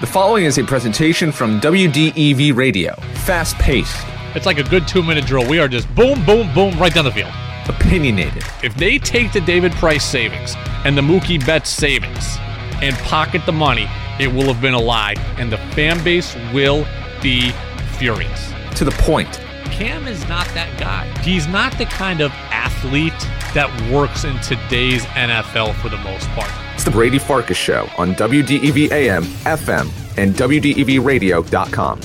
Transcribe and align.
The 0.00 0.06
following 0.06 0.44
is 0.44 0.58
a 0.58 0.64
presentation 0.64 1.32
from 1.32 1.60
WDEV 1.60 2.54
Radio. 2.54 2.94
Fast 3.24 3.56
paced, 3.56 3.96
It's 4.34 4.46
like 4.46 4.58
a 4.58 4.62
good 4.62 4.86
two 4.86 5.02
minute 5.02 5.26
drill. 5.26 5.48
We 5.48 5.58
are 5.58 5.68
just 5.68 5.92
boom, 5.94 6.24
boom, 6.24 6.52
boom, 6.54 6.78
right 6.78 6.94
down 6.94 7.04
the 7.04 7.10
field. 7.10 7.32
opinionated, 7.68 8.44
If 8.62 8.74
they 8.76 8.98
take 8.98 9.32
the 9.32 9.40
David 9.40 9.72
Price 9.72 10.04
savings 10.04 10.54
and 10.84 10.96
the 10.96 11.02
Mookie 11.02 11.44
Betts 11.44 11.68
savings 11.70 12.38
and 12.80 12.96
pocket 12.98 13.44
the 13.44 13.52
money, 13.52 13.86
it 14.20 14.28
will 14.28 14.44
have 14.52 14.60
been 14.60 14.74
a 14.74 14.80
lie, 14.80 15.14
and 15.36 15.50
the 15.52 15.58
fan 15.74 16.02
base 16.04 16.34
will 16.54 16.86
be 17.20 17.52
furious. 17.98 18.52
to 18.76 18.84
the 18.84 18.92
point. 18.92 19.40
Cam 19.64 20.06
is 20.06 20.26
not 20.28 20.46
that 20.54 20.78
guy. 20.78 21.06
He's 21.22 21.46
not 21.48 21.76
the 21.78 21.84
kind 21.86 22.20
of 22.20 22.30
athlete 22.52 23.12
that 23.54 23.68
works 23.92 24.22
in 24.24 24.38
today's 24.40 25.04
NFL 25.06 25.74
for 25.82 25.88
the 25.88 25.96
most 25.98 26.28
part. 26.30 26.50
It's 26.78 26.84
the 26.84 26.92
Brady 26.92 27.18
Farkas 27.18 27.56
Show 27.56 27.90
on 27.98 28.14
WDEV 28.14 28.92
AM, 28.92 29.24
FM, 29.24 29.90
and 30.16 30.32
WDEVradio.com. 30.36 32.00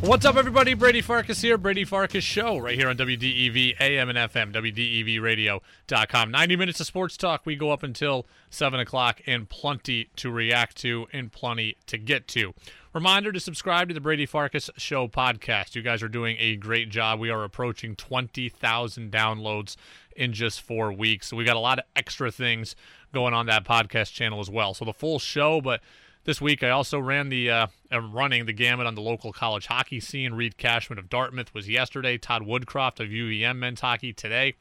What's 0.00 0.24
up, 0.24 0.36
everybody? 0.36 0.72
Brady 0.72 1.02
Farkas 1.02 1.42
here. 1.42 1.58
Brady 1.58 1.84
Farkas 1.84 2.24
Show 2.24 2.56
right 2.56 2.74
here 2.74 2.88
on 2.88 2.96
WDEV 2.96 3.78
AM 3.78 4.08
and 4.08 4.16
FM, 4.16 4.50
WDEVradio.com. 4.54 6.30
90 6.30 6.56
minutes 6.56 6.80
of 6.80 6.86
sports 6.86 7.18
talk. 7.18 7.44
We 7.44 7.54
go 7.54 7.70
up 7.70 7.82
until 7.82 8.26
7 8.48 8.80
o'clock 8.80 9.20
and 9.26 9.46
plenty 9.46 10.08
to 10.16 10.30
react 10.30 10.78
to 10.78 11.06
and 11.12 11.30
plenty 11.30 11.76
to 11.86 11.98
get 11.98 12.26
to. 12.28 12.54
Reminder 12.94 13.30
to 13.30 13.40
subscribe 13.40 13.88
to 13.88 13.94
the 13.94 14.00
Brady 14.00 14.24
Farkas 14.24 14.70
Show 14.78 15.06
podcast. 15.06 15.74
You 15.74 15.82
guys 15.82 16.02
are 16.02 16.08
doing 16.08 16.36
a 16.38 16.56
great 16.56 16.88
job. 16.88 17.20
We 17.20 17.28
are 17.28 17.44
approaching 17.44 17.94
20,000 17.94 19.12
downloads 19.12 19.76
in 20.16 20.32
just 20.32 20.62
four 20.62 20.92
weeks. 20.92 21.28
So 21.28 21.36
we 21.36 21.44
got 21.44 21.56
a 21.56 21.60
lot 21.60 21.78
of 21.78 21.84
extra 21.96 22.30
things 22.30 22.76
going 23.14 23.32
on 23.32 23.46
that 23.46 23.64
podcast 23.64 24.12
channel 24.12 24.40
as 24.40 24.50
well. 24.50 24.74
So 24.74 24.84
the 24.84 24.92
full 24.92 25.18
show, 25.18 25.60
but 25.60 25.80
this 26.24 26.40
week, 26.40 26.62
I 26.62 26.70
also 26.70 26.98
ran 26.98 27.28
the 27.28 27.50
uh, 27.50 27.66
am 27.90 28.12
running 28.12 28.46
the 28.46 28.52
gamut 28.52 28.86
on 28.86 28.94
the 28.94 29.02
local 29.02 29.32
college 29.32 29.66
hockey 29.66 30.00
scene. 30.00 30.32
Reid 30.32 30.56
Cashman 30.56 30.98
of 30.98 31.10
Dartmouth 31.10 31.52
was 31.52 31.68
yesterday. 31.68 32.16
Todd 32.16 32.42
Woodcroft 32.42 33.00
of 33.00 33.08
UVM 33.08 33.58
men's 33.58 33.80
hockey 33.80 34.12
today. 34.12 34.54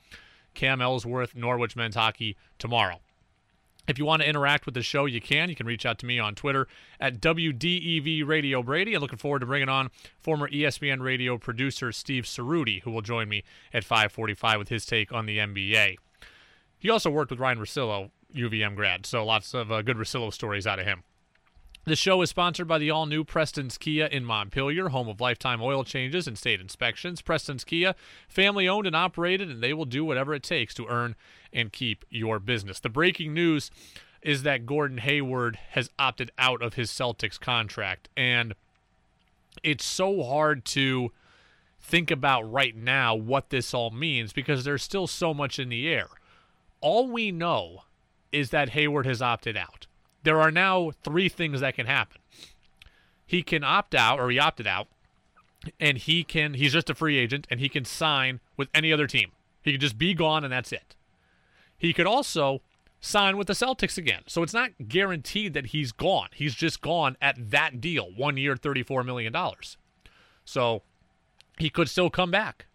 Cam 0.54 0.82
Ellsworth 0.82 1.36
Norwich 1.36 1.76
men's 1.76 1.96
hockey 1.96 2.36
tomorrow. 2.60 3.00
If 3.88 3.98
you 3.98 4.06
want 4.06 4.22
to 4.22 4.28
interact 4.28 4.66
with 4.66 4.76
the 4.76 4.82
show, 4.82 5.06
you 5.06 5.20
can. 5.20 5.50
You 5.50 5.56
can 5.56 5.66
reach 5.66 5.86
out 5.86 6.00
to 6.00 6.06
me 6.06 6.18
on 6.18 6.36
Twitter 6.36 6.68
at 7.02 7.20
WDEV 7.20 8.26
Radio 8.26 8.64
Brady. 8.64 8.94
I'm 8.94 9.02
looking 9.02 9.18
forward 9.18 9.40
to 9.40 9.46
bringing 9.46 9.68
on 9.68 9.90
former 10.20 10.50
ESPN 10.50 11.02
radio 11.02 11.38
producer 11.38 11.92
Steve 11.92 12.24
Ceruti, 12.24 12.82
who 12.84 12.92
will 12.92 13.02
join 13.02 13.28
me 13.28 13.44
at 13.74 13.84
5:45 13.84 14.58
with 14.58 14.70
his 14.70 14.86
take 14.86 15.12
on 15.12 15.26
the 15.26 15.38
NBA. 15.38 15.98
He 16.80 16.90
also 16.90 17.10
worked 17.10 17.32
with 17.32 17.40
Ryan 17.40 17.60
Russillo, 17.60 18.12
UVM 18.36 18.76
grad, 18.76 19.06
so 19.06 19.26
lots 19.26 19.54
of 19.54 19.72
uh, 19.72 19.82
good 19.82 19.98
Russillo 19.98 20.32
stories 20.34 20.68
out 20.68 20.80
of 20.80 20.86
him. 20.86 21.04
The 21.86 21.96
show 21.98 22.22
is 22.22 22.30
sponsored 22.30 22.68
by 22.68 22.78
the 22.78 22.92
all 22.92 23.06
new 23.06 23.26
Preston's 23.26 23.78
Kia 23.78 24.06
in 24.06 24.24
Montpelier, 24.24 24.90
home 24.90 25.10
of 25.10 25.20
lifetime 25.20 25.62
oil 25.62 25.84
changes 25.84 26.30
and 26.30 26.38
state 26.38 26.62
inspections. 26.62 27.22
Preston's 27.22 27.66
Kia, 27.66 27.94
family 28.30 28.70
owned 28.70 28.88
and 28.88 28.96
operated, 28.96 29.50
and 29.50 29.62
they 29.62 29.74
will 29.74 29.84
do 29.84 30.06
whatever 30.06 30.34
it 30.34 30.44
takes 30.44 30.74
to 30.76 30.88
earn 30.88 31.16
and 31.52 31.74
keep 31.74 32.06
your 32.10 32.40
business. 32.40 32.80
The 32.80 32.88
breaking 32.88 33.34
news 33.34 33.70
is 34.22 34.44
that 34.44 34.66
Gordon 34.66 35.00
Hayward 35.00 35.60
has 35.72 35.90
opted 36.00 36.32
out 36.38 36.62
of 36.62 36.76
his 36.76 36.90
Celtics 36.90 37.38
contract, 37.38 38.08
and 38.16 38.54
it's 39.62 39.84
so 39.84 40.24
hard 40.24 40.64
to 40.66 41.12
think 41.82 42.10
about 42.10 42.50
right 42.50 42.78
now 42.78 43.14
what 43.14 43.50
this 43.50 43.74
all 43.74 43.92
means 43.92 44.32
because 44.32 44.64
there's 44.64 44.84
still 44.84 45.06
so 45.06 45.34
much 45.34 45.60
in 45.60 45.68
the 45.68 45.90
air. 45.90 46.08
All 46.80 47.10
we 47.10 47.30
know 47.30 47.84
is 48.34 48.50
that 48.50 48.70
Hayward 48.70 49.06
has 49.06 49.22
opted 49.22 49.56
out 49.56 49.88
there 50.24 50.40
are 50.40 50.52
now 50.52 50.92
three 51.04 51.30
things 51.30 51.60
that 51.60 51.76
can 51.76 51.86
happen. 51.86 52.22
He 53.26 53.44
can 53.44 53.64
opt 53.64 53.94
out, 53.94 54.20
or 54.20 54.30
he 54.32 54.40
opted 54.40 54.68
out, 54.68 54.88
and 55.80 55.98
he 55.98 56.24
can 56.24 56.56
he's 56.56 56.74
just 56.74 56.90
a 56.90 56.96
free 56.96 57.18
agent 57.18 57.48
and 57.50 57.60
he 57.60 57.70
can 57.70 57.86
sign 57.86 58.40
with 58.58 58.68
any 58.74 58.92
other 58.92 59.08
team. 59.08 59.32
He 59.62 59.72
can 59.72 59.80
just 59.80 59.98
be 59.98 60.14
gone 60.14 60.44
and 60.44 60.52
that's 60.52 60.74
it. 60.74 60.96
He 61.78 61.94
could 61.94 62.06
also 62.06 62.62
sign 63.00 63.38
with 63.38 63.48
the 63.48 63.54
Celtics 63.54 63.98
again. 63.98 64.24
So 64.28 64.44
it's 64.44 64.54
not 64.54 64.72
guaranteed 64.88 65.54
that 65.54 65.68
he's 65.68 65.94
gone. 65.94 66.30
He's 66.34 66.54
just 66.54 66.82
gone 66.82 67.16
at 67.22 67.52
that 67.52 67.80
deal, 67.80 68.10
one 68.16 68.36
year, 68.36 68.56
$34 68.56 69.06
million. 69.06 69.34
So 70.44 70.82
he 71.58 71.70
could 71.70 71.90
still 71.90 72.10
come 72.10 72.32
back. 72.32 72.66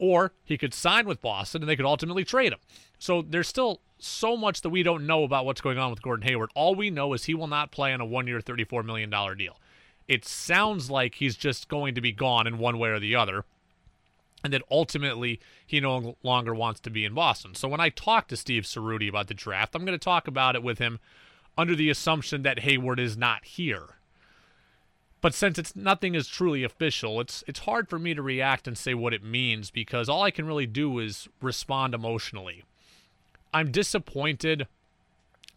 Or 0.00 0.32
he 0.44 0.56
could 0.56 0.72
sign 0.72 1.06
with 1.06 1.20
Boston 1.20 1.62
and 1.62 1.68
they 1.68 1.76
could 1.76 1.84
ultimately 1.84 2.24
trade 2.24 2.54
him. 2.54 2.58
So 2.98 3.20
there's 3.22 3.48
still 3.48 3.82
so 3.98 4.34
much 4.34 4.62
that 4.62 4.70
we 4.70 4.82
don't 4.82 5.06
know 5.06 5.24
about 5.24 5.44
what's 5.44 5.60
going 5.60 5.76
on 5.76 5.90
with 5.90 6.00
Gordon 6.00 6.26
Hayward. 6.26 6.50
All 6.54 6.74
we 6.74 6.88
know 6.88 7.12
is 7.12 7.24
he 7.24 7.34
will 7.34 7.46
not 7.46 7.70
play 7.70 7.92
on 7.92 8.00
a 8.00 8.06
one 8.06 8.26
year, 8.26 8.40
$34 8.40 8.82
million 8.82 9.10
deal. 9.36 9.58
It 10.08 10.24
sounds 10.24 10.90
like 10.90 11.16
he's 11.16 11.36
just 11.36 11.68
going 11.68 11.94
to 11.94 12.00
be 12.00 12.12
gone 12.12 12.46
in 12.46 12.56
one 12.56 12.78
way 12.78 12.88
or 12.88 12.98
the 12.98 13.14
other. 13.14 13.44
And 14.42 14.54
that 14.54 14.62
ultimately 14.70 15.38
he 15.66 15.80
no 15.80 16.16
longer 16.22 16.54
wants 16.54 16.80
to 16.80 16.90
be 16.90 17.04
in 17.04 17.12
Boston. 17.12 17.54
So 17.54 17.68
when 17.68 17.80
I 17.80 17.90
talk 17.90 18.26
to 18.28 18.38
Steve 18.38 18.62
Ceruti 18.62 19.06
about 19.06 19.28
the 19.28 19.34
draft, 19.34 19.76
I'm 19.76 19.84
going 19.84 19.98
to 19.98 20.02
talk 20.02 20.26
about 20.26 20.56
it 20.56 20.62
with 20.62 20.78
him 20.78 20.98
under 21.58 21.74
the 21.74 21.90
assumption 21.90 22.42
that 22.42 22.60
Hayward 22.60 22.98
is 22.98 23.18
not 23.18 23.44
here. 23.44 23.99
But 25.20 25.34
since 25.34 25.58
it's 25.58 25.76
nothing 25.76 26.14
is 26.14 26.26
truly 26.26 26.64
official, 26.64 27.20
it's 27.20 27.44
it's 27.46 27.60
hard 27.60 27.88
for 27.88 27.98
me 27.98 28.14
to 28.14 28.22
react 28.22 28.66
and 28.66 28.76
say 28.76 28.94
what 28.94 29.12
it 29.12 29.22
means 29.22 29.70
because 29.70 30.08
all 30.08 30.22
I 30.22 30.30
can 30.30 30.46
really 30.46 30.66
do 30.66 30.98
is 30.98 31.28
respond 31.42 31.94
emotionally. 31.94 32.64
I'm 33.52 33.70
disappointed 33.70 34.66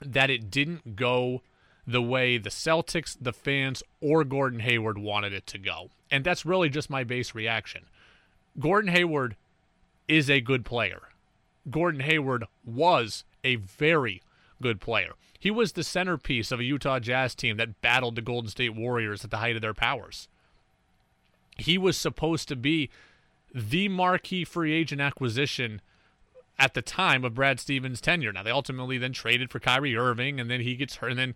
that 0.01 0.29
it 0.29 0.51
didn't 0.51 0.95
go 0.95 1.41
the 1.85 2.01
way 2.01 2.37
the 2.37 2.49
Celtics, 2.49 3.15
the 3.19 3.33
fans, 3.33 3.83
or 4.01 4.23
Gordon 4.23 4.59
Hayward 4.61 4.97
wanted 4.97 5.33
it 5.33 5.45
to 5.47 5.57
go. 5.57 5.89
And 6.09 6.23
that's 6.23 6.45
really 6.45 6.69
just 6.69 6.89
my 6.89 7.03
base 7.03 7.35
reaction. 7.35 7.85
Gordon 8.59 8.91
Hayward 8.91 9.35
is 10.07 10.29
a 10.29 10.41
good 10.41 10.65
player. 10.65 11.01
Gordon 11.69 12.01
Hayward 12.01 12.45
was 12.65 13.23
a 13.43 13.55
very 13.55 14.21
good 14.61 14.79
player. 14.79 15.13
He 15.43 15.51
was 15.51 15.73
the 15.73 15.83
centerpiece 15.83 16.53
of 16.53 16.61
a 16.61 16.63
Utah 16.63 16.99
Jazz 16.99 17.35
team 17.35 17.57
that 17.57 17.81
battled 17.81 18.15
the 18.15 18.21
Golden 18.21 18.49
State 18.49 18.73
Warriors 18.75 19.25
at 19.25 19.29
the 19.29 19.39
height 19.39 19.57
of 19.57 19.61
their 19.61 19.73
powers. 19.73 20.29
He 21.57 21.77
was 21.77 21.97
supposed 21.97 22.47
to 22.47 22.55
be 22.55 22.89
the 23.53 23.89
marquee 23.89 24.45
free 24.45 24.71
agent 24.71 25.01
acquisition 25.01 25.81
at 26.57 26.75
the 26.75 26.81
time 26.81 27.25
of 27.25 27.33
Brad 27.33 27.59
Stevens' 27.59 27.99
tenure. 27.99 28.31
Now 28.31 28.43
they 28.43 28.51
ultimately 28.51 28.97
then 28.97 29.11
traded 29.11 29.51
for 29.51 29.59
Kyrie 29.59 29.97
Irving, 29.97 30.39
and 30.39 30.49
then 30.49 30.61
he 30.61 30.77
gets 30.77 30.95
hurt, 30.95 31.09
and 31.09 31.19
then 31.19 31.35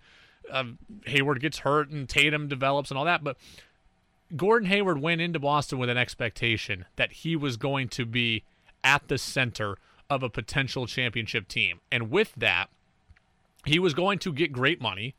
uh, 0.50 0.64
Hayward 1.08 1.42
gets 1.42 1.58
hurt, 1.58 1.90
and 1.90 2.08
Tatum 2.08 2.48
develops, 2.48 2.90
and 2.90 2.98
all 2.98 3.04
that. 3.04 3.26
But 3.26 3.36
Gordon 4.38 4.70
Hayward 4.70 5.02
went 5.02 5.20
into 5.20 5.38
Boston 5.38 5.80
with 5.80 5.90
an 5.90 5.98
expectation 5.98 6.86
that 6.96 7.12
he 7.12 7.36
was 7.36 7.58
going 7.58 7.90
to 7.90 8.06
be 8.06 8.46
at 8.86 9.10
the 9.10 9.18
center 9.18 9.78
of 10.10 10.24
a 10.24 10.30
potential 10.30 10.88
championship 10.88 11.50
team, 11.50 11.82
and 11.92 12.10
with 12.10 12.32
that, 12.38 12.70
he 13.66 13.80
was 13.80 13.94
going 13.94 14.20
to 14.20 14.34
get 14.34 14.52
great 14.52 14.82
money. 14.82 15.16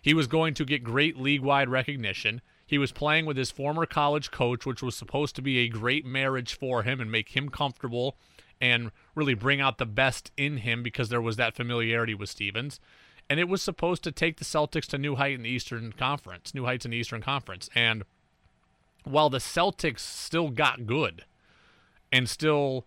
He 0.00 0.14
was 0.14 0.26
going 0.26 0.54
to 0.54 0.64
get 0.64 0.82
great 0.82 1.16
league-wide 1.16 1.68
recognition. 1.68 2.40
He 2.66 2.78
was 2.78 2.90
playing 2.90 3.26
with 3.26 3.36
his 3.36 3.50
former 3.50 3.86
college 3.86 4.30
coach, 4.30 4.64
which 4.64 4.82
was 4.82 4.96
supposed 4.96 5.36
to 5.36 5.42
be 5.42 5.58
a 5.58 5.68
great 5.68 6.04
marriage 6.04 6.58
for 6.58 6.82
him 6.82 7.00
and 7.00 7.12
make 7.12 7.36
him 7.36 7.48
comfortable 7.48 8.16
and 8.60 8.92
really 9.14 9.34
bring 9.34 9.60
out 9.60 9.78
the 9.78 9.86
best 9.86 10.30
in 10.36 10.58
him 10.58 10.82
because 10.82 11.08
there 11.08 11.20
was 11.20 11.36
that 11.36 11.54
familiarity 11.54 12.14
with 12.14 12.30
Stevens. 12.30 12.80
And 13.28 13.38
it 13.38 13.48
was 13.48 13.62
supposed 13.62 14.02
to 14.04 14.12
take 14.12 14.38
the 14.38 14.44
Celtics 14.44 14.86
to 14.86 14.98
new 14.98 15.16
height 15.16 15.34
in 15.34 15.42
the 15.42 15.50
Eastern 15.50 15.92
Conference, 15.92 16.54
new 16.54 16.64
heights 16.64 16.84
in 16.84 16.90
the 16.92 16.96
Eastern 16.96 17.22
Conference. 17.22 17.68
And 17.74 18.04
while 19.04 19.30
the 19.30 19.38
Celtics 19.38 20.00
still 20.00 20.50
got 20.50 20.86
good 20.86 21.24
and 22.10 22.28
still 22.28 22.86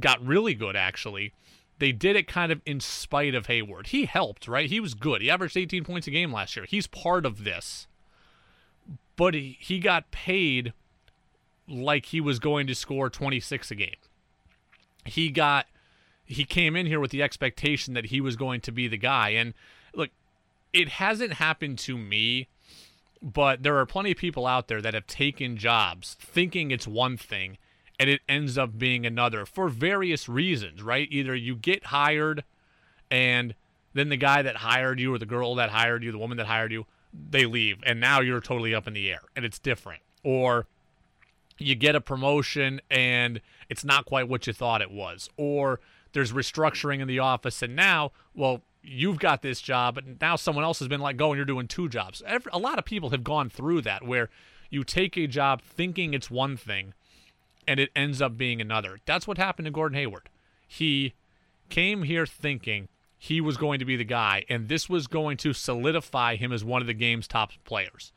got 0.00 0.24
really 0.24 0.54
good, 0.54 0.76
actually, 0.76 1.32
they 1.78 1.92
did 1.92 2.16
it 2.16 2.26
kind 2.26 2.50
of 2.50 2.60
in 2.66 2.80
spite 2.80 3.34
of 3.34 3.46
Hayward. 3.46 3.88
He 3.88 4.06
helped, 4.06 4.48
right? 4.48 4.68
He 4.68 4.80
was 4.80 4.94
good. 4.94 5.22
He 5.22 5.30
averaged 5.30 5.56
18 5.56 5.84
points 5.84 6.06
a 6.06 6.10
game 6.10 6.32
last 6.32 6.56
year. 6.56 6.66
He's 6.66 6.86
part 6.86 7.24
of 7.24 7.44
this. 7.44 7.86
But 9.16 9.34
he, 9.34 9.56
he 9.60 9.78
got 9.78 10.10
paid 10.10 10.72
like 11.68 12.06
he 12.06 12.20
was 12.20 12.38
going 12.38 12.66
to 12.66 12.74
score 12.74 13.10
26 13.10 13.70
a 13.70 13.74
game 13.74 13.96
he 15.08 15.30
got 15.30 15.66
he 16.24 16.44
came 16.44 16.76
in 16.76 16.86
here 16.86 17.00
with 17.00 17.10
the 17.10 17.22
expectation 17.22 17.94
that 17.94 18.06
he 18.06 18.20
was 18.20 18.36
going 18.36 18.60
to 18.60 18.72
be 18.72 18.86
the 18.88 18.96
guy 18.96 19.30
and 19.30 19.54
look 19.94 20.10
it 20.72 20.88
hasn't 20.88 21.34
happened 21.34 21.78
to 21.78 21.96
me 21.96 22.48
but 23.20 23.62
there 23.62 23.76
are 23.76 23.86
plenty 23.86 24.12
of 24.12 24.16
people 24.16 24.46
out 24.46 24.68
there 24.68 24.80
that 24.80 24.94
have 24.94 25.06
taken 25.06 25.56
jobs 25.56 26.16
thinking 26.20 26.70
it's 26.70 26.86
one 26.86 27.16
thing 27.16 27.58
and 27.98 28.08
it 28.08 28.20
ends 28.28 28.56
up 28.56 28.78
being 28.78 29.04
another 29.04 29.44
for 29.44 29.68
various 29.68 30.28
reasons 30.28 30.82
right? 30.82 31.08
Either 31.10 31.34
you 31.34 31.54
get 31.54 31.86
hired 31.86 32.44
and 33.10 33.54
then 33.94 34.08
the 34.08 34.16
guy 34.16 34.42
that 34.42 34.56
hired 34.56 35.00
you 35.00 35.14
or 35.14 35.18
the 35.18 35.26
girl 35.26 35.54
that 35.54 35.70
hired 35.70 36.02
you 36.02 36.12
the 36.12 36.18
woman 36.18 36.36
that 36.36 36.46
hired 36.46 36.72
you 36.72 36.86
they 37.30 37.46
leave 37.46 37.78
and 37.84 38.00
now 38.00 38.20
you're 38.20 38.40
totally 38.40 38.74
up 38.74 38.86
in 38.86 38.92
the 38.92 39.10
air 39.10 39.22
and 39.34 39.44
it's 39.44 39.58
different. 39.58 40.02
Or 40.22 40.66
you 41.58 41.74
get 41.74 41.94
a 41.94 42.00
promotion 42.00 42.80
and 42.90 43.40
it's 43.68 43.84
not 43.84 44.04
quite 44.04 44.28
what 44.28 44.46
you 44.46 44.52
thought 44.52 44.82
it 44.82 44.90
was. 44.90 45.30
Or 45.36 45.80
there's 46.12 46.32
restructuring 46.32 47.00
in 47.00 47.08
the 47.08 47.18
office 47.18 47.62
and 47.62 47.74
now 47.74 48.12
well 48.34 48.62
you've 48.82 49.18
got 49.18 49.42
this 49.42 49.60
job, 49.60 49.96
but 49.96 50.20
now 50.20 50.36
someone 50.36 50.64
else 50.64 50.78
has 50.78 50.88
been 50.88 51.00
let 51.00 51.16
go, 51.16 51.30
and 51.30 51.36
you're 51.36 51.44
doing 51.44 51.68
two 51.68 51.88
jobs. 51.88 52.22
Every, 52.26 52.50
a 52.52 52.58
lot 52.58 52.78
of 52.78 52.84
people 52.84 53.10
have 53.10 53.24
gone 53.24 53.50
through 53.50 53.82
that 53.82 54.04
where 54.04 54.30
you 54.70 54.84
take 54.84 55.16
a 55.16 55.26
job 55.26 55.62
thinking 55.62 56.14
it's 56.14 56.30
one 56.30 56.56
thing, 56.56 56.94
and 57.68 57.78
it 57.78 57.90
ends 57.94 58.20
up 58.22 58.36
being 58.36 58.60
another. 58.60 58.98
That's 59.04 59.28
what 59.28 59.36
happened 59.36 59.66
to 59.66 59.70
Gordon 59.70 59.98
Hayward. 59.98 60.30
He 60.66 61.12
came 61.68 62.02
here 62.04 62.26
thinking 62.26 62.88
he 63.18 63.40
was 63.40 63.58
going 63.58 63.78
to 63.78 63.84
be 63.84 63.94
the 63.94 64.04
guy, 64.04 64.44
and 64.48 64.68
this 64.68 64.88
was 64.88 65.06
going 65.06 65.36
to 65.38 65.52
solidify 65.52 66.36
him 66.36 66.50
as 66.50 66.64
one 66.64 66.80
of 66.80 66.86
the 66.86 66.94
game's 66.94 67.28
top 67.28 67.52
players. 67.64 68.12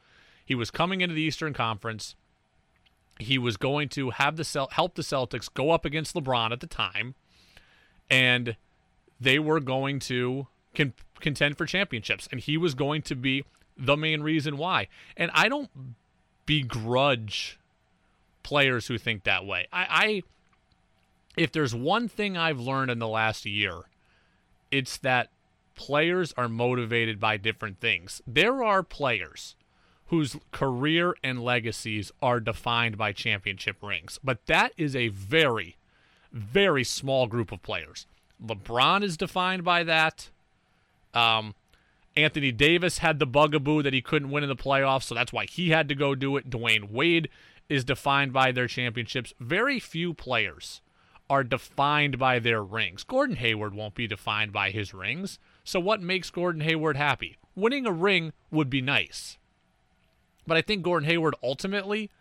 He 0.45 0.55
was 0.55 0.71
coming 0.71 1.01
into 1.01 1.13
the 1.13 1.21
Eastern 1.21 1.53
Conference. 1.53 2.15
He 3.19 3.37
was 3.37 3.57
going 3.57 3.89
to 3.89 4.11
have 4.11 4.37
the 4.37 4.67
help 4.71 4.95
the 4.95 5.01
Celtics 5.01 5.53
go 5.53 5.71
up 5.71 5.83
against 5.85 6.15
LeBron 6.15 6.51
at 6.51 6.61
the 6.61 6.67
time, 6.67 7.15
and 8.09 8.55
they 9.19 9.37
were 9.37 9.59
going 9.59 9.99
to 9.99 10.47
con- 10.73 10.93
contend 11.19 11.57
for 11.57 11.65
championships, 11.65 12.27
and 12.31 12.39
he 12.39 12.57
was 12.57 12.73
going 12.73 13.01
to 13.03 13.15
be 13.15 13.43
the 13.77 13.97
main 13.97 14.21
reason 14.21 14.57
why. 14.57 14.87
And 15.17 15.29
I 15.33 15.49
don't 15.49 15.69
begrudge 16.45 17.59
players 18.43 18.87
who 18.87 18.97
think 18.97 19.23
that 19.23 19.45
way. 19.45 19.67
I, 19.71 19.85
I 19.89 20.23
if 21.37 21.51
there's 21.51 21.73
one 21.73 22.07
thing 22.07 22.37
I've 22.37 22.59
learned 22.59 22.91
in 22.91 22.99
the 22.99 23.07
last 23.07 23.45
year, 23.45 23.83
it's 24.69 24.97
that 24.97 25.29
players 25.75 26.33
are 26.37 26.49
motivated 26.49 27.19
by 27.19 27.37
different 27.37 27.79
things. 27.79 28.21
There 28.27 28.63
are 28.63 28.83
players 28.83 29.55
whose 30.07 30.37
career 30.51 31.15
and 31.23 31.41
legacies 31.41 32.11
are 32.21 32.39
defined 32.39 32.97
by 32.97 33.13
championship 33.13 33.77
rings, 33.81 34.19
but 34.23 34.45
that 34.47 34.73
is 34.75 34.95
a 34.95 35.07
very, 35.07 35.77
very 36.31 36.83
small 36.83 37.27
group 37.27 37.51
of 37.51 37.61
players. 37.63 38.05
LeBron 38.45 39.03
is 39.03 39.15
defined 39.15 39.63
by 39.63 39.83
that. 39.83 40.29
Um, 41.13 41.55
Anthony 42.15 42.51
Davis 42.51 42.97
had 42.97 43.19
the 43.19 43.25
bugaboo 43.25 43.83
that 43.83 43.93
he 43.93 44.01
couldn't 44.01 44.31
win 44.31 44.43
in 44.43 44.49
the 44.49 44.55
playoffs, 44.55 45.03
so 45.03 45.15
that's 45.15 45.31
why 45.31 45.45
he 45.45 45.69
had 45.69 45.87
to 45.87 45.95
go 45.95 46.13
do 46.13 46.35
it. 46.35 46.49
Dwyane 46.49 46.91
Wade 46.91 47.29
is 47.71 47.85
defined 47.85 48.33
by 48.33 48.51
their 48.51 48.67
championships. 48.67 49.33
Very 49.39 49.79
few 49.79 50.13
players 50.13 50.81
are 51.29 51.41
defined 51.41 52.19
by 52.19 52.37
their 52.37 52.61
rings. 52.61 53.05
Gordon 53.05 53.37
Hayward 53.37 53.73
won't 53.73 53.95
be 53.95 54.07
defined 54.07 54.51
by 54.51 54.71
his 54.71 54.93
rings. 54.93 55.39
So, 55.63 55.79
what 55.79 56.01
makes 56.01 56.29
Gordon 56.29 56.59
Hayward 56.61 56.97
happy? 56.97 57.37
Winning 57.55 57.85
a 57.85 57.91
ring 57.93 58.33
would 58.51 58.69
be 58.69 58.81
nice. 58.81 59.37
But 60.45 60.57
I 60.57 60.61
think 60.61 60.83
Gordon 60.83 61.07
Hayward 61.07 61.33
ultimately 61.41 62.11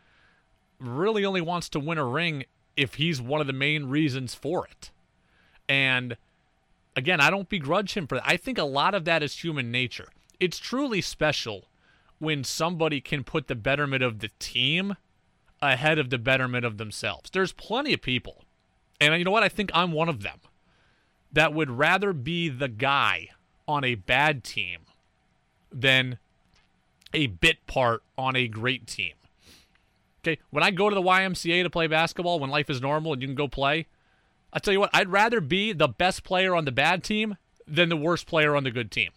really 0.78 1.24
only 1.24 1.40
wants 1.40 1.68
to 1.70 1.80
win 1.80 1.98
a 1.98 2.04
ring 2.04 2.44
if 2.76 2.94
he's 2.94 3.20
one 3.20 3.40
of 3.40 3.48
the 3.48 3.52
main 3.52 3.86
reasons 3.86 4.36
for 4.36 4.68
it. 4.68 4.92
And 5.68 6.16
again, 6.94 7.20
I 7.20 7.28
don't 7.28 7.48
begrudge 7.48 7.96
him 7.96 8.06
for 8.06 8.14
that. 8.14 8.24
I 8.24 8.36
think 8.36 8.56
a 8.56 8.62
lot 8.62 8.94
of 8.94 9.04
that 9.06 9.24
is 9.24 9.42
human 9.42 9.72
nature. 9.72 10.06
It's 10.38 10.60
truly 10.60 11.00
special 11.00 11.64
when 12.20 12.44
somebody 12.44 13.00
can 13.00 13.24
put 13.24 13.48
the 13.48 13.56
betterment 13.56 14.04
of 14.04 14.20
the 14.20 14.30
team 14.38 14.94
ahead 15.62 15.98
of 15.98 16.10
the 16.10 16.18
betterment 16.18 16.64
of 16.64 16.78
themselves. 16.78 17.30
There's 17.30 17.52
plenty 17.52 17.92
of 17.92 18.02
people 18.02 18.44
and 19.00 19.18
you 19.18 19.24
know 19.24 19.30
what? 19.30 19.42
I 19.42 19.48
think 19.48 19.70
I'm 19.72 19.92
one 19.92 20.08
of 20.08 20.22
them 20.22 20.40
that 21.32 21.54
would 21.54 21.70
rather 21.70 22.12
be 22.12 22.48
the 22.48 22.68
guy 22.68 23.30
on 23.66 23.84
a 23.84 23.94
bad 23.94 24.44
team 24.44 24.80
than 25.72 26.18
a 27.14 27.28
bit 27.28 27.66
part 27.66 28.02
on 28.18 28.36
a 28.36 28.46
great 28.46 28.86
team. 28.86 29.14
Okay, 30.22 30.38
when 30.50 30.62
I 30.62 30.70
go 30.70 30.90
to 30.90 30.94
the 30.94 31.00
YMCA 31.00 31.62
to 31.62 31.70
play 31.70 31.86
basketball 31.86 32.38
when 32.38 32.50
life 32.50 32.68
is 32.68 32.82
normal 32.82 33.14
and 33.14 33.22
you 33.22 33.28
can 33.28 33.34
go 33.34 33.48
play, 33.48 33.86
I 34.52 34.58
tell 34.58 34.74
you 34.74 34.80
what, 34.80 34.90
I'd 34.92 35.08
rather 35.08 35.40
be 35.40 35.72
the 35.72 35.88
best 35.88 36.24
player 36.24 36.54
on 36.54 36.66
the 36.66 36.72
bad 36.72 37.02
team 37.02 37.36
than 37.66 37.88
the 37.88 37.96
worst 37.96 38.26
player 38.26 38.54
on 38.54 38.64
the 38.64 38.70
good 38.70 38.90
team. 38.90 39.12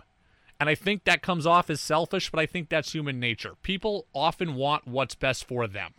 And 0.60 0.70
I 0.70 0.76
think 0.76 1.04
that 1.04 1.22
comes 1.22 1.46
off 1.46 1.70
as 1.70 1.82
selfish, 1.82 2.32
but 2.32 2.40
I 2.40 2.46
think 2.46 2.70
that's 2.70 2.94
human 2.94 3.20
nature. 3.20 3.56
People 3.64 4.06
often 4.14 4.56
want 4.56 4.88
what's 4.88 5.16
best 5.16 5.46
for 5.46 5.68
them. 5.68 5.94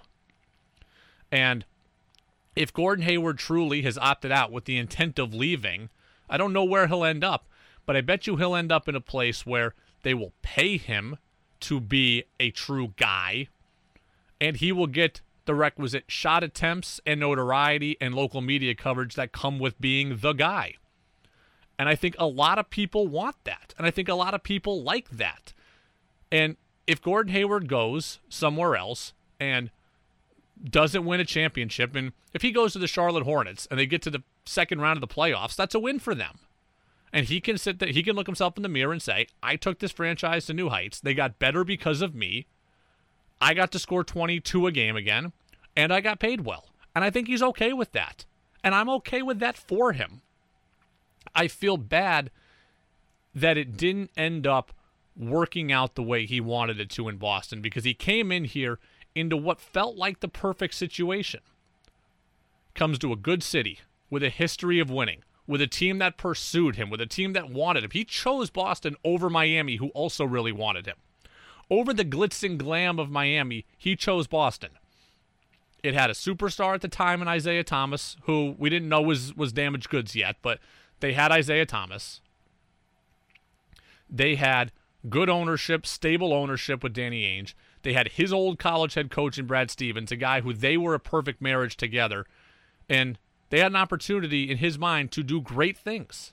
And 1.31 1.65
if 2.57 2.73
Gordon 2.73 3.05
Hayward 3.05 3.39
truly 3.39 3.83
has 3.83 3.99
opted 3.99 4.31
out 4.31 4.53
with 4.53 4.65
the 4.65 4.79
intent 4.79 5.19
of 5.19 5.35
leaving, 5.35 5.89
I 6.29 6.37
don't 6.37 6.53
know 6.53 6.65
where 6.65 6.87
he'll 6.87 7.05
end 7.05 7.25
up, 7.25 7.47
but 7.87 7.97
I 7.97 8.01
bet 8.01 8.27
you 8.27 8.37
he'll 8.37 8.55
end 8.55 8.73
up 8.73 8.89
in 8.89 8.95
a 8.95 9.01
place 9.01 9.45
where 9.45 9.75
they 10.03 10.15
will 10.15 10.33
pay 10.43 10.77
him 10.77 11.19
to 11.61 11.81
be 11.81 12.25
a 12.39 12.51
true 12.51 12.95
guy, 12.97 13.49
and 14.41 14.57
he 14.57 14.71
will 14.71 14.87
get 14.87 15.21
the 15.47 15.55
requisite 15.55 16.05
shot 16.09 16.43
attempts 16.43 17.01
and 17.07 17.21
notoriety 17.21 17.97
and 18.01 18.15
local 18.15 18.41
media 18.41 18.75
coverage 18.75 19.15
that 19.15 19.33
come 19.33 19.59
with 19.59 19.81
being 19.81 20.19
the 20.19 20.33
guy. 20.33 20.75
And 21.79 21.89
I 21.89 21.95
think 21.95 22.15
a 22.19 22.27
lot 22.27 22.59
of 22.59 22.71
people 22.71 23.07
want 23.09 23.37
that. 23.45 23.75
And 23.77 23.87
I 23.87 23.91
think 23.91 24.09
a 24.09 24.15
lot 24.15 24.35
of 24.35 24.43
people 24.43 24.83
like 24.83 25.11
that. 25.11 25.53
And 26.31 26.57
if 26.87 27.03
Gordon 27.03 27.33
Hayward 27.33 27.69
goes 27.69 28.21
somewhere 28.29 28.77
else 28.77 29.13
and 29.41 29.71
doesn't 30.63 31.05
win 31.05 31.21
a 31.21 31.25
championship, 31.25 31.95
and 31.95 32.13
if 32.33 32.43
he 32.43 32.53
goes 32.53 32.73
to 32.73 32.79
the 32.79 32.87
Charlotte 32.87 33.25
Hornets 33.25 33.67
and 33.71 33.79
they 33.79 33.87
get 33.87 34.03
to 34.03 34.11
the 34.11 34.23
second 34.45 34.81
round 34.81 34.97
of 34.97 35.01
the 35.01 35.15
playoffs, 35.15 35.57
that's 35.57 35.75
a 35.75 35.81
win 35.81 35.99
for 35.99 36.15
them. 36.15 36.39
And 37.13 37.27
he 37.27 37.41
can 37.41 37.59
sit 37.59 37.79
there, 37.79 37.91
he 37.91 38.03
can 38.03 38.17
look 38.17 38.27
himself 38.27 38.57
in 38.57 38.63
the 38.63 38.69
mirror 38.69 38.93
and 38.93 39.03
say, 39.03 39.29
I 39.43 39.57
took 39.57 39.79
this 39.79 39.93
franchise 39.93 40.47
to 40.47 40.55
new 40.55 40.69
heights. 40.69 41.01
They 41.01 41.15
got 41.15 41.39
better 41.39 41.65
because 41.65 42.03
of 42.03 42.15
me. 42.15 42.47
I 43.41 43.55
got 43.55 43.71
to 43.73 43.79
score 43.79 44.05
22 44.05 44.67
a 44.67 44.73
game 44.73 44.97
again, 44.97 45.33
and 45.77 45.93
I 45.93 46.01
got 46.01 46.19
paid 46.19 46.45
well. 46.45 46.67
And 46.95 47.05
I 47.05 47.11
think 47.11 47.29
he's 47.29 47.43
okay 47.43 47.73
with 47.73 47.93
that. 47.93 48.25
And 48.63 48.75
I'm 48.75 48.89
okay 48.91 49.23
with 49.23 49.39
that 49.41 49.57
for 49.57 49.93
him. 49.93 50.23
I 51.35 51.49
feel 51.49 51.77
bad 51.77 52.31
that 53.35 53.59
it 53.59 53.77
didn't 53.77 54.11
end 54.17 54.47
up 54.47 54.73
working 55.17 55.71
out 55.71 55.95
the 55.95 56.03
way 56.03 56.27
he 56.27 56.41
wanted 56.41 56.81
it 56.81 56.91
to 56.91 57.09
in 57.09 57.17
Boston 57.17 57.61
because 57.61 57.85
he 57.85 57.95
came 57.95 58.33
in 58.33 58.45
here 58.45 58.79
into 59.15 59.37
what 59.37 59.61
felt 59.61 59.97
like 59.97 60.21
the 60.21 60.29
perfect 60.29 60.75
situation. 60.75 61.41
Comes 62.75 62.99
to 62.99 63.13
a 63.13 63.17
good 63.17 63.43
city 63.43 63.81
with 64.11 64.23
a 64.23 64.31
history 64.31 64.81
of 64.81 64.91
winning, 64.91 65.23
with 65.47 65.61
a 65.61 65.67
team 65.67 65.99
that 65.99 66.17
pursued 66.17 66.77
him, 66.77 66.91
with 66.91 67.01
a 67.01 67.07
team 67.07 67.33
that 67.33 67.51
wanted 67.51 67.85
him. 67.85 67.91
He 67.91 68.05
chose 68.05 68.51
Boston 68.51 68.97
over 69.05 69.31
Miami, 69.31 69.77
who 69.77 69.89
also 69.89 70.25
really 70.25 70.53
wanted 70.53 70.87
him. 70.87 70.97
Over 71.71 71.95
the 71.95 72.05
glitz 72.05 72.43
and 72.43 72.59
glam 72.59 72.99
of 72.99 73.11
Miami, 73.11 73.65
he 73.79 73.97
chose 73.97 74.27
Boston. 74.27 74.71
It 75.83 75.95
had 75.95 76.11
a 76.11 76.15
superstar 76.15 76.75
at 76.75 76.81
the 76.81 76.89
time 76.89 77.23
in 77.23 77.29
Isaiah 77.29 77.65
Thomas, 77.65 78.17
who 78.23 78.55
we 78.59 78.71
didn't 78.71 78.89
know 78.89 79.03
was, 79.03 79.37
was 79.37 79.53
damaged 79.53 79.91
goods 79.91 80.17
yet, 80.17 80.37
but 80.43 80.59
they 81.01 81.13
had 81.13 81.31
Isaiah 81.31 81.67
Thomas. 81.67 82.21
They 84.09 84.37
had 84.37 84.73
good 85.09 85.29
ownership, 85.29 85.85
stable 85.87 86.33
ownership 86.33 86.83
with 86.83 86.95
Danny 86.95 87.25
Ainge. 87.25 87.53
They 87.85 87.93
had 87.93 88.13
his 88.13 88.33
old 88.33 88.59
college 88.59 88.95
head 88.95 89.11
coach 89.11 89.39
in 89.39 89.47
Brad 89.47 89.71
Stevens, 89.71 90.11
a 90.11 90.17
guy 90.17 90.41
who 90.41 90.55
they 90.55 90.79
were 90.79 90.95
a 90.95 91.01
perfect 91.01 91.43
marriage 91.43 91.77
together. 91.77 92.25
And 92.89 93.19
they 93.51 93.59
had 93.59 93.73
an 93.73 93.77
opportunity 93.77 94.51
in 94.51 94.57
his 94.57 94.79
mind 94.79 95.13
to 95.13 95.23
do 95.23 95.41
great 95.41 95.77
things. 95.77 96.33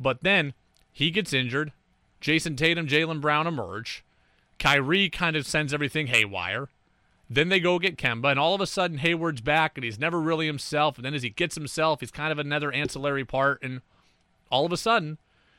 But 0.00 0.22
then 0.22 0.54
he 0.90 1.10
gets 1.10 1.34
injured. 1.34 1.72
Jayson 2.22 2.56
Tatum, 2.56 2.88
Jaylen 2.88 3.20
Brown 3.20 3.46
emerge. 3.46 4.02
Kyrie 4.58 5.10
kind 5.10 5.36
of 5.36 5.46
sends 5.46 5.74
everything 5.74 6.06
haywire. 6.06 6.68
Then 7.28 7.50
they 7.50 7.60
go 7.60 7.78
get 7.78 7.98
Kemba, 7.98 8.30
and 8.30 8.40
all 8.40 8.54
of 8.54 8.60
a 8.62 8.66
sudden 8.66 8.98
Hayward's 8.98 9.42
back, 9.42 9.76
and 9.76 9.84
he's 9.84 9.98
never 9.98 10.18
really 10.18 10.46
himself. 10.46 10.96
And 10.96 11.04
then 11.04 11.12
as 11.12 11.22
he 11.22 11.28
gets 11.28 11.54
himself, 11.54 12.00
he's 12.00 12.10
kind 12.10 12.32
of 12.32 12.38
another 12.38 12.72
ancillary 12.72 13.26
part. 13.26 13.62
And 13.62 13.82
all 14.50 14.64
of 14.64 14.72
a 14.72 14.78
sudden, 14.78 15.18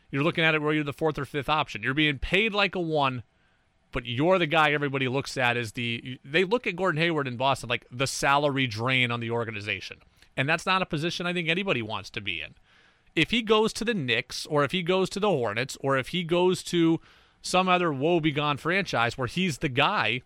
you're 0.10 0.24
looking 0.24 0.44
at 0.44 0.56
it 0.56 0.62
where 0.62 0.74
you're 0.74 0.84
the 0.84 0.92
fourth 0.92 1.20
or 1.20 1.26
fifth 1.26 1.50
option. 1.50 1.84
You're 1.84 1.94
being 1.94 2.18
paid 2.18 2.54
like 2.54 2.74
a 2.74 2.80
one 2.80 3.22
but 3.92 4.06
you're 4.06 4.38
the 4.38 4.48
guy 4.48 4.72
everybody 4.72 5.08
looks 5.08 5.38
at 5.38 5.58
as 5.58 5.74
the 5.74 6.20
they 6.24 6.44
look 6.44 6.68
at 6.68 6.76
Gordon 6.76 7.02
Hayward 7.02 7.28
in 7.28 7.38
Boston 7.38 7.70
like 7.70 7.86
the 7.92 8.08
salary 8.08 8.68
drain 8.68 9.12
on 9.12 9.20
the 9.20 9.32
organization. 9.32 9.98
And 10.36 10.48
that's 10.48 10.66
not 10.66 10.82
a 10.82 10.86
position 10.86 11.26
I 11.26 11.34
think 11.34 11.50
anybody 11.50 11.82
wants 11.82 12.10
to 12.12 12.22
be 12.22 12.42
in. 12.42 12.54
If 13.16 13.32
he 13.32 13.42
goes 13.42 13.74
to 13.74 13.86
the 13.86 13.96
Knicks 13.96 14.46
or 14.46 14.64
if 14.64 14.72
he 14.72 14.84
goes 14.84 15.10
to 15.12 15.20
the 15.20 15.30
Hornets 15.30 15.78
or 15.82 15.98
if 15.98 16.10
he 16.10 16.24
goes 16.24 16.62
to 16.64 17.00
some 17.42 17.68
other 17.68 17.92
woebegone 17.92 18.58
franchise 18.58 19.18
where 19.18 19.28
he's 19.28 19.60
the 19.60 19.70
guy, 19.70 20.22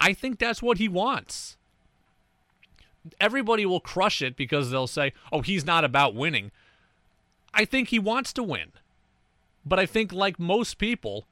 I 0.00 0.12
think 0.14 0.38
that's 0.38 0.62
what 0.62 0.78
he 0.78 0.88
wants. 0.88 1.56
Everybody 3.20 3.66
will 3.66 3.80
crush 3.80 4.22
it 4.22 4.36
because 4.36 4.70
they'll 4.70 4.86
say, 4.86 5.12
"Oh, 5.30 5.42
he's 5.42 5.64
not 5.64 5.84
about 5.84 6.14
winning." 6.14 6.50
I 7.52 7.64
think 7.64 7.88
he 7.88 7.98
wants 7.98 8.32
to 8.34 8.42
win. 8.42 8.72
But 9.64 9.78
I 9.78 9.86
think 9.86 10.12
like 10.12 10.38
most 10.38 10.78
people, 10.78 11.26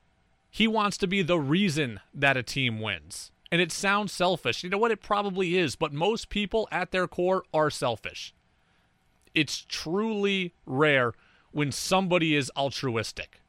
he 0.54 0.68
wants 0.68 0.96
to 0.96 1.08
be 1.08 1.20
the 1.20 1.40
reason 1.40 1.98
that 2.14 2.36
a 2.36 2.42
team 2.44 2.80
wins. 2.80 3.32
And 3.50 3.60
it 3.60 3.72
sounds 3.72 4.12
selfish. 4.12 4.62
You 4.62 4.70
know 4.70 4.78
what? 4.78 4.92
It 4.92 5.02
probably 5.02 5.58
is. 5.58 5.74
But 5.74 5.92
most 5.92 6.28
people 6.28 6.68
at 6.70 6.92
their 6.92 7.08
core 7.08 7.42
are 7.52 7.70
selfish. 7.70 8.32
It's 9.34 9.64
truly 9.68 10.54
rare 10.64 11.12
when 11.50 11.72
somebody 11.72 12.36
is 12.36 12.52
altruistic. 12.56 13.40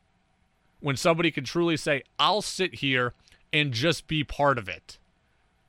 When 0.79 0.97
somebody 0.97 1.29
can 1.29 1.43
truly 1.43 1.77
say, 1.77 2.01
I'll 2.17 2.41
sit 2.41 2.79
here 2.79 3.13
and 3.53 3.71
just 3.71 4.07
be 4.07 4.23
part 4.23 4.57
of 4.57 4.67
it. 4.67 4.97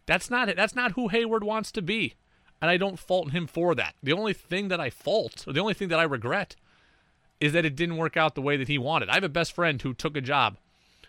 That's 0.07 0.31
not 0.31 0.49
it. 0.49 0.57
That's 0.57 0.75
not 0.75 0.93
who 0.93 1.09
Hayward 1.09 1.45
wants 1.45 1.71
to 1.73 1.83
be. 1.83 2.14
And 2.62 2.71
I 2.71 2.78
don't 2.78 2.99
fault 2.99 3.33
him 3.33 3.47
for 3.47 3.75
that. 3.75 3.95
The 4.02 4.14
only 4.14 4.33
thing 4.33 4.69
that 4.69 4.81
I 4.81 4.88
fault, 4.88 5.45
or 5.47 5.52
the 5.52 5.61
only 5.61 5.75
thing 5.75 5.88
that 5.88 6.00
I 6.00 6.05
regret, 6.05 6.57
is 7.40 7.52
that 7.52 7.66
it 7.66 7.76
didn't 7.76 7.99
work 7.99 8.16
out 8.16 8.35
the 8.35 8.40
way 8.40 8.57
that 8.57 8.69
he 8.69 8.78
wanted. 8.78 9.11
I 9.11 9.14
have 9.14 9.25
a 9.25 9.28
best 9.28 9.52
friend 9.52 9.83
who 9.83 9.93
took 9.93 10.16
a 10.16 10.23
job, 10.23 10.57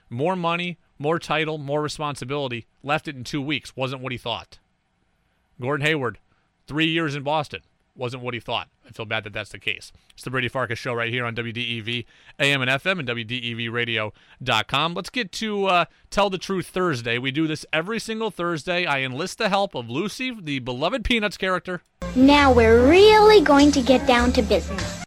more 0.10 0.36
money, 0.36 0.78
more 1.00 1.20
title, 1.20 1.58
more 1.58 1.82
responsibility, 1.82 2.66
left 2.84 3.08
it 3.08 3.16
in 3.16 3.24
two 3.24 3.42
weeks. 3.42 3.76
Wasn't 3.76 4.02
what 4.02 4.12
he 4.12 4.18
thought. 4.18 4.60
Gordon 5.60 5.86
Hayward, 5.86 6.20
three 6.68 6.88
years 6.88 7.16
in 7.16 7.24
Boston, 7.24 7.62
wasn't 7.96 8.24
what 8.24 8.34
he 8.34 8.40
thought. 8.40 8.70
I 8.88 8.92
feel 8.92 9.06
bad 9.06 9.24
that 9.24 9.34
that's 9.34 9.50
the 9.52 9.60
case. 9.60 9.92
It's 10.14 10.24
the 10.24 10.30
Brady 10.30 10.48
Farkas 10.48 10.80
Show 10.80 10.94
right 10.94 11.12
here 11.12 11.26
on 11.26 11.36
WDEV 11.36 12.06
AM 12.40 12.62
and 12.62 12.72
FM 12.72 13.00
and 13.00 13.08
WDEVradio.com. 13.08 14.94
Let's 14.94 15.10
get 15.10 15.32
to 15.34 15.66
uh, 15.66 15.86
Tell 16.10 16.30
the 16.30 16.38
Truth 16.38 16.68
Thursday. 16.68 17.18
We 17.18 17.32
do 17.32 17.48
this 17.48 17.66
every 17.74 18.00
single 18.00 18.32
Thursday. 18.32 18.86
I 18.86 19.00
enlist 19.02 19.40
the 19.40 19.50
help 19.50 19.76
of 19.76 19.90
Lucy, 19.90 20.36
the 20.40 20.60
beloved 20.60 21.04
Peanuts 21.04 21.38
character. 21.38 21.82
Now 22.16 22.54
we're 22.54 22.88
really 22.88 23.42
going 23.42 23.72
to 23.72 23.82
get 23.82 24.08
down 24.08 24.32
to 24.34 24.42
business. 24.42 25.04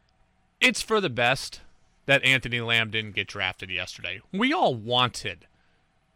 It's 0.61 0.83
for 0.83 1.01
the 1.01 1.11
best 1.11 1.61
that 2.11 2.25
Anthony 2.25 2.61
Lamb 2.61 2.91
didn't 2.91 3.15
get 3.15 3.29
drafted 3.29 3.71
yesterday. 3.71 4.21
We 4.33 4.53
all 4.53 4.75
wanted 4.75 5.47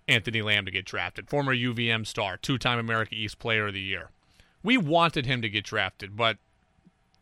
Anthony 0.09 0.43
Lamb 0.43 0.65
to 0.65 0.73
get 0.73 0.85
drafted, 0.85 1.31
former 1.31 1.55
UVM 1.55 2.05
star, 2.05 2.37
two 2.37 2.59
time 2.59 2.81
America 2.81 3.15
East 3.15 3.39
Player 3.39 3.69
of 3.69 3.75
the 3.75 3.81
Year. 3.81 4.11
We 4.65 4.77
wanted 4.77 5.25
him 5.25 5.41
to 5.43 5.49
get 5.49 5.63
drafted, 5.63 6.17
but 6.17 6.39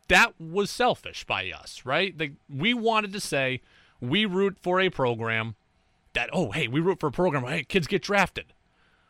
that 0.07 0.33
was 0.41 0.71
selfish 0.71 1.23
by 1.23 1.51
us, 1.51 1.83
right? 1.85 2.19
We 2.49 2.73
wanted 2.73 3.13
to 3.13 3.19
say 3.19 3.61
we 4.01 4.25
root 4.25 4.57
for 4.59 4.81
a 4.81 4.89
program 4.89 5.53
that 6.13 6.31
oh 6.33 6.49
hey 6.49 6.67
we 6.67 6.79
root 6.79 6.99
for 6.99 7.07
a 7.07 7.11
program 7.11 7.45
hey 7.45 7.63
kids 7.65 7.85
get 7.85 8.01
drafted. 8.01 8.53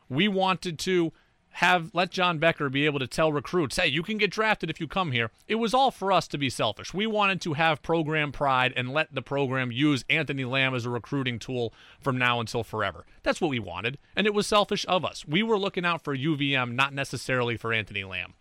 We 0.10 0.28
wanted 0.28 0.78
to 0.80 1.14
have 1.58 1.92
let 1.94 2.10
John 2.10 2.40
Becker 2.40 2.70
be 2.70 2.86
able 2.86 3.00
to 3.00 3.08
tell 3.08 3.32
recruits, 3.32 3.78
hey, 3.78 3.88
you 3.88 4.02
can 4.02 4.18
get 4.18 4.32
drafted 4.32 4.70
if 4.70 4.80
you 4.80 4.88
come 4.88 5.12
here. 5.12 5.30
It 5.48 5.56
was 5.56 5.74
all 5.74 5.92
for 5.92 6.12
us 6.12 6.28
to 6.30 6.38
be 6.38 6.50
selfish. 6.50 6.94
We 6.94 7.06
wanted 7.06 7.42
to 7.42 7.54
have 7.54 7.84
program 7.84 8.32
pride 8.32 8.74
and 8.76 8.92
let 8.92 9.14
the 9.14 9.22
program 9.22 9.72
use 9.72 10.04
Anthony 10.10 10.46
Lamb 10.46 10.74
as 10.74 10.86
a 10.86 10.90
recruiting 10.90 11.38
tool 11.38 11.74
from 12.00 12.18
now 12.18 12.40
until 12.40 12.64
forever. 12.64 13.06
That's 13.22 13.40
what 13.40 13.52
we 13.52 13.60
wanted, 13.60 14.00
and 14.16 14.26
it 14.26 14.34
was 14.34 14.48
selfish 14.48 14.86
of 14.88 15.06
us. 15.06 15.28
We 15.28 15.44
were 15.44 15.60
looking 15.60 15.86
out 15.86 16.04
for 16.04 16.18
UVM, 16.18 16.74
not 16.74 16.94
necessarily 16.94 17.56
for 17.56 17.72
Anthony 17.72 18.04
Lamb. 18.04 18.34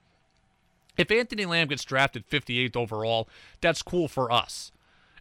If 0.96 1.10
Anthony 1.10 1.44
Lamb 1.44 1.68
gets 1.68 1.84
drafted 1.84 2.28
58th 2.28 2.76
overall, 2.76 3.28
that's 3.60 3.82
cool 3.82 4.08
for 4.08 4.32
us. 4.32 4.72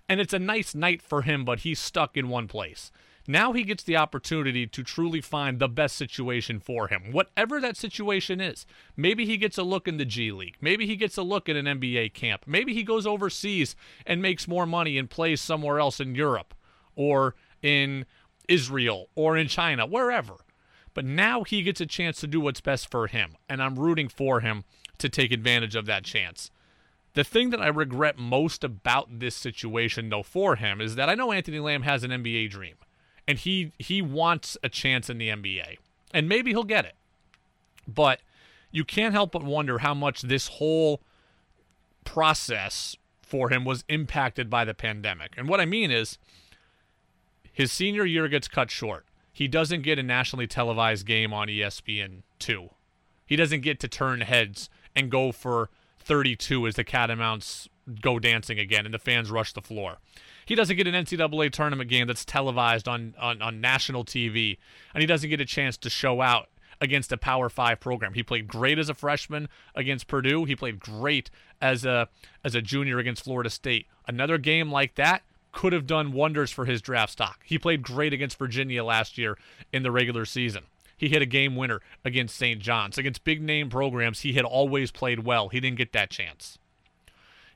And 0.08 0.20
it's 0.20 0.34
a 0.34 0.40
nice 0.40 0.76
night 0.76 1.02
for 1.02 1.22
him, 1.22 1.46
but 1.46 1.60
he's 1.60 1.80
stuck 1.80 2.18
in 2.18 2.30
one 2.30 2.48
place. 2.48 2.92
Now 3.32 3.54
he 3.54 3.64
gets 3.64 3.82
the 3.82 3.96
opportunity 3.96 4.68
to 4.68 4.84
truly 4.84 5.22
find 5.22 5.58
the 5.58 5.70
best 5.70 5.96
situation 5.96 6.60
for 6.60 6.90
him, 6.90 7.14
whatever 7.14 7.62
that 7.62 7.78
situation 7.78 8.42
is. 8.42 8.66
Maybe 8.98 9.26
he 9.26 9.38
gets 9.38 9.58
a 9.58 9.64
look 9.64 9.88
in 9.88 9.96
the 9.96 10.04
G 10.04 10.34
League. 10.34 10.58
Maybe 10.60 10.86
he 10.86 10.98
gets 10.98 11.16
a 11.16 11.22
look 11.24 11.48
at 11.48 11.56
an 11.56 11.66
NBA 11.66 12.14
camp. 12.14 12.44
Maybe 12.46 12.74
he 12.74 12.84
goes 12.84 13.08
overseas 13.08 13.74
and 14.06 14.22
makes 14.22 14.50
more 14.50 14.66
money 14.66 14.98
and 14.98 15.10
plays 15.10 15.40
somewhere 15.40 15.80
else 15.80 16.02
in 16.02 16.14
Europe 16.14 16.54
or 16.94 17.36
in 17.62 18.06
Israel 18.50 19.08
or 19.16 19.38
in 19.38 19.48
China, 19.48 19.86
wherever. 19.86 20.36
But 20.94 21.06
now 21.06 21.46
he 21.46 21.64
gets 21.64 21.80
a 21.80 21.86
chance 21.86 22.20
to 22.20 22.28
do 22.28 22.42
what's 22.42 22.60
best 22.60 22.92
for 22.92 23.08
him, 23.08 23.38
and 23.48 23.64
I'm 23.64 23.80
rooting 23.80 24.10
for 24.10 24.42
him 24.42 24.66
to 24.98 25.08
take 25.08 25.32
advantage 25.32 25.78
of 25.78 25.86
that 25.86 26.04
chance. 26.04 26.52
The 27.14 27.24
thing 27.24 27.52
that 27.52 27.62
I 27.62 27.68
regret 27.68 28.18
most 28.18 28.66
about 28.66 29.20
this 29.20 29.36
situation, 29.36 30.10
though, 30.10 30.22
for 30.22 30.58
him 30.58 30.82
is 30.82 30.96
that 30.96 31.08
I 31.08 31.16
know 31.16 31.32
Anthony 31.32 31.60
Lamb 31.60 31.84
has 31.84 32.04
an 32.04 32.12
NBA 32.12 32.50
dream 32.50 32.76
and 33.28 33.38
he 33.40 33.72
he 33.78 34.02
wants 34.02 34.58
a 34.64 34.70
chance 34.70 35.10
in 35.10 35.18
the 35.18 35.30
NBA, 35.30 35.78
and 36.14 36.28
maybe 36.28 36.52
he'll 36.52 36.64
get 36.64 36.86
it. 36.86 36.96
But 37.88 38.22
you 38.72 38.84
can't 38.86 39.14
help 39.14 39.32
but 39.32 39.44
wonder 39.44 39.80
how 39.80 39.94
much 39.94 40.22
this 40.22 40.48
whole 40.48 41.02
process 42.06 42.96
for 43.22 43.50
him 43.50 43.64
was 43.66 43.84
impacted 43.88 44.50
by 44.50 44.66
the 44.66 44.74
pandemic. 44.74 45.34
And 45.38 45.48
what 45.48 45.62
I 45.62 45.66
mean 45.66 45.92
is, 45.92 46.18
his 47.52 47.72
senior 47.72 48.06
year 48.06 48.28
gets 48.28 48.48
cut 48.48 48.72
short. 48.72 49.06
He 49.32 49.48
doesn't 49.48 49.84
get 49.84 50.00
a 50.00 50.04
nationally 50.04 50.48
televised 50.48 51.06
game 51.06 51.34
on 51.34 51.48
ESPN 51.48 52.24
two. 52.40 52.72
He 53.26 53.36
doesn't 53.36 53.62
get 53.62 53.80
to 53.80 53.88
turn 53.88 54.22
heads 54.22 54.70
and 54.96 55.10
go 55.10 55.32
for 55.32 55.70
32 56.00 56.68
as 56.68 56.76
the 56.76 56.84
Catamounts 56.84 57.70
go 58.02 58.20
dancing 58.20 58.60
again 58.60 58.86
and 58.86 58.94
the 58.94 59.00
fans 59.00 59.32
rush 59.32 59.54
the 59.54 59.62
floor. 59.62 59.98
He 60.46 60.56
doesn't 60.56 60.76
get 60.76 60.88
an 60.88 60.94
NCAA 60.94 61.52
tournament 61.52 61.90
game 61.90 62.08
that's 62.08 62.26
televised 62.26 62.88
on, 62.88 63.14
on, 63.20 63.42
on 63.42 63.62
national 63.62 64.06
TV, 64.06 64.58
and 64.94 65.02
he 65.02 65.08
doesn't 65.08 65.30
get 65.30 65.42
a 65.42 65.46
chance 65.46 65.78
to 65.78 65.90
show 65.90 66.22
out 66.22 66.50
against 66.80 67.12
a 67.12 67.18
Power 67.18 67.48
Five 67.48 67.80
program. 67.80 68.14
He 68.14 68.24
played 68.24 68.48
great 68.48 68.80
as 68.80 68.90
a 68.90 68.94
freshman 68.94 69.48
against 69.76 70.08
Purdue. 70.08 70.46
He 70.46 70.56
played 70.56 70.80
great 70.80 71.30
as 71.62 71.86
a 71.86 72.10
as 72.44 72.56
a 72.56 72.62
junior 72.62 72.98
against 72.98 73.24
Florida 73.24 73.50
State. 73.50 73.86
Another 74.08 74.38
game 74.38 74.72
like 74.72 74.96
that 74.96 75.22
could 75.52 75.74
have 75.74 75.86
done 75.86 76.12
wonders 76.12 76.50
for 76.50 76.66
his 76.66 76.82
draft 76.82 77.12
stock. 77.12 77.42
He 77.46 77.60
played 77.60 77.84
great 77.84 78.14
against 78.14 78.40
Virginia 78.40 78.84
last 78.84 79.18
year 79.18 79.38
in 79.72 79.84
the 79.84 79.92
regular 79.92 80.26
season. 80.26 80.64
He 80.98 81.10
hit 81.10 81.22
a 81.22 81.26
game 81.26 81.56
winner 81.56 81.82
against 82.06 82.38
St. 82.38 82.62
John's. 82.62 82.98
Against 82.98 83.24
big 83.24 83.42
name 83.42 83.70
programs, 83.70 84.22
he 84.22 84.34
had 84.34 84.46
always 84.46 84.92
played 84.92 85.26
well. 85.26 85.50
He 85.50 85.60
didn't 85.60 85.78
get 85.78 85.94
that 85.94 86.10
chance. 86.12 86.60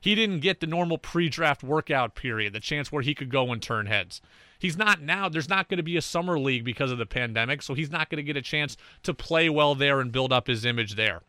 He 0.00 0.14
didn't 0.14 0.40
get 0.40 0.60
the 0.60 0.66
normal 0.66 0.98
pre 0.98 1.28
draft 1.28 1.62
workout 1.62 2.14
period, 2.14 2.52
the 2.52 2.60
chance 2.60 2.92
where 2.92 3.02
he 3.02 3.14
could 3.14 3.30
go 3.30 3.52
and 3.52 3.62
turn 3.62 3.86
heads. 3.86 4.20
He's 4.58 4.76
not 4.76 5.02
now, 5.02 5.28
there's 5.28 5.48
not 5.48 5.68
going 5.68 5.78
to 5.78 5.82
be 5.82 5.96
a 5.96 6.02
summer 6.02 6.38
league 6.38 6.64
because 6.64 6.90
of 6.90 6.98
the 6.98 7.06
pandemic, 7.06 7.62
so 7.62 7.74
he's 7.74 7.90
not 7.90 8.08
going 8.08 8.18
to 8.18 8.22
get 8.22 8.36
a 8.36 8.42
chance 8.42 8.76
to 9.02 9.12
play 9.12 9.48
well 9.48 9.74
there 9.74 10.00
and 10.00 10.12
build 10.12 10.32
up 10.32 10.46
his 10.46 10.64
image 10.64 10.94
there. 10.94 11.22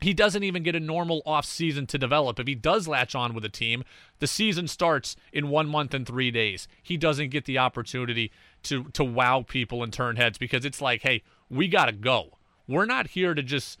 He 0.00 0.12
doesn't 0.12 0.42
even 0.42 0.64
get 0.64 0.74
a 0.74 0.80
normal 0.80 1.22
off 1.24 1.44
season 1.44 1.86
to 1.86 1.98
develop. 1.98 2.40
If 2.40 2.48
he 2.48 2.56
does 2.56 2.88
latch 2.88 3.14
on 3.14 3.34
with 3.34 3.44
a 3.44 3.48
team, 3.48 3.84
the 4.18 4.26
season 4.26 4.66
starts 4.66 5.14
in 5.32 5.48
one 5.48 5.68
month 5.68 5.94
and 5.94 6.04
three 6.04 6.32
days. 6.32 6.66
He 6.82 6.96
doesn't 6.96 7.30
get 7.30 7.44
the 7.44 7.58
opportunity 7.58 8.32
to 8.64 8.84
to 8.84 9.04
wow 9.04 9.44
people 9.46 9.84
and 9.84 9.92
turn 9.92 10.16
heads 10.16 10.38
because 10.38 10.64
it's 10.64 10.80
like, 10.80 11.02
hey, 11.02 11.22
we 11.48 11.68
gotta 11.68 11.92
go. 11.92 12.38
We're 12.66 12.84
not 12.84 13.08
here 13.08 13.34
to 13.34 13.42
just 13.44 13.78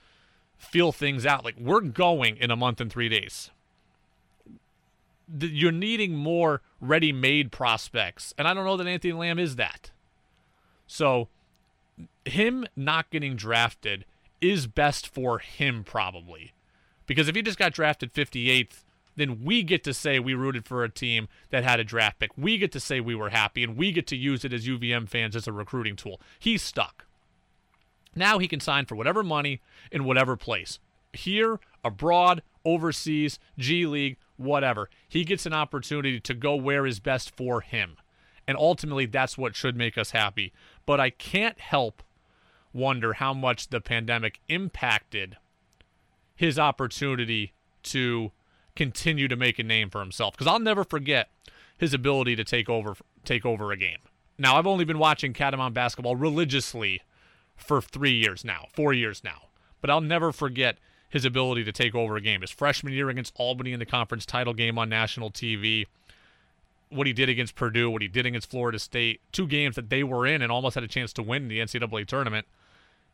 feel 0.56 0.92
things 0.92 1.26
out. 1.26 1.44
Like 1.44 1.56
we're 1.58 1.80
going 1.80 2.36
in 2.36 2.52
a 2.52 2.56
month 2.56 2.80
and 2.80 2.92
three 2.92 3.08
days 3.08 3.50
you're 5.38 5.72
needing 5.72 6.16
more 6.16 6.62
ready-made 6.80 7.52
prospects, 7.52 8.34
and 8.38 8.46
I 8.46 8.54
don't 8.54 8.64
know 8.64 8.76
that 8.76 8.86
Anthony 8.86 9.12
Lamb 9.12 9.38
is 9.38 9.56
that. 9.56 9.90
So, 10.86 11.28
him 12.24 12.66
not 12.76 13.10
getting 13.10 13.36
drafted 13.36 14.04
is 14.40 14.66
best 14.66 15.06
for 15.06 15.38
him 15.38 15.84
probably, 15.84 16.52
because 17.06 17.28
if 17.28 17.36
he 17.36 17.42
just 17.42 17.58
got 17.58 17.72
drafted 17.72 18.12
58th, 18.12 18.84
then 19.16 19.44
we 19.44 19.62
get 19.62 19.84
to 19.84 19.92
say 19.92 20.18
we 20.18 20.34
rooted 20.34 20.66
for 20.66 20.84
a 20.84 20.88
team 20.88 21.28
that 21.50 21.64
had 21.64 21.78
a 21.78 21.84
draft 21.84 22.18
pick. 22.18 22.30
We 22.36 22.58
get 22.58 22.72
to 22.72 22.80
say 22.80 23.00
we 23.00 23.14
were 23.14 23.30
happy, 23.30 23.62
and 23.62 23.76
we 23.76 23.92
get 23.92 24.06
to 24.08 24.16
use 24.16 24.44
it 24.44 24.52
as 24.52 24.66
UVM 24.66 25.08
fans 25.08 25.36
as 25.36 25.46
a 25.46 25.52
recruiting 25.52 25.96
tool. 25.96 26.20
He's 26.38 26.62
stuck. 26.62 27.04
Now 28.14 28.38
he 28.38 28.48
can 28.48 28.60
sign 28.60 28.86
for 28.86 28.96
whatever 28.96 29.22
money 29.22 29.60
in 29.90 30.04
whatever 30.04 30.36
place. 30.36 30.78
Here, 31.12 31.60
abroad, 31.84 32.42
overseas, 32.64 33.38
G 33.58 33.86
League, 33.86 34.16
whatever. 34.42 34.90
He 35.08 35.24
gets 35.24 35.46
an 35.46 35.52
opportunity 35.52 36.20
to 36.20 36.34
go 36.34 36.54
where 36.54 36.86
is 36.86 37.00
best 37.00 37.34
for 37.36 37.60
him. 37.60 37.96
And 38.46 38.56
ultimately, 38.56 39.06
that's 39.06 39.38
what 39.38 39.54
should 39.54 39.76
make 39.76 39.96
us 39.96 40.10
happy. 40.10 40.52
But 40.84 41.00
I 41.00 41.10
can't 41.10 41.60
help 41.60 42.02
wonder 42.72 43.14
how 43.14 43.32
much 43.32 43.68
the 43.68 43.80
pandemic 43.80 44.40
impacted 44.48 45.36
his 46.34 46.58
opportunity 46.58 47.52
to 47.84 48.32
continue 48.74 49.28
to 49.28 49.36
make 49.36 49.58
a 49.58 49.62
name 49.62 49.90
for 49.90 50.00
himself. 50.00 50.34
Because 50.34 50.46
I'll 50.46 50.58
never 50.58 50.84
forget 50.84 51.28
his 51.76 51.94
ability 51.94 52.36
to 52.36 52.44
take 52.44 52.68
over 52.68 52.96
take 53.24 53.46
over 53.46 53.70
a 53.70 53.76
game. 53.76 53.98
Now 54.38 54.56
I've 54.56 54.66
only 54.66 54.84
been 54.84 54.98
watching 54.98 55.32
Catamount 55.32 55.74
basketball 55.74 56.16
religiously 56.16 57.02
for 57.56 57.80
three 57.80 58.14
years 58.14 58.44
now, 58.44 58.66
four 58.72 58.92
years 58.92 59.22
now. 59.22 59.42
But 59.80 59.90
I'll 59.90 60.00
never 60.00 60.32
forget 60.32 60.78
his 61.12 61.26
ability 61.26 61.62
to 61.62 61.72
take 61.72 61.94
over 61.94 62.16
a 62.16 62.22
game. 62.22 62.40
His 62.40 62.50
freshman 62.50 62.94
year 62.94 63.10
against 63.10 63.34
Albany 63.36 63.72
in 63.72 63.78
the 63.78 63.86
conference 63.86 64.24
title 64.24 64.54
game 64.54 64.78
on 64.78 64.88
national 64.88 65.30
TV, 65.30 65.84
what 66.88 67.06
he 67.06 67.12
did 67.12 67.28
against 67.28 67.54
Purdue, 67.54 67.90
what 67.90 68.00
he 68.00 68.08
did 68.08 68.24
against 68.24 68.50
Florida 68.50 68.78
State, 68.78 69.20
two 69.30 69.46
games 69.46 69.76
that 69.76 69.90
they 69.90 70.02
were 70.02 70.26
in 70.26 70.40
and 70.40 70.50
almost 70.50 70.74
had 70.74 70.82
a 70.82 70.88
chance 70.88 71.12
to 71.12 71.22
win 71.22 71.48
the 71.48 71.58
NCAA 71.58 72.06
tournament. 72.06 72.46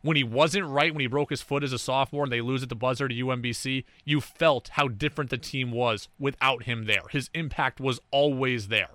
When 0.02 0.16
he 0.16 0.22
wasn't 0.22 0.66
right, 0.66 0.94
when 0.94 1.00
he 1.00 1.08
broke 1.08 1.30
his 1.30 1.42
foot 1.42 1.64
as 1.64 1.72
a 1.72 1.78
sophomore 1.78 2.22
and 2.22 2.32
they 2.32 2.40
lose 2.40 2.62
at 2.62 2.68
the 2.68 2.76
buzzer 2.76 3.08
to 3.08 3.14
UMBC, 3.14 3.84
you 4.04 4.20
felt 4.20 4.68
how 4.74 4.86
different 4.86 5.30
the 5.30 5.38
team 5.38 5.72
was 5.72 6.06
without 6.20 6.62
him 6.62 6.84
there. 6.84 7.02
His 7.10 7.30
impact 7.34 7.80
was 7.80 8.00
always 8.12 8.68
there. 8.68 8.90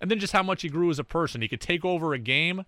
And 0.00 0.08
then 0.08 0.20
just 0.20 0.32
how 0.32 0.44
much 0.44 0.62
he 0.62 0.68
grew 0.68 0.88
as 0.88 1.00
a 1.00 1.04
person. 1.04 1.42
He 1.42 1.48
could 1.48 1.60
take 1.60 1.84
over 1.84 2.14
a 2.14 2.18
game, 2.18 2.64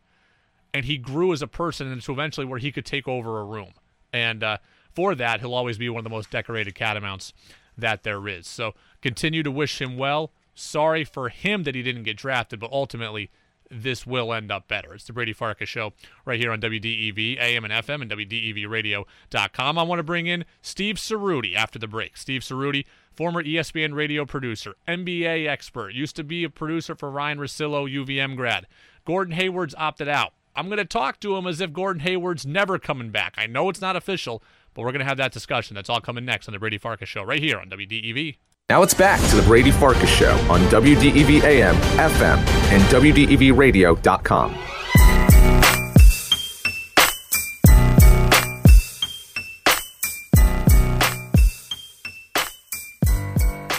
and 0.75 0.87
he 0.87 0.99
grew 0.99 1.33
as 1.33 1.41
a 1.41 1.47
person 1.47 1.87
into 1.93 2.11
eventually 2.11 2.47
where 2.47 2.59
he 2.59 2.73
could 2.73 2.85
take 2.85 3.07
over 3.07 3.39
a 3.39 3.45
room. 3.45 3.75
And 4.13 4.43
uh, 4.43 4.59
for 4.97 5.15
that, 5.15 5.41
he'll 5.41 5.55
always 5.55 5.79
be 5.79 5.89
one 5.89 5.99
of 5.99 6.05
the 6.05 6.11
most 6.11 6.31
decorated 6.31 6.75
catamounts 6.75 7.33
that 7.77 8.03
there 8.03 8.27
is. 8.27 8.47
So 8.47 8.75
continue 9.03 9.43
to 9.43 9.51
wish 9.51 9.81
him 9.81 9.97
well. 9.97 10.33
Sorry 10.55 11.05
for 11.05 11.29
him 11.29 11.65
that 11.65 11.75
he 11.75 11.83
didn't 11.83 12.05
get 12.05 12.17
drafted, 12.17 12.59
but 12.59 12.73
ultimately, 12.73 13.31
this 13.71 14.07
will 14.07 14.33
end 14.33 14.51
up 14.51 14.69
better. 14.69 14.95
It's 14.95 15.05
the 15.05 15.13
Brady 15.13 15.33
Farkas 15.33 15.69
Show 15.69 15.93
right 16.25 16.41
here 16.41 16.51
on 16.53 16.61
WDEV, 16.61 17.39
AM 17.39 17.65
and 17.65 17.73
FM, 17.73 18.03
and 18.03 18.11
WDEVradio.com. 18.11 19.79
I 19.79 19.83
want 19.83 19.99
to 19.99 20.05
bring 20.05 20.27
in 20.27 20.45
Steve 20.63 20.97
Ceruti 20.97 21.55
after 21.55 21.79
the 21.79 21.89
break. 21.89 22.17
Steve 22.17 22.43
Ceruti, 22.43 22.87
former 23.13 23.43
ESPN 23.43 23.95
radio 23.95 24.25
producer, 24.25 24.77
NBA 24.89 25.47
expert, 25.49 25.91
used 25.91 26.17
to 26.17 26.25
be 26.25 26.45
a 26.45 26.51
producer 26.51 26.95
for 26.95 27.11
Ryan 27.11 27.39
Russillo, 27.39 27.93
UVM 27.93 28.37
grad. 28.37 28.67
Gordon 29.05 29.35
Hayward's 29.35 29.75
opted 29.77 30.09
out. 30.09 30.33
I'm 30.55 30.69
going 30.69 30.79
to 30.79 30.85
talk 30.87 31.21
to 31.21 31.37
him 31.37 31.47
as 31.47 31.61
if 31.61 31.73
Gordon 31.73 32.01
Hayward's 32.01 32.47
never 32.47 32.79
coming 32.79 33.11
back. 33.11 33.35
I 33.37 33.47
know 33.47 33.69
it's 33.69 33.81
not 33.81 33.95
official, 33.95 34.43
but 34.77 34.83
we're 34.85 34.93
going 34.93 35.01
to 35.01 35.07
have 35.07 35.17
that 35.17 35.33
discussion. 35.33 35.75
That's 35.75 35.89
all 35.89 36.01
coming 36.01 36.25
next 36.25 36.47
on 36.47 36.53
the 36.53 36.59
Brady 36.59 36.79
Farkas 36.79 37.09
Show 37.09 37.25
right 37.25 37.43
here 37.43 37.59
on 37.59 37.71
WDEV. 37.71 38.37
Now 38.69 38.83
it's 38.83 38.95
back 38.95 39.21
to 39.31 39.37
the 39.37 39.43
Brady 39.43 39.71
Farkas 39.71 40.11
Show 40.11 40.37
on 40.51 40.61
WDEV 40.69 41.43
AM, 41.43 41.75
FM, 41.97 42.39
and 42.71 42.83
WDEVradio.com. 42.85 44.76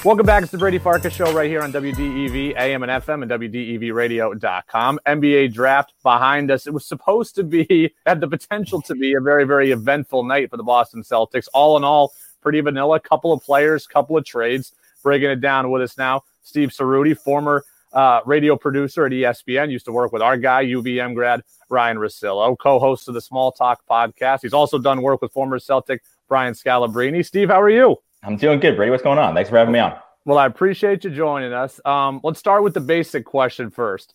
Welcome 0.07 0.25
back. 0.25 0.41
It's 0.41 0.53
the 0.53 0.57
Brady 0.57 0.79
Farkas 0.79 1.11
Show 1.11 1.33
right 1.33 1.49
here 1.49 1.61
on 1.61 1.73
WDEV, 1.73 2.55
AM 2.55 2.81
and 2.81 2.89
FM, 3.03 3.23
and 3.23 3.29
WDEVradio.com. 3.29 5.01
NBA 5.05 5.51
draft 5.51 5.93
behind 6.01 6.49
us. 6.49 6.65
It 6.65 6.73
was 6.73 6.85
supposed 6.85 7.35
to 7.35 7.43
be, 7.43 7.93
had 8.05 8.21
the 8.21 8.27
potential 8.29 8.81
to 8.83 8.95
be 8.95 9.15
a 9.15 9.19
very, 9.19 9.43
very 9.43 9.71
eventful 9.71 10.23
night 10.23 10.49
for 10.49 10.55
the 10.55 10.63
Boston 10.63 11.03
Celtics. 11.03 11.49
All 11.53 11.75
in 11.75 11.83
all, 11.83 12.13
pretty 12.39 12.61
vanilla. 12.61 13.01
Couple 13.01 13.33
of 13.33 13.43
players, 13.43 13.85
couple 13.85 14.15
of 14.15 14.23
trades. 14.23 14.71
Breaking 15.03 15.29
it 15.29 15.41
down 15.41 15.71
with 15.71 15.81
us 15.81 15.97
now, 15.97 16.23
Steve 16.41 16.69
Ceruti, 16.69 17.17
former 17.17 17.65
uh, 17.91 18.21
radio 18.25 18.55
producer 18.55 19.05
at 19.05 19.11
ESPN, 19.11 19.69
used 19.69 19.83
to 19.87 19.91
work 19.91 20.13
with 20.13 20.21
our 20.21 20.37
guy, 20.37 20.63
UVM 20.63 21.15
grad 21.15 21.43
Ryan 21.67 21.97
Russillo, 21.97 22.57
co-host 22.57 23.09
of 23.09 23.13
the 23.13 23.19
Small 23.19 23.51
Talk 23.51 23.81
podcast. 23.91 24.39
He's 24.43 24.53
also 24.53 24.79
done 24.79 25.01
work 25.01 25.21
with 25.21 25.33
former 25.33 25.59
Celtic 25.59 26.01
Brian 26.29 26.53
Scalabrine. 26.53 27.25
Steve, 27.25 27.49
how 27.49 27.61
are 27.61 27.69
you? 27.69 27.97
I'm 28.23 28.37
doing 28.37 28.59
good, 28.59 28.75
Brady. 28.75 28.91
What's 28.91 29.03
going 29.03 29.19
on? 29.19 29.35
Thanks 29.35 29.49
for 29.49 29.57
having 29.57 29.73
me 29.73 29.79
on. 29.79 29.97
Well, 30.25 30.37
I 30.37 30.45
appreciate 30.45 31.03
you 31.03 31.09
joining 31.09 31.53
us. 31.53 31.79
Um, 31.85 32.19
let's 32.23 32.39
start 32.39 32.63
with 32.63 32.73
the 32.73 32.81
basic 32.81 33.25
question 33.25 33.69
first. 33.69 34.13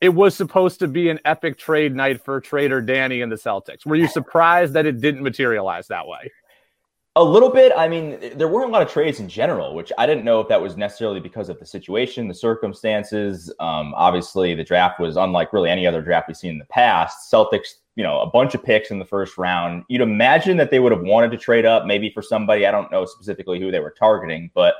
It 0.00 0.10
was 0.10 0.34
supposed 0.34 0.78
to 0.80 0.88
be 0.88 1.10
an 1.10 1.18
epic 1.24 1.58
trade 1.58 1.94
night 1.94 2.24
for 2.24 2.40
Trader 2.40 2.80
Danny 2.80 3.20
and 3.20 3.30
the 3.30 3.36
Celtics. 3.36 3.84
Were 3.84 3.96
you 3.96 4.08
surprised 4.08 4.72
that 4.74 4.86
it 4.86 5.00
didn't 5.00 5.22
materialize 5.22 5.88
that 5.88 6.06
way? 6.06 6.30
A 7.16 7.24
little 7.24 7.50
bit. 7.50 7.72
I 7.76 7.88
mean, 7.88 8.38
there 8.38 8.46
weren't 8.46 8.70
a 8.70 8.72
lot 8.72 8.82
of 8.82 8.90
trades 8.90 9.18
in 9.18 9.28
general, 9.28 9.74
which 9.74 9.90
I 9.98 10.06
didn't 10.06 10.24
know 10.24 10.40
if 10.40 10.48
that 10.48 10.62
was 10.62 10.76
necessarily 10.76 11.18
because 11.18 11.48
of 11.48 11.58
the 11.58 11.66
situation, 11.66 12.28
the 12.28 12.34
circumstances. 12.34 13.52
Um, 13.58 13.92
obviously, 13.96 14.54
the 14.54 14.62
draft 14.62 15.00
was 15.00 15.16
unlike 15.16 15.52
really 15.52 15.68
any 15.68 15.86
other 15.86 16.00
draft 16.00 16.28
we've 16.28 16.36
seen 16.36 16.52
in 16.52 16.58
the 16.58 16.64
past. 16.66 17.30
Celtics, 17.30 17.74
you 18.00 18.06
know, 18.06 18.18
a 18.20 18.26
bunch 18.26 18.54
of 18.54 18.64
picks 18.64 18.90
in 18.90 18.98
the 18.98 19.04
first 19.04 19.36
round. 19.36 19.84
You'd 19.88 20.00
imagine 20.00 20.56
that 20.56 20.70
they 20.70 20.80
would 20.80 20.90
have 20.90 21.02
wanted 21.02 21.30
to 21.32 21.36
trade 21.36 21.66
up, 21.66 21.84
maybe 21.84 22.08
for 22.08 22.22
somebody. 22.22 22.66
I 22.66 22.70
don't 22.70 22.90
know 22.90 23.04
specifically 23.04 23.60
who 23.60 23.70
they 23.70 23.78
were 23.78 23.90
targeting, 23.90 24.50
but 24.54 24.76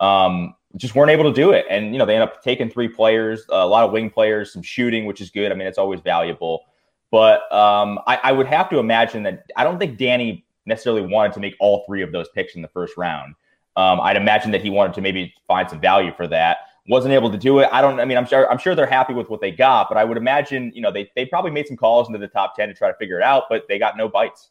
um, 0.00 0.54
just 0.76 0.94
weren't 0.94 1.10
able 1.10 1.24
to 1.24 1.34
do 1.34 1.50
it. 1.50 1.66
And 1.68 1.92
you 1.92 1.98
know, 1.98 2.06
they 2.06 2.14
end 2.14 2.22
up 2.22 2.42
taking 2.42 2.70
three 2.70 2.88
players, 2.88 3.44
a 3.50 3.66
lot 3.66 3.84
of 3.84 3.92
wing 3.92 4.08
players, 4.08 4.54
some 4.54 4.62
shooting, 4.62 5.04
which 5.04 5.20
is 5.20 5.28
good. 5.28 5.52
I 5.52 5.54
mean, 5.54 5.68
it's 5.68 5.76
always 5.76 6.00
valuable. 6.00 6.62
But 7.10 7.40
um, 7.52 8.00
I, 8.06 8.20
I 8.22 8.32
would 8.32 8.46
have 8.46 8.70
to 8.70 8.78
imagine 8.78 9.22
that 9.24 9.44
I 9.54 9.64
don't 9.64 9.78
think 9.78 9.98
Danny 9.98 10.46
necessarily 10.64 11.02
wanted 11.02 11.34
to 11.34 11.40
make 11.40 11.54
all 11.60 11.84
three 11.86 12.00
of 12.00 12.10
those 12.10 12.30
picks 12.30 12.54
in 12.54 12.62
the 12.62 12.68
first 12.68 12.96
round. 12.96 13.34
Um, 13.76 14.00
I'd 14.00 14.16
imagine 14.16 14.50
that 14.52 14.62
he 14.62 14.70
wanted 14.70 14.94
to 14.94 15.02
maybe 15.02 15.34
find 15.46 15.68
some 15.68 15.78
value 15.78 16.12
for 16.16 16.26
that. 16.28 16.58
Wasn't 16.88 17.14
able 17.14 17.30
to 17.30 17.38
do 17.38 17.60
it. 17.60 17.68
I 17.70 17.80
don't. 17.80 18.00
I 18.00 18.04
mean, 18.04 18.18
I'm 18.18 18.26
sure. 18.26 18.50
I'm 18.50 18.58
sure 18.58 18.74
they're 18.74 18.86
happy 18.86 19.14
with 19.14 19.30
what 19.30 19.40
they 19.40 19.52
got, 19.52 19.88
but 19.88 19.96
I 19.96 20.04
would 20.04 20.16
imagine, 20.16 20.72
you 20.74 20.82
know, 20.82 20.90
they 20.90 21.10
they 21.14 21.24
probably 21.24 21.52
made 21.52 21.68
some 21.68 21.76
calls 21.76 22.08
into 22.08 22.18
the 22.18 22.26
top 22.26 22.56
ten 22.56 22.68
to 22.68 22.74
try 22.74 22.90
to 22.90 22.96
figure 22.96 23.18
it 23.18 23.22
out, 23.22 23.44
but 23.48 23.66
they 23.68 23.78
got 23.78 23.96
no 23.96 24.08
bites. 24.08 24.50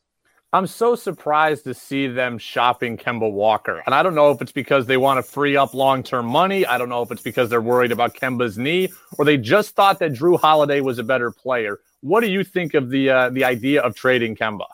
I'm 0.54 0.68
so 0.68 0.96
surprised 0.96 1.64
to 1.64 1.74
see 1.74 2.08
them 2.08 2.38
shopping 2.38 2.98
Kemba 2.98 3.32
Walker. 3.32 3.82
And 3.86 3.96
I 3.96 4.04
don't 4.04 4.16
know 4.16 4.32
if 4.32 4.42
it's 4.42 4.52
because 4.52 4.86
they 4.86 4.98
want 4.98 5.18
to 5.18 5.24
free 5.24 5.56
up 5.56 5.74
long 5.74 6.04
term 6.04 6.26
money. 6.26 6.66
I 6.66 6.78
don't 6.78 6.90
know 6.90 7.02
if 7.02 7.10
it's 7.10 7.22
because 7.22 7.50
they're 7.50 7.62
worried 7.62 7.94
about 7.94 8.16
Kemba's 8.16 8.58
knee 8.58 8.92
or 9.18 9.24
they 9.24 9.38
just 9.38 9.76
thought 9.76 10.00
that 10.00 10.12
Jrue 10.12 10.38
Holiday 10.38 10.82
was 10.82 11.00
a 11.00 11.04
better 11.04 11.32
player. 11.32 11.80
What 12.02 12.20
do 12.20 12.30
you 12.30 12.44
think 12.44 12.74
of 12.74 12.90
the 12.90 13.10
uh, 13.10 13.30
the 13.30 13.46
idea 13.46 13.82
of 13.82 13.96
trading 13.96 14.36
Kemba? 14.36 14.66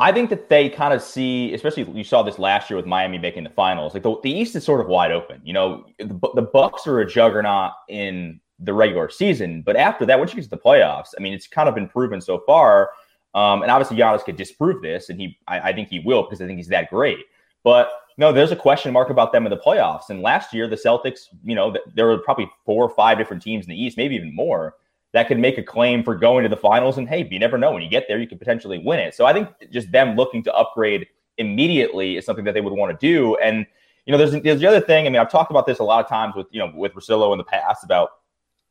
I 0.00 0.12
think 0.12 0.30
that 0.30 0.48
they 0.48 0.70
kind 0.70 0.94
of 0.94 1.02
see, 1.02 1.52
especially 1.52 1.82
you 1.92 2.04
saw 2.04 2.22
this 2.22 2.38
last 2.38 2.70
year 2.70 2.78
with 2.78 2.86
Miami 2.86 3.18
making 3.18 3.44
the 3.44 3.50
finals. 3.50 3.92
Like 3.92 4.02
the, 4.02 4.16
the 4.22 4.30
East 4.32 4.56
is 4.56 4.64
sort 4.64 4.80
of 4.80 4.86
wide 4.86 5.12
open. 5.12 5.42
You 5.44 5.52
know, 5.52 5.84
the, 5.98 6.18
the 6.34 6.42
Bucks 6.42 6.86
are 6.86 7.00
a 7.00 7.06
juggernaut 7.06 7.72
in 7.90 8.40
the 8.58 8.72
regular 8.72 9.10
season, 9.10 9.60
but 9.60 9.76
after 9.76 10.06
that, 10.06 10.18
once 10.18 10.32
you 10.32 10.36
get 10.36 10.44
to 10.44 10.50
the 10.50 10.56
playoffs, 10.56 11.08
I 11.18 11.22
mean, 11.22 11.34
it's 11.34 11.46
kind 11.46 11.68
of 11.68 11.74
been 11.74 11.86
proven 11.86 12.20
so 12.20 12.42
far. 12.46 12.92
Um, 13.34 13.60
and 13.60 13.70
obviously, 13.70 13.98
Giannis 13.98 14.24
could 14.24 14.36
disprove 14.36 14.80
this, 14.80 15.10
and 15.10 15.20
he, 15.20 15.38
I, 15.46 15.60
I 15.60 15.72
think 15.74 15.88
he 15.88 16.00
will 16.00 16.22
because 16.22 16.40
I 16.40 16.46
think 16.46 16.56
he's 16.56 16.68
that 16.68 16.88
great. 16.88 17.18
But 17.62 17.90
no, 18.16 18.32
there's 18.32 18.52
a 18.52 18.56
question 18.56 18.92
mark 18.94 19.10
about 19.10 19.32
them 19.32 19.44
in 19.44 19.50
the 19.50 19.58
playoffs. 19.58 20.08
And 20.08 20.22
last 20.22 20.54
year, 20.54 20.66
the 20.66 20.76
Celtics, 20.76 21.26
you 21.44 21.54
know, 21.54 21.76
there 21.94 22.06
were 22.06 22.18
probably 22.18 22.50
four 22.64 22.84
or 22.84 22.90
five 22.90 23.18
different 23.18 23.42
teams 23.42 23.66
in 23.66 23.70
the 23.70 23.80
East, 23.80 23.98
maybe 23.98 24.14
even 24.16 24.34
more 24.34 24.76
that 25.12 25.28
could 25.28 25.38
make 25.38 25.58
a 25.58 25.62
claim 25.62 26.02
for 26.02 26.14
going 26.14 26.42
to 26.44 26.48
the 26.48 26.56
finals. 26.56 26.98
And 26.98 27.08
hey, 27.08 27.26
you 27.30 27.38
never 27.38 27.58
know 27.58 27.72
when 27.72 27.82
you 27.82 27.88
get 27.88 28.06
there, 28.08 28.18
you 28.18 28.26
could 28.26 28.38
potentially 28.38 28.78
win 28.78 29.00
it. 29.00 29.14
So 29.14 29.26
I 29.26 29.32
think 29.32 29.48
just 29.70 29.90
them 29.90 30.16
looking 30.16 30.42
to 30.44 30.54
upgrade 30.54 31.06
immediately 31.38 32.16
is 32.16 32.24
something 32.24 32.44
that 32.44 32.54
they 32.54 32.60
would 32.60 32.72
want 32.72 32.98
to 32.98 33.06
do. 33.06 33.36
And 33.36 33.66
you 34.06 34.12
know, 34.12 34.18
there's 34.18 34.42
there's 34.42 34.60
the 34.60 34.66
other 34.66 34.80
thing. 34.80 35.06
I 35.06 35.10
mean, 35.10 35.20
I've 35.20 35.30
talked 35.30 35.50
about 35.50 35.66
this 35.66 35.78
a 35.78 35.84
lot 35.84 36.02
of 36.02 36.08
times 36.08 36.34
with 36.34 36.46
you 36.50 36.58
know 36.58 36.72
with 36.74 36.92
Russillo 36.94 37.32
in 37.32 37.38
the 37.38 37.44
past 37.44 37.84
about 37.84 38.10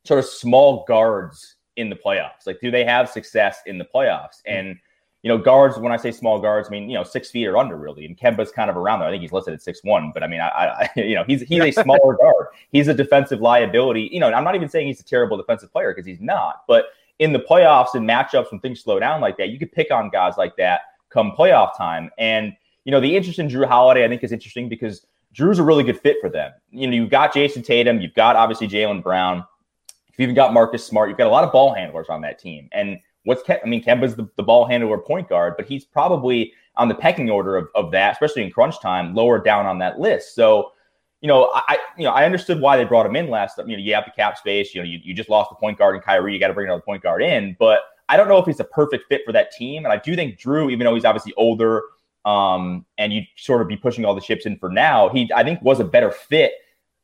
sort 0.05 0.19
of 0.19 0.25
small 0.25 0.85
guards 0.87 1.55
in 1.75 1.89
the 1.89 1.95
playoffs. 1.95 2.45
Like, 2.45 2.59
do 2.61 2.71
they 2.71 2.83
have 2.83 3.09
success 3.09 3.59
in 3.65 3.77
the 3.77 3.85
playoffs? 3.85 4.41
Mm-hmm. 4.47 4.53
And 4.53 4.79
you 5.21 5.27
know, 5.27 5.37
guards, 5.37 5.77
when 5.77 5.91
I 5.91 5.97
say 5.97 6.11
small 6.11 6.39
guards, 6.39 6.69
I 6.69 6.71
mean, 6.71 6.89
you 6.89 6.95
know, 6.95 7.03
six 7.03 7.29
feet 7.29 7.45
or 7.45 7.57
under 7.57 7.75
really. 7.75 8.05
And 8.05 8.17
Kemba's 8.17 8.51
kind 8.51 8.69
of 8.69 8.77
around 8.77 8.99
there. 8.99 9.09
I 9.09 9.11
think 9.11 9.21
he's 9.21 9.33
listed 9.33 9.53
at 9.53 9.61
six 9.61 9.83
one, 9.83 10.11
but 10.13 10.23
I 10.23 10.27
mean, 10.27 10.39
I, 10.39 10.47
I 10.47 10.89
you 10.99 11.15
know, 11.15 11.23
he's 11.25 11.41
he's 11.41 11.61
a 11.61 11.71
smaller 11.83 12.15
guard. 12.15 12.47
He's 12.71 12.87
a 12.87 12.93
defensive 12.93 13.41
liability. 13.41 14.09
You 14.11 14.19
know, 14.21 14.31
I'm 14.31 14.43
not 14.43 14.55
even 14.55 14.69
saying 14.69 14.87
he's 14.87 15.01
a 15.01 15.05
terrible 15.05 15.35
defensive 15.37 15.71
player 15.71 15.93
because 15.93 16.05
he's 16.05 16.21
not. 16.21 16.63
But 16.67 16.85
in 17.19 17.33
the 17.33 17.39
playoffs 17.39 17.95
and 17.95 18.07
matchups 18.07 18.51
when 18.51 18.61
things 18.61 18.81
slow 18.81 18.99
down 18.99 19.19
like 19.19 19.37
that, 19.37 19.49
you 19.49 19.59
could 19.59 19.71
pick 19.71 19.91
on 19.91 20.09
guys 20.09 20.35
like 20.37 20.55
that 20.55 20.81
come 21.09 21.33
playoff 21.37 21.75
time. 21.77 22.09
And, 22.17 22.55
you 22.85 22.91
know, 22.91 23.01
the 23.01 23.15
interest 23.15 23.39
in 23.39 23.49
Jrue 23.49 23.67
Holiday, 23.67 24.05
I 24.05 24.07
think, 24.07 24.23
is 24.23 24.31
interesting 24.31 24.69
because 24.69 25.05
Jrue's 25.35 25.59
a 25.59 25.63
really 25.63 25.83
good 25.83 25.99
fit 25.99 26.17
for 26.21 26.29
them. 26.29 26.53
You 26.71 26.87
know, 26.87 26.93
you've 26.93 27.09
got 27.09 27.33
Jayson 27.33 27.63
Tatum, 27.63 27.99
you've 27.99 28.13
got 28.13 28.35
obviously 28.35 28.67
Jaylen 28.67 29.03
Brown, 29.03 29.43
you've 30.07 30.19
even 30.21 30.35
got 30.35 30.53
Marcus 30.53 30.85
Smart, 30.85 31.09
you've 31.09 31.17
got 31.17 31.27
a 31.27 31.29
lot 31.31 31.43
of 31.43 31.51
ball 31.51 31.73
handlers 31.73 32.07
on 32.09 32.21
that 32.21 32.39
team. 32.39 32.69
And 32.71 32.99
what's 33.23 33.43
Ke- 33.43 33.61
I 33.63 33.67
mean, 33.67 33.83
Kemba's 33.83 34.15
the, 34.15 34.27
the 34.35 34.43
ball 34.43 34.65
handler 34.65 34.97
point 34.97 35.29
guard, 35.29 35.55
but 35.57 35.67
he's 35.67 35.85
probably 35.85 36.53
on 36.75 36.87
the 36.87 36.95
pecking 36.95 37.29
order 37.29 37.57
of, 37.57 37.67
of 37.75 37.91
that, 37.91 38.13
especially 38.13 38.43
in 38.43 38.51
crunch 38.51 38.79
time, 38.79 39.13
lower 39.13 39.39
down 39.39 39.65
on 39.65 39.79
that 39.79 39.99
list. 39.99 40.35
So, 40.35 40.71
you 41.21 41.27
know, 41.27 41.51
I 41.53 41.77
you 41.97 42.05
know 42.05 42.11
I 42.11 42.25
understood 42.25 42.61
why 42.61 42.77
they 42.77 42.85
brought 42.85 43.05
him 43.05 43.15
in 43.15 43.29
last. 43.29 43.57
You 43.57 43.65
know, 43.65 43.83
you 43.83 43.93
have 43.93 44.05
the 44.05 44.11
cap 44.11 44.37
space. 44.37 44.73
You 44.73 44.81
know, 44.81 44.87
you, 44.87 44.99
you 45.03 45.13
just 45.13 45.29
lost 45.29 45.49
the 45.49 45.55
point 45.55 45.77
guard 45.77 45.95
in 45.95 46.01
Kyrie. 46.01 46.33
You 46.33 46.39
got 46.39 46.47
to 46.47 46.53
bring 46.53 46.67
another 46.67 46.81
point 46.81 47.03
guard 47.03 47.21
in. 47.21 47.55
But 47.59 47.81
I 48.07 48.17
don't 48.17 48.27
know 48.27 48.37
if 48.37 48.45
he's 48.45 48.59
a 48.59 48.65
perfect 48.65 49.05
fit 49.09 49.21
for 49.25 49.33
that 49.33 49.51
team. 49.51 49.85
And 49.85 49.91
I 49.91 49.97
do 49.97 50.15
think 50.15 50.39
Jrue, 50.39 50.71
even 50.71 50.85
though 50.85 50.95
he's 50.95 51.05
obviously 51.05 51.33
older, 51.35 51.83
um, 52.25 52.85
and 52.97 53.11
you 53.11 53.23
sort 53.35 53.61
of 53.61 53.67
be 53.67 53.75
pushing 53.75 54.05
all 54.05 54.15
the 54.15 54.21
chips 54.21 54.45
in 54.45 54.57
for 54.57 54.69
now, 54.69 55.09
he 55.09 55.29
I 55.35 55.43
think 55.43 55.61
was 55.61 55.79
a 55.79 55.83
better 55.83 56.11
fit 56.11 56.53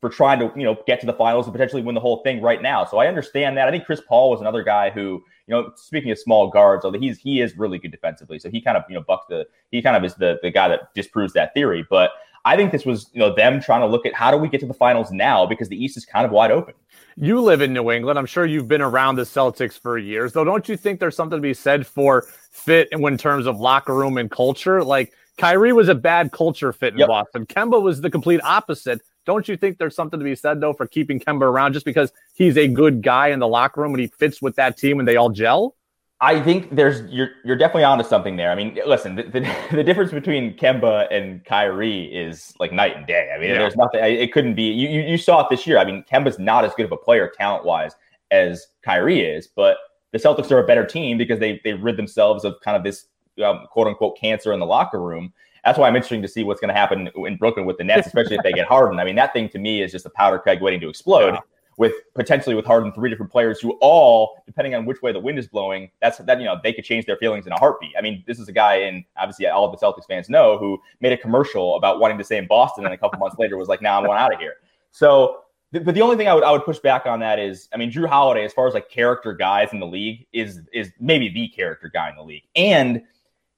for 0.05 0.09
trying 0.09 0.37
to 0.37 0.51
you 0.55 0.63
know 0.63 0.77
get 0.85 0.99
to 0.99 1.07
the 1.07 1.13
finals 1.13 1.47
and 1.47 1.53
potentially 1.53 1.81
win 1.81 1.95
the 1.95 2.01
whole 2.01 2.21
thing 2.21 2.39
right 2.39 2.61
now. 2.61 2.85
So 2.85 2.99
I 2.99 3.07
understand 3.07 3.57
that. 3.57 3.67
I 3.67 3.71
think 3.71 3.85
Chris 3.85 4.01
Paul 4.07 4.29
was 4.29 4.39
another 4.39 4.61
guy 4.61 4.91
who 4.91 5.23
you 5.47 5.51
know, 5.51 5.71
speaking 5.75 6.11
of 6.11 6.19
small 6.19 6.47
guards, 6.47 6.85
although 6.85 6.99
he's 6.99 7.17
he 7.17 7.41
is 7.41 7.57
really 7.57 7.79
good 7.79 7.89
defensively, 7.89 8.37
so 8.37 8.51
he 8.51 8.61
kind 8.61 8.77
of 8.77 8.83
you 8.87 8.93
know 8.93 9.01
bucks 9.01 9.25
the 9.29 9.47
he 9.71 9.81
kind 9.81 9.97
of 9.97 10.03
is 10.03 10.13
the 10.13 10.37
the 10.43 10.51
guy 10.51 10.67
that 10.67 10.93
disproves 10.93 11.33
that 11.33 11.55
theory. 11.55 11.87
But 11.89 12.11
I 12.45 12.55
think 12.55 12.71
this 12.71 12.85
was 12.85 13.09
you 13.13 13.19
know 13.19 13.33
them 13.33 13.59
trying 13.59 13.81
to 13.81 13.87
look 13.87 14.05
at 14.05 14.13
how 14.13 14.29
do 14.29 14.37
we 14.37 14.47
get 14.47 14.59
to 14.59 14.67
the 14.67 14.75
finals 14.75 15.09
now 15.11 15.47
because 15.47 15.69
the 15.69 15.83
East 15.83 15.97
is 15.97 16.05
kind 16.05 16.23
of 16.23 16.31
wide 16.31 16.51
open. 16.51 16.75
You 17.17 17.41
live 17.41 17.61
in 17.61 17.73
New 17.73 17.89
England. 17.89 18.19
I'm 18.19 18.27
sure 18.27 18.45
you've 18.45 18.67
been 18.67 18.81
around 18.81 19.15
the 19.15 19.23
Celtics 19.23 19.79
for 19.79 19.97
years, 19.97 20.33
though. 20.33 20.43
Don't 20.43 20.69
you 20.69 20.77
think 20.77 20.99
there's 20.99 21.15
something 21.15 21.37
to 21.37 21.41
be 21.41 21.55
said 21.55 21.87
for 21.87 22.27
fit 22.51 22.89
in 22.91 23.17
terms 23.17 23.47
of 23.47 23.59
locker 23.59 23.95
room 23.95 24.19
and 24.19 24.29
culture? 24.29 24.83
Like 24.83 25.13
Kyrie 25.39 25.73
was 25.73 25.89
a 25.89 25.95
bad 25.95 26.31
culture 26.31 26.71
fit 26.71 26.93
in 26.93 26.99
yep. 26.99 27.07
Boston. 27.07 27.47
Kemba 27.47 27.81
was 27.81 28.01
the 28.01 28.11
complete 28.11 28.41
opposite. 28.43 29.01
Don't 29.25 29.47
you 29.47 29.57
think 29.57 29.77
there's 29.77 29.95
something 29.95 30.19
to 30.19 30.23
be 30.23 30.35
said 30.35 30.61
though 30.61 30.73
for 30.73 30.87
keeping 30.87 31.19
Kemba 31.19 31.41
around 31.41 31.73
just 31.73 31.85
because 31.85 32.11
he's 32.33 32.57
a 32.57 32.67
good 32.67 33.01
guy 33.01 33.29
in 33.29 33.39
the 33.39 33.47
locker 33.47 33.81
room 33.81 33.93
and 33.93 34.01
he 34.01 34.07
fits 34.07 34.41
with 34.41 34.55
that 34.55 34.77
team 34.77 34.99
and 34.99 35.07
they 35.07 35.15
all 35.15 35.29
gel? 35.29 35.75
I 36.21 36.41
think 36.41 36.73
there's 36.73 37.01
you're 37.11 37.31
you're 37.43 37.57
definitely 37.57 37.83
onto 37.83 38.05
something 38.05 38.37
there. 38.37 38.49
I 38.49 38.55
mean, 38.55 38.79
listen, 38.85 39.15
the, 39.15 39.23
the, 39.23 39.55
the 39.71 39.83
difference 39.83 40.11
between 40.11 40.55
Kemba 40.55 41.07
and 41.11 41.43
Kyrie 41.43 42.05
is 42.05 42.53
like 42.59 42.71
night 42.71 42.95
and 42.95 43.05
day. 43.05 43.31
I 43.35 43.39
mean, 43.39 43.49
yeah. 43.49 43.57
there's 43.57 43.75
nothing. 43.75 43.99
It 44.01 44.31
couldn't 44.31 44.55
be. 44.55 44.63
You, 44.63 44.87
you 44.87 45.01
you 45.01 45.17
saw 45.17 45.41
it 45.41 45.49
this 45.49 45.67
year. 45.67 45.77
I 45.77 45.85
mean, 45.85 46.05
Kemba's 46.09 46.39
not 46.39 46.63
as 46.63 46.73
good 46.75 46.85
of 46.85 46.91
a 46.91 46.97
player 46.97 47.31
talent 47.35 47.65
wise 47.65 47.95
as 48.31 48.67
Kyrie 48.81 49.21
is, 49.21 49.47
but 49.47 49.77
the 50.11 50.17
Celtics 50.17 50.51
are 50.51 50.59
a 50.59 50.65
better 50.65 50.85
team 50.85 51.17
because 51.17 51.39
they 51.39 51.59
they 51.63 51.73
rid 51.73 51.97
themselves 51.97 52.45
of 52.45 52.55
kind 52.61 52.77
of 52.77 52.83
this 52.83 53.07
um, 53.43 53.65
quote 53.69 53.87
unquote 53.87 54.17
cancer 54.17 54.53
in 54.53 54.59
the 54.59 54.65
locker 54.65 55.01
room 55.01 55.33
that's 55.65 55.79
why 55.79 55.87
I'm 55.87 55.95
interested 55.95 56.21
to 56.21 56.27
see 56.27 56.43
what's 56.43 56.61
going 56.61 56.73
to 56.73 56.79
happen 56.79 57.09
in 57.15 57.37
Brooklyn 57.37 57.65
with 57.65 57.77
the 57.77 57.83
Nets, 57.83 58.05
especially 58.07 58.35
if 58.35 58.43
they 58.43 58.53
get 58.53 58.67
Harden. 58.67 58.99
I 58.99 59.03
mean, 59.03 59.15
that 59.15 59.33
thing 59.33 59.49
to 59.49 59.59
me 59.59 59.81
is 59.81 59.91
just 59.91 60.05
a 60.05 60.11
powder 60.11 60.37
keg 60.39 60.61
waiting 60.61 60.79
to 60.81 60.89
explode. 60.89 61.33
Yeah. 61.33 61.39
with 61.77 61.93
potentially 62.13 62.55
with 62.55 62.65
Harden 62.65 62.93
three 62.93 63.09
different 63.09 63.31
players 63.31 63.59
who 63.59 63.77
all, 63.81 64.41
depending 64.45 64.75
on 64.75 64.85
which 64.85 65.01
way 65.01 65.11
the 65.11 65.19
wind 65.19 65.37
is 65.37 65.47
blowing, 65.47 65.89
that's 66.01 66.19
that 66.19 66.39
you 66.39 66.45
know 66.45 66.57
they 66.63 66.71
could 66.71 66.85
change 66.85 67.05
their 67.05 67.17
feelings 67.17 67.47
in 67.47 67.51
a 67.51 67.57
heartbeat. 67.57 67.91
I 67.97 68.01
mean, 68.01 68.23
this 68.27 68.39
is 68.39 68.47
a 68.47 68.53
guy, 68.53 68.75
and 68.75 69.03
obviously 69.17 69.47
all 69.47 69.65
of 69.65 69.77
the 69.77 69.85
Celtics 69.85 70.07
fans 70.07 70.29
know, 70.29 70.57
who 70.57 70.79
made 71.01 71.11
a 71.11 71.17
commercial 71.17 71.75
about 71.75 71.99
wanting 71.99 72.17
to 72.19 72.23
stay 72.23 72.37
in 72.37 72.47
Boston, 72.47 72.85
and 72.85 72.93
a 72.93 72.97
couple 72.97 73.19
months 73.19 73.37
later 73.39 73.57
was 73.57 73.67
like, 73.67 73.81
"Now 73.81 73.93
nah, 73.93 73.97
I'm 73.97 74.05
going 74.05 74.19
out 74.19 74.33
of 74.33 74.39
here." 74.39 74.53
So, 74.91 75.41
but 75.71 75.95
the 75.95 76.01
only 76.01 76.15
thing 76.15 76.27
I 76.27 76.33
would 76.33 76.43
I 76.43 76.51
would 76.51 76.63
push 76.63 76.79
back 76.79 77.07
on 77.07 77.19
that 77.19 77.39
is, 77.39 77.67
I 77.73 77.77
mean, 77.77 77.91
Jrue 77.91 78.07
Holiday, 78.07 78.45
as 78.45 78.53
far 78.53 78.67
as 78.67 78.73
like 78.73 78.87
character 78.87 79.33
guys 79.33 79.69
in 79.73 79.79
the 79.79 79.87
league, 79.87 80.27
is 80.31 80.61
is 80.71 80.91
maybe 80.99 81.27
the 81.27 81.49
character 81.49 81.89
guy 81.89 82.09
in 82.09 82.15
the 82.15 82.23
league, 82.23 82.43
and 82.55 83.01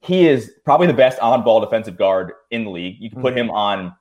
he 0.02 0.28
is 0.28 0.52
probably 0.64 0.88
the 0.88 0.94
best 0.94 1.20
on-ball 1.20 1.60
defensive 1.60 1.98
guard 1.98 2.34
in 2.52 2.64
the 2.64 2.70
league. 2.70 2.98
You 3.00 3.10
can 3.10 3.22
put 3.22 3.34
mm-hmm. 3.34 3.50
him 3.50 3.52
on 3.52 3.94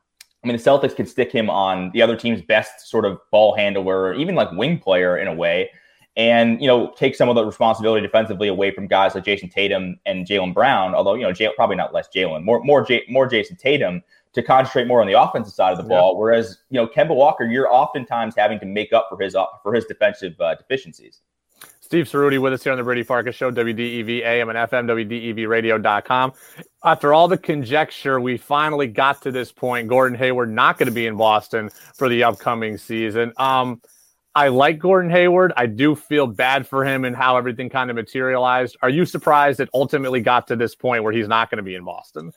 I 0.47 0.49
mean, 0.49 0.59
the 0.59 0.63
Celtics 0.63 0.95
could 0.95 1.09
stick 1.09 1.33
him 1.33 1.51
on 1.51 1.91
the 1.93 2.03
other 2.03 2.15
team's 2.15 2.41
best 2.41 2.89
sort 2.89 3.05
of 3.05 3.19
ball 3.33 3.57
handler, 3.57 4.15
even 4.15 4.37
like 4.37 4.49
wing 4.53 4.79
player 4.79 5.19
in 5.19 5.27
a 5.27 5.35
way, 5.35 5.71
and 6.17 6.61
you 6.61 6.69
know 6.69 6.93
take 6.97 7.17
some 7.17 7.29
of 7.29 7.35
the 7.35 7.45
responsibility 7.45 8.01
defensively 8.01 8.47
away 8.47 8.71
from 8.71 8.87
guys 8.87 9.17
like 9.17 9.25
Jayson 9.25 9.51
Tatum 9.51 9.99
and 10.07 10.25
Jaylen 10.25 10.55
Brown. 10.55 10.95
Although 10.95 11.15
you 11.15 11.23
know 11.23 11.33
Jay, 11.33 11.51
probably 11.57 11.75
not 11.75 11.93
less 11.93 12.09
Jalen, 12.15 12.45
more 12.45 12.63
more 12.63 12.85
Jay, 12.85 13.03
more 13.09 13.29
Jayson 13.29 13.57
Tatum 13.57 14.05
to 14.35 14.43
concentrate 14.43 14.87
more 14.87 15.01
on 15.01 15.09
the 15.09 15.21
offensive 15.21 15.53
side 15.53 15.73
of 15.73 15.79
the 15.79 15.89
ball. 15.89 16.13
Yeah. 16.13 16.19
Whereas 16.19 16.59
you 16.71 16.81
know 16.81 16.87
Kemba 16.87 17.17
Walker, 17.17 17.45
you're 17.45 17.73
oftentimes 17.73 18.35
having 18.37 18.61
to 18.61 18.67
make 18.67 18.93
up 18.93 19.09
for 19.11 19.21
his 19.21 19.37
for 19.65 19.75
his 19.75 19.85
defensive 19.87 20.41
uh, 20.41 20.55
deficiencies. 20.55 21.23
Steve 21.87 22.07
Ceruti 22.07 22.40
with 22.40 22.53
us 22.53 22.64
here 22.64 22.72
on 22.72 22.79
the 22.79 22.83
Brady 22.83 23.05
Farkas 23.05 23.37
Show, 23.37 23.53
WDEV 23.53 24.25
AM 24.25 24.49
and 24.49 24.59
FM, 24.59 24.87
WDEVradio.com. 24.88 26.33
After 26.85 27.14
all 27.14 27.29
the 27.29 27.38
conjecture, 27.38 28.18
we 28.18 28.37
finally 28.38 28.88
got 28.88 29.22
to 29.22 29.31
this 29.31 29.53
point. 29.53 29.87
Gordon 29.87 30.18
Hayward 30.18 30.53
not 30.53 30.79
going 30.79 30.88
to 30.88 30.92
be 30.92 31.07
in 31.07 31.16
Boston 31.16 31.70
for 31.94 32.09
the 32.09 32.25
upcoming 32.25 32.77
season. 32.77 33.33
Um, 33.37 33.81
I 34.35 34.49
like 34.49 34.81
Gordon 34.81 35.12
Hayward. 35.12 35.53
I 35.57 35.66
do 35.66 35.94
feel 35.94 36.27
bad 36.27 36.66
for 36.66 36.85
him 36.85 37.05
and 37.05 37.14
how 37.14 37.37
everything 37.37 37.70
kind 37.70 37.88
of 37.88 37.94
materialized. 37.94 38.77
Are 38.83 38.90
you 38.90 39.07
surprised 39.07 39.61
it 39.61 39.68
ultimately 39.72 40.20
got 40.20 40.49
to 40.49 40.57
this 40.57 40.75
point 40.75 41.05
where 41.05 41.12
he's 41.12 41.29
not 41.29 41.51
going 41.51 41.59
to 41.59 41.62
be 41.62 41.77
in 41.77 41.85
Boston? 41.85 42.33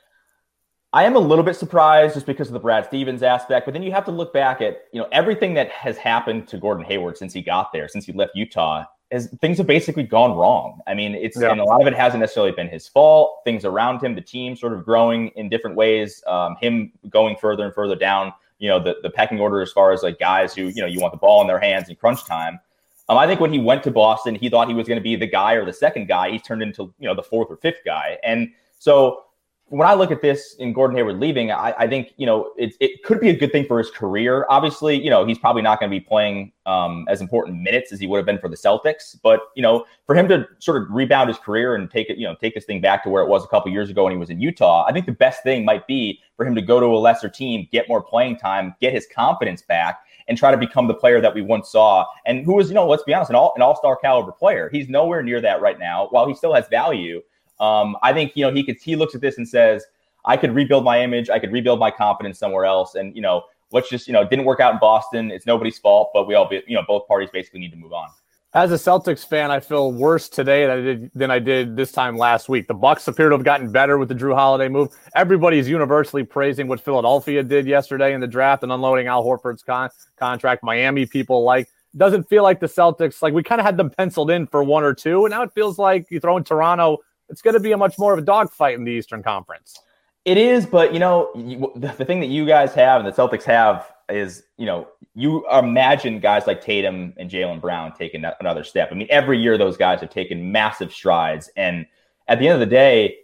I 0.93 1.05
am 1.05 1.15
a 1.15 1.19
little 1.19 1.43
bit 1.43 1.55
surprised 1.55 2.13
just 2.13 2.27
because 2.27 2.49
of 2.49 2.53
the 2.53 2.59
Brad 2.59 2.85
Stevens 2.85 3.23
aspect, 3.23 3.65
but 3.65 3.73
then 3.73 3.81
you 3.81 3.91
have 3.93 4.05
to 4.05 4.11
look 4.11 4.31
back 4.31 4.61
at 4.61 4.81
you 4.93 5.01
know 5.01 5.07
everything 5.11 5.55
that 5.55 5.71
has 5.71 5.97
happened 5.97 6.47
to 6.49 6.59
Gordon 6.59 6.85
Hayward 6.85 7.17
since 7.17 7.33
he 7.33 7.41
got 7.41 7.73
there, 7.73 7.87
since 7.87 8.05
he 8.05 8.13
left 8.13 8.35
Utah 8.35 8.85
is 9.11 9.27
things 9.41 9.57
have 9.57 9.67
basically 9.67 10.03
gone 10.03 10.35
wrong. 10.37 10.81
I 10.87 10.93
mean, 10.93 11.15
it's 11.15 11.39
yeah. 11.39 11.51
and 11.51 11.59
a 11.59 11.63
lot 11.63 11.81
of 11.81 11.87
it 11.87 11.95
hasn't 11.95 12.19
necessarily 12.19 12.51
been 12.51 12.67
his 12.67 12.87
fault. 12.87 13.41
Things 13.43 13.65
around 13.65 14.03
him, 14.03 14.13
the 14.15 14.21
team 14.21 14.55
sort 14.55 14.73
of 14.73 14.85
growing 14.85 15.29
in 15.29 15.49
different 15.49 15.75
ways, 15.75 16.23
um, 16.27 16.55
him 16.61 16.91
going 17.09 17.35
further 17.35 17.65
and 17.65 17.73
further 17.73 17.95
down, 17.95 18.33
you 18.59 18.69
know, 18.69 18.81
the, 18.81 18.97
the 19.01 19.09
pecking 19.09 19.39
order 19.39 19.61
as 19.61 19.71
far 19.71 19.91
as 19.91 20.03
like 20.03 20.19
guys 20.19 20.53
who, 20.53 20.63
you 20.67 20.81
know, 20.81 20.87
you 20.87 20.99
want 20.99 21.13
the 21.13 21.17
ball 21.17 21.41
in 21.41 21.47
their 21.47 21.59
hands 21.59 21.89
in 21.89 21.95
crunch 21.95 22.25
time. 22.25 22.59
Um, 23.07 23.17
I 23.17 23.25
think 23.25 23.39
when 23.39 23.51
he 23.51 23.59
went 23.59 23.83
to 23.83 23.91
Boston, 23.91 24.35
he 24.35 24.49
thought 24.49 24.67
he 24.67 24.75
was 24.75 24.87
going 24.87 24.99
to 24.99 25.03
be 25.03 25.15
the 25.15 25.27
guy 25.27 25.53
or 25.53 25.65
the 25.65 25.73
second 25.73 26.07
guy. 26.07 26.29
He's 26.29 26.43
turned 26.43 26.61
into, 26.61 26.93
you 26.99 27.07
know, 27.07 27.15
the 27.15 27.23
fourth 27.23 27.49
or 27.49 27.57
fifth 27.57 27.79
guy. 27.83 28.19
And 28.23 28.51
so 28.77 29.23
when 29.69 29.87
I 29.87 29.93
look 29.93 30.11
at 30.11 30.21
this 30.21 30.55
in 30.59 30.73
Gordon 30.73 30.97
Hayward 30.97 31.19
leaving, 31.19 31.51
I, 31.51 31.73
I 31.77 31.87
think 31.87 32.13
you 32.17 32.25
know 32.25 32.51
it, 32.57 32.73
it 32.79 33.03
could 33.03 33.19
be 33.19 33.29
a 33.29 33.35
good 33.35 33.51
thing 33.51 33.65
for 33.65 33.77
his 33.77 33.89
career. 33.91 34.45
Obviously, 34.49 35.01
you 35.01 35.09
know 35.09 35.25
he's 35.25 35.37
probably 35.37 35.61
not 35.61 35.79
going 35.79 35.91
to 35.91 35.95
be 35.95 36.03
playing 36.03 36.51
um, 36.65 37.05
as 37.09 37.21
important 37.21 37.61
minutes 37.61 37.91
as 37.91 37.99
he 37.99 38.07
would 38.07 38.17
have 38.17 38.25
been 38.25 38.39
for 38.39 38.49
the 38.49 38.55
Celtics, 38.55 39.15
but 39.21 39.41
you 39.55 39.61
know 39.61 39.85
for 40.05 40.15
him 40.15 40.27
to 40.27 40.47
sort 40.57 40.81
of 40.81 40.89
rebound 40.89 41.29
his 41.29 41.37
career 41.37 41.75
and 41.75 41.91
take 41.91 42.09
it, 42.09 42.17
you 42.17 42.25
know, 42.25 42.35
take 42.35 42.55
this 42.55 42.65
thing 42.65 42.81
back 42.81 43.03
to 43.03 43.09
where 43.09 43.23
it 43.23 43.29
was 43.29 43.43
a 43.43 43.47
couple 43.47 43.71
years 43.71 43.89
ago 43.89 44.05
when 44.05 44.13
he 44.13 44.17
was 44.17 44.31
in 44.31 44.41
Utah, 44.41 44.85
I 44.87 44.91
think 44.91 45.05
the 45.05 45.11
best 45.11 45.43
thing 45.43 45.63
might 45.63 45.85
be 45.85 46.19
for 46.35 46.45
him 46.45 46.55
to 46.55 46.61
go 46.61 46.79
to 46.79 46.87
a 46.87 46.97
lesser 46.97 47.29
team, 47.29 47.67
get 47.71 47.87
more 47.87 48.01
playing 48.01 48.37
time, 48.37 48.75
get 48.81 48.91
his 48.91 49.05
confidence 49.13 49.61
back, 49.61 49.99
and 50.27 50.37
try 50.37 50.51
to 50.51 50.57
become 50.57 50.87
the 50.87 50.93
player 50.93 51.21
that 51.21 51.33
we 51.33 51.41
once 51.41 51.69
saw, 51.69 52.05
and 52.25 52.45
who 52.45 52.55
was, 52.55 52.69
you 52.69 52.73
know, 52.75 52.87
let's 52.87 53.03
be 53.03 53.13
honest, 53.13 53.29
an 53.29 53.35
all 53.35 53.53
an 53.55 53.61
all 53.61 53.75
star 53.75 53.95
caliber 53.97 54.31
player. 54.31 54.69
He's 54.71 54.89
nowhere 54.89 55.21
near 55.21 55.41
that 55.41 55.61
right 55.61 55.77
now. 55.77 56.07
While 56.09 56.27
he 56.27 56.33
still 56.33 56.53
has 56.53 56.67
value, 56.69 57.21
um, 57.59 57.97
I 58.01 58.13
think 58.13 58.33
you 58.35 58.45
know 58.45 58.53
he 58.53 58.63
could 58.63 58.77
he 58.81 58.95
looks 58.95 59.15
at 59.15 59.21
this 59.21 59.37
and 59.37 59.47
says 59.47 59.85
I 60.25 60.37
could 60.37 60.53
rebuild 60.53 60.83
my 60.83 61.01
image. 61.01 61.29
I 61.29 61.39
could 61.39 61.51
rebuild 61.51 61.79
my 61.79 61.91
confidence 61.91 62.39
somewhere 62.39 62.65
else. 62.65 62.95
And, 62.95 63.15
you 63.15 63.21
know, 63.21 63.43
let's 63.71 63.89
just, 63.89 64.07
you 64.07 64.13
know, 64.13 64.27
didn't 64.27 64.45
work 64.45 64.59
out 64.59 64.73
in 64.73 64.79
Boston. 64.79 65.31
It's 65.31 65.45
nobody's 65.45 65.77
fault, 65.77 66.11
but 66.13 66.27
we 66.27 66.35
all, 66.35 66.47
be, 66.47 66.61
you 66.67 66.75
know, 66.75 66.83
both 66.87 67.07
parties 67.07 67.29
basically 67.31 67.59
need 67.59 67.71
to 67.71 67.77
move 67.77 67.93
on. 67.93 68.09
As 68.53 68.71
a 68.71 68.75
Celtics 68.75 69.27
fan, 69.27 69.51
I 69.51 69.59
feel 69.59 69.91
worse 69.91 70.27
today 70.27 70.65
than 70.65 70.71
I 70.71 70.81
did 70.81 71.11
than 71.13 71.31
I 71.31 71.37
did 71.37 71.75
this 71.75 71.91
time 71.91 72.17
last 72.17 72.49
week. 72.49 72.67
The 72.67 72.73
Bucks 72.73 73.07
appear 73.07 73.29
to 73.29 73.35
have 73.35 73.45
gotten 73.45 73.71
better 73.71 73.99
with 73.99 74.09
the 74.09 74.15
Jrue 74.15 74.33
Holiday 74.33 74.67
move. 74.67 74.89
Everybody's 75.13 75.69
universally 75.69 76.23
praising 76.23 76.67
what 76.67 76.81
Philadelphia 76.81 77.43
did 77.43 77.67
yesterday 77.67 78.11
in 78.15 78.21
the 78.21 78.27
draft 78.27 78.63
and 78.63 78.71
unloading 78.71 79.05
Al 79.05 79.23
Horford's 79.23 79.61
con- 79.61 79.91
contract. 80.17 80.63
Miami 80.63 81.05
people 81.05 81.43
like 81.43 81.69
doesn't 81.95 82.23
feel 82.27 82.41
like 82.41 82.59
the 82.59 82.65
Celtics 82.65 83.21
like 83.21 83.35
we 83.35 83.43
kind 83.43 83.61
of 83.61 83.65
had 83.65 83.77
them 83.77 83.91
penciled 83.91 84.31
in 84.31 84.47
for 84.47 84.63
one 84.63 84.83
or 84.83 84.95
two, 84.95 85.25
and 85.25 85.31
now 85.31 85.43
it 85.43 85.51
feels 85.53 85.77
like 85.77 86.07
you 86.09 86.19
throw 86.19 86.35
in 86.35 86.43
Toronto. 86.43 86.97
It's 87.29 87.41
going 87.41 87.53
to 87.53 87.59
be 87.59 87.71
a 87.71 87.77
much 87.77 87.97
more 87.97 88.13
of 88.13 88.19
a 88.19 88.23
dogfight 88.23 88.75
in 88.75 88.83
the 88.83 88.91
Eastern 88.91 89.23
Conference. 89.23 89.79
It 90.25 90.37
is, 90.37 90.65
but 90.65 90.93
you 90.93 90.99
know, 90.99 91.31
you, 91.35 91.71
the, 91.75 91.91
thing 91.91 92.19
that 92.19 92.27
you 92.27 92.45
guys 92.45 92.73
have 92.73 93.03
and 93.03 93.07
the 93.07 93.15
Celtics 93.15 93.43
have 93.43 93.91
is, 94.09 94.43
you 94.57 94.65
know, 94.65 94.87
you 95.15 95.47
imagine 95.49 96.19
guys 96.19 96.45
like 96.45 96.61
Tatum 96.61 97.13
and 97.17 97.29
Jaylen 97.29 97.61
Brown 97.61 97.93
taking 97.93 98.23
another 98.39 98.63
step. 98.63 98.89
I 98.91 98.95
mean, 98.95 99.07
every 99.09 99.39
year 99.39 99.57
those 99.57 99.77
guys 99.77 100.01
have 100.01 100.09
taken 100.09 100.51
massive 100.51 100.91
strides, 100.91 101.49
and 101.55 101.85
at 102.27 102.39
the 102.39 102.47
end 102.47 102.55
of 102.55 102.59
the 102.59 102.73
day, 102.73 103.15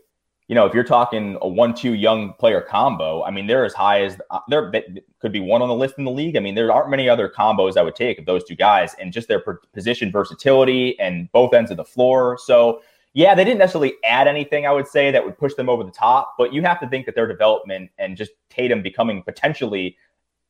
you 0.48 0.54
know, 0.54 0.66
if 0.66 0.74
you're 0.74 0.84
talking 0.84 1.38
a 1.42 1.48
one-two 1.48 1.94
young 1.94 2.34
player 2.34 2.62
combo, 2.62 3.24
I 3.24 3.32
mean, 3.32 3.48
they're 3.48 3.66
as 3.66 3.74
high 3.74 4.04
as 4.04 4.18
uh, 4.30 4.40
there 4.48 4.72
could 5.20 5.32
be 5.32 5.40
one 5.40 5.64
on 5.64 5.68
the 5.68 5.76
list 5.76 5.96
in 5.98 6.06
the 6.06 6.12
league. 6.12 6.38
I 6.38 6.40
mean, 6.40 6.54
there 6.54 6.72
aren't 6.72 6.92
many 6.92 7.10
other 7.10 7.28
combos 7.28 7.78
I 7.78 7.82
would 7.82 7.96
take 7.96 8.20
of 8.20 8.26
those 8.26 8.44
two 8.44 8.56
guys, 8.56 8.96
and 9.00 9.12
just 9.12 9.28
their 9.28 9.44
position 9.74 10.12
versatility 10.12 11.00
and 11.00 11.32
both 11.32 11.54
ends 11.54 11.72
of 11.72 11.78
the 11.78 11.86
floor. 11.86 12.38
So 12.38 12.82
yeah, 13.16 13.34
they 13.34 13.46
didn't 13.46 13.60
necessarily 13.60 13.94
add 14.04 14.28
anything, 14.28 14.68
I 14.68 14.74
would 14.74 14.90
say, 14.90 15.10
that 15.10 15.24
would 15.24 15.38
push 15.38 15.54
them 15.54 15.70
over 15.70 15.86
the 15.86 15.92
top. 15.92 16.36
But 16.38 16.52
you 16.52 16.62
have 16.64 16.82
to 16.82 16.88
think 16.90 17.06
that 17.06 17.16
their 17.16 17.28
development 17.28 17.90
and 17.98 18.18
just 18.18 18.32
Tatum 18.50 18.82
becoming 18.82 19.24
potentially, 19.24 19.98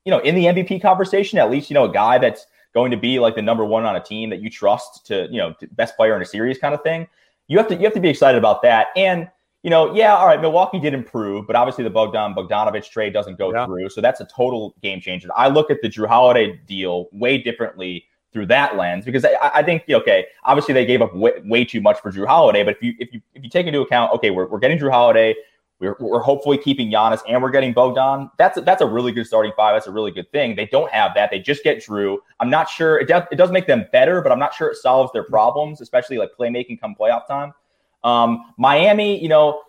you 0.03 0.09
know, 0.09 0.17
in 0.19 0.33
the 0.33 0.45
MVP 0.45 0.81
conversation, 0.81 1.37
at 1.37 1.51
least, 1.51 1.69
you 1.69 1.75
know, 1.75 1.85
a 1.85 1.93
guy 1.93 2.17
that's 2.17 2.47
going 2.73 2.89
to 2.89 2.97
be 2.97 3.19
like 3.19 3.35
the 3.35 3.41
number 3.41 3.63
one 3.63 3.85
on 3.85 3.95
a 3.95 4.03
team 4.03 4.31
that 4.31 4.41
you 4.41 4.49
trust 4.49 5.05
to, 5.05 5.27
you 5.29 5.37
know, 5.37 5.53
best 5.73 5.95
player 5.95 6.15
in 6.15 6.23
a 6.23 6.25
series 6.25 6.57
kind 6.57 6.73
of 6.73 6.81
thing. 6.81 7.07
You 7.47 7.59
have 7.59 7.67
to 7.67 7.75
you 7.75 7.83
have 7.83 7.93
to 7.93 7.99
be 7.99 8.09
excited 8.09 8.39
about 8.39 8.63
that. 8.63 8.87
And 8.95 9.29
you 9.61 9.69
know, 9.69 9.93
yeah, 9.93 10.15
all 10.15 10.25
right, 10.25 10.41
Milwaukee 10.41 10.79
did 10.79 10.95
improve, 10.95 11.45
but 11.45 11.55
obviously 11.55 11.83
the 11.83 11.91
Bogdan 11.91 12.33
Bogdanovich 12.33 12.89
trade 12.89 13.13
doesn't 13.13 13.37
go 13.37 13.53
yeah. 13.53 13.67
through. 13.67 13.89
So 13.89 14.01
that's 14.01 14.21
a 14.21 14.25
total 14.25 14.73
game 14.81 14.99
changer. 15.01 15.29
I 15.35 15.49
look 15.49 15.69
at 15.69 15.83
the 15.83 15.87
Jrue 15.87 16.07
Holiday 16.07 16.59
deal 16.65 17.09
way 17.11 17.37
differently 17.37 18.05
through 18.35 18.45
that 18.45 18.75
lens 18.75 19.05
because 19.05 19.23
I, 19.23 19.31
I 19.41 19.63
think 19.63 19.85
okay, 19.89 20.25
obviously 20.43 20.73
they 20.73 20.85
gave 20.85 21.01
up 21.01 21.15
way, 21.15 21.31
way, 21.45 21.63
too 21.63 21.79
much 21.79 22.01
for 22.01 22.11
Jrue 22.11 22.27
Holiday, 22.27 22.63
but 22.63 22.75
if 22.75 22.83
you 22.83 22.93
if 22.99 23.13
you 23.13 23.21
if 23.33 23.45
you 23.45 23.49
take 23.49 23.65
into 23.65 23.79
account 23.79 24.11
okay, 24.11 24.29
we're, 24.29 24.45
we're 24.47 24.59
getting 24.59 24.77
Jrue 24.77 24.91
Holiday, 24.91 25.33
we're, 25.79 25.95
we're 26.01 26.19
hopefully 26.19 26.57
keeping 26.57 26.91
Giannis, 26.91 27.21
and 27.29 27.41
we're 27.41 27.49
getting 27.49 27.71
Bogdan. 27.71 28.29
That's 28.37 28.57
a, 28.57 28.61
that's 28.61 28.81
a 28.81 28.85
really 28.85 29.13
good 29.13 29.25
starting 29.25 29.53
five. 29.55 29.73
That's 29.73 29.87
a 29.87 29.91
really 29.91 30.11
good 30.11 30.29
thing. 30.33 30.53
They 30.53 30.65
don't 30.65 30.91
have 30.91 31.13
that. 31.15 31.31
They 31.31 31.39
just 31.39 31.63
get 31.63 31.77
Jrue. 31.77 32.17
I'm 32.41 32.49
not 32.49 32.69
sure 32.69 32.99
it 32.99 33.07
does 33.07 33.23
it 33.31 33.37
does 33.37 33.51
make 33.51 33.67
them 33.67 33.85
better, 33.93 34.21
but 34.21 34.33
I'm 34.33 34.39
not 34.39 34.53
sure 34.53 34.69
it 34.69 34.75
solves 34.75 35.13
their 35.13 35.23
problems, 35.23 35.79
especially 35.79 36.17
like 36.17 36.31
playmaking 36.37 36.81
come 36.81 36.93
playoff 36.93 37.25
time. 37.27 37.53
Um, 38.03 38.53
Miami, 38.57 39.21
you 39.21 39.29
know. 39.29 39.61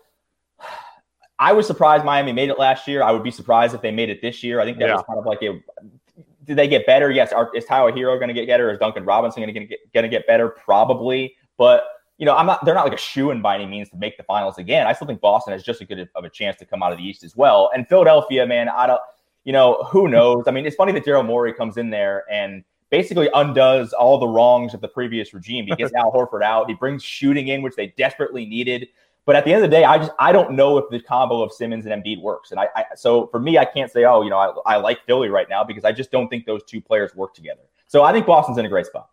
I 1.39 1.53
was 1.53 1.67
surprised 1.67 2.03
Miami 2.03 2.33
made 2.33 2.49
it 2.49 2.57
last 2.57 2.87
year. 2.87 3.03
I 3.03 3.11
would 3.11 3.21
be 3.21 3.29
surprised 3.29 3.75
if 3.75 3.81
they 3.83 3.91
made 3.91 4.09
it 4.09 4.23
this 4.23 4.41
year. 4.43 4.59
I 4.59 4.65
think 4.65 4.79
that 4.79 4.87
yeah. 4.87 4.95
was 4.95 5.03
kind 5.05 5.19
of 5.19 5.25
like 5.27 5.43
a 5.43 5.61
did 6.47 6.57
they 6.57 6.67
get 6.67 6.85
better? 6.85 7.11
Yes. 7.11 7.31
Are, 7.33 7.53
is 7.53 7.65
Tyler 7.65 7.91
Herro 7.91 8.17
going 8.17 8.29
to 8.29 8.33
get 8.33 8.47
better? 8.47 8.71
Is 8.71 8.79
Duncan 8.79 9.03
Robinson 9.05 9.43
going 9.43 9.53
to 9.53 9.65
get 9.65 9.79
going 9.93 10.03
to 10.03 10.09
get 10.09 10.25
better? 10.25 10.49
Probably. 10.49 11.35
But 11.57 11.83
you 12.17 12.25
know, 12.25 12.35
I'm 12.35 12.45
not. 12.45 12.63
They're 12.65 12.73
not 12.73 12.85
like 12.85 12.97
a 12.97 13.01
shoe 13.01 13.31
in 13.31 13.41
by 13.41 13.55
any 13.55 13.65
means 13.65 13.89
to 13.89 13.97
make 13.97 14.17
the 14.17 14.23
finals 14.23 14.57
again. 14.57 14.87
I 14.87 14.93
still 14.93 15.07
think 15.07 15.21
Boston 15.21 15.53
has 15.53 15.61
just 15.61 15.81
as 15.81 15.87
good 15.87 16.09
of 16.15 16.23
a 16.23 16.29
chance 16.29 16.55
to 16.57 16.65
come 16.65 16.81
out 16.81 16.91
of 16.91 16.97
the 16.97 17.03
East 17.03 17.23
as 17.23 17.35
well. 17.35 17.69
And 17.75 17.87
Philadelphia, 17.87 18.47
man, 18.47 18.69
I 18.69 18.87
don't. 18.87 19.01
You 19.43 19.53
know, 19.53 19.87
who 19.89 20.09
knows? 20.09 20.43
I 20.47 20.51
mean, 20.51 20.65
it's 20.65 20.75
funny 20.75 20.91
that 20.91 21.05
Daryl 21.05 21.25
Morey 21.25 21.53
comes 21.53 21.77
in 21.77 21.89
there 21.89 22.25
and 22.29 22.65
basically 22.89 23.29
undoes 23.33 23.93
all 23.93 24.17
the 24.17 24.27
wrongs 24.27 24.73
of 24.73 24.81
the 24.81 24.89
previous 24.89 25.33
regime. 25.33 25.65
He 25.65 25.75
gets 25.75 25.93
Al 25.97 26.11
Horford 26.11 26.43
out. 26.43 26.67
He 26.67 26.75
brings 26.75 27.03
shooting 27.03 27.47
in, 27.47 27.61
which 27.61 27.75
they 27.75 27.93
desperately 27.97 28.45
needed. 28.45 28.87
But 29.27 29.35
at 29.35 29.43
the 29.43 29.53
end 29.53 29.61
of 29.61 29.69
the 29.69 29.75
day, 29.75 29.83
I 29.83 29.97
just 29.97 30.11
I 30.19 30.31
don't 30.31 30.53
know 30.53 30.77
if 30.77 30.85
the 30.89 31.01
combo 31.01 31.43
of 31.43 31.51
Simmons 31.51 31.85
and 31.85 32.01
Embiid 32.01 32.21
works. 32.21 32.51
And 32.51 32.59
I, 32.61 32.69
I 32.73 32.85
so 32.95 33.27
for 33.27 33.41
me, 33.41 33.57
I 33.57 33.65
can't 33.65 33.91
say, 33.91 34.05
oh, 34.05 34.21
you 34.21 34.29
know, 34.29 34.37
I, 34.37 34.75
I 34.75 34.77
like 34.77 35.05
Philly 35.05 35.27
right 35.27 35.47
now 35.49 35.65
because 35.65 35.83
I 35.83 35.91
just 35.91 36.11
don't 36.11 36.29
think 36.29 36.45
those 36.45 36.63
two 36.63 36.79
players 36.79 37.13
work 37.13 37.33
together. 37.33 37.63
So 37.87 38.03
I 38.03 38.13
think 38.13 38.25
Boston's 38.25 38.57
in 38.57 38.65
a 38.65 38.69
great 38.69 38.85
spot. 38.85 39.09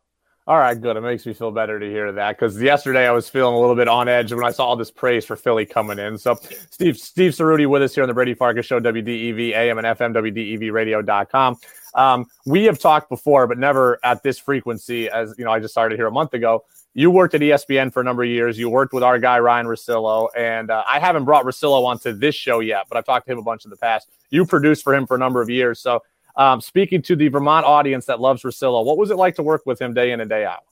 All 0.47 0.59
right, 0.59 0.81
good. 0.81 0.97
It 0.97 1.01
makes 1.01 1.27
me 1.27 1.33
feel 1.33 1.51
better 1.51 1.81
to 1.81 1.87
hear 1.91 2.13
that 2.13 2.39
because 2.39 2.61
yesterday 2.63 3.09
I 3.09 3.11
was 3.11 3.29
feeling 3.29 3.55
a 3.55 3.59
little 3.59 3.75
bit 3.75 3.89
on 3.89 4.07
edge 4.07 4.33
when 4.33 4.45
I 4.45 4.51
saw 4.51 4.67
all 4.67 4.77
this 4.77 4.91
praise 4.91 5.25
for 5.25 5.35
Philly 5.35 5.67
coming 5.67 5.99
in. 5.99 6.17
So, 6.17 6.37
Steve 6.71 6.97
Steve 6.97 7.33
Ceruti 7.33 7.67
with 7.67 7.83
us 7.83 7.95
here 7.95 8.05
on 8.05 8.09
the 8.09 8.15
Brady 8.15 8.35
Farkas 8.35 8.67
Show, 8.67 8.79
WDEV 8.79 9.53
AM 9.53 9.79
and 9.79 9.87
FM, 9.87 10.15
WDEVradio.com. 10.15 11.57
Um, 11.95 12.27
we 12.47 12.65
have 12.65 12.79
talked 12.79 13.09
before, 13.09 13.49
but 13.49 13.59
never 13.59 13.99
at 14.05 14.23
this 14.23 14.39
frequency. 14.39 15.09
As 15.09 15.35
you 15.39 15.45
know, 15.45 15.51
I 15.51 15.59
just 15.59 15.75
started 15.75 15.97
here 15.97 16.07
a 16.07 16.13
month 16.13 16.35
ago 16.35 16.63
you 16.95 17.11
worked 17.11 17.35
at 17.35 17.41
ESPN 17.43 17.93
for 17.93 18.01
a 18.01 18.05
number 18.05 18.23
of 18.23 18.29
years. 18.31 18.59
You 18.59 18.71
worked 18.71 18.95
with 18.95 19.03
our 19.03 19.19
guy 19.19 19.39
Ryan 19.39 19.67
Russillo, 19.67 20.29
and 20.37 20.71
uh, 20.71 20.83
I 20.89 20.99
haven't 21.01 21.25
brought 21.25 21.45
Russillo 21.45 21.85
onto 21.85 22.13
this 22.13 22.35
show 22.35 22.61
yet, 22.61 22.87
but 22.89 22.97
I've 22.97 23.05
talked 23.05 23.27
to 23.27 23.33
him 23.33 23.39
a 23.39 23.43
bunch 23.43 23.65
in 23.65 23.71
the 23.71 23.77
past. 23.77 24.09
You 24.31 24.47
produced 24.47 24.83
for 24.83 24.95
him 24.95 25.07
for 25.07 25.15
a 25.17 25.19
number 25.19 25.43
of 25.43 25.51
years, 25.51 25.81
so 25.81 26.03
Um, 26.37 26.61
speaking 26.61 27.01
to 27.03 27.15
the 27.15 27.29
Vermont 27.29 27.65
audience 27.65 28.07
that 28.07 28.19
loves 28.19 28.43
Russillo, 28.43 28.85
what 28.85 28.99
was 28.99 29.11
it 29.11 29.17
like 29.17 29.37
to 29.37 29.43
work 29.45 29.63
with 29.67 29.81
him 29.81 29.95
day 29.95 30.11
in 30.11 30.21
and 30.21 30.29
day 30.29 30.45
out? 30.45 30.65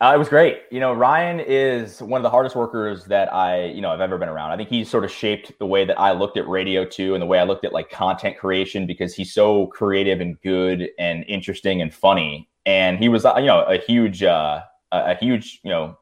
Uh, 0.00 0.12
it 0.14 0.18
was 0.18 0.30
great. 0.30 0.62
You 0.70 0.80
know, 0.80 0.94
Ryan 0.94 1.40
is 1.40 2.00
one 2.00 2.18
of 2.20 2.22
the 2.22 2.30
hardest 2.30 2.56
workers 2.56 3.04
that 3.04 3.32
I, 3.32 3.66
you 3.66 3.82
know, 3.82 3.90
I've 3.90 4.00
ever 4.00 4.16
been 4.16 4.30
around. 4.30 4.50
I 4.50 4.56
think 4.56 4.70
he's 4.70 4.90
sort 4.90 5.04
of 5.04 5.10
shaped 5.10 5.52
the 5.58 5.66
way 5.66 5.84
that 5.84 6.00
I 6.00 6.12
looked 6.12 6.38
at 6.38 6.48
radio 6.48 6.84
too, 6.86 7.14
and 7.14 7.20
the 7.20 7.26
way 7.26 7.38
I 7.38 7.44
looked 7.44 7.66
at 7.66 7.72
like 7.74 7.90
content 7.90 8.38
creation 8.38 8.86
because 8.86 9.14
he's 9.14 9.32
so 9.34 9.66
creative 9.66 10.20
and 10.22 10.40
good 10.40 10.88
and 10.98 11.24
interesting 11.28 11.82
and 11.82 11.92
funny. 11.92 12.48
And 12.64 12.98
he 12.98 13.08
was, 13.08 13.24
uh, 13.24 13.34
you 13.36 13.46
know, 13.46 13.62
a 13.64 13.76
huge, 13.76 14.22
uh, 14.22 14.62
a 14.92 15.14
huge, 15.14 15.60
you 15.64 15.70
know, 15.70 15.96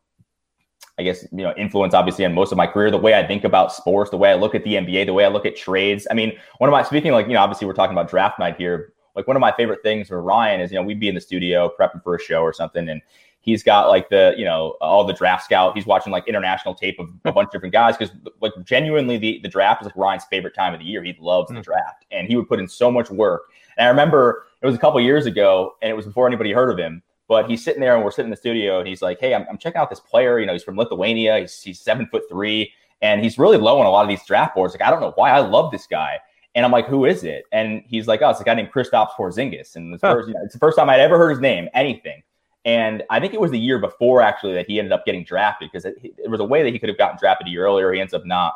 I 0.98 1.02
guess 1.02 1.26
you 1.32 1.42
know 1.42 1.54
influence 1.56 1.94
obviously 1.94 2.26
on 2.26 2.34
most 2.34 2.52
of 2.52 2.58
my 2.58 2.66
career. 2.66 2.90
The 2.90 2.98
way 2.98 3.14
I 3.14 3.26
think 3.26 3.44
about 3.44 3.72
sports, 3.72 4.10
the 4.10 4.18
way 4.18 4.30
I 4.30 4.34
look 4.34 4.54
at 4.54 4.64
the 4.64 4.74
NBA, 4.74 5.06
the 5.06 5.14
way 5.14 5.24
I 5.24 5.28
look 5.28 5.46
at 5.46 5.56
trades. 5.56 6.06
I 6.10 6.14
mean, 6.14 6.32
one 6.58 6.68
of 6.68 6.72
my 6.72 6.82
speaking 6.82 7.12
like 7.12 7.26
you 7.26 7.32
know 7.32 7.40
obviously 7.40 7.66
we're 7.66 7.72
talking 7.72 7.96
about 7.96 8.10
draft 8.10 8.38
night 8.38 8.56
here. 8.56 8.92
Like 9.16 9.26
one 9.26 9.36
of 9.36 9.40
my 9.40 9.52
favorite 9.52 9.80
things 9.82 10.08
for 10.08 10.22
Ryan 10.22 10.60
is 10.60 10.70
you 10.70 10.76
know 10.76 10.82
we'd 10.82 11.00
be 11.00 11.08
in 11.08 11.14
the 11.14 11.20
studio 11.20 11.72
prepping 11.78 12.02
for 12.04 12.14
a 12.14 12.20
show 12.20 12.42
or 12.42 12.52
something, 12.52 12.88
and 12.88 13.00
he's 13.40 13.62
got 13.62 13.88
like 13.88 14.10
the 14.10 14.34
you 14.36 14.44
know 14.44 14.76
all 14.82 15.04
the 15.04 15.14
draft 15.14 15.44
scout. 15.44 15.74
He's 15.74 15.86
watching 15.86 16.12
like 16.12 16.28
international 16.28 16.74
tape 16.74 16.98
of 16.98 17.08
a 17.24 17.32
bunch 17.32 17.46
of 17.46 17.52
different 17.52 17.72
guys 17.72 17.96
because 17.96 18.14
like 18.42 18.52
genuinely 18.64 19.16
the 19.16 19.40
the 19.42 19.48
draft 19.48 19.80
is 19.80 19.86
like 19.86 19.96
Ryan's 19.96 20.24
favorite 20.24 20.54
time 20.54 20.74
of 20.74 20.80
the 20.80 20.86
year. 20.86 21.02
He 21.02 21.16
loves 21.18 21.48
the 21.48 21.54
mm. 21.54 21.62
draft, 21.62 22.04
and 22.10 22.28
he 22.28 22.36
would 22.36 22.48
put 22.48 22.60
in 22.60 22.68
so 22.68 22.90
much 22.90 23.10
work. 23.10 23.44
And 23.78 23.86
I 23.86 23.88
remember 23.88 24.46
it 24.60 24.66
was 24.66 24.74
a 24.74 24.78
couple 24.78 25.00
years 25.00 25.24
ago, 25.24 25.76
and 25.80 25.90
it 25.90 25.94
was 25.94 26.04
before 26.04 26.26
anybody 26.26 26.52
heard 26.52 26.70
of 26.70 26.78
him 26.78 27.02
but 27.30 27.48
he's 27.48 27.62
sitting 27.62 27.80
there 27.80 27.94
and 27.94 28.04
we're 28.04 28.10
sitting 28.10 28.26
in 28.26 28.30
the 28.30 28.36
studio 28.36 28.80
and 28.80 28.88
he's 28.88 29.00
like, 29.00 29.20
Hey, 29.20 29.36
I'm, 29.36 29.46
I'm 29.48 29.56
checking 29.56 29.80
out 29.80 29.88
this 29.88 30.00
player. 30.00 30.40
You 30.40 30.46
know, 30.46 30.52
he's 30.52 30.64
from 30.64 30.76
Lithuania. 30.76 31.38
He's, 31.38 31.62
he's 31.62 31.80
seven 31.80 32.08
foot 32.08 32.24
three 32.28 32.72
and 33.02 33.22
he's 33.22 33.38
really 33.38 33.56
low 33.56 33.78
on 33.78 33.86
a 33.86 33.88
lot 33.88 34.02
of 34.02 34.08
these 34.08 34.26
draft 34.26 34.56
boards. 34.56 34.74
Like, 34.74 34.82
I 34.82 34.90
don't 34.90 35.00
know 35.00 35.12
why 35.14 35.30
I 35.30 35.38
love 35.38 35.70
this 35.70 35.86
guy. 35.86 36.18
And 36.56 36.66
I'm 36.66 36.72
like, 36.72 36.88
who 36.88 37.04
is 37.04 37.22
it? 37.22 37.44
And 37.52 37.84
he's 37.86 38.08
like, 38.08 38.20
oh, 38.20 38.30
it's 38.30 38.40
a 38.40 38.44
guy 38.44 38.54
named 38.54 38.72
Kristaps 38.72 39.10
Porzingis. 39.16 39.76
And 39.76 39.94
it's, 39.94 40.02
huh. 40.02 40.14
first, 40.14 40.26
you 40.26 40.34
know, 40.34 40.40
it's 40.42 40.54
the 40.54 40.58
first 40.58 40.76
time 40.76 40.90
I'd 40.90 40.98
ever 40.98 41.18
heard 41.18 41.30
his 41.30 41.38
name, 41.38 41.68
anything. 41.72 42.20
And 42.64 43.04
I 43.10 43.20
think 43.20 43.32
it 43.32 43.40
was 43.40 43.52
the 43.52 43.60
year 43.60 43.78
before 43.78 44.22
actually 44.22 44.54
that 44.54 44.66
he 44.66 44.80
ended 44.80 44.90
up 44.90 45.06
getting 45.06 45.22
drafted 45.22 45.70
because 45.70 45.84
it, 45.84 45.94
it 46.02 46.28
was 46.28 46.40
a 46.40 46.44
way 46.44 46.64
that 46.64 46.72
he 46.72 46.80
could 46.80 46.88
have 46.88 46.98
gotten 46.98 47.16
drafted 47.16 47.46
a 47.46 47.50
year 47.50 47.64
earlier. 47.64 47.92
He 47.92 48.00
ends 48.00 48.12
up 48.12 48.26
not. 48.26 48.54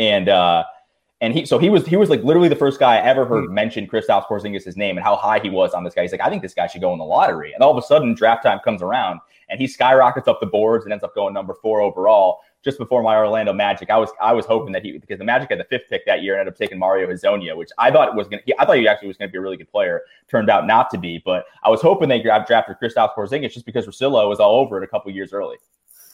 And 0.00 0.28
uh, 0.28 0.64
and 1.22 1.32
he, 1.32 1.46
so 1.46 1.56
he 1.56 1.70
was, 1.70 1.86
he 1.86 1.94
was 1.94 2.10
like 2.10 2.24
literally 2.24 2.48
the 2.48 2.56
first 2.56 2.80
guy 2.80 2.96
I 2.96 3.00
ever 3.02 3.24
heard 3.24 3.48
mm. 3.48 3.52
mention 3.52 3.86
Kristaps 3.86 4.26
Porzingis' 4.26 4.76
name 4.76 4.96
and 4.96 5.04
how 5.04 5.14
high 5.14 5.38
he 5.38 5.48
was 5.48 5.72
on 5.72 5.84
this 5.84 5.94
guy. 5.94 6.02
He's 6.02 6.10
like, 6.10 6.20
I 6.20 6.28
think 6.28 6.42
this 6.42 6.52
guy 6.52 6.66
should 6.66 6.80
go 6.80 6.92
in 6.92 6.98
the 6.98 7.04
lottery. 7.04 7.52
And 7.52 7.62
all 7.62 7.70
of 7.70 7.78
a 7.82 7.86
sudden, 7.86 8.12
draft 8.12 8.42
time 8.42 8.58
comes 8.64 8.82
around 8.82 9.20
and 9.48 9.60
he 9.60 9.68
skyrockets 9.68 10.26
up 10.26 10.40
the 10.40 10.46
boards 10.46 10.84
and 10.84 10.92
ends 10.92 11.04
up 11.04 11.14
going 11.14 11.32
number 11.32 11.54
four 11.54 11.80
overall. 11.80 12.40
Just 12.64 12.78
before 12.78 13.02
my 13.02 13.16
Orlando 13.16 13.52
Magic, 13.52 13.90
I 13.90 13.96
was 13.96 14.10
I 14.20 14.32
was 14.32 14.46
hoping 14.46 14.72
that 14.72 14.84
he 14.84 14.96
because 14.96 15.18
the 15.18 15.24
Magic 15.24 15.50
had 15.50 15.58
the 15.58 15.64
fifth 15.64 15.90
pick 15.90 16.06
that 16.06 16.22
year 16.22 16.34
and 16.34 16.40
ended 16.40 16.54
up 16.54 16.58
taking 16.58 16.78
Mario 16.78 17.08
Hezonja, 17.08 17.56
which 17.56 17.70
I 17.76 17.90
thought 17.90 18.14
was 18.14 18.28
gonna. 18.28 18.42
I 18.56 18.64
thought 18.64 18.76
he 18.76 18.86
actually 18.86 19.08
was 19.08 19.16
going 19.16 19.28
to 19.28 19.32
be 19.32 19.38
a 19.38 19.40
really 19.40 19.56
good 19.56 19.70
player. 19.70 20.02
Turned 20.28 20.48
out 20.48 20.64
not 20.64 20.88
to 20.90 20.98
be, 20.98 21.20
but 21.24 21.44
I 21.64 21.70
was 21.70 21.80
hoping 21.80 22.08
they 22.08 22.22
grabbed 22.22 22.46
drafted 22.46 22.76
Kristaps 22.80 23.16
Porzingis 23.16 23.52
just 23.52 23.66
because 23.66 23.86
Russillo 23.86 24.28
was 24.28 24.38
all 24.38 24.60
over 24.60 24.78
it 24.78 24.84
a 24.84 24.86
couple 24.86 25.10
years 25.10 25.32
early. 25.32 25.56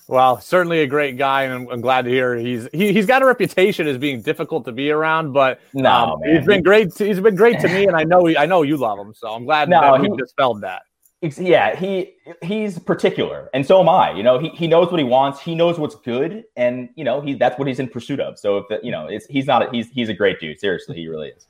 Well, 0.08 0.40
certainly 0.40 0.80
a 0.80 0.86
great 0.86 1.18
guy, 1.18 1.42
and 1.42 1.52
I'm, 1.52 1.68
I'm 1.68 1.80
glad 1.82 2.06
to 2.06 2.10
hear 2.10 2.34
he's 2.34 2.66
he, 2.72 2.94
has 2.94 3.04
got 3.04 3.20
a 3.20 3.26
reputation 3.26 3.86
as 3.86 3.98
being 3.98 4.22
difficult 4.22 4.64
to 4.64 4.72
be 4.72 4.90
around. 4.90 5.32
But 5.34 5.60
no, 5.74 5.90
um, 5.90 6.20
he's 6.24 6.46
been 6.46 6.62
great. 6.62 6.94
To, 6.94 7.06
he's 7.06 7.20
been 7.20 7.34
great 7.34 7.60
to 7.60 7.68
me, 7.68 7.86
and 7.86 7.94
I 7.94 8.04
know 8.04 8.24
he, 8.24 8.36
I 8.36 8.46
know 8.46 8.62
you 8.62 8.78
love 8.78 8.98
him, 8.98 9.12
so 9.12 9.28
I'm 9.28 9.44
glad 9.44 9.68
no, 9.68 9.80
that 9.80 10.00
he 10.00 10.08
dispelled 10.16 10.62
that. 10.62 10.82
Yeah, 11.20 11.76
he 11.76 12.14
he's 12.42 12.78
particular, 12.78 13.50
and 13.52 13.66
so 13.66 13.80
am 13.80 13.88
I. 13.90 14.12
You 14.12 14.22
know, 14.22 14.38
he, 14.38 14.48
he 14.50 14.66
knows 14.66 14.90
what 14.90 14.98
he 14.98 15.04
wants. 15.04 15.40
He 15.40 15.54
knows 15.54 15.78
what's 15.78 15.96
good, 15.96 16.44
and 16.56 16.88
you 16.94 17.04
know 17.04 17.20
he 17.20 17.34
that's 17.34 17.58
what 17.58 17.68
he's 17.68 17.78
in 17.78 17.88
pursuit 17.88 18.18
of. 18.18 18.38
So 18.38 18.56
if 18.56 18.68
the, 18.68 18.80
you 18.82 18.90
know, 18.90 19.08
it's 19.08 19.26
he's 19.26 19.46
not 19.46 19.66
a, 19.66 19.70
he's 19.70 19.90
he's 19.90 20.08
a 20.08 20.14
great 20.14 20.40
dude. 20.40 20.58
Seriously, 20.58 20.96
he 20.96 21.06
really 21.08 21.28
is. 21.28 21.46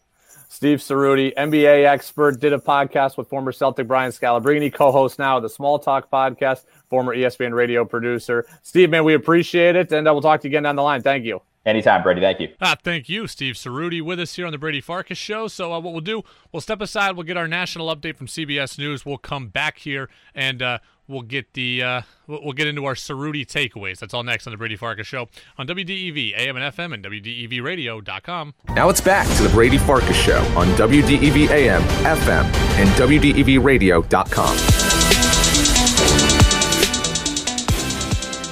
Steve 0.49 0.79
Ceruti, 0.79 1.35
NBA 1.35 1.87
expert, 1.87 2.41
did 2.41 2.55
a 2.55 2.59
podcast 2.59 3.19
with 3.19 3.29
former 3.29 3.53
Celtic 3.53 3.87
Brian 3.87 4.11
Scalabrine, 4.11 4.73
co-host 4.73 5.19
now 5.19 5.37
of 5.37 5.43
the 5.43 5.49
Small 5.49 5.79
Talk 5.79 6.11
podcast 6.11 6.65
former 6.89 7.15
ESPN 7.15 7.53
radio 7.53 7.85
producer. 7.85 8.47
Steve, 8.63 8.91
man, 8.91 9.05
we 9.05 9.13
appreciate 9.15 9.77
it, 9.77 9.93
and 9.93 10.09
uh, 10.09 10.13
we'll 10.13 10.23
talk 10.23 10.41
to 10.41 10.49
you 10.49 10.51
again 10.51 10.63
down 10.63 10.77
the 10.77 10.83
line. 10.83 11.03
Thank 11.03 11.25
you. 11.25 11.43
Anytime, 11.67 12.03
Brady. 12.03 12.23
Thank 12.23 12.41
you. 12.41 12.49
Ah, 12.63 12.77
thank 12.83 13.11
you, 13.11 13.27
Steve 13.27 13.55
Ceruti, 13.55 14.01
with 14.01 14.19
us 14.19 14.35
here 14.37 14.47
on 14.47 14.53
the 14.53 14.59
Brady 14.59 14.81
Farkas 14.81 15.19
Show. 15.19 15.49
So, 15.49 15.71
uh, 15.71 15.81
what 15.81 15.93
we'll 15.93 16.01
do, 16.01 16.23
we'll 16.51 16.63
step 16.63 16.81
aside. 16.81 17.15
We'll 17.15 17.27
get 17.27 17.37
our 17.37 17.49
national 17.49 17.95
update 17.95 18.17
from 18.17 18.27
CBS 18.27 18.79
News. 18.79 19.05
We'll 19.05 19.19
come 19.19 19.49
back 19.49 19.79
here 19.79 20.09
and 20.35 20.63
uh, 20.63 20.79
we'll 21.09 21.23
get 21.23 21.55
the 21.55 21.83
uh, 21.83 22.03
we'll 22.27 22.53
get 22.53 22.67
into 22.67 22.85
our 22.85 22.95
Ceruti 22.95 23.45
takeaways. 23.45 23.99
That's 23.99 24.15
all 24.15 24.23
next 24.23 24.47
on 24.47 24.53
the 24.53 24.57
Brady 24.57 24.77
Farkas 24.77 25.07
Show 25.07 25.29
on 25.57 25.67
WDEV, 25.67 26.39
AM 26.39 26.57
and 26.57 26.75
FM, 26.75 26.95
and 26.95 27.05
WDEVRadio.com. 27.05 28.55
Now 28.75 28.89
it's 28.89 29.01
back 29.01 29.27
to 29.37 29.43
the 29.43 29.49
Brady 29.49 29.79
Farkas 29.79 30.17
Show 30.17 30.39
on 30.57 30.69
WDEV, 30.77 31.49
AM, 31.49 31.83
FM, 31.83 32.45
and 32.79 32.89
WDEVRadio.com. 32.91 34.78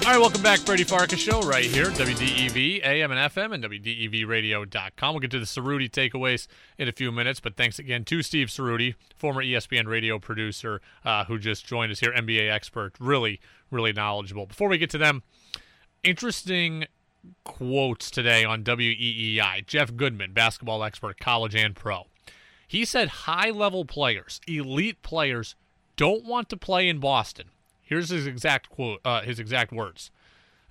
All 0.07 0.12
right, 0.12 0.21
welcome 0.21 0.40
back, 0.40 0.64
Brady 0.64 0.85
Farkas 0.85 1.19
Show, 1.19 1.40
right 1.40 1.64
here, 1.64 1.87
WDEV, 1.87 2.87
AM 2.87 3.11
and 3.11 3.33
FM, 3.33 3.53
and 3.53 3.64
WDEVRadio.com. 3.64 5.12
We'll 5.12 5.19
get 5.19 5.33
to 5.33 5.40
the 5.40 5.47
Ceruti 5.47 5.90
takeaways 5.90 6.47
in 6.79 6.87
a 6.87 6.92
few 6.92 7.11
minutes, 7.11 7.40
but 7.40 7.57
thanks 7.57 7.81
again 7.81 8.05
to 8.05 8.23
Steve 8.23 8.47
Ceruti, 8.47 8.95
former 9.16 9.42
ESPN 9.42 9.88
radio 9.88 10.21
producer 10.21 10.81
uh, 11.05 11.25
who 11.25 11.40
just 11.40 11.66
joined 11.66 11.90
us 11.90 11.99
here, 11.99 12.12
NBA 12.12 12.49
expert, 12.49 12.92
really, 13.01 13.40
really 13.73 13.92
knowledgeable. 13.92 14.47
Before 14.47 14.69
we 14.69 14.79
get 14.79 14.90
to 14.90 14.99
them, 14.99 15.25
interesting 16.05 16.85
quotes 17.42 18.09
today 18.09 18.45
on 18.45 18.62
WEEI. 18.62 19.66
Jeff 19.66 19.97
Goodman, 19.97 20.33
basketball 20.33 20.85
expert, 20.85 21.19
college 21.19 21.57
and 21.57 21.75
pro. 21.75 22.07
He 22.69 22.85
said 22.85 23.09
high 23.09 23.51
level 23.51 23.85
players, 23.85 24.40
elite 24.47 25.03
players, 25.03 25.57
don't 25.97 26.25
want 26.25 26.49
to 26.51 26.57
play 26.57 26.88
in 26.88 27.01
Boston 27.01 27.51
Here's 27.87 28.11
his 28.11 28.27
exact 28.27 28.68
quote, 28.68 29.01
uh, 29.05 29.22
his 29.22 29.38
exact 29.38 29.72
words. 29.72 30.11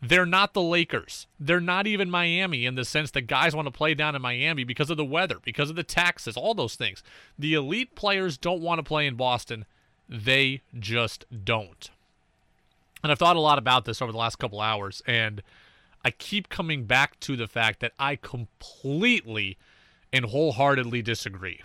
They're 0.01 0.25
not 0.25 0.53
the 0.53 0.61
Lakers. 0.61 1.27
They're 1.39 1.61
not 1.61 1.87
even 1.87 2.11
Miami 2.11 2.65
in 2.65 2.75
the 2.75 2.83
sense 2.83 3.09
that 3.11 3.21
guys 3.21 3.55
want 3.55 3.67
to 3.67 3.71
play 3.71 3.93
down 3.93 4.15
in 4.15 4.21
Miami 4.21 4.65
because 4.65 4.89
of 4.89 4.97
the 4.97 5.05
weather, 5.05 5.37
because 5.43 5.69
of 5.69 5.77
the 5.77 5.83
taxes, 5.83 6.35
all 6.35 6.53
those 6.53 6.75
things. 6.75 7.01
The 7.39 7.53
elite 7.53 7.95
players 7.95 8.37
don't 8.37 8.61
want 8.61 8.79
to 8.79 8.83
play 8.83 9.07
in 9.07 9.15
Boston. 9.15 9.65
They 10.09 10.61
just 10.77 11.25
don't. 11.43 11.89
And 13.01 13.11
I've 13.11 13.17
thought 13.17 13.37
a 13.37 13.39
lot 13.39 13.57
about 13.57 13.85
this 13.85 14.01
over 14.01 14.11
the 14.11 14.17
last 14.17 14.35
couple 14.35 14.59
hours, 14.59 15.01
and 15.07 15.41
I 16.03 16.11
keep 16.11 16.49
coming 16.49 16.83
back 16.83 17.19
to 17.21 17.37
the 17.37 17.47
fact 17.47 17.79
that 17.79 17.93
I 17.97 18.17
completely 18.17 19.57
and 20.11 20.25
wholeheartedly 20.25 21.01
disagree. 21.01 21.61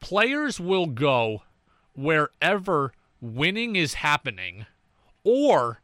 Players 0.00 0.58
will 0.58 0.86
go 0.86 1.42
wherever 1.94 2.92
winning 3.20 3.76
is 3.76 3.94
happening 3.94 4.66
or 5.24 5.80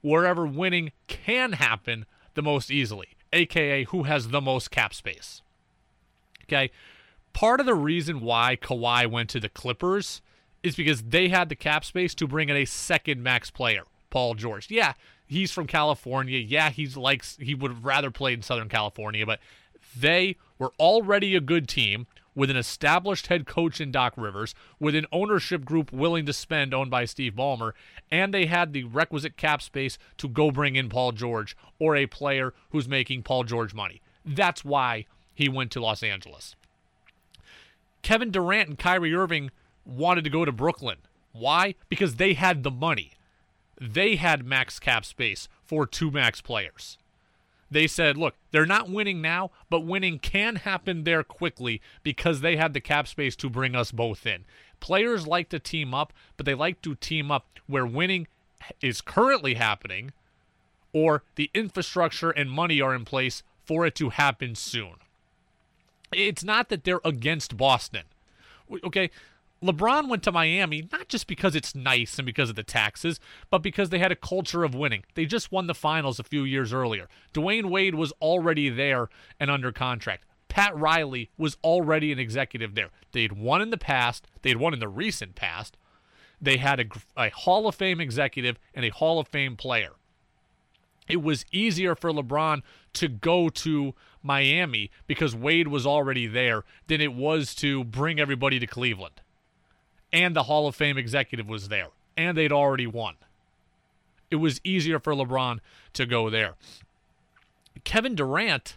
wherever 0.00 0.46
winning 0.46 0.92
can 1.06 1.52
happen 1.52 2.06
the 2.34 2.42
most 2.42 2.70
easily, 2.70 3.08
aka 3.32 3.84
who 3.84 4.04
has 4.04 4.28
the 4.28 4.40
most 4.40 4.70
cap 4.70 4.94
space. 4.94 5.42
Okay. 6.44 6.70
Part 7.32 7.60
of 7.60 7.66
the 7.66 7.74
reason 7.74 8.20
why 8.20 8.56
Kawhi 8.56 9.08
went 9.08 9.28
to 9.30 9.40
the 9.40 9.48
Clippers 9.48 10.22
is 10.62 10.74
because 10.74 11.02
they 11.02 11.28
had 11.28 11.48
the 11.48 11.54
cap 11.54 11.84
space 11.84 12.14
to 12.16 12.26
bring 12.26 12.48
in 12.48 12.56
a 12.56 12.64
second 12.64 13.22
max 13.22 13.50
player, 13.50 13.82
Paul 14.10 14.34
George. 14.34 14.70
Yeah, 14.70 14.94
he's 15.26 15.52
from 15.52 15.66
California. 15.66 16.38
Yeah, 16.38 16.70
he's 16.70 16.96
likes 16.96 17.36
he 17.40 17.54
would 17.54 17.70
have 17.70 17.84
rather 17.84 18.10
played 18.10 18.38
in 18.38 18.42
Southern 18.42 18.68
California, 18.68 19.24
but 19.24 19.40
they 19.96 20.36
were 20.58 20.72
already 20.78 21.36
a 21.36 21.40
good 21.40 21.68
team 21.68 22.06
with 22.38 22.50
an 22.50 22.56
established 22.56 23.26
head 23.26 23.48
coach 23.48 23.80
in 23.80 23.90
Doc 23.90 24.14
Rivers, 24.16 24.54
with 24.78 24.94
an 24.94 25.06
ownership 25.10 25.64
group 25.64 25.92
willing 25.92 26.24
to 26.24 26.32
spend, 26.32 26.72
owned 26.72 26.88
by 26.88 27.04
Steve 27.04 27.32
Ballmer, 27.32 27.72
and 28.12 28.32
they 28.32 28.46
had 28.46 28.72
the 28.72 28.84
requisite 28.84 29.36
cap 29.36 29.60
space 29.60 29.98
to 30.18 30.28
go 30.28 30.52
bring 30.52 30.76
in 30.76 30.88
Paul 30.88 31.10
George 31.10 31.56
or 31.80 31.96
a 31.96 32.06
player 32.06 32.54
who's 32.70 32.88
making 32.88 33.24
Paul 33.24 33.42
George 33.42 33.74
money. 33.74 34.00
That's 34.24 34.64
why 34.64 35.06
he 35.34 35.48
went 35.48 35.72
to 35.72 35.80
Los 35.80 36.00
Angeles. 36.04 36.54
Kevin 38.02 38.30
Durant 38.30 38.68
and 38.68 38.78
Kyrie 38.78 39.16
Irving 39.16 39.50
wanted 39.84 40.22
to 40.22 40.30
go 40.30 40.44
to 40.44 40.52
Brooklyn. 40.52 40.98
Why? 41.32 41.74
Because 41.88 42.14
they 42.14 42.34
had 42.34 42.62
the 42.62 42.70
money. 42.70 43.14
They 43.80 44.14
had 44.14 44.46
max 44.46 44.78
cap 44.78 45.04
space 45.04 45.48
for 45.64 45.88
two 45.88 46.12
max 46.12 46.40
players 46.40 46.98
they 47.70 47.86
said, 47.86 48.16
look, 48.16 48.34
they're 48.50 48.66
not 48.66 48.90
winning 48.90 49.20
now, 49.20 49.50
but 49.68 49.80
winning 49.80 50.18
can 50.18 50.56
happen 50.56 51.04
there 51.04 51.22
quickly 51.22 51.80
because 52.02 52.40
they 52.40 52.56
had 52.56 52.72
the 52.72 52.80
cap 52.80 53.06
space 53.06 53.36
to 53.36 53.50
bring 53.50 53.76
us 53.76 53.92
both 53.92 54.26
in. 54.26 54.44
Players 54.80 55.26
like 55.26 55.48
to 55.50 55.58
team 55.58 55.92
up, 55.92 56.12
but 56.36 56.46
they 56.46 56.54
like 56.54 56.80
to 56.82 56.94
team 56.94 57.30
up 57.30 57.46
where 57.66 57.86
winning 57.86 58.26
is 58.80 59.00
currently 59.00 59.54
happening 59.54 60.12
or 60.92 61.22
the 61.34 61.50
infrastructure 61.54 62.30
and 62.30 62.50
money 62.50 62.80
are 62.80 62.94
in 62.94 63.04
place 63.04 63.42
for 63.64 63.84
it 63.86 63.94
to 63.96 64.10
happen 64.10 64.54
soon. 64.54 64.94
It's 66.12 66.44
not 66.44 66.70
that 66.70 66.84
they're 66.84 67.00
against 67.04 67.56
Boston. 67.56 68.04
Okay, 68.84 69.10
LeBron 69.62 70.08
went 70.08 70.22
to 70.22 70.32
Miami 70.32 70.88
not 70.92 71.08
just 71.08 71.26
because 71.26 71.56
it's 71.56 71.74
nice 71.74 72.18
and 72.18 72.26
because 72.26 72.48
of 72.48 72.56
the 72.56 72.62
taxes, 72.62 73.18
but 73.50 73.58
because 73.58 73.90
they 73.90 73.98
had 73.98 74.12
a 74.12 74.16
culture 74.16 74.62
of 74.62 74.74
winning. 74.74 75.04
They 75.14 75.24
just 75.24 75.50
won 75.50 75.66
the 75.66 75.74
finals 75.74 76.20
a 76.20 76.24
few 76.24 76.44
years 76.44 76.72
earlier. 76.72 77.08
Dwyane 77.34 77.70
Wade 77.70 77.96
was 77.96 78.12
already 78.22 78.68
there 78.68 79.08
and 79.40 79.50
under 79.50 79.72
contract. 79.72 80.24
Pat 80.48 80.76
Riley 80.76 81.30
was 81.36 81.56
already 81.64 82.12
an 82.12 82.18
executive 82.18 82.74
there. 82.74 82.90
They'd 83.12 83.32
won 83.32 83.60
in 83.60 83.70
the 83.70 83.78
past, 83.78 84.26
they'd 84.42 84.56
won 84.56 84.74
in 84.74 84.80
the 84.80 84.88
recent 84.88 85.34
past. 85.34 85.76
They 86.40 86.58
had 86.58 86.80
a, 86.80 86.86
a 87.16 87.30
Hall 87.30 87.66
of 87.66 87.74
Fame 87.74 88.00
executive 88.00 88.58
and 88.74 88.84
a 88.84 88.90
Hall 88.90 89.18
of 89.18 89.26
Fame 89.26 89.56
player. 89.56 89.92
It 91.08 91.22
was 91.22 91.44
easier 91.50 91.96
for 91.96 92.12
LeBron 92.12 92.62
to 92.94 93.08
go 93.08 93.48
to 93.48 93.94
Miami 94.22 94.90
because 95.06 95.34
Wade 95.34 95.68
was 95.68 95.86
already 95.86 96.26
there 96.26 96.64
than 96.86 97.00
it 97.00 97.14
was 97.14 97.54
to 97.56 97.82
bring 97.82 98.20
everybody 98.20 98.58
to 98.60 98.66
Cleveland. 98.66 99.20
And 100.12 100.34
the 100.34 100.44
Hall 100.44 100.66
of 100.66 100.74
Fame 100.74 100.96
executive 100.96 101.48
was 101.48 101.68
there, 101.68 101.88
and 102.16 102.36
they'd 102.36 102.52
already 102.52 102.86
won. 102.86 103.14
It 104.30 104.36
was 104.36 104.60
easier 104.64 104.98
for 104.98 105.14
LeBron 105.14 105.60
to 105.94 106.06
go 106.06 106.30
there. 106.30 106.54
Kevin 107.84 108.14
Durant 108.14 108.76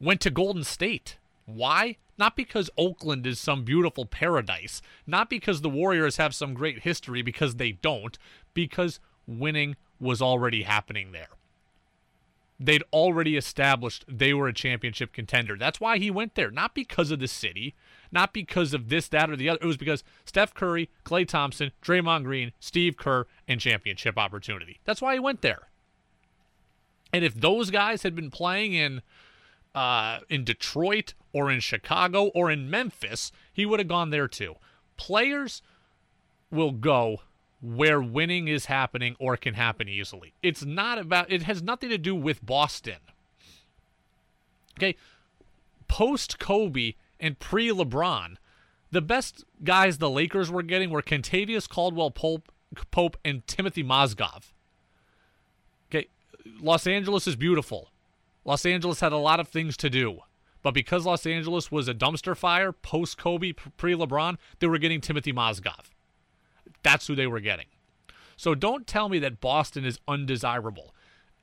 went 0.00 0.20
to 0.22 0.30
Golden 0.30 0.64
State. 0.64 1.16
Why? 1.46 1.96
Not 2.16 2.36
because 2.36 2.70
Oakland 2.78 3.26
is 3.26 3.40
some 3.40 3.64
beautiful 3.64 4.06
paradise, 4.06 4.80
not 5.06 5.28
because 5.28 5.60
the 5.60 5.70
Warriors 5.70 6.16
have 6.16 6.34
some 6.34 6.54
great 6.54 6.80
history, 6.80 7.22
because 7.22 7.56
they 7.56 7.72
don't, 7.72 8.16
because 8.54 9.00
winning 9.26 9.76
was 9.98 10.22
already 10.22 10.62
happening 10.62 11.12
there. 11.12 11.28
They'd 12.60 12.84
already 12.92 13.36
established 13.36 14.04
they 14.06 14.32
were 14.32 14.46
a 14.46 14.52
championship 14.52 15.12
contender. 15.12 15.56
That's 15.56 15.80
why 15.80 15.98
he 15.98 16.10
went 16.10 16.36
there, 16.36 16.52
not 16.52 16.74
because 16.74 17.10
of 17.10 17.18
the 17.18 17.26
city, 17.26 17.74
not 18.14 18.32
because 18.32 18.72
of 18.72 18.88
this, 18.88 19.08
that, 19.08 19.28
or 19.28 19.36
the 19.36 19.48
other. 19.48 19.58
It 19.60 19.66
was 19.66 19.76
because 19.76 20.04
Steph 20.24 20.54
Curry, 20.54 20.88
Klay 21.04 21.26
Thompson, 21.26 21.72
Draymond 21.82 22.24
Green, 22.24 22.52
Steve 22.60 22.96
Kerr, 22.96 23.26
and 23.46 23.60
championship 23.60 24.16
opportunity. 24.16 24.80
That's 24.84 25.02
why 25.02 25.14
he 25.14 25.20
went 25.20 25.42
there. 25.42 25.68
And 27.12 27.24
if 27.24 27.34
those 27.34 27.70
guys 27.70 28.02
had 28.02 28.14
been 28.14 28.30
playing 28.30 28.72
in 28.72 29.02
uh, 29.74 30.20
in 30.28 30.44
Detroit 30.44 31.14
or 31.32 31.50
in 31.50 31.60
Chicago 31.60 32.26
or 32.28 32.50
in 32.50 32.70
Memphis, 32.70 33.32
he 33.52 33.66
would 33.66 33.80
have 33.80 33.88
gone 33.88 34.10
there 34.10 34.28
too. 34.28 34.54
Players 34.96 35.62
will 36.50 36.70
go 36.70 37.22
where 37.60 38.00
winning 38.00 38.46
is 38.46 38.66
happening 38.66 39.16
or 39.18 39.36
can 39.36 39.54
happen 39.54 39.88
easily. 39.88 40.34
It's 40.42 40.64
not 40.64 40.98
about, 40.98 41.32
it 41.32 41.42
has 41.42 41.62
nothing 41.62 41.90
to 41.90 41.98
do 41.98 42.14
with 42.14 42.44
Boston. 42.44 42.98
Okay. 44.78 44.96
Post 45.88 46.38
Kobe 46.38 46.94
and 47.20 47.38
pre 47.38 47.68
LeBron, 47.70 48.36
the 48.90 49.02
best 49.02 49.44
guys 49.62 49.98
the 49.98 50.10
Lakers 50.10 50.50
were 50.50 50.62
getting 50.62 50.90
were 50.90 51.02
Kentavious 51.02 51.68
Caldwell 51.68 52.10
Pope, 52.10 52.52
Pope 52.90 53.16
and 53.24 53.46
Timothy 53.46 53.82
Mozgov. 53.82 54.52
Okay. 55.90 56.08
Los 56.60 56.86
Angeles 56.86 57.26
is 57.26 57.36
beautiful. 57.36 57.90
Los 58.44 58.66
Angeles 58.66 59.00
had 59.00 59.12
a 59.12 59.16
lot 59.16 59.40
of 59.40 59.48
things 59.48 59.76
to 59.78 59.90
do. 59.90 60.20
But 60.62 60.74
because 60.74 61.04
Los 61.04 61.26
Angeles 61.26 61.70
was 61.70 61.88
a 61.88 61.94
dumpster 61.94 62.36
fire 62.36 62.72
post 62.72 63.18
Kobe, 63.18 63.52
pre 63.52 63.94
LeBron, 63.94 64.36
they 64.58 64.66
were 64.66 64.78
getting 64.78 65.00
Timothy 65.00 65.32
Mozgov. 65.32 65.90
That's 66.82 67.06
who 67.06 67.14
they 67.14 67.26
were 67.26 67.40
getting. 67.40 67.66
So 68.36 68.54
don't 68.54 68.86
tell 68.86 69.08
me 69.08 69.18
that 69.20 69.40
Boston 69.40 69.84
is 69.84 70.00
undesirable. 70.08 70.94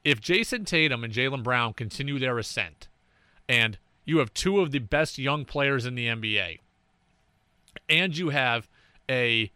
If 0.03 0.19
Jayson 0.19 0.65
Tatum 0.65 1.03
and 1.03 1.13
Jaylen 1.13 1.43
Brown 1.43 1.73
continue 1.73 2.17
their 2.17 2.37
ascent, 2.37 2.87
and 3.47 3.77
you 4.05 4.17
have 4.19 4.33
two 4.33 4.59
of 4.59 4.71
the 4.71 4.79
best 4.79 5.17
young 5.17 5.45
players 5.45 5.85
in 5.85 5.95
the 5.95 6.07
NBA, 6.07 6.59
and 7.89 8.17
you 8.17 8.29
have 8.29 8.69
a 9.09 9.51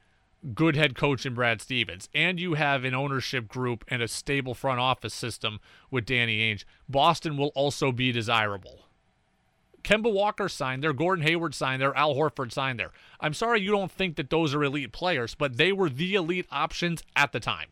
good 0.53 0.75
head 0.75 0.95
coach 0.95 1.25
in 1.25 1.33
Brad 1.33 1.61
Stevens, 1.61 2.09
and 2.13 2.39
you 2.39 2.53
have 2.53 2.83
an 2.83 2.93
ownership 2.93 3.47
group 3.47 3.83
and 3.87 4.01
a 4.01 4.07
stable 4.07 4.53
front 4.53 4.79
office 4.79 5.13
system 5.13 5.59
with 5.89 6.05
Danny 6.05 6.39
Ainge, 6.39 6.65
Boston 6.87 7.37
will 7.37 7.51
also 7.55 7.91
be 7.91 8.11
desirable. 8.11 8.81
Kemba 9.83 10.11
Walker 10.11 10.49
signed 10.49 10.83
there, 10.83 10.93
Gordon 10.93 11.25
Hayward 11.25 11.53
signed 11.53 11.81
there, 11.81 11.95
Al 11.95 12.15
Horford 12.15 12.51
signed 12.51 12.79
there. 12.79 12.91
I'm 13.19 13.33
sorry 13.33 13.61
you 13.61 13.71
don't 13.71 13.91
think 13.91 14.15
that 14.15 14.29
those 14.29 14.53
are 14.53 14.63
elite 14.63 14.91
players, 14.91 15.35
but 15.35 15.57
they 15.57 15.71
were 15.71 15.89
the 15.89 16.15
elite 16.15 16.47
options 16.51 17.03
at 17.15 17.31
the 17.31 17.39
time. 17.39 17.67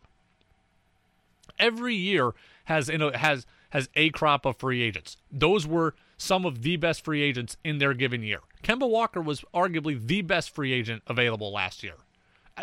Every 1.58 1.94
year 1.94 2.32
has 2.64 2.88
has 2.88 3.46
has 3.70 3.88
a 3.96 4.10
crop 4.10 4.46
of 4.46 4.56
free 4.56 4.82
agents. 4.82 5.16
Those 5.30 5.66
were 5.66 5.94
some 6.16 6.44
of 6.44 6.62
the 6.62 6.76
best 6.76 7.04
free 7.04 7.22
agents 7.22 7.56
in 7.64 7.78
their 7.78 7.94
given 7.94 8.22
year. 8.22 8.40
Kemba 8.62 8.88
Walker 8.88 9.20
was 9.20 9.44
arguably 9.54 10.00
the 10.04 10.22
best 10.22 10.54
free 10.54 10.72
agent 10.72 11.02
available 11.06 11.52
last 11.52 11.82
year 11.82 11.94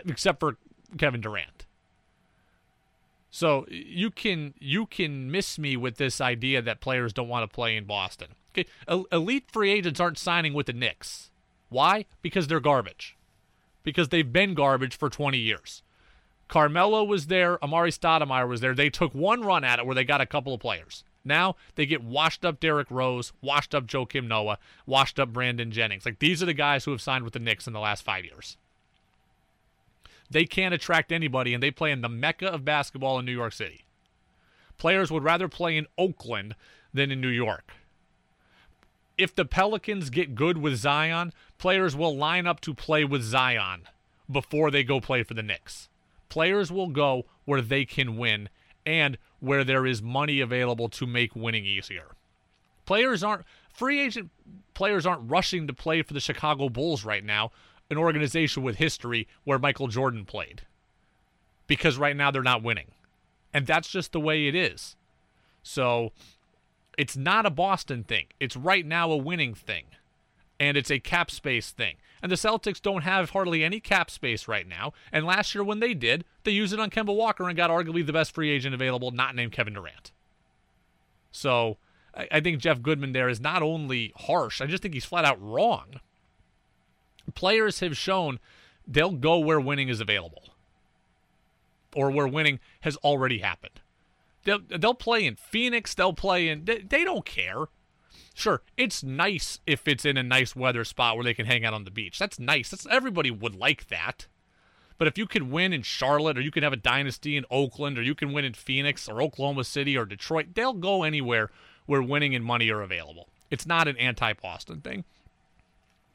except 0.06 0.40
for 0.40 0.58
Kevin 0.98 1.22
Durant. 1.22 1.66
So 3.30 3.66
you 3.70 4.12
can 4.12 4.54
you 4.60 4.86
can 4.86 5.32
miss 5.32 5.58
me 5.58 5.78
with 5.78 5.98
this 5.98 6.20
idea 6.20 6.62
that 6.62 6.82
players 6.82 7.14
don't 7.14 7.30
want 7.30 7.50
to 7.50 7.54
play 7.54 7.78
in 7.78 7.86
Boston. 7.86 8.30
Okay, 8.52 8.70
elite 9.12 9.50
free 9.50 9.72
agents 9.72 10.00
aren't 10.00 10.18
signing 10.18 10.54
with 10.54 10.66
the 10.66 10.74
Knicks. 10.74 11.32
Why? 11.70 12.06
Because 12.22 12.48
they're 12.48 12.60
garbage. 12.60 13.18
Because 13.84 14.10
they've 14.10 14.32
been 14.32 14.54
garbage 14.54 14.98
for 14.98 15.10
20 15.10 15.38
years. 15.38 15.84
Carmelo 16.50 17.02
was 17.06 17.28
there, 17.28 17.58
Amar'e 17.60 17.98
Stoudemire 17.98 18.48
was 18.48 18.60
there. 18.60 18.76
They 18.76 18.90
took 18.90 19.16
one 19.16 19.42
run 19.42 19.64
at 19.64 19.80
it 19.80 19.86
where 19.86 19.96
they 19.96 20.04
got 20.04 20.20
a 20.20 20.26
couple 20.26 20.54
of 20.54 20.60
players. 20.60 21.06
Now 21.24 21.56
they 21.76 21.86
get 21.86 22.04
washed 22.04 22.44
up 22.44 22.60
Derrick 22.60 22.90
Rose, 22.90 23.34
washed 23.42 23.76
up 23.76 23.86
Joakim 23.86 24.28
Noah, 24.28 24.58
washed 24.86 25.20
up 25.20 25.32
Brandon 25.32 25.72
Jennings. 25.72 26.06
Like 26.06 26.20
these 26.20 26.42
are 26.42 26.48
the 26.48 26.54
guys 26.54 26.86
who 26.86 26.92
have 26.92 27.02
signed 27.02 27.24
with 27.24 27.34
the 27.34 27.40
Knicks 27.40 27.68
in 27.68 27.74
the 27.74 27.80
last 27.80 28.04
five 28.04 28.26
years. 28.26 28.58
They 30.30 30.46
can't 30.46 30.74
attract 30.74 31.12
anybody, 31.12 31.54
and 31.54 31.62
they 31.62 31.72
play 31.72 31.92
in 31.92 32.02
the 32.02 32.10
mecca 32.10 32.48
of 32.48 32.64
basketball 32.64 33.20
in 33.20 33.26
New 33.26 33.34
York 33.34 33.52
City. 33.52 33.84
Players 34.78 35.12
would 35.12 35.24
rather 35.24 35.50
play 35.50 35.78
in 35.78 35.88
Oakland 35.98 36.56
than 36.94 37.12
in 37.12 37.20
New 37.22 37.28
York. 37.28 37.74
If 39.18 39.36
the 39.36 39.46
Pelicans 39.46 40.10
get 40.10 40.34
good 40.34 40.58
with 40.58 40.78
Zion, 40.78 41.34
players 41.58 41.96
will 41.96 42.16
line 42.16 42.48
up 42.48 42.62
to 42.62 42.74
play 42.74 43.04
with 43.04 43.22
Zion 43.22 43.84
before 44.32 44.72
they 44.72 44.84
go 44.84 45.02
play 45.02 45.22
for 45.22 45.34
the 45.34 45.44
Knicks. 45.44 45.90
Players 46.30 46.72
will 46.72 46.88
go 46.88 47.26
where 47.44 47.62
they 47.62 47.84
can 47.84 48.18
win 48.18 48.50
and 48.86 49.18
where 49.40 49.64
there 49.64 49.86
is 49.86 50.02
money 50.02 50.40
available 50.40 50.90
to 50.90 51.06
make 51.06 51.36
winning 51.36 51.66
easier. 51.66 52.16
Players 52.86 53.24
aren't 53.24 53.46
free 53.74 54.00
agent 54.00 54.30
players 54.74 55.06
aren't 55.06 55.30
rushing 55.30 55.68
to 55.68 55.74
play 55.74 56.02
for 56.02 56.14
the 56.14 56.20
Chicago 56.20 56.70
Bulls 56.70 57.06
right 57.06 57.24
now 57.24 57.52
an 57.90 57.98
organization 57.98 58.64
with 58.64 58.78
history 58.78 59.28
where 59.44 59.60
Michael 59.60 59.88
Jordan 59.88 60.26
played. 60.26 60.62
Because 61.68 61.98
right 61.98 62.16
now 62.16 62.32
they're 62.32 62.42
not 62.42 62.64
winning. 62.64 62.92
And 63.54 63.68
that's 63.68 63.90
just 63.90 64.14
the 64.14 64.20
way 64.20 64.48
it 64.48 64.56
is. 64.56 64.96
So 65.62 66.14
it's 66.98 67.18
not 67.18 67.46
a 67.46 67.50
Boston 67.50 68.04
thing. 68.04 68.28
It's 68.40 68.56
right 68.56 68.86
now 68.86 69.12
a 69.12 69.18
winning 69.18 69.54
thing. 69.54 69.86
And 70.62 70.78
it's 70.78 70.92
a 70.92 71.00
cap 71.00 71.32
space 71.32 71.72
thing. 71.72 71.96
And 72.22 72.32
the 72.32 72.36
Celtics 72.36 72.82
don't 72.82 73.02
have 73.02 73.32
hardly 73.32 73.64
any 73.64 73.80
cap 73.80 74.12
space 74.12 74.48
right 74.48 74.68
now. 74.68 74.94
And 75.12 75.26
last 75.26 75.56
year 75.56 75.64
when 75.64 75.80
they 75.80 75.94
did, 75.94 76.24
they 76.44 76.52
used 76.52 76.72
it 76.72 76.80
on 76.80 76.92
Kemba 76.92 77.16
Walker 77.16 77.48
and 77.48 77.58
got 77.58 77.72
arguably 77.72 78.06
the 78.06 78.14
best 78.14 78.34
free 78.34 78.52
agent 78.52 78.76
available, 78.76 79.12
not 79.12 79.36
named 79.36 79.54
Kevin 79.54 79.74
Durant. 79.74 80.12
So 81.32 81.78
I 82.14 82.40
think 82.42 82.60
Jeff 82.60 82.82
Goodman 82.82 83.14
there 83.14 83.28
is 83.28 83.42
not 83.42 83.64
only 83.64 84.14
harsh, 84.16 84.62
I 84.62 84.68
just 84.68 84.84
think 84.84 84.94
he's 84.94 85.06
flat 85.06 85.26
out 85.26 85.42
wrong 85.42 86.00
players 87.32 87.80
have 87.80 87.98
shown 87.98 88.40
they'll 88.88 89.12
go 89.12 89.40
where 89.40 89.60
winning 89.60 89.90
is 89.90 90.00
available 90.00 90.44
or 91.96 92.12
where 92.12 92.28
winning 92.28 92.60
has 92.82 92.96
already 92.98 93.40
happened. 93.40 93.82
They'll, 94.44 94.60
they'll 94.68 94.94
play 94.94 95.26
in 95.26 95.36
Phoenix, 95.36 95.94
they'll 95.94 96.14
play 96.14 96.48
in, 96.48 96.66
they, 96.66 96.80
they 96.80 97.04
don't 97.04 97.26
care. 97.26 97.66
Sure, 98.34 98.62
it's 98.78 99.04
nice 99.04 99.60
if 99.68 99.88
it's 99.88 100.06
in 100.06 100.18
a 100.18 100.24
nice 100.24 100.56
weather 100.56 100.84
spot 100.84 101.16
where 101.16 101.24
they 101.24 101.34
can 101.34 101.46
hang 101.46 101.66
out 101.66 101.74
on 101.74 101.84
the 101.84 101.92
beach. 101.92 102.18
That's 102.18 102.40
nice. 102.40 102.70
That's 102.70 102.88
everybody 102.88 103.30
would 103.30 103.56
like 103.56 103.90
that. 103.90 104.28
But 104.98 105.08
if 105.08 105.18
you 105.18 105.26
can 105.26 105.50
win 105.50 105.74
in 105.74 105.82
Charlotte 105.82 106.38
or 106.38 106.42
you 106.42 106.52
can 106.52 106.64
have 106.64 106.74
a 106.74 106.78
dynasty 106.78 107.36
in 107.36 107.46
Oakland 107.50 107.98
or 107.98 108.04
you 108.04 108.14
can 108.14 108.34
win 108.34 108.46
in 108.46 108.54
Phoenix 108.54 109.10
or 109.10 109.22
Oklahoma 109.22 109.64
City 109.64 109.98
or 109.98 110.06
Detroit, 110.06 110.54
they'll 110.54 110.74
go 110.74 111.04
anywhere 111.04 111.50
where 111.88 112.04
winning 112.04 112.36
and 112.36 112.46
money 112.46 112.70
are 112.70 112.82
available. 112.82 113.28
It's 113.50 113.66
not 113.66 113.88
an 113.88 113.98
anti-Boston 113.98 114.82
thing. 114.82 115.04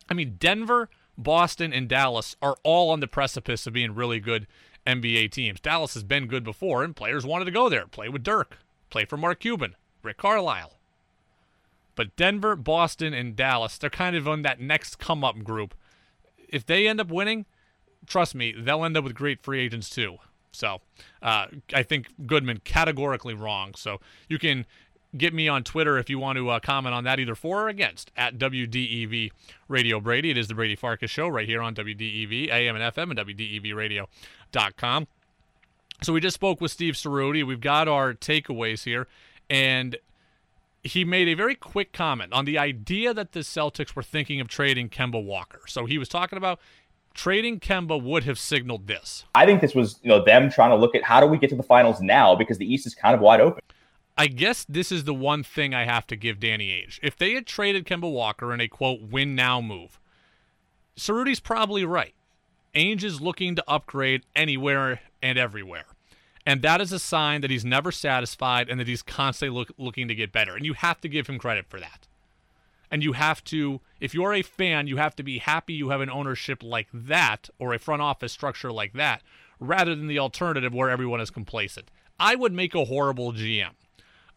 I 0.09 0.14
mean, 0.14 0.37
Denver, 0.38 0.88
Boston, 1.18 1.72
and 1.72 1.88
Dallas 1.88 2.37
are 2.40 2.57
all 2.62 2.90
on 2.90 3.00
the 3.00 3.09
precipice 3.09 3.66
of 3.66 3.72
being 3.72 3.94
really 3.94 4.20
good 4.20 4.46
NBA 4.87 5.33
teams. 5.33 5.61
Dallas 5.61 5.94
has 5.94 6.05
been 6.05 6.29
good 6.29 6.44
before, 6.44 6.85
and 6.85 6.94
players 6.94 7.26
wanted 7.26 7.46
to 7.46 7.50
go 7.50 7.68
there, 7.68 7.87
play 7.87 8.09
with 8.09 8.22
Dirk, 8.22 8.59
play 8.88 9.05
for 9.05 9.16
Mark 9.16 9.40
Cuban, 9.40 9.74
Rick 10.02 10.18
Carlisle. 10.18 10.74
But 11.96 12.14
Denver, 12.14 12.54
Boston, 12.54 13.12
and 13.12 13.35
Dallas, 13.35 13.78
they're 13.78 13.90
kind 13.90 14.14
of 14.14 14.28
on 14.28 14.42
that 14.42 14.61
next 14.61 14.98
come 14.98 15.24
up 15.24 15.42
group. 15.42 15.74
If 16.48 16.64
they 16.64 16.87
end 16.87 17.00
up 17.00 17.09
winning, 17.09 17.46
trust 18.06 18.35
me, 18.35 18.54
they'll 18.56 18.85
end 18.85 18.96
up 18.96 19.02
with 19.02 19.14
great 19.14 19.42
free 19.42 19.60
agents 19.60 19.90
too. 19.90 20.18
So 20.52 20.81
uh, 21.23 21.46
I 21.75 21.83
think 21.83 22.08
Goodman 22.27 22.60
categorically 22.64 23.35
wrong. 23.35 23.75
So 23.75 24.00
you 24.29 24.38
can 24.38 24.64
get 25.16 25.35
me 25.35 25.48
on 25.48 25.64
Twitter 25.64 25.98
if 25.98 26.10
you 26.10 26.18
want 26.18 26.37
to 26.37 26.48
uh, 26.48 26.60
comment 26.60 26.94
on 26.94 27.04
that, 27.04 27.18
either 27.21 27.35
for 27.35 27.64
or 27.64 27.68
against, 27.68 28.10
at 28.16 28.38
WDEV 28.38 29.31
Radio 29.68 30.00
Brady. 30.00 30.31
It 30.31 30.38
is 30.38 30.48
the 30.48 30.54
Brady 30.54 30.77
Farkas 30.77 31.10
Show 31.10 31.29
right 31.29 31.46
here 31.46 31.62
on 31.62 31.75
WDEV, 31.75 32.50
AM 32.50 32.77
and 32.77 32.94
FM, 32.94 33.10
and 33.10 33.18
WDEVradio.com. 33.18 35.06
So 36.02 36.12
we 36.12 36.21
just 36.21 36.35
spoke 36.35 36.60
with 36.60 36.71
Steve 36.71 36.94
Ceruti. 36.94 37.46
We've 37.46 37.60
got 37.60 37.88
our 37.88 38.12
takeaways 38.12 38.85
here, 38.85 39.06
and 39.48 39.96
he 40.87 41.04
made 41.04 41.28
a 41.28 41.34
very 41.34 41.54
quick 41.54 41.92
comment 41.92 42.32
on 42.32 42.44
the 42.44 42.58
idea 42.58 43.12
that 43.12 43.32
the 43.32 43.40
Celtics 43.40 43.94
were 43.94 44.02
thinking 44.02 44.40
of 44.40 44.48
trading 44.48 44.88
Kemba 44.88 45.22
Walker. 45.22 45.60
So 45.66 45.87
he 45.87 45.98
was 45.98 46.08
talking 46.08 46.37
about 46.37 46.60
trading 47.14 47.60
Kemba 47.60 48.00
would 48.00 48.24
have 48.24 48.38
signaled 48.38 48.87
this. 48.87 49.24
I 49.34 49.46
think 49.46 49.60
this 49.60 49.74
was, 49.74 49.98
you 50.02 50.08
know, 50.08 50.24
them 50.24 50.50
trying 50.50 50.70
to 50.70 50.76
look 50.76 50.94
at 50.94 51.02
how 51.02 51.20
do 51.20 51.26
we 51.26 51.38
get 51.38 51.50
to 51.50 51.56
the 51.56 51.62
finals 51.62 52.00
now 52.00 52.34
because 52.34 52.58
the 52.58 52.72
East 52.72 52.87
is 52.87 52.94
kind 52.94 53.14
of 53.14 53.20
wide 53.20 53.40
open. 53.40 53.62
I 54.18 54.28
guess 54.28 54.64
this 54.68 54.90
is 54.90 55.04
the 55.04 55.14
one 55.14 55.42
thing 55.42 55.74
I 55.74 55.84
have 55.84 56.06
to 56.06 56.16
give 56.16 56.40
Danny 56.40 56.68
Ainge. 56.70 56.98
If 57.02 57.16
they 57.16 57.34
had 57.34 57.46
traded 57.46 57.84
Kemba 57.84 58.10
Walker 58.10 58.52
in 58.54 58.60
a 58.60 58.68
quote 58.68 59.02
win 59.02 59.34
now 59.34 59.60
move, 59.60 60.00
Ceruti's 60.96 61.40
probably 61.40 61.84
right. 61.84 62.14
Ainge 62.74 63.04
is 63.04 63.20
looking 63.20 63.56
to 63.56 63.64
upgrade 63.68 64.22
anywhere 64.34 65.00
and 65.22 65.38
everywhere. 65.38 65.87
And 66.47 66.63
that 66.63 66.81
is 66.81 66.92
a 66.92 67.01
sign 67.01 67.40
that 67.40 67.51
he's 67.51 67.65
never 67.65 67.90
satisfied 67.90 68.71
and 68.71 68.79
that 68.79 68.87
he's 68.87 69.03
constantly 69.03 69.59
look, 69.59 69.73
looking 69.77 70.07
to 70.07 70.15
get 70.15 70.31
better. 70.31 70.55
And 70.55 70.65
you 70.65 70.75
have 70.75 71.01
to 71.01 71.09
give 71.09 71.27
him 71.27 71.38
credit 71.38 71.67
for 71.69 71.81
that. 71.81 72.07
And 72.88 73.03
you 73.03 73.15
have 73.15 73.42
to, 73.44 73.81
if 74.01 74.15
you're 74.15 74.33
a 74.33 74.42
fan, 74.42 74.87
you 74.87 74.97
have 74.97 75.17
to 75.17 75.25
be 75.25 75.38
happy 75.38 75.75
you 75.75 75.88
have 75.88 76.01
an 76.01 76.09
ownership 76.09 76.63
like 76.63 76.87
that 76.94 77.51
or 77.59 77.75
a 77.75 77.81
front 77.81 78.01
office 78.01 78.33
structure 78.33 78.71
like 78.71 78.92
that 78.92 79.23
rather 79.59 79.97
than 79.97 80.07
the 80.07 80.21
alternative 80.21 80.73
where 80.73 80.88
everyone 80.88 81.21
is 81.21 81.31
complacent. 81.31 81.90
I 82.21 82.37
would 82.37 82.53
make 82.53 82.77
a 82.77 82.85
horrible 82.85 83.33
GM. 83.33 83.73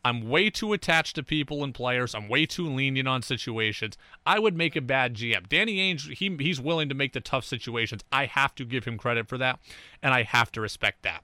I'm 0.03 0.29
way 0.29 0.49
too 0.49 0.73
attached 0.73 1.15
to 1.15 1.23
people 1.23 1.63
and 1.63 1.73
players. 1.73 2.15
I'm 2.15 2.29
way 2.29 2.45
too 2.45 2.67
lenient 2.67 3.07
on 3.07 3.21
situations. 3.21 3.97
I 4.25 4.39
would 4.39 4.55
make 4.55 4.75
a 4.75 4.81
bad 4.81 5.13
GM. 5.13 5.47
Danny 5.47 5.77
Ainge, 5.77 6.15
he, 6.15 6.35
he's 6.39 6.59
willing 6.59 6.89
to 6.89 6.95
make 6.95 7.13
the 7.13 7.19
tough 7.19 7.43
situations. 7.43 8.01
I 8.11 8.25
have 8.25 8.55
to 8.55 8.65
give 8.65 8.85
him 8.85 8.97
credit 8.97 9.27
for 9.27 9.37
that, 9.37 9.59
and 10.01 10.13
I 10.13 10.23
have 10.23 10.51
to 10.53 10.61
respect 10.61 11.03
that. 11.03 11.21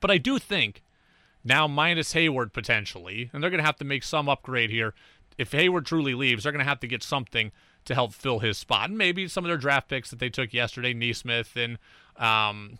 But 0.00 0.10
I 0.10 0.18
do 0.18 0.38
think 0.38 0.82
now 1.44 1.66
minus 1.66 2.12
Hayward 2.12 2.52
potentially, 2.52 3.30
and 3.32 3.42
they're 3.42 3.50
going 3.50 3.60
to 3.60 3.66
have 3.66 3.78
to 3.78 3.84
make 3.84 4.02
some 4.02 4.28
upgrade 4.28 4.70
here. 4.70 4.94
If 5.38 5.52
Hayward 5.52 5.86
truly 5.86 6.14
leaves, 6.14 6.42
they're 6.42 6.52
going 6.52 6.64
to 6.64 6.68
have 6.68 6.80
to 6.80 6.86
get 6.86 7.02
something 7.02 7.52
to 7.84 7.94
help 7.94 8.12
fill 8.12 8.40
his 8.40 8.58
spot. 8.58 8.90
And 8.90 8.98
maybe 8.98 9.26
some 9.28 9.44
of 9.44 9.48
their 9.48 9.56
draft 9.56 9.88
picks 9.88 10.10
that 10.10 10.18
they 10.18 10.28
took 10.28 10.52
yesterday, 10.52 10.92
Nesmith 10.92 11.56
and 11.56 11.78
um, 12.16 12.78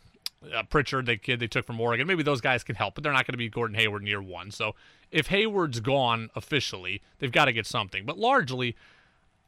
uh, 0.54 0.62
Pritchard, 0.64 1.06
the 1.06 1.16
kid 1.16 1.40
they 1.40 1.46
took 1.46 1.66
from 1.66 1.80
Oregon, 1.80 2.06
maybe 2.06 2.22
those 2.22 2.40
guys 2.40 2.62
can 2.62 2.76
help, 2.76 2.94
but 2.94 3.04
they're 3.04 3.12
not 3.12 3.26
going 3.26 3.34
to 3.34 3.38
be 3.38 3.48
Gordon 3.48 3.76
Hayward 3.76 4.02
in 4.02 4.06
year 4.06 4.22
one. 4.22 4.50
So 4.50 4.74
if 5.10 5.28
Hayward's 5.28 5.80
gone 5.80 6.30
officially, 6.34 7.02
they've 7.18 7.32
got 7.32 7.46
to 7.46 7.52
get 7.52 7.66
something. 7.66 8.04
But 8.04 8.18
largely, 8.18 8.76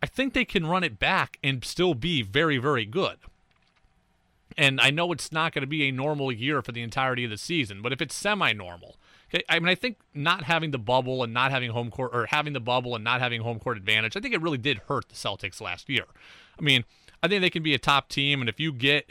I 0.03 0.07
think 0.07 0.33
they 0.33 0.45
can 0.45 0.67
run 0.67 0.85
it 0.85 0.99
back 0.99 1.39
and 1.43 1.65
still 1.65 1.95
be 1.95 2.23
very, 2.23 2.59
very 2.59 2.85
good. 2.85 3.19
And 4.57 4.81
I 4.81 4.91
know 4.91 5.13
it's 5.13 5.33
not 5.33 5.53
going 5.53 5.63
to 5.63 5.67
be 5.67 5.89
a 5.89 5.93
normal 5.93 6.31
year 6.31 6.63
for 6.63 6.73
the 6.73 6.83
entirety 6.83 7.25
of 7.25 7.31
the 7.31 7.39
season, 7.39 7.83
but 7.83 7.93
if 7.93 8.01
it's 8.01 8.15
semi-normal, 8.15 8.97
okay, 9.29 9.43
I 9.49 9.59
mean, 9.59 9.69
I 9.69 9.75
think 9.75 9.99
not 10.15 10.45
having 10.45 10.71
the 10.71 10.79
bubble 10.79 11.23
and 11.23 11.33
not 11.33 11.51
having 11.51 11.71
home 11.71 11.91
court, 11.91 12.11
or 12.13 12.27
having 12.27 12.53
the 12.53 12.61
bubble 12.61 12.95
and 12.95 13.05
not 13.05 13.21
having 13.21 13.43
home 13.43 13.59
court 13.59 13.77
advantage, 13.77 14.17
I 14.17 14.21
think 14.21 14.35
it 14.35 14.43
really 14.43 14.59
did 14.59 14.79
hurt 14.89 15.09
the 15.09 15.15
Celtics 15.15 15.61
last 15.61 15.89
year. 15.89 16.05
I 16.59 16.63
mean, 16.63 16.85
I 17.23 17.29
think 17.29 17.41
they 17.41 17.51
can 17.51 17.63
be 17.63 17.75
a 17.75 17.79
top 17.79 18.09
team, 18.09 18.41
and 18.41 18.49
if 18.49 18.61
you 18.61 18.73
get 18.73 19.11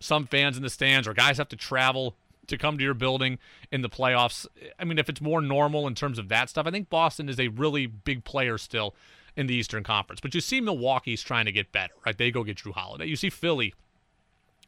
some 0.00 0.26
fans 0.26 0.56
in 0.56 0.62
the 0.62 0.70
stands 0.70 1.06
or 1.06 1.14
guys 1.14 1.38
have 1.38 1.48
to 1.48 1.56
travel 1.56 2.16
to 2.48 2.58
come 2.58 2.76
to 2.76 2.84
your 2.84 2.94
building 2.94 3.38
in 3.70 3.82
the 3.82 3.88
playoffs, 3.88 4.46
I 4.78 4.84
mean, 4.84 4.98
if 4.98 5.08
it's 5.08 5.20
more 5.20 5.40
normal 5.40 5.86
in 5.86 5.94
terms 5.94 6.18
of 6.18 6.28
that 6.28 6.50
stuff, 6.50 6.66
I 6.66 6.70
think 6.70 6.90
Boston 6.90 7.28
is 7.28 7.38
a 7.38 7.48
really 7.48 7.86
big 7.86 8.24
player 8.24 8.58
still 8.58 8.94
in 9.36 9.46
the 9.46 9.54
Eastern 9.54 9.84
Conference. 9.84 10.20
But 10.20 10.34
you 10.34 10.40
see 10.40 10.60
Milwaukee's 10.60 11.22
trying 11.22 11.46
to 11.46 11.52
get 11.52 11.72
better, 11.72 11.94
right? 12.04 12.18
They 12.18 12.30
go 12.30 12.42
get 12.42 12.58
Jrue 12.58 12.72
Holiday. 12.72 13.06
You 13.06 13.16
see 13.16 13.30
Philly 13.30 13.74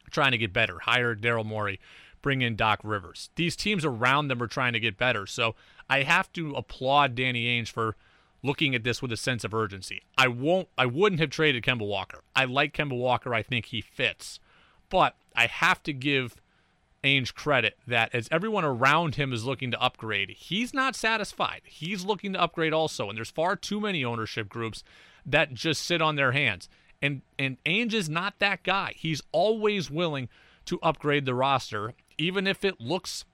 trying 0.09 0.31
to 0.31 0.37
get 0.37 0.53
better. 0.53 0.79
Hire 0.79 1.15
Daryl 1.15 1.45
Morey, 1.45 1.79
bring 2.21 2.41
in 2.41 2.55
Doc 2.55 2.79
Rivers. 2.83 3.29
These 3.35 3.55
teams 3.55 3.85
around 3.85 4.27
them 4.27 4.41
are 4.41 4.47
trying 4.47 4.73
to 4.73 4.79
get 4.79 4.97
better. 4.97 5.25
So 5.27 5.55
I 5.89 6.03
have 6.03 6.31
to 6.33 6.53
applaud 6.53 7.15
Danny 7.15 7.45
Ainge 7.45 7.69
for 7.69 7.95
looking 8.43 8.75
at 8.75 8.83
this 8.83 9.01
with 9.01 9.11
a 9.11 9.17
sense 9.17 9.43
of 9.43 9.53
urgency. 9.53 10.03
I 10.17 10.27
won't 10.27 10.67
I 10.77 10.85
wouldn't 10.85 11.19
have 11.21 11.29
traded 11.29 11.63
Kemba 11.63 11.85
Walker. 11.85 12.21
I 12.35 12.45
like 12.45 12.73
Kemba 12.73 12.97
Walker. 12.97 13.33
I 13.33 13.43
think 13.43 13.65
he 13.65 13.81
fits. 13.81 14.39
But 14.89 15.15
I 15.35 15.47
have 15.47 15.81
to 15.83 15.93
give 15.93 16.35
Ainge 17.03 17.33
credit 17.35 17.77
that 17.85 18.13
as 18.13 18.27
everyone 18.31 18.65
around 18.65 19.15
him 19.15 19.31
is 19.31 19.45
looking 19.45 19.71
to 19.71 19.81
upgrade, 19.81 20.31
he's 20.31 20.73
not 20.73 20.95
satisfied. 20.95 21.61
He's 21.65 22.03
looking 22.03 22.33
to 22.33 22.41
upgrade 22.41 22.73
also, 22.73 23.09
and 23.09 23.17
there's 23.17 23.29
far 23.29 23.55
too 23.55 23.79
many 23.79 24.03
ownership 24.03 24.49
groups 24.49 24.83
that 25.25 25.53
just 25.53 25.83
sit 25.83 26.01
on 26.01 26.15
their 26.15 26.31
hands. 26.31 26.67
And 27.01 27.21
and 27.37 27.57
Ainge 27.65 27.93
is 27.93 28.09
not 28.09 28.39
that 28.39 28.63
guy. 28.63 28.93
He's 28.95 29.21
always 29.31 29.91
willing 29.91 30.29
to 30.65 30.79
upgrade 30.81 31.25
the 31.25 31.35
roster, 31.35 31.93
even 32.17 32.47
if 32.47 32.63
it 32.65 32.79
looks 32.79 33.25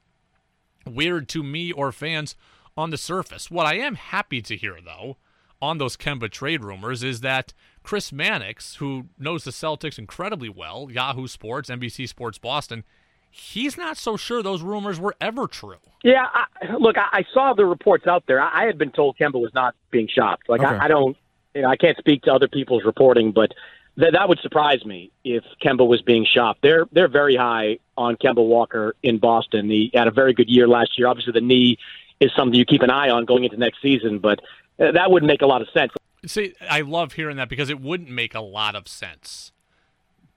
weird 0.85 1.29
to 1.29 1.43
me 1.43 1.71
or 1.71 1.91
fans 1.91 2.35
on 2.75 2.89
the 2.89 2.97
surface. 2.97 3.51
What 3.51 3.65
I 3.65 3.75
am 3.75 3.95
happy 3.95 4.41
to 4.41 4.55
hear 4.55 4.79
though 4.83 5.17
on 5.61 5.77
those 5.77 5.95
Kemba 5.95 6.29
trade 6.29 6.63
rumors 6.63 7.03
is 7.03 7.21
that 7.21 7.53
Chris 7.83 8.11
Mannix, 8.11 8.75
who 8.75 9.05
knows 9.17 9.43
the 9.43 9.51
Celtics 9.51 9.99
incredibly 9.99 10.49
well, 10.49 10.87
Yahoo 10.91 11.27
Sports, 11.27 11.69
NBC 11.69 12.07
Sports 12.07 12.37
Boston, 12.37 12.83
he's 13.29 13.77
not 13.77 13.97
so 13.97 14.17
sure 14.17 14.41
those 14.41 14.61
rumors 14.61 14.99
were 14.99 15.15
ever 15.21 15.47
true. 15.47 15.77
Yeah, 16.03 16.25
I, 16.33 16.75
look, 16.79 16.97
I, 16.97 17.19
I 17.19 17.25
saw 17.33 17.53
the 17.53 17.65
reports 17.65 18.07
out 18.07 18.23
there. 18.27 18.41
I, 18.41 18.63
I 18.63 18.65
had 18.65 18.77
been 18.77 18.91
told 18.91 19.17
Kemba 19.17 19.39
was 19.39 19.53
not 19.53 19.75
being 19.91 20.07
shopped. 20.13 20.49
Like, 20.49 20.61
okay. 20.61 20.75
I, 20.75 20.85
I 20.85 20.87
don't 20.87 21.15
you 21.53 21.61
know, 21.61 21.69
I 21.69 21.75
can't 21.75 21.97
speak 21.97 22.23
to 22.23 22.33
other 22.33 22.47
people's 22.47 22.83
reporting, 22.83 23.31
but 23.31 23.53
th- 23.99 24.13
that 24.13 24.29
would 24.29 24.39
surprise 24.39 24.85
me 24.85 25.11
if 25.23 25.43
Kemba 25.63 25.87
was 25.87 26.01
being 26.01 26.25
shopped. 26.25 26.61
They're 26.61 26.85
they're 26.91 27.07
very 27.07 27.35
high 27.35 27.79
on 27.97 28.15
Kemba 28.15 28.45
Walker 28.45 28.95
in 29.03 29.17
Boston. 29.17 29.69
He 29.69 29.91
had 29.93 30.07
a 30.07 30.11
very 30.11 30.33
good 30.33 30.49
year 30.49 30.67
last 30.67 30.97
year. 30.97 31.07
Obviously, 31.07 31.33
the 31.33 31.41
knee 31.41 31.77
is 32.19 32.31
something 32.35 32.57
you 32.57 32.65
keep 32.65 32.81
an 32.81 32.89
eye 32.89 33.09
on 33.09 33.25
going 33.25 33.43
into 33.43 33.57
next 33.57 33.81
season, 33.81 34.19
but 34.19 34.39
uh, 34.79 34.91
that 34.91 35.11
wouldn't 35.11 35.27
make 35.27 35.41
a 35.41 35.47
lot 35.47 35.61
of 35.61 35.67
sense. 35.73 35.91
See, 36.25 36.53
I 36.69 36.81
love 36.81 37.13
hearing 37.13 37.37
that 37.37 37.49
because 37.49 37.69
it 37.69 37.81
wouldn't 37.81 38.09
make 38.09 38.35
a 38.35 38.41
lot 38.41 38.75
of 38.75 38.87
sense, 38.87 39.51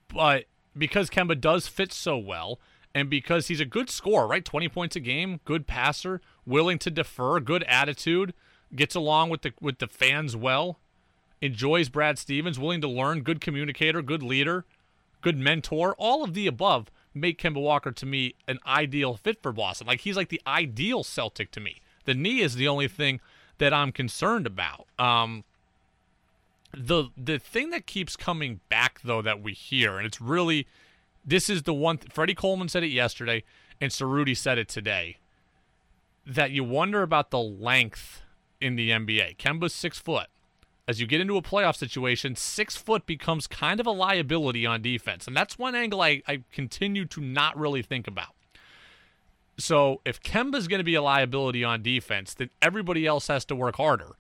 but 0.08 0.46
because 0.76 1.10
Kemba 1.10 1.40
does 1.40 1.68
fit 1.68 1.92
so 1.92 2.16
well. 2.16 2.58
And 2.96 3.10
because 3.10 3.48
he's 3.48 3.58
a 3.58 3.64
good 3.64 3.90
scorer, 3.90 4.24
right? 4.24 4.44
20 4.44 4.68
points 4.68 4.94
a 4.94 5.00
game, 5.00 5.40
good 5.44 5.66
passer, 5.66 6.20
willing 6.46 6.78
to 6.78 6.92
defer, 6.92 7.40
good 7.40 7.64
attitude, 7.64 8.34
gets 8.72 8.94
along 8.94 9.30
with 9.30 9.42
the 9.42 9.52
with 9.60 9.80
the 9.80 9.88
fans 9.88 10.36
well 10.36 10.78
enjoys 11.44 11.90
Brad 11.90 12.18
Stevens, 12.18 12.58
willing 12.58 12.80
to 12.80 12.88
learn, 12.88 13.20
good 13.20 13.40
communicator, 13.40 14.00
good 14.00 14.22
leader, 14.22 14.64
good 15.20 15.36
mentor. 15.36 15.94
All 15.98 16.24
of 16.24 16.32
the 16.32 16.46
above 16.46 16.90
make 17.12 17.40
Kemba 17.40 17.60
Walker 17.60 17.92
to 17.92 18.06
me 18.06 18.34
an 18.48 18.58
ideal 18.66 19.14
fit 19.14 19.42
for 19.42 19.52
Boston. 19.52 19.86
Like 19.86 20.00
he's 20.00 20.16
like 20.16 20.30
the 20.30 20.40
ideal 20.46 21.04
Celtic 21.04 21.50
to 21.52 21.60
me. 21.60 21.82
The 22.06 22.14
knee 22.14 22.40
is 22.40 22.54
the 22.54 22.66
only 22.66 22.88
thing 22.88 23.20
that 23.58 23.74
I'm 23.74 23.92
concerned 23.92 24.46
about. 24.46 24.86
Um, 24.98 25.44
the 26.72 27.10
the 27.16 27.38
thing 27.38 27.70
that 27.70 27.86
keeps 27.86 28.16
coming 28.16 28.60
back 28.68 29.00
though 29.04 29.22
that 29.22 29.42
we 29.42 29.52
hear, 29.52 29.98
and 29.98 30.06
it's 30.06 30.20
really 30.20 30.66
this 31.24 31.50
is 31.50 31.64
the 31.64 31.74
one. 31.74 31.98
Th- 31.98 32.10
Freddie 32.10 32.34
Coleman 32.34 32.68
said 32.68 32.82
it 32.82 32.88
yesterday, 32.88 33.44
and 33.80 33.92
Ceruti 33.92 34.36
said 34.36 34.58
it 34.58 34.68
today. 34.68 35.18
That 36.26 36.52
you 36.52 36.64
wonder 36.64 37.02
about 37.02 37.30
the 37.30 37.38
length 37.38 38.22
in 38.60 38.76
the 38.76 38.90
NBA. 38.90 39.36
Kemba's 39.36 39.74
six 39.74 39.98
foot 39.98 40.28
as 40.86 41.00
you 41.00 41.06
get 41.06 41.20
into 41.20 41.36
a 41.36 41.42
playoff 41.42 41.76
situation, 41.76 42.36
six 42.36 42.76
foot 42.76 43.06
becomes 43.06 43.46
kind 43.46 43.80
of 43.80 43.86
a 43.86 43.90
liability 43.90 44.66
on 44.66 44.82
defense. 44.82 45.26
And 45.26 45.36
that's 45.36 45.58
one 45.58 45.74
angle 45.74 46.02
I, 46.02 46.22
I 46.28 46.42
continue 46.52 47.06
to 47.06 47.20
not 47.20 47.58
really 47.58 47.82
think 47.82 48.06
about. 48.06 48.34
So 49.56 50.00
if 50.04 50.20
Kemba's 50.20 50.68
going 50.68 50.80
to 50.80 50.84
be 50.84 50.94
a 50.94 51.02
liability 51.02 51.64
on 51.64 51.82
defense, 51.82 52.34
then 52.34 52.50
everybody 52.60 53.06
else 53.06 53.28
has 53.28 53.44
to 53.46 53.56
work 53.56 53.76
harder. 53.76 54.16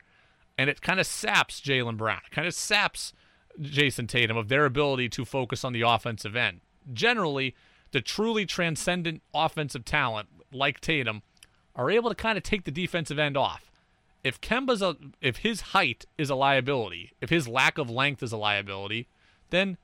And 0.56 0.70
it 0.70 0.80
kind 0.80 1.00
of 1.00 1.06
saps 1.06 1.60
Jaylen 1.60 1.96
Brown. 1.96 2.20
It 2.26 2.30
kind 2.30 2.46
of 2.46 2.54
saps 2.54 3.12
Jayson 3.60 4.06
Tatum 4.06 4.36
of 4.36 4.48
their 4.48 4.64
ability 4.64 5.08
to 5.10 5.24
focus 5.24 5.64
on 5.64 5.72
the 5.72 5.82
offensive 5.82 6.36
end. 6.36 6.60
Generally, 6.92 7.54
the 7.90 8.00
truly 8.00 8.46
transcendent 8.46 9.22
offensive 9.34 9.84
talent 9.84 10.28
like 10.52 10.80
Tatum 10.80 11.22
are 11.74 11.90
able 11.90 12.08
to 12.08 12.14
kind 12.14 12.38
of 12.38 12.44
take 12.44 12.64
the 12.64 12.70
defensive 12.70 13.18
end 13.18 13.36
off 13.36 13.70
if 14.24 14.40
Kemba's 14.40 14.82
a 14.82 14.96
if 15.20 15.38
his 15.38 15.60
height 15.60 16.06
is 16.18 16.30
a 16.30 16.34
liability, 16.34 17.12
if 17.20 17.30
his 17.30 17.46
lack 17.46 17.78
of 17.78 17.90
length 17.90 18.22
is 18.22 18.32
a 18.32 18.36
liability, 18.36 19.06
then 19.50 19.76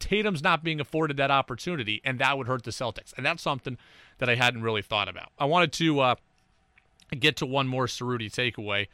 Tatum's 0.00 0.42
not 0.42 0.64
being 0.64 0.80
afforded 0.80 1.16
that 1.18 1.30
opportunity, 1.30 2.00
and 2.04 2.18
that 2.18 2.36
would 2.36 2.48
hurt 2.48 2.64
the 2.64 2.72
Celtics. 2.72 3.12
And 3.16 3.24
that's 3.24 3.42
something 3.42 3.78
that 4.18 4.28
I 4.28 4.34
hadn't 4.34 4.62
really 4.62 4.82
thought 4.82 5.08
about. 5.08 5.30
I 5.38 5.44
wanted 5.44 5.72
to 5.74 6.00
uh, 6.00 6.14
get 7.16 7.36
to 7.36 7.46
one 7.46 7.68
more 7.68 7.86
Ceruti 7.86 8.30
takeaway. 8.30 8.88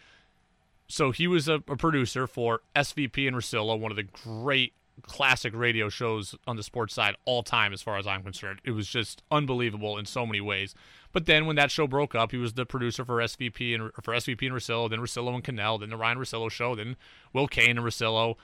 So 0.88 1.10
he 1.12 1.26
was 1.26 1.48
a, 1.48 1.54
a 1.54 1.76
producer 1.76 2.26
for 2.26 2.60
SVP 2.74 3.26
and 3.26 3.36
Russillo, 3.36 3.78
one 3.78 3.92
of 3.92 3.96
the 3.96 4.02
great 4.02 4.72
classic 5.02 5.54
radio 5.54 5.88
shows 5.88 6.34
on 6.46 6.56
the 6.56 6.62
sports 6.62 6.94
side 6.94 7.16
all 7.24 7.42
time, 7.42 7.72
as 7.72 7.82
far 7.82 7.98
as 7.98 8.06
I'm 8.06 8.22
concerned. 8.22 8.60
It 8.64 8.72
was 8.72 8.88
just 8.88 9.22
unbelievable 9.30 9.98
in 9.98 10.04
so 10.04 10.26
many 10.26 10.40
ways. 10.40 10.74
But 11.12 11.26
then 11.26 11.46
when 11.46 11.56
that 11.56 11.70
show 11.70 11.86
broke 11.86 12.14
up, 12.14 12.30
he 12.30 12.36
was 12.36 12.54
the 12.54 12.66
producer 12.66 13.04
for 13.04 13.16
SVP 13.16 13.74
and 13.74 13.90
for 14.02 14.14
SVP 14.14 14.46
and 14.46 14.54
Russillo, 14.54 14.90
then 14.90 15.00
Russillo 15.00 15.34
and 15.34 15.44
Kanell, 15.44 15.80
then 15.80 15.90
the 15.90 15.96
Ryan 15.96 16.18
Russillo 16.18 16.50
show, 16.50 16.74
then 16.74 16.96
Will 17.32 17.48
Cain 17.48 17.78
and 17.78 17.80
Russillo. 17.80 18.36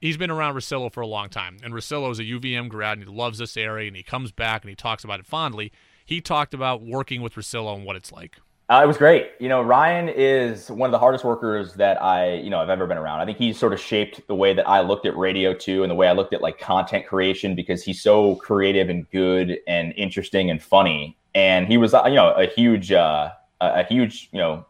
He's 0.00 0.16
been 0.16 0.30
around 0.30 0.54
Russillo 0.54 0.92
for 0.92 1.00
a 1.00 1.06
long 1.06 1.28
time, 1.28 1.56
and 1.62 1.72
Russillo 1.72 2.10
is 2.10 2.18
a 2.18 2.24
UVM 2.24 2.68
grad 2.68 2.98
and 2.98 3.08
he 3.08 3.14
loves 3.14 3.38
this 3.38 3.56
area, 3.56 3.88
and 3.88 3.96
he 3.96 4.02
comes 4.02 4.32
back 4.32 4.62
and 4.62 4.68
he 4.68 4.76
talks 4.76 5.04
about 5.04 5.20
it 5.20 5.26
fondly. 5.26 5.72
He 6.04 6.20
talked 6.20 6.52
about 6.52 6.82
working 6.82 7.22
with 7.22 7.34
Russillo 7.34 7.74
and 7.74 7.84
what 7.84 7.96
it's 7.96 8.12
like. 8.12 8.38
Uh, 8.70 8.80
it 8.82 8.86
was 8.86 8.96
great. 8.96 9.32
You 9.40 9.50
know, 9.50 9.60
Ryan 9.60 10.08
is 10.08 10.70
one 10.70 10.88
of 10.88 10.92
the 10.92 10.98
hardest 10.98 11.22
workers 11.22 11.74
that 11.74 12.02
I, 12.02 12.34
you 12.34 12.48
know, 12.48 12.60
I've 12.60 12.70
ever 12.70 12.86
been 12.86 12.96
around. 12.96 13.20
I 13.20 13.26
think 13.26 13.36
he's 13.36 13.58
sort 13.58 13.74
of 13.74 13.80
shaped 13.80 14.26
the 14.26 14.34
way 14.34 14.54
that 14.54 14.66
I 14.66 14.80
looked 14.80 15.04
at 15.04 15.14
radio 15.16 15.52
too, 15.52 15.82
and 15.82 15.90
the 15.90 15.94
way 15.94 16.08
I 16.08 16.12
looked 16.12 16.32
at 16.32 16.40
like 16.40 16.58
content 16.58 17.06
creation 17.06 17.54
because 17.54 17.82
he's 17.82 18.00
so 18.00 18.36
creative 18.36 18.88
and 18.88 19.08
good 19.10 19.58
and 19.66 19.92
interesting 19.96 20.50
and 20.50 20.62
funny. 20.62 21.16
And 21.34 21.66
he 21.66 21.76
was, 21.76 21.92
uh, 21.92 22.04
you 22.06 22.14
know, 22.14 22.32
a 22.32 22.46
huge, 22.46 22.90
uh, 22.90 23.32
a 23.60 23.84
huge, 23.84 24.30
you 24.32 24.38
know, 24.38 24.64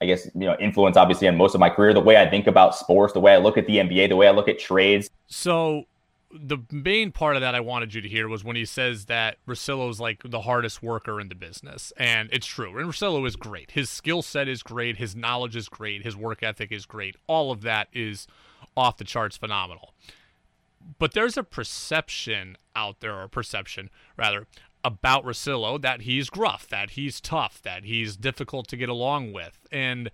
I 0.00 0.06
guess 0.06 0.26
you 0.34 0.46
know, 0.46 0.56
influence 0.58 0.96
obviously 0.96 1.28
on 1.28 1.36
most 1.36 1.54
of 1.54 1.60
my 1.60 1.70
career. 1.70 1.92
The 1.92 2.00
way 2.00 2.16
I 2.16 2.28
think 2.28 2.46
about 2.46 2.74
sports, 2.74 3.12
the 3.12 3.20
way 3.20 3.34
I 3.34 3.38
look 3.38 3.58
at 3.58 3.66
the 3.66 3.76
NBA, 3.76 4.08
the 4.08 4.16
way 4.16 4.28
I 4.28 4.30
look 4.30 4.48
at 4.48 4.58
trades. 4.58 5.10
So 5.26 5.84
the 6.40 6.58
main 6.70 7.12
part 7.12 7.36
of 7.36 7.42
that 7.42 7.54
I 7.54 7.60
wanted 7.60 7.94
you 7.94 8.00
to 8.00 8.08
hear 8.08 8.28
was 8.28 8.44
when 8.44 8.56
he 8.56 8.64
says 8.64 9.06
that 9.06 9.38
Russillo 9.46 9.90
is 9.90 10.00
like 10.00 10.22
the 10.24 10.42
hardest 10.42 10.82
worker 10.82 11.20
in 11.20 11.28
the 11.28 11.34
business, 11.34 11.92
and 11.96 12.28
it's 12.32 12.46
true. 12.46 12.78
And 12.78 12.88
Russillo 12.88 13.26
is 13.26 13.36
great. 13.36 13.72
His 13.72 13.90
skill 13.90 14.22
set 14.22 14.48
is 14.48 14.62
great. 14.62 14.96
His 14.96 15.16
knowledge 15.16 15.56
is 15.56 15.68
great. 15.68 16.02
His 16.02 16.16
work 16.16 16.42
ethic 16.42 16.72
is 16.72 16.86
great. 16.86 17.16
All 17.26 17.50
of 17.50 17.62
that 17.62 17.88
is 17.92 18.26
off 18.76 18.96
the 18.96 19.04
charts, 19.04 19.36
phenomenal. 19.36 19.94
But 20.98 21.12
there's 21.12 21.36
a 21.36 21.42
perception 21.42 22.56
out 22.74 23.00
there, 23.00 23.20
or 23.20 23.28
perception 23.28 23.90
rather, 24.16 24.46
about 24.84 25.24
Russillo 25.24 25.80
that 25.82 26.02
he's 26.02 26.30
gruff, 26.30 26.68
that 26.68 26.90
he's 26.90 27.20
tough, 27.20 27.60
that 27.62 27.84
he's 27.84 28.16
difficult 28.16 28.68
to 28.68 28.76
get 28.76 28.88
along 28.88 29.32
with, 29.32 29.66
and 29.72 30.10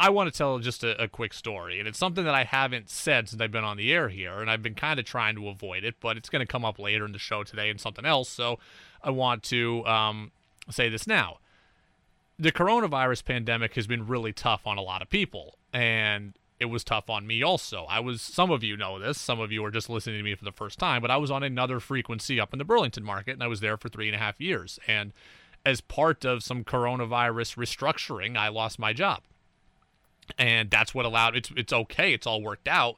I 0.00 0.08
want 0.08 0.32
to 0.32 0.36
tell 0.36 0.58
just 0.60 0.82
a, 0.82 1.00
a, 1.00 1.08
quick 1.08 1.34
story, 1.34 1.78
and 1.78 1.86
it's 1.86 1.98
something 1.98 2.24
that 2.24 2.34
I 2.34 2.44
haven't 2.44 2.88
said 2.88 3.28
since 3.28 3.42
I've 3.42 3.52
been 3.52 3.64
on 3.64 3.76
the 3.76 3.92
air 3.92 4.08
here, 4.08 4.40
and 4.40 4.50
I've 4.50 4.62
been 4.62 4.74
kind 4.74 4.98
of 4.98 5.04
trying 5.04 5.36
to 5.36 5.48
avoid 5.48 5.84
it, 5.84 5.96
but 6.00 6.16
it's 6.16 6.30
going 6.30 6.40
to 6.40 6.50
come 6.50 6.64
up 6.64 6.78
later 6.78 7.04
in 7.04 7.12
the 7.12 7.18
show 7.18 7.44
today 7.44 7.68
and 7.68 7.78
something 7.78 8.06
else, 8.06 8.30
so 8.30 8.58
I 9.04 9.10
want 9.10 9.42
to 9.44 9.84
um, 9.84 10.32
say 10.70 10.88
this 10.88 11.06
now. 11.06 11.36
The 12.38 12.50
coronavirus 12.50 13.26
pandemic 13.26 13.74
has 13.74 13.86
been 13.86 14.06
really 14.06 14.32
tough 14.32 14.66
on 14.66 14.78
a 14.78 14.80
lot 14.80 15.02
of 15.02 15.10
people, 15.10 15.58
and 15.70 16.32
it 16.58 16.64
was 16.64 16.82
tough 16.82 17.10
on 17.10 17.26
me 17.26 17.42
also. 17.42 17.84
I 17.86 18.00
was, 18.00 18.22
some 18.22 18.50
of 18.50 18.64
you 18.64 18.78
know 18.78 18.98
this, 18.98 19.18
some 19.18 19.38
of 19.38 19.52
you 19.52 19.62
are 19.66 19.70
just 19.70 19.90
listening 19.90 20.16
to 20.16 20.24
me 20.24 20.34
for 20.34 20.46
the 20.46 20.52
first 20.52 20.78
time, 20.78 21.02
but 21.02 21.10
I 21.10 21.18
was 21.18 21.30
on 21.30 21.42
another 21.42 21.78
frequency 21.78 22.40
up 22.40 22.54
in 22.54 22.58
the 22.58 22.64
Burlington 22.64 23.04
market, 23.04 23.32
and 23.32 23.42
I 23.42 23.48
was 23.48 23.60
there 23.60 23.76
for 23.76 23.90
three 23.90 24.08
and 24.08 24.16
a 24.16 24.18
half 24.18 24.40
years, 24.40 24.78
and 24.88 25.12
as 25.66 25.82
part 25.82 26.24
of 26.24 26.42
some 26.42 26.64
coronavirus 26.64 27.56
restructuring, 27.56 28.38
I 28.38 28.48
lost 28.48 28.78
my 28.78 28.94
job 28.94 29.20
and 30.38 30.70
that's 30.70 30.94
what 30.94 31.04
allowed 31.04 31.36
it's 31.36 31.50
it's 31.56 31.72
okay. 31.72 32.12
It's 32.12 32.26
all 32.26 32.42
worked 32.42 32.68
out. 32.68 32.96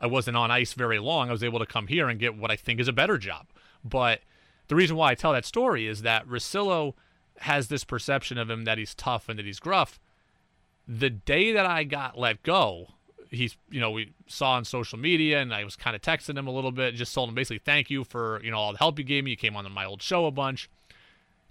I 0.00 0.06
wasn't 0.06 0.36
on 0.36 0.50
ice 0.50 0.72
very 0.74 0.98
long. 0.98 1.28
I 1.28 1.32
was 1.32 1.44
able 1.44 1.58
to 1.58 1.66
come 1.66 1.86
here 1.86 2.08
and 2.08 2.18
get 2.18 2.36
what 2.36 2.50
I 2.50 2.56
think 2.56 2.80
is 2.80 2.88
a 2.88 2.92
better 2.92 3.18
job. 3.18 3.46
But 3.84 4.20
the 4.68 4.74
reason 4.74 4.96
why 4.96 5.10
I 5.10 5.14
tell 5.14 5.32
that 5.32 5.44
story 5.44 5.86
is 5.86 6.02
that 6.02 6.26
Russillo 6.26 6.94
has 7.38 7.68
this 7.68 7.84
perception 7.84 8.38
of 8.38 8.50
him 8.50 8.64
that 8.64 8.78
he's 8.78 8.94
tough 8.94 9.28
and 9.28 9.38
that 9.38 9.46
he's 9.46 9.60
gruff. 9.60 10.00
The 10.86 11.10
day 11.10 11.52
that 11.52 11.66
I 11.66 11.84
got 11.84 12.18
let 12.18 12.42
go, 12.42 12.88
he's 13.30 13.56
you 13.70 13.80
know 13.80 13.90
we 13.90 14.12
saw 14.26 14.52
on 14.52 14.64
social 14.64 14.98
media 14.98 15.40
and 15.40 15.54
I 15.54 15.64
was 15.64 15.76
kind 15.76 15.96
of 15.96 16.02
texting 16.02 16.36
him 16.36 16.46
a 16.46 16.52
little 16.52 16.72
bit, 16.72 16.94
just 16.94 17.14
told 17.14 17.28
him 17.28 17.34
basically 17.34 17.58
thank 17.58 17.90
you 17.90 18.04
for 18.04 18.42
you 18.42 18.50
know 18.50 18.58
all 18.58 18.72
the 18.72 18.78
help 18.78 18.98
you 18.98 19.04
gave 19.04 19.24
me. 19.24 19.30
You 19.30 19.36
came 19.36 19.56
on 19.56 19.70
my 19.72 19.84
old 19.84 20.02
show 20.02 20.26
a 20.26 20.30
bunch 20.30 20.68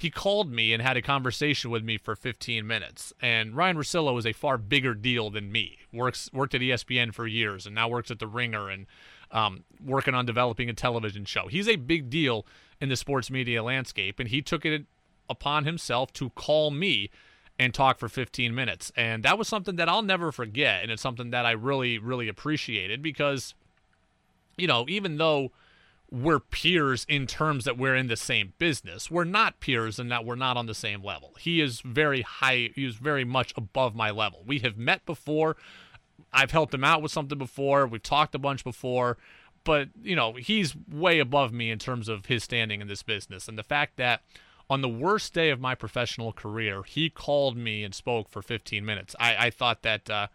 he 0.03 0.11
called 0.11 0.51
me 0.51 0.73
and 0.73 0.81
had 0.83 0.97
a 0.97 1.01
conversation 1.01 1.71
with 1.71 1.83
me 1.83 1.97
for 1.97 2.15
15 2.15 2.67
minutes. 2.67 3.13
And 3.21 3.55
Ryan 3.55 3.77
Russillo 3.77 4.19
is 4.19 4.25
a 4.25 4.33
far 4.33 4.57
bigger 4.57 4.93
deal 4.93 5.29
than 5.29 5.51
me. 5.51 5.79
Works 5.91 6.29
worked 6.33 6.53
at 6.53 6.61
ESPN 6.61 7.13
for 7.13 7.25
years 7.25 7.65
and 7.65 7.73
now 7.73 7.87
works 7.87 8.11
at 8.11 8.19
The 8.19 8.27
Ringer 8.27 8.69
and 8.69 8.85
um, 9.31 9.63
working 9.83 10.13
on 10.13 10.25
developing 10.25 10.69
a 10.69 10.73
television 10.73 11.23
show. 11.25 11.47
He's 11.47 11.69
a 11.69 11.77
big 11.77 12.09
deal 12.09 12.45
in 12.81 12.89
the 12.89 12.97
sports 12.97 13.31
media 13.31 13.63
landscape, 13.63 14.19
and 14.19 14.27
he 14.27 14.41
took 14.41 14.65
it 14.65 14.85
upon 15.29 15.63
himself 15.63 16.11
to 16.13 16.29
call 16.31 16.69
me 16.69 17.09
and 17.57 17.73
talk 17.73 17.97
for 17.97 18.09
15 18.09 18.53
minutes. 18.53 18.91
And 18.97 19.23
that 19.23 19.37
was 19.37 19.47
something 19.47 19.77
that 19.77 19.87
I'll 19.87 20.01
never 20.01 20.33
forget, 20.33 20.83
and 20.83 20.91
it's 20.91 21.01
something 21.01 21.31
that 21.31 21.45
I 21.45 21.51
really, 21.51 21.97
really 21.97 22.27
appreciated 22.27 23.01
because, 23.01 23.55
you 24.57 24.67
know, 24.67 24.85
even 24.89 25.17
though– 25.17 25.51
we're 26.14 26.39
peers 26.39 27.07
in 27.09 27.26
terms 27.26 27.66
that 27.66 27.76
we're 27.76 27.95
in 27.95 28.05
the 28.05 28.16
same 28.16 28.53
business. 28.59 29.09
We're 29.09 29.24
not 29.24 29.59
peers 29.59 29.97
in 29.97 30.09
that 30.09 30.24
we're 30.24 30.36
not 30.36 30.57
on 30.57 30.68
the 30.68 30.76
same 30.76 31.03
level. 31.03 31.34
He 31.39 31.59
is 31.59 31.82
very 31.82 32.22
high, 32.22 32.70
he 32.76 32.86
is 32.86 32.95
very 32.95 33.26
much 33.26 33.51
above 33.57 33.95
my 33.95 34.11
level. 34.11 34.43
We 34.45 34.59
have 34.59 34.78
met 34.78 35.03
before. 35.07 35.57
I've 36.32 36.51
helped 36.51 36.72
him 36.72 36.84
out 36.84 37.01
with 37.01 37.11
something 37.11 37.39
before. 37.39 37.88
We've 37.88 38.01
talked 38.01 38.36
a 38.36 38.39
bunch 38.39 38.64
before. 38.64 39.18
But, 39.64 39.89
you 40.03 40.16
know, 40.16 40.34
he's 40.34 40.76
way 40.76 41.18
above 41.18 41.51
me 41.51 41.72
in 41.72 41.80
terms 41.80 42.07
of 42.07 42.28
his 42.28 42.43
standing 42.43 42.80
in 42.80 42.88
this 42.88 43.01
business. 43.01 43.47
And 43.47 43.57
the 43.57 43.64
fact 43.64 43.97
that 43.97 44.22
on 44.70 44.82
the 44.82 44.89
worst 44.89 45.34
day 45.34 45.49
of 45.49 45.59
my 45.59 45.74
professional 45.74 46.32
career, 46.32 46.84
he 46.84 47.09
called 47.09 47.57
me 47.57 47.84
and 47.84 47.95
spoke 47.95 48.30
for 48.30 48.43
15 48.43 48.86
minutes. 48.86 49.16
I, 49.20 49.47
I 49.47 49.49
thought 49.49 49.82
that 49.82 50.09
uh, 50.11 50.28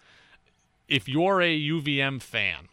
if 0.88 1.08
you're 1.08 1.40
a 1.40 1.60
UVM 1.60 2.20
fan, 2.20 2.68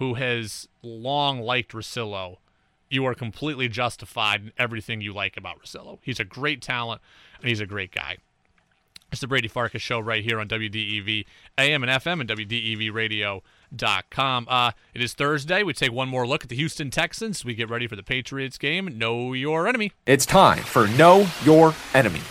who 0.00 0.14
has 0.14 0.66
long 0.82 1.40
liked 1.40 1.70
Russillo, 1.72 2.38
you 2.88 3.04
are 3.04 3.14
completely 3.14 3.68
justified 3.68 4.42
in 4.42 4.50
everything 4.58 5.02
you 5.02 5.12
like 5.12 5.36
about 5.36 5.62
Russillo. 5.62 5.98
He's 6.02 6.18
a 6.18 6.24
great 6.24 6.62
talent 6.62 7.02
and 7.38 7.50
he's 7.50 7.60
a 7.60 7.66
great 7.66 7.92
guy. 7.92 8.16
It's 9.12 9.20
the 9.20 9.26
Brady 9.26 9.48
Farkas 9.48 9.82
show 9.82 10.00
right 10.00 10.24
here 10.24 10.40
on 10.40 10.48
WDEV 10.48 11.26
AM 11.58 11.82
and 11.82 11.92
FM 11.92 12.20
and 12.20 12.30
WDEVradio.com. 12.30 14.46
Uh, 14.48 14.70
it 14.94 15.02
is 15.02 15.12
Thursday. 15.12 15.62
We 15.62 15.74
take 15.74 15.92
one 15.92 16.08
more 16.08 16.26
look 16.26 16.44
at 16.44 16.48
the 16.48 16.56
Houston 16.56 16.88
Texans. 16.90 17.44
We 17.44 17.54
get 17.54 17.68
ready 17.68 17.86
for 17.86 17.96
the 17.96 18.02
Patriots 18.02 18.56
game. 18.56 18.96
Know 18.96 19.34
your 19.34 19.68
enemy. 19.68 19.92
It's 20.06 20.24
time 20.24 20.62
for 20.62 20.88
Know 20.88 21.26
Your 21.44 21.74
Enemy. 21.92 22.22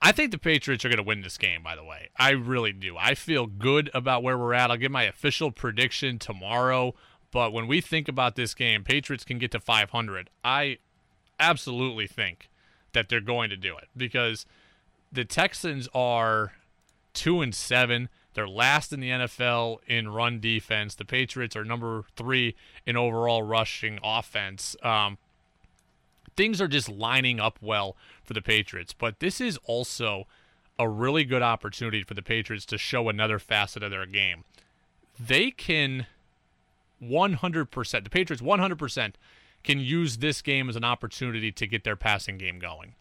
I 0.00 0.12
think 0.12 0.30
the 0.30 0.38
Patriots 0.38 0.84
are 0.84 0.88
going 0.88 0.98
to 0.98 1.02
win 1.02 1.22
this 1.22 1.38
game, 1.38 1.62
by 1.62 1.74
the 1.74 1.84
way. 1.84 2.10
I 2.16 2.30
really 2.30 2.72
do. 2.72 2.96
I 2.96 3.14
feel 3.14 3.46
good 3.46 3.90
about 3.92 4.22
where 4.22 4.38
we're 4.38 4.54
at. 4.54 4.70
I'll 4.70 4.76
give 4.76 4.92
my 4.92 5.02
official 5.04 5.50
prediction 5.50 6.18
tomorrow. 6.18 6.94
But 7.30 7.52
when 7.52 7.66
we 7.66 7.80
think 7.80 8.08
about 8.08 8.36
this 8.36 8.54
game, 8.54 8.84
Patriots 8.84 9.24
can 9.24 9.38
get 9.38 9.50
to 9.52 9.60
500. 9.60 10.30
I 10.44 10.78
absolutely 11.40 12.06
think 12.06 12.48
that 12.92 13.08
they're 13.08 13.20
going 13.20 13.50
to 13.50 13.56
do 13.56 13.76
it 13.76 13.88
because 13.96 14.46
the 15.12 15.24
Texans 15.24 15.88
are 15.94 16.52
2 17.14 17.40
and 17.42 17.54
7. 17.54 18.08
They're 18.34 18.48
last 18.48 18.92
in 18.92 19.00
the 19.00 19.10
NFL 19.10 19.78
in 19.86 20.08
run 20.08 20.40
defense. 20.40 20.94
The 20.94 21.04
Patriots 21.04 21.56
are 21.56 21.64
number 21.64 22.04
3 22.16 22.54
in 22.86 22.96
overall 22.96 23.42
rushing 23.42 23.98
offense. 24.02 24.76
Um, 24.82 25.18
things 26.38 26.60
are 26.60 26.68
just 26.68 26.88
lining 26.88 27.40
up 27.40 27.58
well 27.60 27.96
for 28.22 28.32
the 28.32 28.40
Patriots. 28.40 28.94
But 28.94 29.18
this 29.18 29.40
is 29.40 29.58
also 29.64 30.28
a 30.78 30.88
really 30.88 31.24
good 31.24 31.42
opportunity 31.42 32.04
for 32.04 32.14
the 32.14 32.22
Patriots 32.22 32.64
to 32.66 32.78
show 32.78 33.08
another 33.08 33.40
facet 33.40 33.82
of 33.82 33.90
their 33.90 34.06
game. 34.06 34.44
They 35.18 35.50
can 35.50 36.06
100%, 37.02 38.04
the 38.04 38.08
Patriots 38.10 38.40
100% 38.40 39.14
can 39.64 39.80
use 39.80 40.18
this 40.18 40.40
game 40.40 40.68
as 40.68 40.76
an 40.76 40.84
opportunity 40.84 41.50
to 41.50 41.66
get 41.66 41.82
their 41.82 41.96
passing 41.96 42.38
game 42.38 42.60
going. 42.60 42.94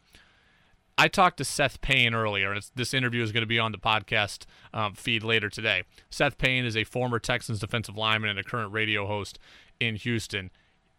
I 0.98 1.08
talked 1.08 1.38
to 1.38 1.46
Seth 1.46 1.80
Payne 1.80 2.16
earlier, 2.16 2.52
and 2.52 2.68
this 2.74 2.92
interview 2.92 3.22
is 3.22 3.32
going 3.32 3.44
to 3.44 3.48
be 3.48 3.60
on 3.60 3.72
the 3.72 3.78
podcast 3.78 4.48
um, 4.74 4.96
feed 4.96 5.22
later 5.22 5.48
today. 5.48 5.84
Seth 6.10 6.40
Payne 6.40 6.66
is 6.66 6.76
a 6.76 6.84
former 6.86 7.20
Texans 7.20 7.60
defensive 7.60 7.96
lineman 7.96 8.32
and 8.32 8.40
a 8.40 8.44
current 8.44 8.74
radio 8.74 9.06
host 9.06 9.38
in 9.80 9.96
Houston 9.96 10.50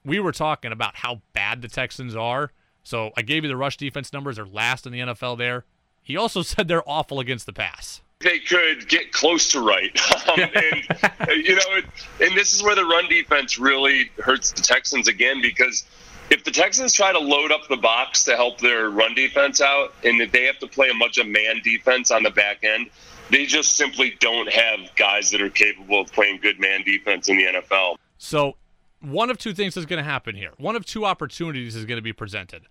we 0.05 0.21
were 0.21 0.33
talking 0.33 0.73
about 0.73 0.97
how 0.97 1.21
bad 1.33 1.63
the 1.63 1.69
Texans 1.69 2.17
are. 2.17 2.53
So 2.83 3.11
I 3.17 3.23
gave 3.23 3.45
you 3.45 3.49
the 3.49 3.57
rush 3.57 3.77
defense 3.77 4.13
numbers. 4.13 4.37
They're 4.37 4.47
last 4.47 4.87
in 4.87 4.93
the 4.93 5.01
NFL 5.01 5.39
there. 5.39 5.65
He 6.03 6.17
also 6.17 6.43
said 6.43 6.69
they're 6.69 6.89
awful 6.89 7.21
against 7.21 7.47
the 7.47 7.53
pass. 7.53 8.01
They 8.21 8.41
could 8.41 8.89
get 8.89 9.13
close 9.13 9.49
to 9.53 9.61
right. 9.61 9.97
Um, 10.29 10.41
and, 11.21 11.47
you 11.47 11.55
know, 11.55 11.81
and 12.21 12.37
this 12.37 12.53
is 12.53 12.63
where 12.63 12.75
the 12.75 12.85
run 12.85 13.09
defense 13.09 13.59
really 13.59 14.11
hurts 14.19 14.53
the 14.53 14.61
Texans 14.61 15.09
again 15.09 15.41
because 15.41 15.87
if 16.29 16.45
the 16.45 16.51
Texans 16.51 16.93
try 16.93 17.13
to 17.13 17.19
load 17.19 17.51
up 17.51 17.67
the 17.69 17.79
box 17.79 18.25
to 18.25 18.37
help 18.37 18.61
their 18.61 18.91
run 18.91 19.15
defense 19.15 19.63
out 19.63 19.95
and 20.05 20.21
if 20.21 20.31
they 20.31 20.45
have 20.45 20.59
to 20.59 20.67
play 20.67 20.91
a 20.91 20.99
bunch 20.99 21.17
of 21.17 21.27
man 21.27 21.63
defense 21.65 22.11
on 22.11 22.23
the 22.23 22.31
back 22.31 22.63
end, 22.63 22.91
they 23.31 23.47
just 23.47 23.77
simply 23.77 24.17
don't 24.21 24.53
have 24.53 24.81
guys 24.97 25.31
that 25.31 25.41
are 25.41 25.49
capable 25.49 26.03
of 26.03 26.13
playing 26.13 26.41
good 26.43 26.61
man 26.61 26.83
defense 26.83 27.31
in 27.31 27.39
the 27.39 27.45
NFL. 27.45 27.97
So 28.19 28.57
one 29.01 29.31
of 29.31 29.39
two 29.39 29.55
things 29.55 29.77
is 29.77 29.87
going 29.87 30.03
to 30.03 30.09
happen 30.09 30.35
here. 30.35 30.53
One 30.59 30.77
of 30.77 30.85
two 30.85 31.05
opportunities 31.05 31.77
is 31.77 31.85
going 31.85 31.99
to 31.99 32.03
be 32.03 32.13
presented. 32.13 32.65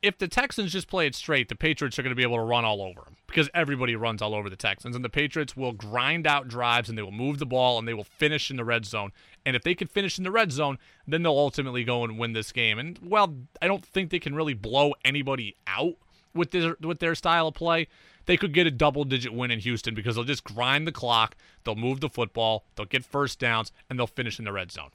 If 0.00 0.18
the 0.18 0.26
Texans 0.26 0.72
just 0.72 0.88
play 0.88 1.06
it 1.06 1.14
straight, 1.14 1.48
the 1.48 1.54
Patriots 1.54 1.96
are 1.96 2.02
going 2.02 2.10
to 2.10 2.16
be 2.16 2.24
able 2.24 2.36
to 2.36 2.42
run 2.42 2.64
all 2.64 2.82
over 2.82 3.02
them 3.02 3.16
because 3.28 3.48
everybody 3.54 3.94
runs 3.94 4.20
all 4.20 4.34
over 4.34 4.50
the 4.50 4.56
Texans, 4.56 4.96
and 4.96 5.04
the 5.04 5.08
Patriots 5.08 5.56
will 5.56 5.72
grind 5.72 6.26
out 6.26 6.48
drives 6.48 6.88
and 6.88 6.98
they 6.98 7.02
will 7.02 7.12
move 7.12 7.38
the 7.38 7.46
ball 7.46 7.78
and 7.78 7.86
they 7.86 7.94
will 7.94 8.02
finish 8.02 8.50
in 8.50 8.56
the 8.56 8.64
red 8.64 8.84
zone. 8.84 9.12
And 9.46 9.54
if 9.54 9.62
they 9.62 9.76
can 9.76 9.86
finish 9.86 10.18
in 10.18 10.24
the 10.24 10.32
red 10.32 10.50
zone, 10.50 10.78
then 11.06 11.22
they'll 11.22 11.38
ultimately 11.38 11.84
go 11.84 12.02
and 12.02 12.18
win 12.18 12.32
this 12.32 12.50
game. 12.50 12.80
And 12.80 12.98
well, 13.00 13.36
I 13.60 13.68
don't 13.68 13.84
think 13.84 14.10
they 14.10 14.18
can 14.18 14.34
really 14.34 14.54
blow 14.54 14.94
anybody 15.04 15.56
out 15.68 15.94
with 16.34 16.50
their 16.50 16.76
with 16.80 16.98
their 16.98 17.14
style 17.14 17.46
of 17.46 17.54
play. 17.54 17.86
They 18.26 18.36
could 18.36 18.52
get 18.52 18.66
a 18.66 18.72
double 18.72 19.04
digit 19.04 19.32
win 19.32 19.52
in 19.52 19.60
Houston 19.60 19.94
because 19.94 20.16
they'll 20.16 20.24
just 20.24 20.44
grind 20.44 20.86
the 20.86 20.92
clock, 20.92 21.36
they'll 21.64 21.76
move 21.76 22.00
the 22.00 22.08
football, 22.08 22.64
they'll 22.74 22.86
get 22.86 23.04
first 23.04 23.38
downs, 23.38 23.70
and 23.88 23.98
they'll 23.98 24.06
finish 24.08 24.38
in 24.40 24.44
the 24.44 24.52
red 24.52 24.72
zone 24.72 24.90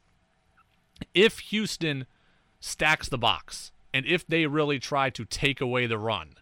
if 1.14 1.40
Houston 1.40 2.06
stacks 2.60 3.08
the 3.10 3.18
box 3.18 3.72
and 3.94 4.06
if 4.06 4.26
they 4.26 4.46
really 4.46 4.80
try 4.80 5.10
to 5.10 5.26
take 5.26 5.62
away 5.62 5.86
the 5.88 5.98
run, 5.98 6.36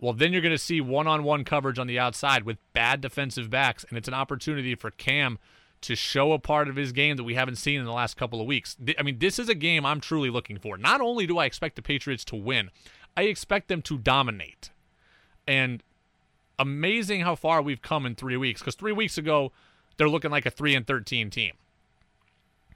Well, 0.00 0.12
then 0.12 0.32
you're 0.32 0.42
going 0.42 0.52
to 0.52 0.58
see 0.58 0.80
one 0.80 1.06
on 1.06 1.24
one 1.24 1.44
coverage 1.44 1.78
on 1.78 1.86
the 1.86 1.98
outside 1.98 2.42
with 2.44 2.58
bad 2.72 3.00
defensive 3.00 3.48
backs, 3.48 3.84
and 3.88 3.96
it's 3.96 4.08
an 4.08 4.14
opportunity 4.14 4.74
for 4.74 4.90
Cam 4.90 5.38
to 5.82 5.94
show 5.94 6.32
a 6.32 6.38
part 6.38 6.68
of 6.68 6.76
his 6.76 6.92
game 6.92 7.16
that 7.16 7.24
we 7.24 7.34
haven't 7.34 7.56
seen 7.56 7.78
in 7.78 7.84
the 7.86 7.92
last 7.92 8.16
couple 8.16 8.40
of 8.40 8.46
weeks. 8.46 8.76
I 8.98 9.02
mean, 9.02 9.18
this 9.18 9.38
is 9.38 9.48
a 9.48 9.54
game 9.54 9.84
I'm 9.86 10.00
truly 10.00 10.30
looking 10.30 10.58
for. 10.58 10.76
Not 10.76 11.00
only 11.00 11.26
do 11.26 11.38
I 11.38 11.44
expect 11.44 11.76
the 11.76 11.82
Patriots 11.82 12.24
to 12.26 12.36
win, 12.36 12.70
I 13.16 13.22
expect 13.22 13.68
them 13.68 13.82
to 13.82 13.98
dominate. 13.98 14.70
And 15.46 15.82
amazing 16.58 17.20
how 17.20 17.34
far 17.34 17.60
we've 17.60 17.82
come 17.82 18.06
in 18.06 18.14
three 18.14 18.36
weeks. 18.36 18.60
Because 18.60 18.74
three 18.76 18.92
weeks 18.92 19.18
ago, 19.18 19.52
they're 19.96 20.08
looking 20.08 20.30
like 20.30 20.46
a 20.46 20.50
3 20.50 20.74
and 20.74 20.86
13 20.86 21.30
team. 21.30 21.52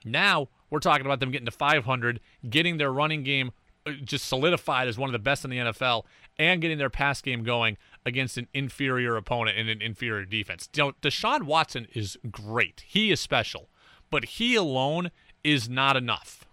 Now, 0.04 0.48
we're 0.70 0.80
talking 0.80 1.06
about 1.06 1.20
them 1.20 1.30
getting 1.30 1.46
to 1.46 1.50
500, 1.50 2.20
getting 2.48 2.78
their 2.78 2.92
running 2.92 3.22
game 3.22 3.52
uh, 3.86 3.92
just 4.04 4.26
solidified 4.26 4.88
as 4.88 4.98
one 4.98 5.08
of 5.08 5.12
the 5.12 5.18
best 5.18 5.44
in 5.44 5.50
the 5.50 5.58
NFL, 5.58 6.04
and 6.38 6.60
getting 6.60 6.78
their 6.78 6.90
pass 6.90 7.20
game 7.20 7.42
going 7.42 7.76
against 8.04 8.36
an 8.36 8.48
inferior 8.52 9.16
opponent 9.16 9.58
and 9.58 9.68
an 9.68 9.80
inferior 9.82 10.24
defense. 10.24 10.68
You 10.74 10.84
know, 10.84 10.92
Deshaun 11.02 11.42
Watson 11.42 11.86
is 11.94 12.16
great. 12.30 12.84
He 12.86 13.10
is 13.10 13.20
special, 13.20 13.68
but 14.10 14.24
he 14.24 14.54
alone 14.54 15.10
is 15.44 15.68
not 15.68 15.96
enough 15.96 16.46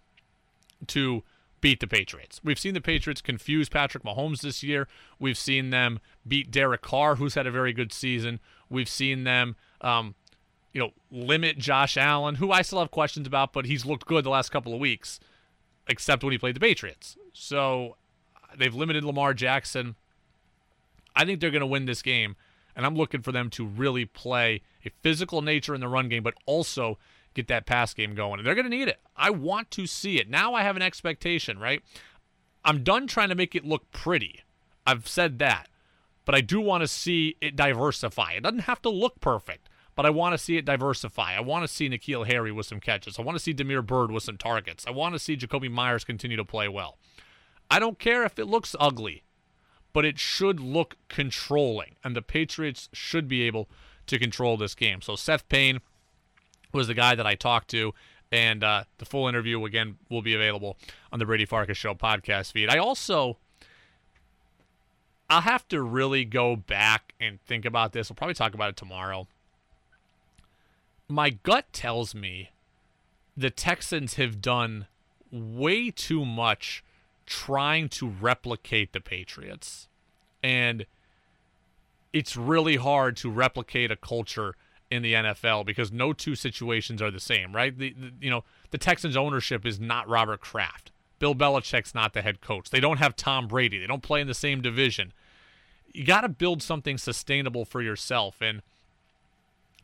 to 0.87 1.23
beat 1.61 1.79
the 1.79 1.87
Patriots. 1.87 2.39
We've 2.43 2.59
seen 2.59 2.75
the 2.75 2.81
Patriots 2.81 3.21
confuse 3.21 3.69
Patrick 3.69 4.03
Mahomes 4.03 4.41
this 4.41 4.61
year. 4.61 4.87
We've 5.19 5.37
seen 5.37 5.71
them 5.71 5.99
beat 6.27 6.51
Derek 6.51 6.83
Carr, 6.83 7.15
who's 7.15 7.33
had 7.33 7.47
a 7.47 7.51
very 7.51 7.73
good 7.73 7.91
season. 7.91 8.39
We've 8.69 8.87
seen 8.87 9.23
them, 9.23 9.55
um, 9.81 10.13
you 10.75 10.81
know, 10.81 10.91
limit 11.09 11.57
Josh 11.57 11.95
Allen, 11.95 12.35
who 12.35 12.51
I 12.51 12.61
still 12.61 12.79
have 12.79 12.91
questions 12.91 13.25
about, 13.25 13.53
but 13.53 13.65
he's 13.65 13.85
looked 13.85 14.05
good 14.05 14.25
the 14.25 14.29
last 14.29 14.49
couple 14.49 14.73
of 14.73 14.79
weeks, 14.81 15.21
except 15.87 16.21
when 16.21 16.33
he 16.33 16.37
played 16.37 16.57
the 16.57 16.59
Patriots. 16.59 17.15
So 17.31 17.95
they've 18.57 18.75
limited 18.75 19.05
Lamar 19.05 19.33
Jackson. 19.33 19.95
I 21.15 21.23
think 21.23 21.39
they're 21.39 21.49
going 21.49 21.61
to 21.61 21.65
win 21.65 21.85
this 21.85 22.01
game, 22.01 22.35
and 22.75 22.85
I'm 22.85 22.97
looking 22.97 23.21
for 23.21 23.31
them 23.31 23.49
to 23.51 23.65
really 23.65 24.03
play 24.03 24.63
a 24.83 24.89
physical 25.01 25.41
nature 25.41 25.73
in 25.73 25.79
the 25.79 25.87
run 25.87 26.09
game, 26.09 26.23
but 26.23 26.33
also 26.45 26.97
get 27.33 27.47
that 27.47 27.65
pass 27.65 27.93
game 27.93 28.13
going. 28.13 28.39
And 28.39 28.45
they're 28.45 28.53
going 28.53 28.69
to 28.69 28.77
need 28.77 28.89
it. 28.89 28.99
I 29.15 29.29
want 29.29 29.71
to 29.71 29.87
see 29.87 30.19
it. 30.19 30.29
Now 30.29 30.55
I 30.55 30.63
have 30.63 30.75
an 30.75 30.81
expectation, 30.81 31.57
right? 31.57 31.81
I'm 32.65 32.83
done 32.83 33.07
trying 33.07 33.29
to 33.29 33.35
make 33.35 33.55
it 33.55 33.63
look 33.63 33.89
pretty. 33.91 34.41
I've 34.85 35.07
said 35.07 35.39
that. 35.39 35.69
But 36.25 36.35
I 36.35 36.41
do 36.41 36.59
want 36.59 36.81
to 36.81 36.87
see 36.89 37.37
it 37.39 37.55
diversify. 37.55 38.33
It 38.33 38.43
doesn't 38.43 38.59
have 38.59 38.81
to 38.81 38.89
look 38.89 39.21
perfect, 39.21 39.69
but 39.95 40.05
I 40.05 40.09
want 40.09 40.33
to 40.33 40.37
see 40.37 40.57
it 40.57 40.65
diversify. 40.65 41.35
I 41.35 41.39
want 41.39 41.63
to 41.63 41.73
see 41.73 41.89
N'Keal 41.89 42.27
Harry 42.27 42.51
with 42.51 42.65
some 42.65 42.79
catches. 42.79 43.17
I 43.17 43.21
want 43.21 43.37
to 43.37 43.43
see 43.43 43.53
Damiere 43.53 43.81
Byrd 43.81 44.11
with 44.11 44.23
some 44.23 44.37
targets. 44.37 44.85
I 44.87 44.91
want 44.91 45.13
to 45.15 45.19
see 45.19 45.37
Jakobi 45.37 45.71
Meyers 45.71 46.03
continue 46.03 46.37
to 46.37 46.45
play 46.45 46.67
well. 46.67 46.97
I 47.71 47.79
don't 47.79 47.97
care 47.97 48.23
if 48.23 48.37
it 48.37 48.45
looks 48.45 48.75
ugly, 48.79 49.23
but 49.93 50.05
it 50.05 50.19
should 50.19 50.59
look 50.59 50.97
controlling, 51.07 51.95
and 52.03 52.15
the 52.15 52.21
Patriots 52.21 52.89
should 52.93 53.27
be 53.27 53.43
able 53.43 53.69
to 54.07 54.19
control 54.19 54.57
this 54.57 54.75
game. 54.75 55.01
So 55.01 55.15
Seth 55.15 55.47
Payne 55.49 55.79
was 56.73 56.87
the 56.87 56.93
guy 56.93 57.15
that 57.15 57.25
I 57.25 57.35
talked 57.35 57.69
to, 57.69 57.93
and 58.31 58.63
uh, 58.63 58.83
the 58.97 59.05
full 59.05 59.27
interview 59.27 59.63
again 59.65 59.97
will 60.09 60.21
be 60.21 60.35
available 60.35 60.77
on 61.11 61.19
the 61.19 61.25
Brady 61.25 61.45
Farkas 61.45 61.77
Show 61.77 61.95
podcast 61.95 62.51
feed. 62.51 62.69
I 62.69 62.77
also 62.77 63.37
I'll 65.29 65.41
have 65.41 65.67
to 65.69 65.81
really 65.81 66.23
go 66.23 66.55
back 66.55 67.13
and 67.19 67.41
think 67.41 67.65
about 67.65 67.93
this. 67.93 68.09
We'll 68.09 68.15
probably 68.15 68.35
talk 68.35 68.53
about 68.53 68.69
it 68.69 68.77
tomorrow. 68.77 69.27
My 71.07 71.29
gut 71.29 71.71
tells 71.71 72.15
me 72.15 72.51
the 73.37 73.49
Texans 73.49 74.15
have 74.15 74.41
done 74.41 74.87
way 75.31 75.91
too 75.91 76.25
much 76.25 76.83
trying 77.25 77.89
to 77.89 78.07
replicate 78.07 78.93
the 78.93 79.01
Patriots. 79.01 79.87
And 80.41 80.85
it's 82.13 82.37
really 82.37 82.77
hard 82.77 83.17
to 83.17 83.29
replicate 83.29 83.91
a 83.91 83.95
culture 83.95 84.55
in 84.91 85.01
the 85.01 85.13
NFL 85.13 85.65
because 85.65 85.91
no 85.91 86.13
two 86.13 86.35
situations 86.35 87.01
are 87.01 87.11
the 87.11 87.19
same, 87.19 87.53
right? 87.53 87.77
The, 87.77 87.93
the, 87.93 88.11
you 88.21 88.29
know, 88.29 88.43
the 88.71 88.77
Texans 88.77 89.17
ownership 89.17 89.65
is 89.65 89.79
not 89.79 90.07
Robert 90.07 90.39
Kraft. 90.39 90.91
Bill 91.19 91.35
Belichick's 91.35 91.95
not 91.95 92.13
the 92.13 92.21
head 92.21 92.41
coach. 92.41 92.69
They 92.69 92.79
don't 92.79 92.97
have 92.97 93.15
Tom 93.15 93.47
Brady. 93.47 93.79
They 93.79 93.87
don't 93.87 94.03
play 94.03 94.21
in 94.21 94.27
the 94.27 94.33
same 94.33 94.61
division. 94.61 95.13
You 95.91 96.05
got 96.05 96.21
to 96.21 96.29
build 96.29 96.61
something 96.61 96.97
sustainable 96.97 97.65
for 97.65 97.81
yourself 97.81 98.41
and 98.41 98.61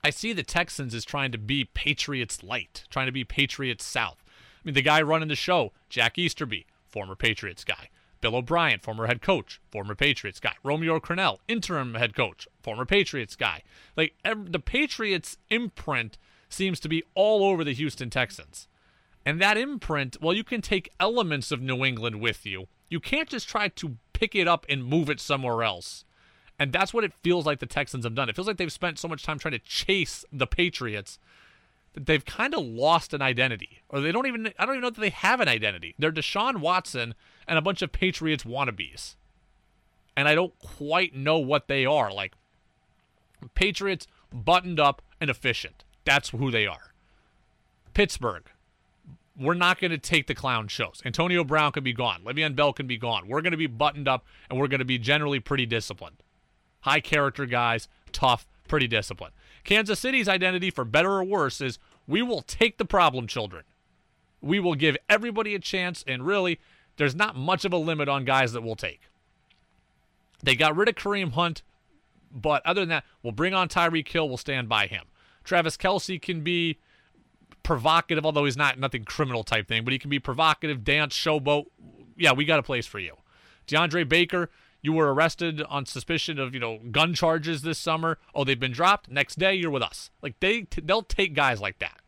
I 0.03 0.09
see 0.09 0.33
the 0.33 0.43
Texans 0.43 0.95
as 0.95 1.05
trying 1.05 1.31
to 1.31 1.37
be 1.37 1.65
Patriots 1.65 2.43
light, 2.43 2.85
trying 2.89 3.05
to 3.05 3.11
be 3.11 3.23
Patriots 3.23 3.85
South. 3.85 4.23
I 4.27 4.61
mean, 4.63 4.73
the 4.73 4.81
guy 4.81 5.01
running 5.01 5.27
the 5.27 5.35
show, 5.35 5.73
Jack 5.89 6.17
Easterby, 6.17 6.65
former 6.87 7.15
Patriots 7.15 7.63
guy. 7.63 7.89
Bill 8.19 8.35
O'Brien, 8.35 8.79
former 8.79 9.07
head 9.07 9.21
coach, 9.21 9.59
former 9.71 9.95
Patriots 9.95 10.39
guy. 10.39 10.53
Romeo 10.63 10.99
Crennel, 10.99 11.39
interim 11.47 11.95
head 11.95 12.15
coach, 12.15 12.47
former 12.61 12.85
Patriots 12.85 13.35
guy. 13.35 13.63
Like 13.97 14.13
the 14.23 14.59
Patriots 14.59 15.37
imprint 15.49 16.17
seems 16.47 16.79
to 16.81 16.89
be 16.89 17.03
all 17.15 17.43
over 17.43 17.63
the 17.63 17.73
Houston 17.73 18.09
Texans. 18.09 18.67
And 19.25 19.39
that 19.41 19.57
imprint, 19.57 20.17
well, 20.21 20.35
you 20.35 20.43
can 20.43 20.61
take 20.61 20.91
elements 20.99 21.51
of 21.51 21.61
New 21.61 21.83
England 21.83 22.21
with 22.21 22.45
you. 22.45 22.67
You 22.89 22.99
can't 22.99 23.29
just 23.29 23.47
try 23.47 23.67
to 23.69 23.97
pick 24.13 24.35
it 24.35 24.47
up 24.47 24.65
and 24.69 24.83
move 24.83 25.09
it 25.09 25.19
somewhere 25.19 25.63
else. 25.63 26.05
And 26.62 26.72
that's 26.72 26.93
what 26.93 27.03
it 27.03 27.12
feels 27.24 27.47
like 27.47 27.57
the 27.57 27.66
Texans 27.66 28.05
have 28.05 28.14
done. 28.14 28.30
It 28.30 28.36
feels 28.36 28.45
like 28.45 28.57
they've 28.57 28.72
spent 28.72 28.99
so 28.99 29.07
much 29.07 29.24
time 29.24 29.39
trying 29.39 29.53
to 29.53 29.59
chase 29.66 30.24
the 30.32 30.45
Patriots 30.45 31.18
that 31.93 32.05
they've 32.05 32.24
kind 32.24 32.53
of 32.53 32.64
lost 32.64 33.16
an 33.16 33.22
identity. 33.24 33.82
Or 33.89 33.99
they 33.99 34.12
don't 34.12 34.28
even 34.28 34.53
I 34.59 34.68
don't 34.68 34.76
even 34.76 34.84
know 34.84 34.91
that 34.91 35.01
they 35.01 35.09
have 35.09 35.39
an 35.39 35.47
identity. 35.47 35.95
They're 35.97 36.12
Deshaun 36.12 36.57
Watson 36.57 37.16
and 37.47 37.57
a 37.57 37.64
bunch 37.64 37.82
of 37.82 37.91
Patriots 37.91 38.43
wannabes. 38.43 39.16
And 40.16 40.28
I 40.28 40.36
don't 40.36 40.53
quite 40.59 41.16
know 41.16 41.39
what 41.39 41.68
they 41.68 41.84
are. 41.84 42.14
Like 42.14 42.34
Patriots 43.55 44.05
buttoned 44.32 44.80
up 44.80 45.01
and 45.20 45.32
efficient. 45.32 45.84
That's 46.05 46.30
who 46.30 46.51
they 46.51 46.68
are. 46.68 46.93
Pittsburgh. 47.95 48.43
We're 49.36 49.55
not 49.55 49.80
going 49.80 49.89
to 49.89 49.97
take 49.97 50.28
the 50.28 50.36
clown 50.36 50.68
shows. 50.68 51.01
Antonio 51.05 51.43
Brown 51.43 51.72
can 51.72 51.84
be 51.84 51.93
gone. 51.93 52.22
Le'Veon 52.24 52.55
Bell 52.55 52.72
can 52.72 52.86
be 52.86 52.97
gone. 52.97 53.28
We're 53.28 53.41
going 53.41 53.49
to 53.49 53.57
be 53.57 53.66
buttoned 53.66 54.07
up 54.07 54.26
and 54.47 54.59
we're 54.59 54.68
going 54.68 54.78
to 54.78 54.86
be 54.86 54.99
generally 54.99 55.39
pretty 55.39 55.66
disciplined. 55.66 56.18
High 56.82 56.99
character 56.99 57.45
guys, 57.45 57.88
tough, 58.11 58.47
pretty 58.67 58.88
disciplined. 58.88 59.34
Kansas 59.63 59.99
City's 59.99 60.27
identity, 60.27 60.71
for 60.71 60.86
better 60.86 61.11
or 61.11 61.23
worse, 61.23 61.61
is 61.61 61.79
we 62.07 62.21
will 62.21 62.41
take 62.41 62.77
the 62.77 62.86
problem 62.86 63.27
children. 63.27 63.63
We 64.41 64.59
will 64.59 64.75
give 64.75 64.97
everybody 65.07 65.53
a 65.53 65.59
chance, 65.59 66.03
and 66.07 66.25
really, 66.25 66.59
there's 66.97 67.15
not 67.15 67.36
much 67.36 67.63
of 67.63 67.73
a 67.73 67.77
limit 67.77 68.09
on 68.09 68.25
guys 68.25 68.53
that 68.53 68.61
we'll 68.61 68.75
take. 68.75 69.01
They 70.43 70.55
got 70.55 70.75
rid 70.75 70.89
of 70.89 70.95
Kareem 70.95 71.34
Hunt, 71.34 71.61
but 72.32 72.65
other 72.65 72.82
than 72.82 72.89
that, 72.89 73.05
we'll 73.21 73.34
bring 73.34 73.53
on 73.53 73.69
Tyreek 73.69 74.07
Hill. 74.07 74.27
We'll 74.27 74.38
stand 74.38 74.67
by 74.67 74.88
him. 74.88 75.03
Travis 75.43 75.77
Kelce 75.77 76.19
can 76.21 76.41
be 76.41 76.77
provocative, 77.63 78.25
although 78.25 78.45
he's 78.45 78.57
not 78.57 78.79
nothing 78.79 79.03
criminal 79.03 79.43
type 79.43 79.67
thing, 79.67 79.84
but 79.84 79.93
he 79.93 79.99
can 79.99 80.09
be 80.09 80.19
provocative, 80.19 80.84
dance, 80.84 81.15
showboat. 81.15 81.65
Yeah, 82.17 82.34
we 82.34 82.45
got 82.45 82.59
a 82.59 82.63
place 82.63 82.88
for 82.88 82.99
you. 82.99 83.15
DeAndre 83.67 84.07
Baker, 84.07 84.49
you 84.82 84.93
were 84.93 85.13
arrested 85.13 85.61
on 85.69 85.86
suspicion 85.86 86.39
of 86.39 86.53
you 86.53 86.59
know 86.59 86.79
gun 86.91 87.13
charges 87.13 87.61
this 87.61 87.77
summer. 87.77 88.17
Oh, 88.34 88.43
they've 88.43 88.59
been 88.59 88.71
dropped. 88.71 89.09
Next 89.09 89.38
day, 89.38 89.55
you're 89.55 89.71
with 89.71 89.84
us. 89.84 90.09
Like 90.21 90.39
they 90.39 90.67
they'll 90.84 91.03
take 91.03 91.34
guys 91.34 91.61
like 91.61 91.79
that. 91.79 91.99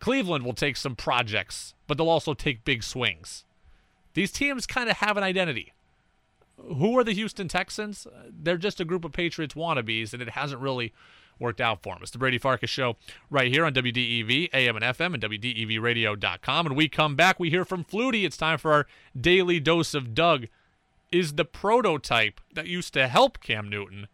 Cleveland 0.00 0.44
will 0.44 0.54
take 0.54 0.76
some 0.76 0.94
projects, 0.94 1.74
but 1.86 1.98
they'll 1.98 2.08
also 2.08 2.34
take 2.34 2.64
big 2.64 2.82
swings. 2.82 3.44
These 4.14 4.32
teams 4.32 4.66
kind 4.66 4.88
of 4.88 4.98
have 4.98 5.16
an 5.16 5.24
identity. 5.24 5.72
Who 6.56 6.98
are 6.98 7.04
the 7.04 7.12
Houston 7.12 7.46
Texans? 7.46 8.06
Uh, 8.06 8.30
they're 8.30 8.56
just 8.56 8.80
a 8.80 8.84
group 8.84 9.04
of 9.04 9.12
Patriots 9.12 9.54
wannabes, 9.54 10.12
and 10.12 10.20
it 10.20 10.30
hasn't 10.30 10.60
really 10.60 10.92
worked 11.38 11.60
out 11.60 11.82
for 11.82 11.94
them. 11.94 12.02
It's 12.02 12.10
the 12.10 12.18
Brady 12.18 12.38
Farkas 12.38 12.70
Show 12.70 12.96
right 13.30 13.52
here 13.52 13.64
on 13.64 13.72
WDEV, 13.74 14.50
AM 14.52 14.76
and 14.76 14.84
FM, 14.84 15.14
and 15.14 15.22
WDEVradio.com. 15.22 16.66
And 16.66 16.76
we 16.76 16.88
come 16.88 17.14
back, 17.14 17.38
we 17.38 17.50
hear 17.50 17.64
from 17.64 17.84
Flutie. 17.84 18.24
It's 18.24 18.36
time 18.36 18.58
for 18.58 18.72
our 18.72 18.86
daily 19.18 19.60
dose 19.60 19.94
of 19.94 20.14
Doug. 20.14 20.46
Is 21.10 21.34
the 21.34 21.44
prototype 21.44 22.40
that 22.52 22.66
used 22.66 22.92
to 22.94 23.08
help 23.08 23.40
Cam 23.40 23.68
Newton 23.68 24.08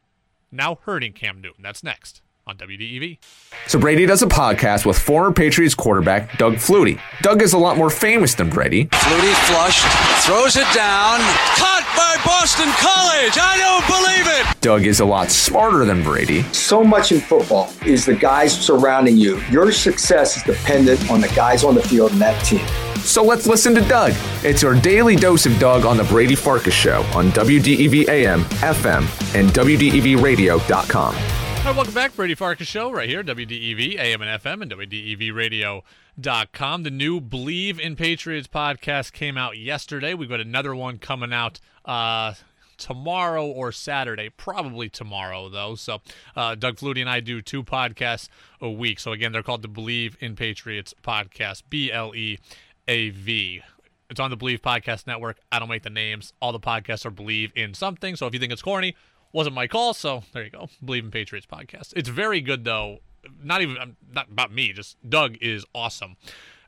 now 0.52 0.76
hurting 0.82 1.12
Cam 1.12 1.40
Newton? 1.40 1.62
That's 1.62 1.82
next 1.82 2.22
on 2.46 2.56
WDEV. 2.56 3.18
So 3.66 3.78
Brady 3.78 4.06
does 4.06 4.22
a 4.22 4.26
podcast 4.26 4.84
with 4.84 4.98
former 4.98 5.32
Patriots 5.32 5.74
quarterback 5.74 6.36
Doug 6.38 6.54
Flutie. 6.54 7.00
Doug 7.22 7.42
is 7.42 7.52
a 7.52 7.58
lot 7.58 7.76
more 7.76 7.90
famous 7.90 8.34
than 8.34 8.50
Brady. 8.50 8.86
Flutie 8.86 9.34
flushed, 9.46 9.84
throws 10.26 10.56
it 10.56 10.66
down, 10.74 11.20
caught 11.56 11.84
by 11.96 12.22
Boston 12.24 12.68
College. 12.76 13.38
I 13.40 13.56
don't 13.56 13.86
believe 13.86 14.26
it. 14.26 14.60
Doug 14.60 14.86
is 14.86 15.00
a 15.00 15.04
lot 15.04 15.30
smarter 15.30 15.84
than 15.84 16.02
Brady. 16.02 16.42
So 16.52 16.84
much 16.84 17.12
in 17.12 17.20
football 17.20 17.70
is 17.86 18.04
the 18.04 18.14
guys 18.14 18.58
surrounding 18.58 19.16
you. 19.16 19.40
Your 19.50 19.72
success 19.72 20.36
is 20.36 20.42
dependent 20.42 21.10
on 21.10 21.20
the 21.20 21.28
guys 21.28 21.64
on 21.64 21.74
the 21.74 21.82
field 21.82 22.12
and 22.12 22.20
that 22.20 22.38
team. 22.44 22.66
So 22.98 23.22
let's 23.22 23.46
listen 23.46 23.74
to 23.74 23.82
Doug. 23.82 24.12
It's 24.42 24.62
your 24.62 24.74
daily 24.80 25.14
dose 25.16 25.44
of 25.44 25.58
Doug 25.58 25.84
on 25.84 25.96
the 25.98 26.04
Brady 26.04 26.34
Farkas 26.34 26.72
Show 26.72 27.02
on 27.14 27.30
WDEV 27.32 28.08
AM, 28.08 28.44
FM, 28.44 29.02
and 29.34 29.50
WDEVradio.com. 29.50 31.43
Hi, 31.64 31.72
welcome 31.72 31.94
back. 31.94 32.14
Brady 32.14 32.34
Farkas 32.34 32.68
Show 32.68 32.92
right 32.92 33.08
here, 33.08 33.24
WDEV, 33.24 33.98
AM 33.98 34.20
and 34.20 34.42
FM, 34.42 34.60
and 34.60 34.70
WDEVradio.com. 34.70 36.82
The 36.82 36.90
new 36.90 37.22
Bleav 37.22 37.80
in 37.80 37.96
Patriots 37.96 38.46
podcast 38.46 39.14
came 39.14 39.38
out 39.38 39.56
yesterday. 39.56 40.12
We've 40.12 40.28
got 40.28 40.40
another 40.40 40.74
one 40.74 40.98
coming 40.98 41.32
out 41.32 41.60
uh, 41.86 42.34
tomorrow 42.76 43.46
or 43.46 43.72
Saturday. 43.72 44.28
Probably 44.28 44.90
tomorrow, 44.90 45.48
though. 45.48 45.74
So, 45.74 46.02
uh, 46.36 46.54
Doug 46.54 46.76
Flutie 46.76 47.00
and 47.00 47.08
I 47.08 47.20
do 47.20 47.40
two 47.40 47.64
podcasts 47.64 48.28
a 48.60 48.68
week. 48.68 49.00
So, 49.00 49.12
again, 49.12 49.32
they're 49.32 49.42
called 49.42 49.62
the 49.62 49.68
Bleav 49.68 50.16
in 50.20 50.36
Patriots 50.36 50.92
podcast, 51.02 51.62
B 51.70 51.90
L 51.90 52.14
E 52.14 52.40
A 52.88 53.08
V. 53.08 53.62
It's 54.10 54.20
on 54.20 54.28
the 54.28 54.36
Bleav 54.36 54.60
Podcast 54.60 55.06
Network. 55.06 55.38
I 55.50 55.58
don't 55.58 55.70
make 55.70 55.82
the 55.82 55.88
names. 55.88 56.34
All 56.42 56.52
the 56.52 56.60
podcasts 56.60 57.06
are 57.06 57.10
Believe 57.10 57.52
in 57.56 57.72
something. 57.72 58.16
So, 58.16 58.26
if 58.26 58.34
you 58.34 58.38
think 58.38 58.52
it's 58.52 58.60
corny, 58.60 58.94
wasn't 59.34 59.54
my 59.54 59.66
call. 59.66 59.92
So, 59.92 60.22
there 60.32 60.44
you 60.44 60.50
go. 60.50 60.68
Bleav 60.82 61.00
in 61.00 61.10
Patriots 61.10 61.46
podcast. 61.46 61.92
It's 61.94 62.08
very 62.08 62.40
good, 62.40 62.64
though. 62.64 63.00
Not 63.42 63.60
even, 63.60 63.96
not 64.12 64.28
about 64.30 64.52
me, 64.52 64.72
just 64.72 64.96
Doug 65.06 65.36
is 65.40 65.64
awesome. 65.74 66.16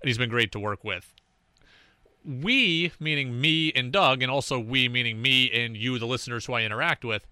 And 0.01 0.09
he's 0.09 0.19
been 0.19 0.31
great 0.31 0.53
to 0.53 0.61
work 0.61 0.85
with 0.85 1.15
we, 2.27 2.93
meaning 2.99 3.41
me 3.41 3.73
and 3.73 3.93
Doug, 3.93 4.23
and 4.23 4.31
also 4.31 4.59
we, 4.59 4.89
meaning 4.89 5.23
me 5.23 5.51
and 5.51 5.77
you, 5.77 5.99
the 5.99 6.07
listeners 6.07 6.47
who 6.47 6.55
I 6.55 6.63
interact 6.63 7.05
with, 7.05 7.27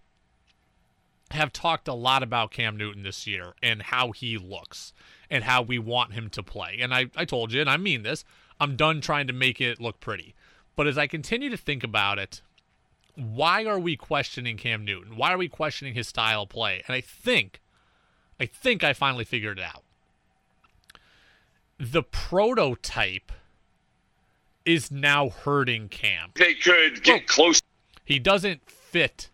have 1.33 1.53
talked 1.53 1.89
a 1.89 1.95
lot 1.95 2.23
about 2.23 2.53
Cam 2.53 2.77
Newton 2.77 3.03
this 3.03 3.27
year 3.27 3.55
and 3.63 3.83
how 3.83 4.13
he 4.13 4.39
looks 4.39 4.93
and 5.29 5.45
how 5.45 5.63
we 5.63 5.79
want 5.79 6.13
him 6.13 6.31
to 6.31 6.43
play. 6.43 6.79
And 6.81 6.95
I, 6.95 7.07
I 7.17 7.25
told 7.25 7.53
you, 7.53 7.61
and 7.61 7.69
I 7.69 7.77
mean 7.77 8.03
this, 8.03 8.25
I'm 8.61 8.77
done 8.77 9.01
trying 9.01 9.27
to 9.27 9.33
make 9.33 9.61
it 9.61 9.81
look 9.81 9.99
pretty. 9.99 10.35
But 10.77 10.87
as 10.87 10.97
I 10.97 11.07
continue 11.07 11.51
to 11.51 11.57
think 11.57 11.83
about 11.83 12.19
it, 12.19 12.41
why 13.17 13.65
are 13.65 13.79
we 13.79 13.97
questioning 13.97 14.57
Cam 14.57 14.85
Newton? 14.85 15.17
Why 15.17 15.33
are 15.33 15.39
we 15.39 15.49
questioning 15.49 15.95
his 15.95 16.09
style 16.09 16.43
of 16.43 16.49
play? 16.49 16.83
And 16.87 16.95
I 16.95 17.01
think, 17.01 17.61
I 18.39 18.47
think 18.47 18.83
I 18.83 18.93
finally 18.93 19.25
figured 19.25 19.59
it 19.59 19.65
out. 19.65 19.83
The 21.79 22.03
prototype– 22.03 23.33
is 24.65 24.91
now 24.91 25.29
hurting 25.29 25.89
Cam. 25.89 26.31
They 26.35 26.55
could 26.55 27.03
get 27.03 27.13
well, 27.13 27.21
close. 27.27 27.61
He 28.05 28.19
doesn't 28.19 28.69
fit 28.71 29.31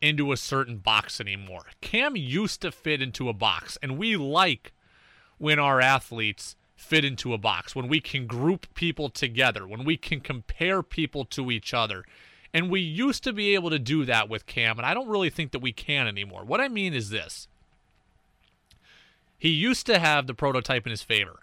into 0.00 0.32
a 0.32 0.36
certain 0.36 0.78
box 0.78 1.20
anymore. 1.20 1.66
Cam 1.80 2.16
used 2.16 2.60
to 2.62 2.72
fit 2.72 3.00
into 3.00 3.28
a 3.28 3.32
box, 3.32 3.78
and 3.82 3.98
we 3.98 4.16
like 4.16 4.72
when 5.38 5.58
our 5.58 5.80
athletes 5.80 6.56
fit 6.76 7.04
into 7.04 7.32
a 7.32 7.38
box, 7.38 7.74
when 7.74 7.88
we 7.88 8.00
can 8.00 8.26
group 8.26 8.72
people 8.74 9.08
together, 9.08 9.66
when 9.66 9.84
we 9.84 9.96
can 9.96 10.20
compare 10.20 10.82
people 10.82 11.24
to 11.24 11.50
each 11.50 11.72
other. 11.72 12.04
And 12.54 12.70
we 12.70 12.80
used 12.80 13.24
to 13.24 13.32
be 13.32 13.54
able 13.54 13.70
to 13.70 13.80
do 13.80 14.04
that 14.04 14.28
with 14.28 14.46
Cam, 14.46 14.78
and 14.78 14.86
I 14.86 14.94
don't 14.94 15.08
really 15.08 15.28
think 15.28 15.50
that 15.50 15.58
we 15.58 15.72
can 15.72 16.06
anymore. 16.06 16.44
What 16.44 16.60
I 16.60 16.68
mean 16.68 16.94
is 16.94 17.10
this 17.10 17.48
he 19.36 19.50
used 19.50 19.84
to 19.86 19.98
have 19.98 20.26
the 20.26 20.34
prototype 20.34 20.86
in 20.86 20.90
his 20.90 21.02
favor 21.02 21.40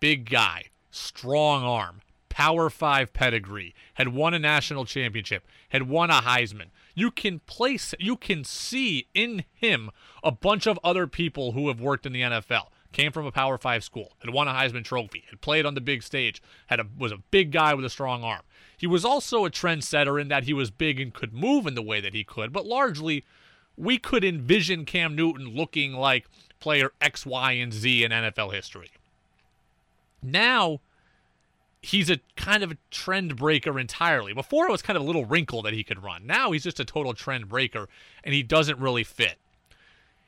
big 0.00 0.30
guy, 0.30 0.64
strong 0.90 1.62
arm, 1.64 2.00
Power 2.28 2.70
Five 2.70 3.12
pedigree, 3.12 3.74
had 3.94 4.08
won 4.08 4.34
a 4.34 4.38
national 4.38 4.84
championship, 4.84 5.44
had 5.68 5.88
won 5.88 6.10
a 6.10 6.22
Heisman. 6.22 6.70
You 6.94 7.10
can 7.10 7.40
place, 7.40 7.94
you 7.98 8.16
can 8.16 8.44
see 8.44 9.06
in 9.14 9.44
him 9.52 9.90
a 10.24 10.32
bunch 10.32 10.66
of 10.66 10.78
other 10.82 11.06
people 11.06 11.52
who 11.52 11.68
have 11.68 11.80
worked 11.80 12.06
in 12.06 12.12
the 12.12 12.22
NFL. 12.22 12.68
Came 12.92 13.12
from 13.12 13.26
a 13.26 13.32
Power 13.32 13.58
Five 13.58 13.84
school, 13.84 14.12
had 14.20 14.30
won 14.30 14.48
a 14.48 14.52
Heisman 14.52 14.84
Trophy, 14.84 15.24
had 15.28 15.40
played 15.40 15.66
on 15.66 15.74
the 15.74 15.80
big 15.80 16.02
stage, 16.02 16.42
had 16.66 16.80
a, 16.80 16.86
was 16.98 17.12
a 17.12 17.22
big 17.30 17.50
guy 17.50 17.74
with 17.74 17.84
a 17.84 17.90
strong 17.90 18.22
arm. 18.22 18.42
He 18.82 18.88
was 18.88 19.04
also 19.04 19.44
a 19.44 19.50
trendsetter 19.50 20.20
in 20.20 20.26
that 20.26 20.42
he 20.42 20.52
was 20.52 20.72
big 20.72 20.98
and 20.98 21.14
could 21.14 21.32
move 21.32 21.68
in 21.68 21.76
the 21.76 21.82
way 21.82 22.00
that 22.00 22.14
he 22.14 22.24
could, 22.24 22.52
but 22.52 22.66
largely 22.66 23.22
we 23.76 23.96
could 23.96 24.24
envision 24.24 24.84
Cam 24.84 25.14
Newton 25.14 25.54
looking 25.54 25.92
like 25.92 26.26
player 26.58 26.90
X, 27.00 27.24
Y, 27.24 27.52
and 27.52 27.72
Z 27.72 28.02
in 28.02 28.10
NFL 28.10 28.52
history. 28.52 28.90
Now, 30.20 30.80
he's 31.80 32.10
a 32.10 32.18
kind 32.34 32.64
of 32.64 32.72
a 32.72 32.76
trend 32.90 33.36
breaker 33.36 33.78
entirely. 33.78 34.32
Before 34.32 34.66
it 34.66 34.72
was 34.72 34.82
kind 34.82 34.96
of 34.96 35.04
a 35.04 35.06
little 35.06 35.26
wrinkle 35.26 35.62
that 35.62 35.74
he 35.74 35.84
could 35.84 36.02
run. 36.02 36.26
Now 36.26 36.50
he's 36.50 36.64
just 36.64 36.80
a 36.80 36.84
total 36.84 37.14
trend 37.14 37.48
breaker, 37.48 37.88
and 38.24 38.34
he 38.34 38.42
doesn't 38.42 38.80
really 38.80 39.04
fit. 39.04 39.36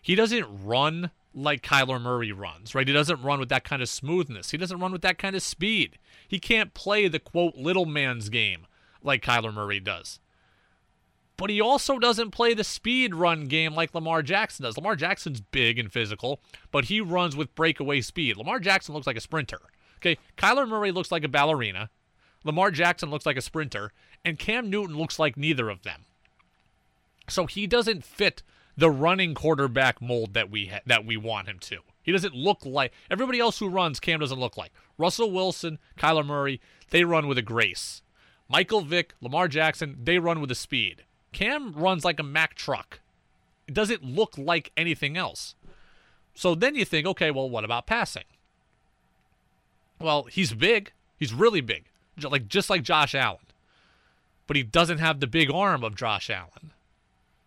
He 0.00 0.14
doesn't 0.14 0.46
run 0.64 1.11
like 1.35 1.62
Kyler 1.62 2.01
Murray 2.01 2.32
runs, 2.32 2.74
right? 2.74 2.87
He 2.87 2.95
doesn't 2.95 3.22
run 3.22 3.41
with 3.41 3.49
that 3.49 3.64
kind 3.64 3.82
of 3.82 3.89
smoothness. 3.89 4.51
He 4.51 4.57
doesn't 4.57 4.78
run 4.78 4.93
with 4.93 5.03
that 5.03 5.18
kind 5.18 5.35
of 5.35 5.43
speed. 5.43 5.99
He 6.26 6.39
can't 6.39 6.74
play 6.74 7.09
the 7.09 7.18
quote 7.18 7.57
little 7.57 7.87
man's 7.87 8.28
game 8.28 8.66
like 9.03 9.22
Kyler 9.22 9.53
Murray 9.53 9.80
does. 9.80 10.20
But 11.37 11.51
he 11.51 11.61
also 11.61 11.99
doesn't 11.99 12.30
play 12.30 12.55
the 12.55 12.62
speed 12.62 13.14
run 13.14 13.47
game 13.47 13.74
like 13.74 13.95
Lamar 13.95 14.22
Jackson 14.22 14.62
does. 14.62 14.76
Lamar 14.76 14.95
Jackson's 14.95 15.41
big 15.41 15.78
and 15.78 15.93
physical, 15.93 16.41
but 16.70 16.85
he 16.85 17.01
runs 17.01 17.35
with 17.35 17.55
breakaway 17.57 18.01
speed. 18.01 18.37
Lamar 18.37 18.61
Jackson 18.61 18.95
looks 18.95 19.07
like 19.07 19.16
a 19.16 19.20
sprinter. 19.20 19.61
Okay, 19.99 20.16
Kyler 20.37 20.68
Murray 20.68 20.93
looks 20.93 21.11
like 21.11 21.24
a 21.24 21.28
ballerina. 21.28 21.91
Lamar 22.45 22.70
Jackson 22.70 23.11
looks 23.11 23.26
like 23.26 23.37
a 23.37 23.43
sprinter, 23.43 23.93
and 24.24 24.39
Cam 24.39 24.70
Newton 24.70 24.97
looks 24.97 25.18
like 25.18 25.37
neither 25.37 25.70
of 25.70 25.82
them. 25.82 26.05
So 27.28 27.47
he 27.47 27.66
doesn't 27.66 28.05
fit 28.05 28.43
the 28.76 28.90
running 28.90 29.34
quarterback 29.34 30.00
mold 30.02 30.34
that 30.34 30.50
we 30.50 30.66
ha- 30.66 30.80
that 30.86 31.04
we 31.04 31.16
want 31.16 31.48
him 31.48 31.58
to. 31.60 31.78
He 32.02 32.12
doesn't 32.12 32.34
look 32.34 32.64
like 32.64 32.92
everybody 33.10 33.40
else 33.40 33.58
who 33.58 33.68
runs. 33.68 34.00
Cam 34.00 34.20
doesn't 34.20 34.38
look 34.38 34.56
like 34.56 34.72
Russell 34.98 35.30
Wilson, 35.30 35.78
Kyler 35.98 36.24
Murray. 36.24 36.60
They 36.90 37.04
run 37.04 37.26
with 37.26 37.38
a 37.38 37.42
grace. 37.42 38.02
Michael 38.48 38.82
Vick, 38.82 39.14
Lamar 39.20 39.48
Jackson. 39.48 39.98
They 40.02 40.18
run 40.18 40.40
with 40.40 40.50
a 40.50 40.54
speed. 40.54 41.04
Cam 41.32 41.72
runs 41.72 42.04
like 42.04 42.20
a 42.20 42.24
Mack 42.24 42.54
truck. 42.54 43.00
It 43.66 43.74
doesn't 43.74 44.04
look 44.04 44.36
like 44.36 44.70
anything 44.76 45.16
else. 45.16 45.54
So 46.34 46.54
then 46.54 46.74
you 46.74 46.84
think, 46.84 47.06
okay, 47.06 47.30
well, 47.30 47.48
what 47.48 47.64
about 47.64 47.86
passing? 47.86 48.24
Well, 50.00 50.24
he's 50.24 50.52
big. 50.52 50.92
He's 51.16 51.32
really 51.32 51.60
big, 51.60 51.86
like 52.22 52.48
just 52.48 52.68
like 52.68 52.82
Josh 52.82 53.14
Allen. 53.14 53.38
But 54.46 54.56
he 54.56 54.62
doesn't 54.62 54.98
have 54.98 55.20
the 55.20 55.26
big 55.26 55.50
arm 55.50 55.82
of 55.82 55.96
Josh 55.96 56.28
Allen. 56.28 56.72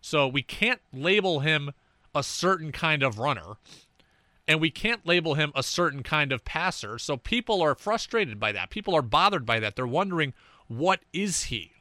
So 0.00 0.26
we 0.28 0.42
can't 0.42 0.80
label 0.92 1.40
him 1.40 1.72
a 2.14 2.22
certain 2.22 2.72
kind 2.72 3.02
of 3.02 3.18
runner 3.18 3.56
and 4.48 4.60
we 4.62 4.70
can't 4.70 5.06
label 5.06 5.34
him 5.34 5.52
a 5.54 5.62
certain 5.62 6.02
kind 6.02 6.32
of 6.32 6.44
passer. 6.44 6.98
So 6.98 7.18
people 7.18 7.60
are 7.60 7.74
frustrated 7.74 8.40
by 8.40 8.50
that. 8.52 8.70
People 8.70 8.96
are 8.96 9.02
bothered 9.02 9.44
by 9.44 9.60
that. 9.60 9.76
They're 9.76 9.86
wondering 9.86 10.32
what 10.68 11.00
is 11.12 11.44
he? 11.44 11.72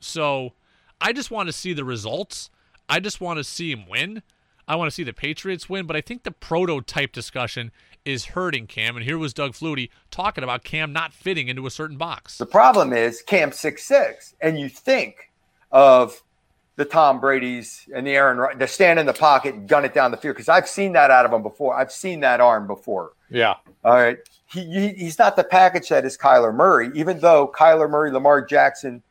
So 0.00 0.52
I 1.00 1.12
just 1.12 1.30
want 1.30 1.48
to 1.48 1.52
see 1.52 1.72
the 1.72 1.84
results. 1.84 2.50
I 2.88 2.98
just 2.98 3.20
want 3.20 3.38
to 3.38 3.44
see 3.44 3.70
him 3.70 3.88
win. 3.88 4.22
I 4.66 4.76
want 4.76 4.88
to 4.88 4.94
see 4.94 5.04
the 5.04 5.12
Patriots 5.12 5.68
win, 5.68 5.86
but 5.86 5.96
I 5.96 6.00
think 6.00 6.24
the 6.24 6.30
prototype 6.32 7.12
discussion 7.12 7.70
is 8.04 8.26
hurting 8.26 8.66
Cam. 8.66 8.96
And 8.96 9.04
here 9.04 9.18
was 9.18 9.32
Doug 9.32 9.52
Flutie 9.52 9.90
talking 10.10 10.44
about 10.44 10.64
Cam 10.64 10.92
not 10.92 11.12
fitting 11.12 11.48
into 11.48 11.66
a 11.66 11.70
certain 11.70 11.96
box. 11.96 12.38
The 12.38 12.46
problem 12.46 12.92
is 12.92 13.22
Cam 13.22 13.52
six 13.52 13.84
six, 13.84 14.34
and 14.40 14.58
you 14.58 14.68
think 14.68 15.30
of 15.70 16.22
the 16.80 16.86
Tom 16.86 17.20
Brady's 17.20 17.86
and 17.94 18.06
the 18.06 18.12
Aaron 18.12 18.58
the 18.58 18.66
stand 18.66 18.98
in 18.98 19.04
the 19.04 19.12
pocket 19.12 19.54
and 19.54 19.68
gun 19.68 19.84
it 19.84 19.92
down 19.92 20.10
the 20.10 20.16
field 20.16 20.34
because 20.34 20.48
I've 20.48 20.66
seen 20.66 20.94
that 20.94 21.10
out 21.10 21.26
of 21.26 21.32
him 21.32 21.42
before. 21.42 21.78
I've 21.78 21.92
seen 21.92 22.20
that 22.20 22.40
arm 22.40 22.66
before. 22.66 23.12
Yeah. 23.28 23.56
All 23.84 23.92
right. 23.92 24.16
He, 24.50 24.64
he 24.64 24.88
he's 24.94 25.18
not 25.18 25.36
the 25.36 25.44
package 25.44 25.90
that 25.90 26.06
is 26.06 26.16
Kyler 26.16 26.54
Murray, 26.54 26.90
even 26.94 27.20
though 27.20 27.52
Kyler 27.54 27.88
Murray, 27.88 28.10
Lamar 28.10 28.42
Jackson, 28.42 29.02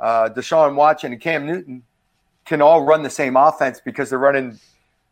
uh, 0.00 0.30
Deshaun 0.30 0.74
Watson, 0.74 1.12
and 1.12 1.20
Cam 1.20 1.46
Newton 1.46 1.84
can 2.44 2.60
all 2.60 2.82
run 2.82 3.04
the 3.04 3.10
same 3.10 3.36
offense 3.36 3.80
because 3.80 4.10
they're 4.10 4.18
running 4.18 4.58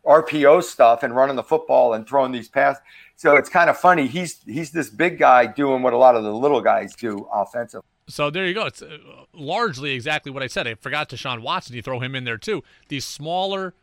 RPO 0.04 0.64
stuff 0.64 1.04
and 1.04 1.14
running 1.14 1.36
the 1.36 1.44
football 1.44 1.94
and 1.94 2.08
throwing 2.08 2.32
these 2.32 2.48
passes. 2.48 2.82
So 3.14 3.36
it's 3.36 3.48
kind 3.48 3.70
of 3.70 3.78
funny. 3.78 4.08
He's 4.08 4.40
he's 4.46 4.72
this 4.72 4.90
big 4.90 5.16
guy 5.16 5.46
doing 5.46 5.82
what 5.82 5.92
a 5.92 5.96
lot 5.96 6.16
of 6.16 6.24
the 6.24 6.34
little 6.34 6.60
guys 6.60 6.92
do 6.96 7.28
offensively. 7.32 7.86
So 8.10 8.30
there 8.30 8.46
you 8.46 8.54
go. 8.54 8.66
It's 8.66 8.82
uh, 8.82 8.98
largely 9.32 9.92
exactly 9.92 10.30
what 10.32 10.42
I 10.42 10.46
said. 10.46 10.66
I 10.66 10.74
forgot 10.74 11.08
Deshaun 11.08 11.40
Watson. 11.40 11.76
You 11.76 11.82
throw 11.82 12.00
him 12.00 12.14
in 12.14 12.24
there 12.24 12.38
too. 12.38 12.62
These 12.88 13.04
smaller, 13.04 13.74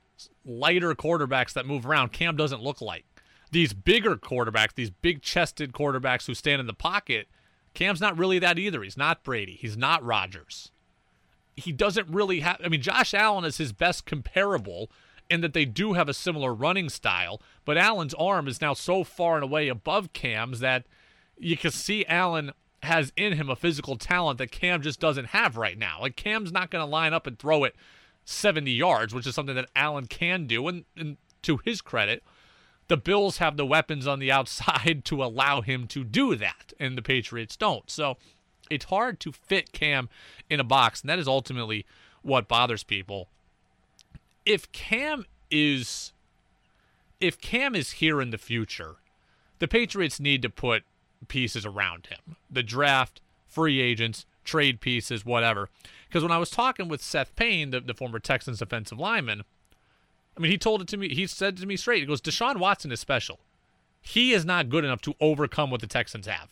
lighter 0.46 0.94
quarterbacks 0.94 1.54
that 1.54 1.66
move 1.66 1.86
around, 1.86 2.12
Cam 2.12 2.36
doesn't 2.36 2.62
look 2.62 2.82
like. 2.82 3.06
These 3.52 3.74
bigger 3.74 4.18
quarterbacks, 4.18 4.74
these 4.76 4.90
big-chested 4.90 5.72
quarterbacks 5.72 6.28
who 6.28 6.34
stand 6.34 6.60
in 6.60 6.68
the 6.68 6.74
pocket, 6.74 7.28
Cam's 7.74 8.02
not 8.02 8.18
really 8.18 8.40
that 8.40 8.60
either. 8.60 8.84
He's 8.84 8.98
not 8.98 9.24
Brady. 9.24 9.58
He's 9.60 9.78
not 9.78 10.04
Rodgers. 10.04 10.72
He 11.56 11.72
doesn't 11.72 12.10
really 12.10 12.42
have. 12.42 12.60
I 12.64 12.68
mean, 12.68 12.82
Josh 12.82 13.14
Allen 13.14 13.46
is 13.46 13.58
his 13.58 13.72
best 13.72 14.06
comparable 14.06 14.92
in 15.30 15.42
that 15.42 15.54
they 15.54 15.66
do 15.66 15.94
have 15.94 16.10
a 16.10 16.14
similar 16.14 16.54
running 16.54 16.90
style, 16.90 17.42
but 17.66 17.78
Allen's 17.78 18.14
arm 18.16 18.48
is 18.48 18.62
now 18.62 18.74
so 18.74 19.04
far 19.04 19.36
and 19.36 19.44
away 19.44 19.68
above 19.68 20.14
Cam's 20.14 20.60
that 20.60 20.86
you 21.38 21.58
can 21.58 21.72
see 21.72 22.06
Allen 22.06 22.52
has 22.84 23.12
in 23.16 23.34
him 23.34 23.50
a 23.50 23.56
physical 23.56 23.98
talent 23.98 24.38
that 24.38 24.52
Cam 24.52 24.82
just 24.82 25.00
doesn't 25.00 25.28
have 25.28 25.58
right 25.58 25.78
now. 25.78 26.00
Like 26.02 26.16
Cam's 26.16 26.52
not 26.52 26.70
going 26.70 26.86
to 26.86 26.90
line 26.90 27.14
up 27.14 27.28
and 27.28 27.38
throw 27.38 27.64
it 27.64 27.76
70 28.26 28.72
yards, 28.72 29.14
which 29.14 29.28
is 29.28 29.36
something 29.36 29.56
that 29.56 29.70
Allen 29.76 30.06
can 30.06 30.46
do. 30.48 30.68
And, 30.68 30.86
and 30.96 31.18
to 31.44 31.60
his 31.66 31.82
credit, 31.82 32.24
the 32.88 32.98
Bills 32.98 33.38
have 33.38 33.58
the 33.58 33.66
weapons 33.66 34.06
on 34.08 34.20
the 34.20 34.32
outside 34.38 35.04
to 35.06 35.24
allow 35.24 35.62
him 35.62 35.88
to 35.88 36.04
do 36.04 36.36
that, 36.36 36.74
and 36.80 36.98
the 36.98 37.02
Patriots 37.02 37.58
don't. 37.58 37.90
So 37.90 38.18
it's 38.70 38.86
hard 38.86 39.20
to 39.22 39.32
fit 39.32 39.72
Cam 39.72 40.10
in 40.50 40.60
a 40.60 40.64
box, 40.64 41.02
and 41.02 41.10
that 41.10 41.20
is 41.20 41.28
ultimately 41.28 41.86
what 42.22 42.48
bothers 42.48 42.84
people 42.84 43.30
if 44.48 44.72
Cam 44.72 45.26
is 45.52 46.14
if 47.20 47.40
Cam 47.40 47.76
is 47.76 47.92
here 47.94 48.22
in 48.22 48.30
the 48.30 48.38
future, 48.38 48.96
the 49.60 49.68
Patriots 49.68 50.20
need 50.20 50.42
to 50.42 50.50
put 50.50 50.84
pieces 51.28 51.66
around 51.66 52.08
him. 52.08 52.36
The 52.50 52.64
draft, 52.64 53.22
free 53.48 53.82
agents, 53.82 54.26
trade 54.44 54.80
pieces, 54.80 55.26
whatever. 55.26 55.70
Because 56.08 56.24
when 56.24 56.32
I 56.32 56.38
was 56.38 56.50
talking 56.50 56.88
with 56.88 57.02
Seth 57.02 57.36
Payne, 57.36 57.72
the, 57.72 57.80
the 57.80 57.94
former 57.94 58.20
Texans 58.20 58.60
defensive 58.60 59.00
lineman, 59.00 59.44
I 60.36 60.40
mean, 60.40 60.52
he 60.52 60.58
told 60.58 60.82
it 60.82 60.88
to 60.90 60.98
me. 60.98 61.14
He 61.14 61.28
said 61.28 61.58
to 61.58 61.66
me 61.66 61.76
straight. 61.76 62.02
He 62.02 62.06
goes, 62.06 62.22
Deshaun 62.22 62.58
Watson 62.58 62.92
is 62.92 63.00
special. 63.00 63.40
He 64.02 64.34
is 64.34 64.46
not 64.46 64.70
good 64.70 64.86
enough 64.86 65.02
to 65.02 65.16
overcome 65.20 65.72
what 65.72 65.82
the 65.82 65.88
Texans 65.88 66.28
have. 66.28 66.50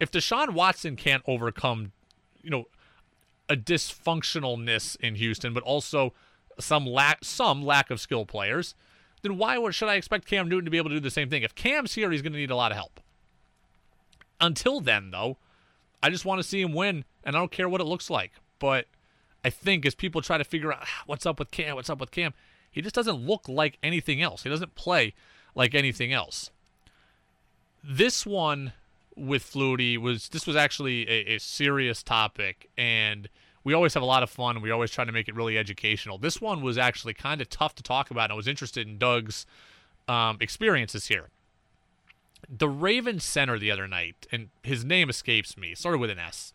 If 0.00 0.10
Deshaun 0.10 0.50
Watson 0.54 0.96
can't 0.96 1.22
overcome, 1.26 1.92
you 2.42 2.50
know, 2.50 2.64
a 3.48 3.56
dysfunctionalness 3.56 4.96
in 5.00 5.16
Houston, 5.16 5.52
but 5.52 5.62
also 5.62 6.14
some 6.58 6.86
lack 6.86 7.18
some 7.22 7.62
lack 7.62 7.90
of 7.90 8.00
skill 8.00 8.24
players, 8.24 8.74
then 9.22 9.36
why 9.36 9.70
should 9.70 9.88
I 9.88 9.94
expect 9.94 10.26
Cam 10.26 10.48
Newton 10.48 10.64
to 10.64 10.70
be 10.70 10.78
able 10.78 10.90
to 10.90 10.96
do 10.96 11.00
the 11.00 11.10
same 11.10 11.28
thing? 11.28 11.42
If 11.42 11.54
Cam's 11.54 11.94
here, 11.94 12.10
he's 12.10 12.22
going 12.22 12.32
to 12.32 12.38
need 12.38 12.50
a 12.50 12.56
lot 12.56 12.72
of 12.72 12.76
help. 12.76 13.00
Until 14.40 14.80
then, 14.80 15.10
though, 15.10 15.38
I 16.02 16.10
just 16.10 16.24
want 16.24 16.40
to 16.40 16.46
see 16.46 16.60
him 16.60 16.72
win, 16.72 17.04
and 17.24 17.36
I 17.36 17.38
don't 17.38 17.50
care 17.50 17.68
what 17.68 17.80
it 17.80 17.84
looks 17.84 18.10
like. 18.10 18.32
But 18.58 18.86
I 19.44 19.50
think 19.50 19.84
as 19.86 19.94
people 19.94 20.22
try 20.22 20.38
to 20.38 20.44
figure 20.44 20.72
out 20.72 20.86
what's 21.06 21.26
up 21.26 21.38
with 21.38 21.50
Cam, 21.50 21.76
what's 21.76 21.90
up 21.90 22.00
with 22.00 22.10
Cam, 22.10 22.34
he 22.70 22.82
just 22.82 22.94
doesn't 22.94 23.16
look 23.16 23.48
like 23.48 23.78
anything 23.82 24.20
else. 24.20 24.42
He 24.42 24.50
doesn't 24.50 24.74
play 24.74 25.14
like 25.54 25.74
anything 25.74 26.12
else. 26.12 26.50
This 27.82 28.26
one 28.26 28.72
with 29.16 29.44
Flutie 29.44 29.96
was 29.96 30.28
this 30.30 30.46
was 30.46 30.56
actually 30.56 31.08
a, 31.08 31.34
a 31.34 31.38
serious 31.38 32.02
topic, 32.02 32.68
and 32.76 33.28
we 33.62 33.72
always 33.72 33.94
have 33.94 34.02
a 34.02 34.06
lot 34.06 34.22
of 34.22 34.30
fun. 34.30 34.60
We 34.60 34.70
always 34.70 34.90
try 34.90 35.04
to 35.04 35.12
make 35.12 35.28
it 35.28 35.34
really 35.34 35.56
educational. 35.56 36.18
This 36.18 36.40
one 36.40 36.62
was 36.62 36.76
actually 36.76 37.14
kind 37.14 37.40
of 37.40 37.48
tough 37.48 37.74
to 37.76 37.82
talk 37.82 38.10
about, 38.10 38.24
and 38.24 38.32
I 38.32 38.36
was 38.36 38.48
interested 38.48 38.88
in 38.88 38.98
Doug's 38.98 39.46
um, 40.08 40.38
experiences 40.40 41.06
here. 41.06 41.28
The 42.48 42.68
Ravens 42.68 43.24
center 43.24 43.58
the 43.58 43.70
other 43.70 43.88
night, 43.88 44.26
and 44.32 44.48
his 44.62 44.84
name 44.84 45.10
escapes 45.10 45.56
me, 45.56 45.74
started 45.74 45.98
with 45.98 46.10
an 46.10 46.18
S. 46.18 46.52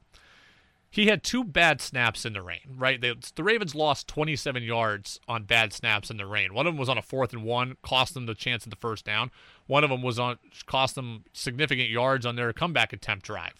He 0.91 1.05
had 1.05 1.23
two 1.23 1.43
bad 1.43 1.81
snaps 1.81 2.25
in 2.25 2.33
the 2.33 2.41
rain, 2.41 2.75
right? 2.75 2.99
They, 2.99 3.13
the 3.35 3.43
Ravens 3.43 3.75
lost 3.75 4.07
27 4.07 4.63
yards 4.63 5.19
on 5.27 5.43
bad 5.43 5.71
snaps 5.71 6.09
in 6.09 6.17
the 6.17 6.25
rain. 6.25 6.53
One 6.53 6.65
of 6.65 6.73
them 6.73 6.79
was 6.79 6.89
on 6.89 6.97
a 6.97 7.03
fourth 7.03 7.31
and 7.31 7.43
one, 7.43 7.77
cost 7.83 8.15
them 8.15 8.25
the 8.25 8.33
chance 8.33 8.63
at 8.65 8.71
the 8.71 8.75
first 8.75 9.05
down. 9.05 9.29
One 9.67 9.83
of 9.83 9.91
them 9.91 10.01
was 10.01 10.17
on 10.17 10.39
cost 10.65 10.95
them 10.95 11.25
significant 11.31 11.89
yards 11.89 12.25
on 12.25 12.35
their 12.35 12.51
comeback 12.53 12.91
attempt 12.91 13.25
drive. 13.25 13.53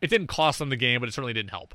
It 0.00 0.08
didn't 0.08 0.28
cost 0.28 0.58
them 0.58 0.70
the 0.70 0.76
game, 0.76 1.00
but 1.00 1.10
it 1.10 1.12
certainly 1.12 1.34
didn't 1.34 1.50
help 1.50 1.74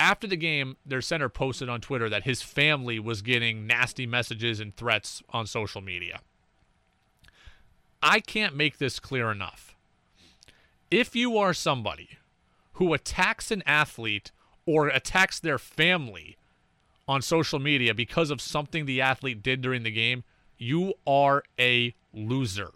after 0.00 0.26
the 0.26 0.36
game, 0.36 0.76
their 0.84 1.00
center 1.00 1.28
posted 1.28 1.68
on 1.68 1.80
Twitter 1.80 2.08
that 2.08 2.24
his 2.24 2.42
family 2.42 2.98
was 2.98 3.22
getting 3.22 3.66
nasty 3.66 4.06
messages 4.06 4.60
and 4.60 4.76
threats 4.76 5.22
on 5.30 5.46
social 5.46 5.80
media. 5.80 6.20
I 8.04 8.20
can't 8.20 8.54
make 8.54 8.76
this 8.76 9.00
clear 9.00 9.32
enough. 9.32 9.74
If 10.90 11.16
you 11.16 11.38
are 11.38 11.54
somebody 11.54 12.18
who 12.74 12.92
attacks 12.92 13.50
an 13.50 13.62
athlete 13.64 14.30
or 14.66 14.88
attacks 14.88 15.40
their 15.40 15.58
family 15.58 16.36
on 17.08 17.22
social 17.22 17.58
media 17.58 17.94
because 17.94 18.30
of 18.30 18.42
something 18.42 18.84
the 18.84 19.00
athlete 19.00 19.42
did 19.42 19.62
during 19.62 19.84
the 19.84 19.90
game, 19.90 20.22
you 20.58 20.92
are 21.06 21.44
a 21.58 21.94
loser. 22.12 22.72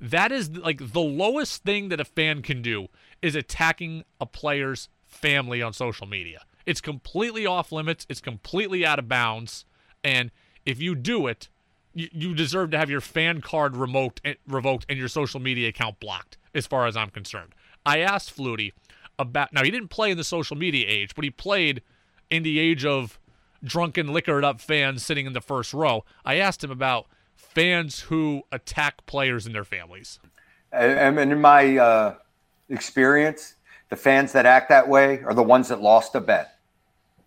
That 0.00 0.32
is 0.32 0.50
like 0.50 0.92
the 0.92 1.00
lowest 1.00 1.62
thing 1.62 1.88
that 1.90 2.00
a 2.00 2.04
fan 2.04 2.42
can 2.42 2.62
do 2.62 2.88
is 3.22 3.36
attacking 3.36 4.02
a 4.20 4.26
player's 4.26 4.88
family 5.06 5.62
on 5.62 5.72
social 5.72 6.08
media. 6.08 6.42
It's 6.66 6.80
completely 6.80 7.46
off 7.46 7.70
limits, 7.70 8.06
it's 8.08 8.20
completely 8.20 8.84
out 8.84 8.98
of 8.98 9.08
bounds, 9.08 9.66
and 10.02 10.32
if 10.66 10.80
you 10.80 10.96
do 10.96 11.28
it, 11.28 11.48
you, 11.94 12.08
you 12.12 12.34
deserve 12.34 12.70
to 12.70 12.78
have 12.78 12.90
your 12.90 13.00
fan 13.00 13.40
card 13.40 13.76
revoked, 13.76 14.20
eh, 14.24 14.34
revoked 14.46 14.86
and 14.88 14.98
your 14.98 15.08
social 15.08 15.40
media 15.40 15.68
account 15.68 16.00
blocked, 16.00 16.38
as 16.54 16.66
far 16.66 16.86
as 16.86 16.96
I'm 16.96 17.10
concerned. 17.10 17.54
I 17.84 17.98
asked 17.98 18.36
Flutie 18.36 18.72
about 19.18 19.52
now 19.52 19.62
he 19.62 19.70
didn't 19.70 19.88
play 19.88 20.10
in 20.10 20.16
the 20.16 20.24
social 20.24 20.56
media 20.56 20.86
age, 20.88 21.14
but 21.14 21.24
he 21.24 21.30
played 21.30 21.82
in 22.30 22.42
the 22.42 22.58
age 22.58 22.84
of 22.84 23.18
drunken 23.62 24.12
liquored 24.12 24.44
up 24.44 24.60
fans 24.60 25.04
sitting 25.04 25.26
in 25.26 25.32
the 25.32 25.40
first 25.40 25.72
row. 25.72 26.04
I 26.24 26.36
asked 26.36 26.64
him 26.64 26.70
about 26.70 27.06
fans 27.36 28.00
who 28.00 28.42
attack 28.50 29.04
players 29.06 29.46
and 29.46 29.54
their 29.54 29.64
families. 29.64 30.18
And 30.72 31.18
in 31.18 31.40
my 31.40 31.76
uh, 31.76 32.14
experience, 32.70 33.56
the 33.90 33.96
fans 33.96 34.32
that 34.32 34.46
act 34.46 34.70
that 34.70 34.88
way 34.88 35.22
are 35.22 35.34
the 35.34 35.42
ones 35.42 35.68
that 35.68 35.82
lost 35.82 36.14
a 36.14 36.20
bet. 36.20 36.56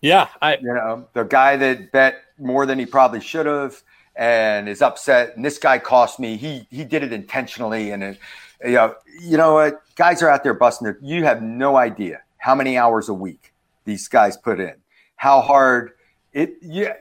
Yeah, 0.01 0.27
I 0.41 0.57
you 0.57 0.73
know 0.73 1.07
the 1.13 1.23
guy 1.23 1.55
that 1.57 1.91
bet 1.91 2.21
more 2.37 2.65
than 2.65 2.77
he 2.77 2.85
probably 2.85 3.21
should 3.21 3.45
have 3.45 3.81
and 4.15 4.69
is 4.69 4.81
upset. 4.81 5.35
And 5.35 5.43
this 5.43 5.57
guy 5.57 5.79
cost 5.79 6.19
me. 6.19 6.37
He 6.37 6.67
he 6.69 6.83
did 6.83 7.03
it 7.03 7.13
intentionally, 7.13 7.91
and 7.91 8.03
it, 8.03 8.19
you 8.63 8.73
know 8.73 8.95
you 9.21 9.37
know 9.37 9.55
what 9.55 9.81
guys 9.95 10.21
are 10.21 10.29
out 10.29 10.43
there 10.43 10.53
busting 10.53 10.85
their. 10.85 10.97
You 11.01 11.23
have 11.23 11.41
no 11.41 11.77
idea 11.77 12.21
how 12.37 12.55
many 12.55 12.77
hours 12.77 13.09
a 13.09 13.13
week 13.13 13.53
these 13.85 14.07
guys 14.07 14.37
put 14.37 14.59
in. 14.59 14.75
How 15.15 15.41
hard 15.41 15.93
it 16.33 16.55
yeah. 16.61 16.93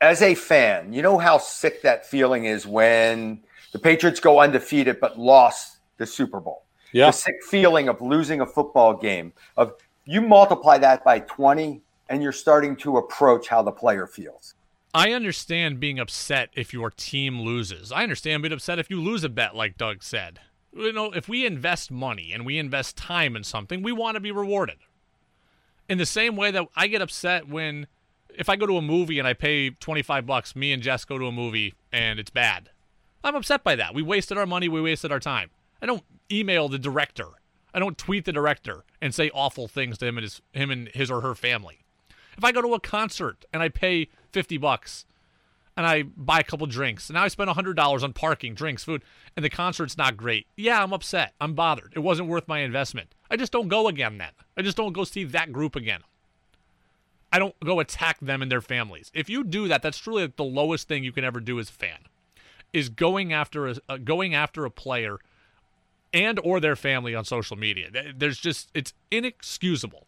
As 0.00 0.20
a 0.20 0.34
fan, 0.34 0.92
you 0.92 1.00
know 1.00 1.16
how 1.16 1.38
sick 1.38 1.80
that 1.82 2.04
feeling 2.04 2.44
is 2.44 2.66
when 2.66 3.40
the 3.72 3.78
Patriots 3.78 4.20
go 4.20 4.40
undefeated 4.40 5.00
but 5.00 5.18
lost 5.18 5.78
the 5.96 6.04
Super 6.04 6.40
Bowl 6.40 6.64
yeah. 6.94 7.06
the 7.06 7.12
sick 7.12 7.42
feeling 7.42 7.88
of 7.88 8.00
losing 8.00 8.40
a 8.40 8.46
football 8.46 8.94
game. 8.94 9.32
Of 9.58 9.74
you 10.06 10.22
multiply 10.22 10.78
that 10.78 11.04
by 11.04 11.18
20 11.18 11.82
and 12.08 12.22
you're 12.22 12.32
starting 12.32 12.76
to 12.76 12.96
approach 12.98 13.48
how 13.48 13.62
the 13.62 13.72
player 13.72 14.06
feels. 14.06 14.53
I 14.94 15.10
understand 15.10 15.80
being 15.80 15.98
upset 15.98 16.50
if 16.54 16.72
your 16.72 16.88
team 16.88 17.40
loses. 17.40 17.90
I 17.90 18.04
understand 18.04 18.42
being 18.42 18.52
upset 18.52 18.78
if 18.78 18.88
you 18.88 19.02
lose 19.02 19.24
a 19.24 19.28
bet, 19.28 19.56
like 19.56 19.76
Doug 19.76 20.04
said. 20.04 20.38
You 20.72 20.92
know, 20.92 21.10
if 21.10 21.28
we 21.28 21.44
invest 21.44 21.90
money 21.90 22.32
and 22.32 22.46
we 22.46 22.58
invest 22.58 22.96
time 22.96 23.34
in 23.34 23.42
something, 23.42 23.82
we 23.82 23.90
want 23.90 24.14
to 24.14 24.20
be 24.20 24.30
rewarded. 24.30 24.76
In 25.88 25.98
the 25.98 26.06
same 26.06 26.36
way 26.36 26.52
that 26.52 26.68
I 26.76 26.86
get 26.86 27.02
upset 27.02 27.48
when, 27.48 27.88
if 28.36 28.48
I 28.48 28.54
go 28.54 28.66
to 28.66 28.76
a 28.76 28.82
movie 28.82 29.18
and 29.18 29.26
I 29.26 29.32
pay 29.32 29.70
25 29.70 30.26
bucks, 30.26 30.54
me 30.54 30.72
and 30.72 30.80
Jess 30.80 31.04
go 31.04 31.18
to 31.18 31.26
a 31.26 31.32
movie 31.32 31.74
and 31.92 32.20
it's 32.20 32.30
bad. 32.30 32.70
I'm 33.24 33.34
upset 33.34 33.64
by 33.64 33.74
that. 33.74 33.94
We 33.94 34.02
wasted 34.02 34.38
our 34.38 34.46
money, 34.46 34.68
we 34.68 34.80
wasted 34.80 35.10
our 35.10 35.20
time. 35.20 35.50
I 35.82 35.86
don't 35.86 36.04
email 36.30 36.68
the 36.68 36.78
director. 36.78 37.26
I 37.74 37.80
don't 37.80 37.98
tweet 37.98 38.26
the 38.26 38.32
director 38.32 38.84
and 39.00 39.12
say 39.12 39.28
awful 39.34 39.66
things 39.66 39.98
to 39.98 40.06
him 40.06 40.18
and 40.18 40.22
his 40.22 40.40
him 40.52 40.70
and 40.70 40.88
his 40.94 41.10
or 41.10 41.20
her 41.20 41.34
family. 41.34 41.80
If 42.38 42.44
I 42.44 42.52
go 42.52 42.62
to 42.62 42.74
a 42.74 42.80
concert 42.80 43.44
and 43.52 43.62
I 43.62 43.68
pay 43.68 44.08
50 44.34 44.58
bucks 44.58 45.06
and 45.76 45.86
I 45.86 46.02
buy 46.02 46.40
a 46.40 46.44
couple 46.44 46.66
drinks, 46.66 47.08
and 47.08 47.14
now 47.14 47.24
I 47.24 47.28
spend 47.28 47.50
$100 47.50 48.02
on 48.02 48.12
parking, 48.12 48.54
drinks, 48.54 48.84
food, 48.84 49.02
and 49.36 49.44
the 49.44 49.50
concert's 49.50 49.98
not 49.98 50.16
great. 50.16 50.46
Yeah, 50.56 50.82
I'm 50.82 50.92
upset. 50.92 51.34
I'm 51.40 51.54
bothered. 51.54 51.92
It 51.96 52.00
wasn't 52.00 52.28
worth 52.28 52.46
my 52.46 52.60
investment. 52.60 53.14
I 53.30 53.36
just 53.36 53.52
don't 53.52 53.68
go 53.68 53.88
again 53.88 54.18
then. 54.18 54.30
I 54.56 54.62
just 54.62 54.76
don't 54.76 54.92
go 54.92 55.04
see 55.04 55.24
that 55.24 55.52
group 55.52 55.74
again. 55.74 56.02
I 57.32 57.40
don't 57.40 57.58
go 57.58 57.80
attack 57.80 58.20
them 58.20 58.42
and 58.42 58.52
their 58.52 58.60
families. 58.60 59.10
If 59.12 59.28
you 59.28 59.42
do 59.42 59.66
that, 59.66 59.82
that's 59.82 59.98
truly 59.98 60.32
the 60.36 60.44
lowest 60.44 60.86
thing 60.86 61.02
you 61.02 61.10
can 61.10 61.24
ever 61.24 61.40
do 61.40 61.58
as 61.58 61.68
a 61.68 61.72
fan. 61.72 61.98
Is 62.72 62.88
going 62.88 63.32
after 63.32 63.68
a 63.68 63.76
uh, 63.88 63.98
going 63.98 64.34
after 64.34 64.64
a 64.64 64.70
player 64.70 65.18
and 66.12 66.40
or 66.42 66.60
their 66.60 66.76
family 66.76 67.14
on 67.14 67.24
social 67.24 67.56
media. 67.56 67.88
There's 68.16 68.38
just 68.38 68.70
it's 68.74 68.92
inexcusable. 69.10 70.06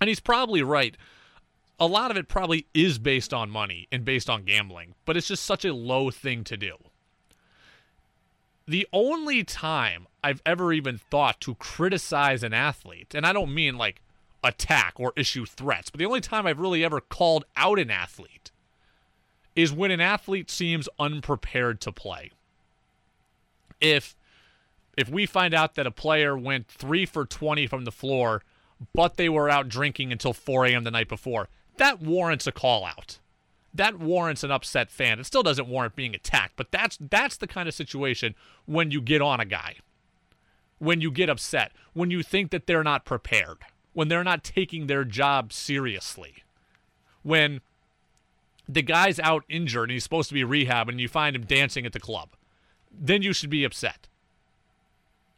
And 0.00 0.08
he's 0.08 0.20
probably 0.20 0.62
right. 0.62 0.96
A 1.78 1.86
lot 1.86 2.10
of 2.10 2.16
it 2.16 2.28
probably 2.28 2.66
is 2.72 2.98
based 2.98 3.34
on 3.34 3.50
money 3.50 3.86
and 3.92 4.04
based 4.04 4.30
on 4.30 4.44
gambling, 4.44 4.94
but 5.04 5.16
it's 5.16 5.28
just 5.28 5.44
such 5.44 5.64
a 5.64 5.74
low 5.74 6.10
thing 6.10 6.42
to 6.44 6.56
do. 6.56 6.76
The 8.66 8.88
only 8.92 9.44
time 9.44 10.06
I've 10.24 10.42
ever 10.44 10.72
even 10.72 10.98
thought 10.98 11.40
to 11.42 11.54
criticize 11.56 12.42
an 12.42 12.54
athlete, 12.54 13.14
and 13.14 13.26
I 13.26 13.32
don't 13.32 13.54
mean 13.54 13.76
like 13.76 14.00
attack 14.42 14.94
or 14.96 15.12
issue 15.16 15.44
threats, 15.44 15.90
but 15.90 15.98
the 15.98 16.06
only 16.06 16.20
time 16.20 16.46
I've 16.46 16.58
really 16.58 16.84
ever 16.84 17.00
called 17.00 17.44
out 17.56 17.78
an 17.78 17.90
athlete 17.90 18.50
is 19.54 19.72
when 19.72 19.90
an 19.90 20.00
athlete 20.00 20.50
seems 20.50 20.88
unprepared 20.98 21.80
to 21.82 21.92
play. 21.92 22.30
If 23.80 24.16
if 24.96 25.10
we 25.10 25.26
find 25.26 25.52
out 25.52 25.74
that 25.74 25.86
a 25.86 25.90
player 25.90 26.36
went 26.36 26.68
three 26.68 27.04
for 27.04 27.26
20 27.26 27.66
from 27.66 27.84
the 27.84 27.92
floor, 27.92 28.42
but 28.94 29.16
they 29.16 29.28
were 29.28 29.50
out 29.50 29.68
drinking 29.68 30.10
until 30.10 30.32
4 30.32 30.66
a.m. 30.66 30.84
the 30.84 30.90
night 30.90 31.08
before, 31.08 31.48
that 31.78 32.00
warrants 32.00 32.46
a 32.46 32.52
call 32.52 32.84
out. 32.84 33.18
That 33.74 33.98
warrants 33.98 34.42
an 34.42 34.50
upset 34.50 34.90
fan. 34.90 35.18
It 35.20 35.26
still 35.26 35.42
doesn't 35.42 35.68
warrant 35.68 35.96
being 35.96 36.14
attacked, 36.14 36.54
but 36.56 36.70
that's 36.70 36.98
that's 37.00 37.36
the 37.36 37.46
kind 37.46 37.68
of 37.68 37.74
situation 37.74 38.34
when 38.64 38.90
you 38.90 39.00
get 39.00 39.20
on 39.20 39.40
a 39.40 39.44
guy. 39.44 39.76
When 40.78 41.00
you 41.00 41.10
get 41.10 41.30
upset, 41.30 41.72
when 41.94 42.10
you 42.10 42.22
think 42.22 42.50
that 42.50 42.66
they're 42.66 42.84
not 42.84 43.04
prepared, 43.04 43.58
when 43.92 44.08
they're 44.08 44.24
not 44.24 44.44
taking 44.44 44.86
their 44.86 45.04
job 45.04 45.52
seriously. 45.52 46.44
When 47.22 47.60
the 48.68 48.82
guy's 48.82 49.18
out 49.20 49.44
injured 49.48 49.84
and 49.84 49.92
he's 49.92 50.02
supposed 50.02 50.28
to 50.28 50.34
be 50.34 50.44
rehab 50.44 50.88
and 50.88 51.00
you 51.00 51.08
find 51.08 51.34
him 51.34 51.44
dancing 51.44 51.86
at 51.86 51.92
the 51.92 52.00
club, 52.00 52.30
then 52.92 53.22
you 53.22 53.32
should 53.32 53.50
be 53.50 53.64
upset 53.64 54.06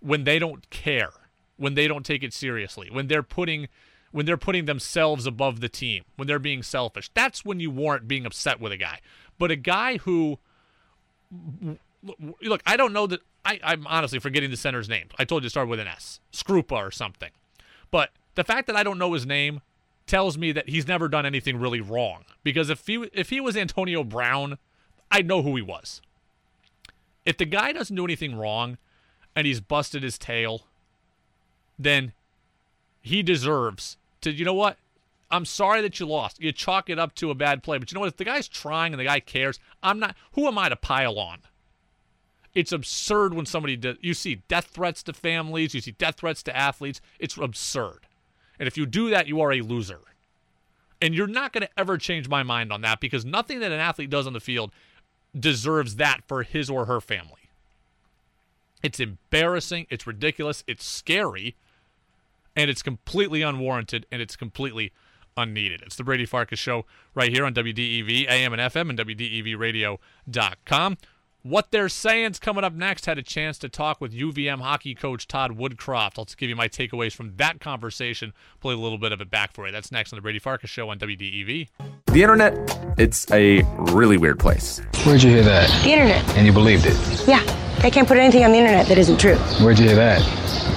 when 0.00 0.24
they 0.24 0.38
don't 0.38 0.68
care, 0.70 1.12
when 1.56 1.74
they 1.74 1.88
don't 1.88 2.04
take 2.06 2.22
it 2.22 2.32
seriously, 2.32 2.88
when 2.90 3.06
they're 3.06 3.22
putting 3.22 3.68
when 4.10 4.26
they're 4.26 4.36
putting 4.36 4.64
themselves 4.64 5.26
above 5.26 5.60
the 5.60 5.68
team, 5.68 6.04
when 6.16 6.26
they're 6.26 6.38
being 6.38 6.62
selfish. 6.62 7.10
That's 7.14 7.44
when 7.44 7.60
you 7.60 7.70
warrant 7.70 8.08
being 8.08 8.26
upset 8.26 8.60
with 8.60 8.72
a 8.72 8.76
guy. 8.76 9.00
But 9.38 9.50
a 9.50 9.56
guy 9.56 9.98
who 9.98 10.38
look, 12.42 12.62
I 12.66 12.76
don't 12.76 12.92
know 12.92 13.06
that 13.06 13.20
I, 13.44 13.60
I'm 13.62 13.86
honestly 13.86 14.18
forgetting 14.18 14.50
the 14.50 14.56
center's 14.56 14.88
name. 14.88 15.08
I 15.18 15.24
told 15.24 15.42
you 15.42 15.46
to 15.46 15.50
start 15.50 15.68
with 15.68 15.80
an 15.80 15.86
S. 15.86 16.20
Skrupa 16.32 16.72
or 16.72 16.90
something. 16.90 17.30
But 17.90 18.10
The 18.38 18.44
fact 18.44 18.68
that 18.68 18.76
I 18.76 18.84
don't 18.84 18.98
know 18.98 19.14
his 19.14 19.26
name 19.26 19.62
tells 20.06 20.38
me 20.38 20.52
that 20.52 20.68
he's 20.68 20.86
never 20.86 21.08
done 21.08 21.26
anything 21.26 21.58
really 21.58 21.80
wrong. 21.80 22.24
Because 22.44 22.70
if 22.70 22.86
he 22.86 23.08
if 23.12 23.30
he 23.30 23.40
was 23.40 23.56
Antonio 23.56 24.04
Brown, 24.04 24.58
I'd 25.10 25.26
know 25.26 25.42
who 25.42 25.56
he 25.56 25.62
was. 25.62 26.00
If 27.26 27.36
the 27.36 27.46
guy 27.46 27.72
doesn't 27.72 27.96
do 27.96 28.04
anything 28.04 28.36
wrong 28.36 28.78
and 29.34 29.44
he's 29.44 29.60
busted 29.60 30.04
his 30.04 30.18
tail, 30.18 30.66
then 31.76 32.12
he 33.00 33.22
deserves 33.22 33.96
to 34.20 34.32
you 34.32 34.44
know 34.44 34.54
what? 34.54 34.76
I'm 35.30 35.44
sorry 35.44 35.82
that 35.82 36.00
you 36.00 36.06
lost. 36.06 36.40
You 36.40 36.52
chalk 36.52 36.88
it 36.88 36.98
up 36.98 37.14
to 37.16 37.30
a 37.30 37.34
bad 37.34 37.62
play, 37.62 37.78
but 37.78 37.90
you 37.90 37.96
know 37.96 38.00
what? 38.00 38.08
If 38.08 38.16
the 38.16 38.24
guy's 38.24 38.48
trying 38.48 38.92
and 38.92 39.00
the 39.00 39.04
guy 39.04 39.20
cares, 39.20 39.60
I'm 39.82 39.98
not. 39.98 40.16
Who 40.32 40.46
am 40.46 40.58
I 40.58 40.68
to 40.68 40.76
pile 40.76 41.18
on? 41.18 41.40
It's 42.54 42.72
absurd 42.72 43.34
when 43.34 43.46
somebody 43.46 43.76
does. 43.76 43.98
You 44.00 44.14
see 44.14 44.42
death 44.48 44.66
threats 44.66 45.02
to 45.04 45.12
families. 45.12 45.74
You 45.74 45.80
see 45.80 45.92
death 45.92 46.16
threats 46.16 46.42
to 46.44 46.56
athletes. 46.56 47.00
It's 47.18 47.36
absurd. 47.36 48.00
And 48.58 48.66
if 48.66 48.76
you 48.76 48.86
do 48.86 49.10
that, 49.10 49.28
you 49.28 49.40
are 49.40 49.52
a 49.52 49.60
loser. 49.60 50.00
And 51.00 51.14
you're 51.14 51.26
not 51.26 51.52
going 51.52 51.62
to 51.62 51.78
ever 51.78 51.96
change 51.98 52.28
my 52.28 52.42
mind 52.42 52.72
on 52.72 52.80
that 52.80 52.98
because 52.98 53.24
nothing 53.24 53.60
that 53.60 53.70
an 53.70 53.78
athlete 53.78 54.10
does 54.10 54.26
on 54.26 54.32
the 54.32 54.40
field 54.40 54.72
deserves 55.38 55.96
that 55.96 56.22
for 56.26 56.42
his 56.42 56.68
or 56.68 56.86
her 56.86 57.00
family. 57.00 57.50
It's 58.82 58.98
embarrassing. 58.98 59.86
It's 59.90 60.06
ridiculous. 60.06 60.64
It's 60.66 60.84
scary. 60.84 61.54
And 62.58 62.68
it's 62.68 62.82
completely 62.82 63.40
unwarranted 63.42 64.04
and 64.12 64.20
it's 64.20 64.36
completely 64.36 64.92
unneeded. 65.36 65.80
It's 65.82 65.96
the 65.96 66.02
Brady 66.04 66.26
Farkas 66.26 66.58
Show 66.58 66.84
right 67.14 67.32
here 67.32 67.46
on 67.46 67.54
WDEV, 67.54 68.28
AM 68.28 68.52
and 68.52 68.60
FM, 68.60 68.90
and 68.90 68.98
WDEVradio.com. 68.98 70.96
What 71.42 71.70
they're 71.70 71.88
saying's 71.88 72.40
coming 72.40 72.64
up 72.64 72.72
next. 72.74 73.06
Had 73.06 73.16
a 73.16 73.22
chance 73.22 73.58
to 73.58 73.68
talk 73.68 74.00
with 74.00 74.12
UVM 74.12 74.60
hockey 74.60 74.92
coach 74.96 75.28
Todd 75.28 75.56
Woodcroft. 75.56 76.18
I'll 76.18 76.24
just 76.24 76.36
give 76.36 76.48
you 76.50 76.56
my 76.56 76.66
takeaways 76.68 77.14
from 77.14 77.36
that 77.36 77.60
conversation. 77.60 78.32
Play 78.60 78.74
a 78.74 78.76
little 78.76 78.98
bit 78.98 79.12
of 79.12 79.20
it 79.20 79.30
back 79.30 79.54
for 79.54 79.64
you. 79.64 79.72
That's 79.72 79.92
next 79.92 80.12
on 80.12 80.16
the 80.16 80.20
Brady 80.22 80.40
Farkas 80.40 80.68
Show 80.68 80.90
on 80.90 80.98
WDEV. 80.98 81.68
The 82.06 82.22
internet, 82.22 82.54
it's 82.98 83.30
a 83.30 83.62
really 83.92 84.16
weird 84.18 84.40
place. 84.40 84.80
Where'd 85.06 85.22
you 85.22 85.30
hear 85.30 85.44
that? 85.44 85.70
The 85.84 85.92
internet. 85.92 86.28
And 86.36 86.44
you 86.44 86.52
believed 86.52 86.86
it? 86.86 87.28
Yeah. 87.28 87.44
They 87.82 87.90
can't 87.92 88.08
put 88.08 88.16
anything 88.18 88.44
on 88.44 88.50
the 88.50 88.58
internet 88.58 88.88
that 88.88 88.98
isn't 88.98 89.18
true. 89.20 89.36
Where'd 89.62 89.78
you 89.78 89.86
hear 89.86 89.94
that? 89.94 90.18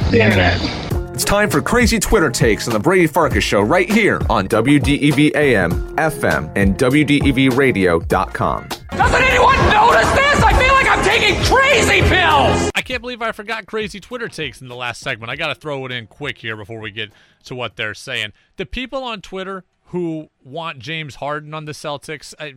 The, 0.06 0.18
The 0.18 0.24
internet. 0.24 0.62
internet. 0.62 0.81
It's 1.22 1.30
time 1.30 1.52
for 1.52 1.62
crazy 1.62 2.00
Twitter 2.00 2.32
takes 2.32 2.68
on 2.68 2.74
the 2.74 2.80
Brady 2.80 3.06
Farkas 3.06 3.44
Show 3.44 3.62
right 3.62 3.88
here 3.88 4.20
on 4.28 4.48
WDEV 4.48 5.36
AM, 5.36 5.96
FM, 5.96 6.52
and 6.56 6.76
WDEVradio.com. 6.80 8.68
Doesn't 8.90 9.22
anyone 9.22 9.56
notice 9.70 10.12
this? 10.14 10.42
I 10.42 10.60
feel 10.60 10.74
like 10.74 10.88
I'm 10.88 11.04
taking 11.06 11.36
crazy 11.44 12.02
pills! 12.10 12.72
I 12.74 12.82
can't 12.82 13.02
believe 13.02 13.22
I 13.22 13.34
forgot 13.34 13.68
crazy 13.68 14.00
Twitter 14.00 14.28
takes 14.28 14.62
in 14.62 14.68
the 14.68 14.76
last 14.76 15.00
segment. 15.00 15.30
I 15.30 15.36
got 15.36 15.50
to 15.50 15.56
throw 15.56 15.86
it 15.86 15.92
in 15.92 16.08
quick 16.08 16.40
here 16.40 16.58
before 16.58 16.80
we 16.80 16.90
get 16.90 17.12
to 17.44 17.54
what 17.54 17.76
they're 17.76 17.94
saying. 17.94 18.34
The 18.58 18.66
people 18.66 19.04
on 19.04 19.22
Twitter 19.22 19.64
who 19.90 20.32
want 20.44 20.80
James 20.80 21.14
Harden 21.14 21.54
on 21.54 21.66
the 21.66 21.74
Celtics, 21.74 22.34
I, 22.40 22.56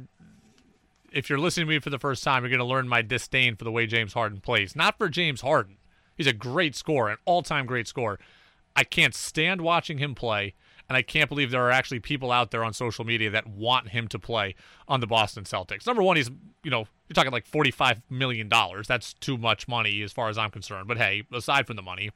if 1.12 1.28
you're 1.28 1.38
listening 1.38 1.66
to 1.66 1.70
me 1.70 1.80
for 1.80 1.90
the 1.90 1.98
first 1.98 2.24
time, 2.24 2.42
you're 2.42 2.48
going 2.48 2.60
to 2.60 2.64
learn 2.64 2.88
my 2.88 3.02
disdain 3.02 3.56
for 3.56 3.64
the 3.64 3.72
way 3.72 3.86
James 3.86 4.14
Harden 4.14 4.40
plays. 4.40 4.74
Not 4.74 4.96
for 4.96 5.10
James 5.10 5.42
Harden. 5.42 5.76
He's 6.16 6.26
a 6.26 6.32
great 6.32 6.74
scorer, 6.74 7.10
an 7.10 7.18
all-time 7.26 7.66
great 7.66 7.86
scorer. 7.86 8.18
I 8.76 8.84
can't 8.84 9.14
stand 9.14 9.60
watching 9.60 9.98
him 9.98 10.14
play, 10.14 10.54
and 10.88 10.96
I 10.96 11.02
can't 11.02 11.28
believe 11.28 11.50
there 11.50 11.64
are 11.64 11.70
actually 11.70 12.00
people 12.00 12.32
out 12.32 12.50
there 12.50 12.64
on 12.64 12.72
social 12.72 13.04
media 13.04 13.30
that 13.30 13.46
want 13.46 13.90
him 13.90 14.08
to 14.08 14.18
play 14.18 14.54
on 14.88 15.00
the 15.00 15.06
Boston 15.06 15.44
Celtics. 15.44 15.86
Number 15.86 16.02
one, 16.02 16.16
he's 16.16 16.30
you 16.62 16.70
know 16.70 16.86
you're 17.08 17.14
talking 17.14 17.32
like 17.32 17.46
forty-five 17.46 18.02
million 18.10 18.48
dollars. 18.48 18.86
That's 18.86 19.14
too 19.14 19.38
much 19.38 19.68
money 19.68 20.02
as 20.02 20.12
far 20.12 20.28
as 20.28 20.38
I'm 20.38 20.50
concerned. 20.50 20.88
But 20.88 20.98
hey, 20.98 21.24
aside 21.32 21.66
from 21.66 21.76
the 21.76 21.82
money, 21.82 22.10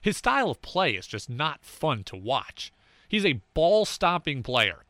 his 0.00 0.16
style 0.16 0.50
of 0.50 0.62
play 0.62 0.92
is 0.92 1.06
just 1.06 1.28
not 1.28 1.64
fun 1.64 2.04
to 2.04 2.16
watch. 2.16 2.72
He's 3.08 3.24
a 3.24 3.40
ball-stopping 3.54 4.42
player. 4.42 4.84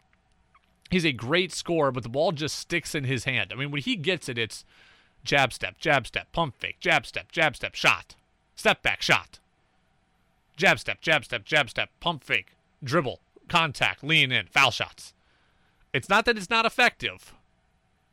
He's 0.91 1.07
a 1.07 1.13
great 1.13 1.53
scorer, 1.53 1.93
but 1.93 2.03
the 2.03 2.09
ball 2.09 2.33
just 2.33 2.59
sticks 2.59 2.95
in 2.95 3.05
his 3.05 3.25
hand. 3.25 3.53
I 3.53 3.57
mean, 3.57 3.71
when 3.71 3.83
he 3.83 3.95
gets 3.95 4.29
it, 4.29 4.39
it's 4.39 4.65
jab 5.23 5.53
step, 5.53 5.79
jab 5.79 6.07
step, 6.07 6.33
pump 6.33 6.57
fake, 6.59 6.81
jab 6.81 7.07
step, 7.07 7.31
jab 7.31 7.55
step, 7.55 7.75
shot, 7.75 8.17
step 8.57 8.83
back, 8.83 9.03
shot 9.03 9.39
jab 10.59 10.79
step, 10.79 11.01
jab 11.01 11.25
step, 11.25 11.45
jab 11.45 11.71
step, 11.71 11.89
pump 12.01 12.23
fake, 12.23 12.55
dribble, 12.85 13.21
contact, 13.49 14.05
lean 14.05 14.31
in, 14.31 14.47
foul 14.49 14.71
shots. 14.71 15.15
It's 15.95 16.09
not 16.09 16.27
that 16.27 16.37
it's 16.37 16.51
not 16.51 16.67
effective. 16.67 17.33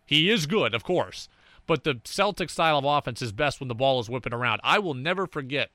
He 0.05 0.29
is 0.29 0.45
good, 0.45 0.73
of 0.73 0.83
course, 0.83 1.27
but 1.67 1.83
the 1.83 1.99
Celtic 2.05 2.49
style 2.49 2.77
of 2.77 2.85
offense 2.85 3.21
is 3.21 3.31
best 3.31 3.59
when 3.59 3.67
the 3.67 3.75
ball 3.75 3.99
is 3.99 4.09
whipping 4.09 4.33
around. 4.33 4.61
I 4.63 4.79
will 4.79 4.93
never 4.93 5.27
forget 5.27 5.71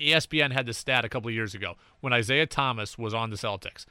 ESPN 0.00 0.52
had 0.52 0.66
this 0.66 0.78
stat 0.78 1.04
a 1.04 1.08
couple 1.08 1.28
of 1.28 1.34
years 1.34 1.54
ago 1.54 1.74
when 2.00 2.12
Isaiah 2.12 2.46
Thomas 2.46 2.96
was 2.96 3.12
on 3.12 3.30
the 3.30 3.36
Celtics. 3.36 3.84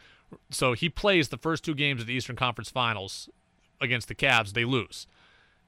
So 0.49 0.73
he 0.73 0.89
plays 0.89 1.29
the 1.29 1.37
first 1.37 1.63
two 1.63 1.75
games 1.75 2.01
of 2.01 2.07
the 2.07 2.13
Eastern 2.13 2.35
Conference 2.35 2.69
Finals 2.71 3.29
against 3.79 4.07
the 4.07 4.15
Cavs. 4.15 4.53
They 4.53 4.65
lose. 4.65 5.05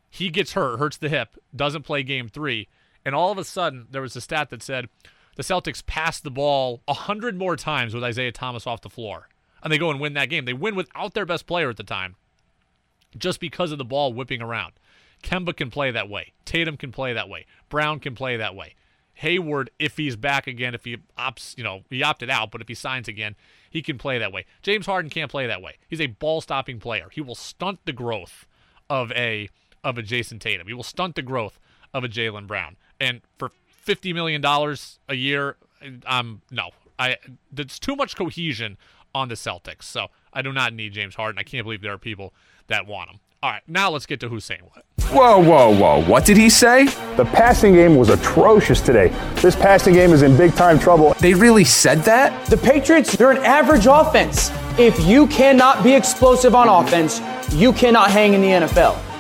He 0.10 0.30
gets 0.30 0.54
hurt, 0.54 0.80
hurts 0.80 0.98
the 0.98 1.10
hip, 1.10 1.38
doesn't 1.56 1.84
play 1.84 2.04
game 2.04 2.28
three, 2.28 2.68
and 3.06 3.16
all 3.16 3.32
of 3.32 3.38
a 3.38 3.44
sudden 3.44 3.88
there 3.92 4.02
was 4.02 4.16
a 4.16 4.22
stat 4.22 4.50
that 4.50 4.64
said 4.64 4.90
the 5.36 5.44
Celtics 5.44 5.86
pass 5.86 6.20
the 6.20 6.32
ball 6.32 6.82
a 6.88 6.94
hundred 6.94 7.38
more 7.38 7.56
times 7.56 7.94
with 7.94 8.04
Isaiah 8.04 8.32
Thomas 8.32 8.68
off 8.68 8.82
the 8.82 8.90
floor, 8.90 9.30
and 9.64 9.72
they 9.72 9.78
go 9.78 9.90
and 9.90 10.00
win 10.00 10.14
that 10.14 10.30
game. 10.30 10.46
They 10.46 10.54
win 10.54 10.76
without 10.76 11.14
their 11.14 11.26
best 11.26 11.48
player 11.48 11.70
at 11.70 11.78
the 11.78 11.84
time, 11.84 12.16
just 13.18 13.40
because 13.40 13.72
of 13.72 13.78
the 13.78 13.86
ball 13.86 14.14
whipping 14.14 14.42
around. 14.42 14.74
Kemba 15.24 15.56
can 15.56 15.70
play 15.70 15.92
that 15.92 16.10
way. 16.10 16.34
Tatum 16.46 16.78
can 16.78 16.92
play 16.92 17.14
that 17.14 17.30
way. 17.30 17.46
Brown 17.70 18.00
can 18.00 18.16
play 18.16 18.38
that 18.38 18.56
way. 18.56 18.76
Hayward, 19.16 19.70
if 19.78 19.98
he's 19.98 20.16
back 20.16 20.48
again, 20.48 20.74
if 20.74 20.84
he 20.84 20.98
opts, 21.18 21.56
you 21.56 21.64
know, 21.64 21.84
he 21.90 22.02
opted 22.02 22.30
out, 22.30 22.50
but 22.50 22.60
if 22.60 22.68
he 22.68 22.74
signs 22.74 23.08
again, 23.08 23.36
he 23.70 23.82
can 23.84 24.00
play 24.00 24.18
that 24.18 24.32
way. 24.32 24.46
James 24.64 24.88
Harden 24.88 25.12
can't 25.12 25.30
play 25.30 25.46
that 25.46 25.62
way. 25.62 25.78
He's 25.88 26.02
a 26.02 26.08
ball-stopping 26.08 26.80
player. 26.80 27.08
He 27.12 27.22
will 27.22 27.36
stunt 27.36 27.80
the 27.86 27.94
growth 27.94 28.48
of 28.90 29.12
a 29.12 29.50
of 29.84 29.98
a 29.98 30.02
Jayson 30.04 30.40
Tatum. 30.40 30.68
He 30.68 30.74
will 30.74 30.84
stunt 30.84 31.16
the 31.16 31.22
growth 31.22 31.60
of 31.94 32.04
a 32.04 32.08
Jaylen 32.08 32.48
Brown. 32.48 32.78
And 33.00 33.22
for 33.38 33.52
fifty 33.82 34.14
million 34.14 34.42
dollars 34.42 35.00
a 35.10 35.16
year, 35.16 35.58
um, 36.06 36.42
no, 36.52 36.70
I 36.98 37.18
that's 37.52 37.80
too 37.80 37.96
much 37.96 38.16
cohesion 38.16 38.78
on 39.14 39.28
the 39.28 39.36
Celtics. 39.36 39.84
So 39.84 40.08
I 40.34 40.42
do 40.42 40.54
not 40.54 40.74
need 40.74 40.94
James 40.94 41.16
Harden. 41.16 41.38
I 41.40 41.44
can't 41.44 41.66
believe 41.66 41.82
there 41.82 41.94
are 41.94 41.98
people 41.98 42.34
that 42.68 42.88
want 42.88 43.10
him. 43.10 43.20
All 43.44 43.50
right, 43.50 43.64
now 43.68 43.90
let's 43.90 44.06
get 44.06 44.20
to 44.20 44.30
who's 44.30 44.46
saying 44.46 44.62
what. 44.72 44.86
Whoa, 45.12 45.40
whoa, 45.40 45.76
whoa. 45.76 46.04
What 46.06 46.26
did 46.26 46.38
he 46.38 46.48
say? 46.48 46.86
The 47.18 47.26
passing 47.26 47.74
game 47.74 47.96
was 47.96 48.10
atrocious 48.10 48.82
today. 48.82 49.08
This 49.42 49.56
passing 49.56 49.96
game 49.96 50.12
is 50.12 50.22
in 50.22 50.38
big 50.38 50.54
time 50.54 50.78
trouble. 50.78 51.16
They 51.20 51.34
really 51.34 51.64
said 51.64 52.00
that? 52.04 52.46
The 52.46 52.58
Patriots, 52.58 53.16
they're 53.16 53.32
an 53.32 53.44
average 53.44 53.88
offense. 53.90 54.52
If 54.78 55.04
you 55.06 55.26
cannot 55.28 55.84
be 55.84 55.94
explosive 55.96 56.54
on 56.54 56.70
offense, 56.70 57.20
you 57.52 57.74
cannot 57.74 58.12
hang 58.12 58.36
in 58.36 58.42
the 58.42 58.48
NFL. 58.48 59.11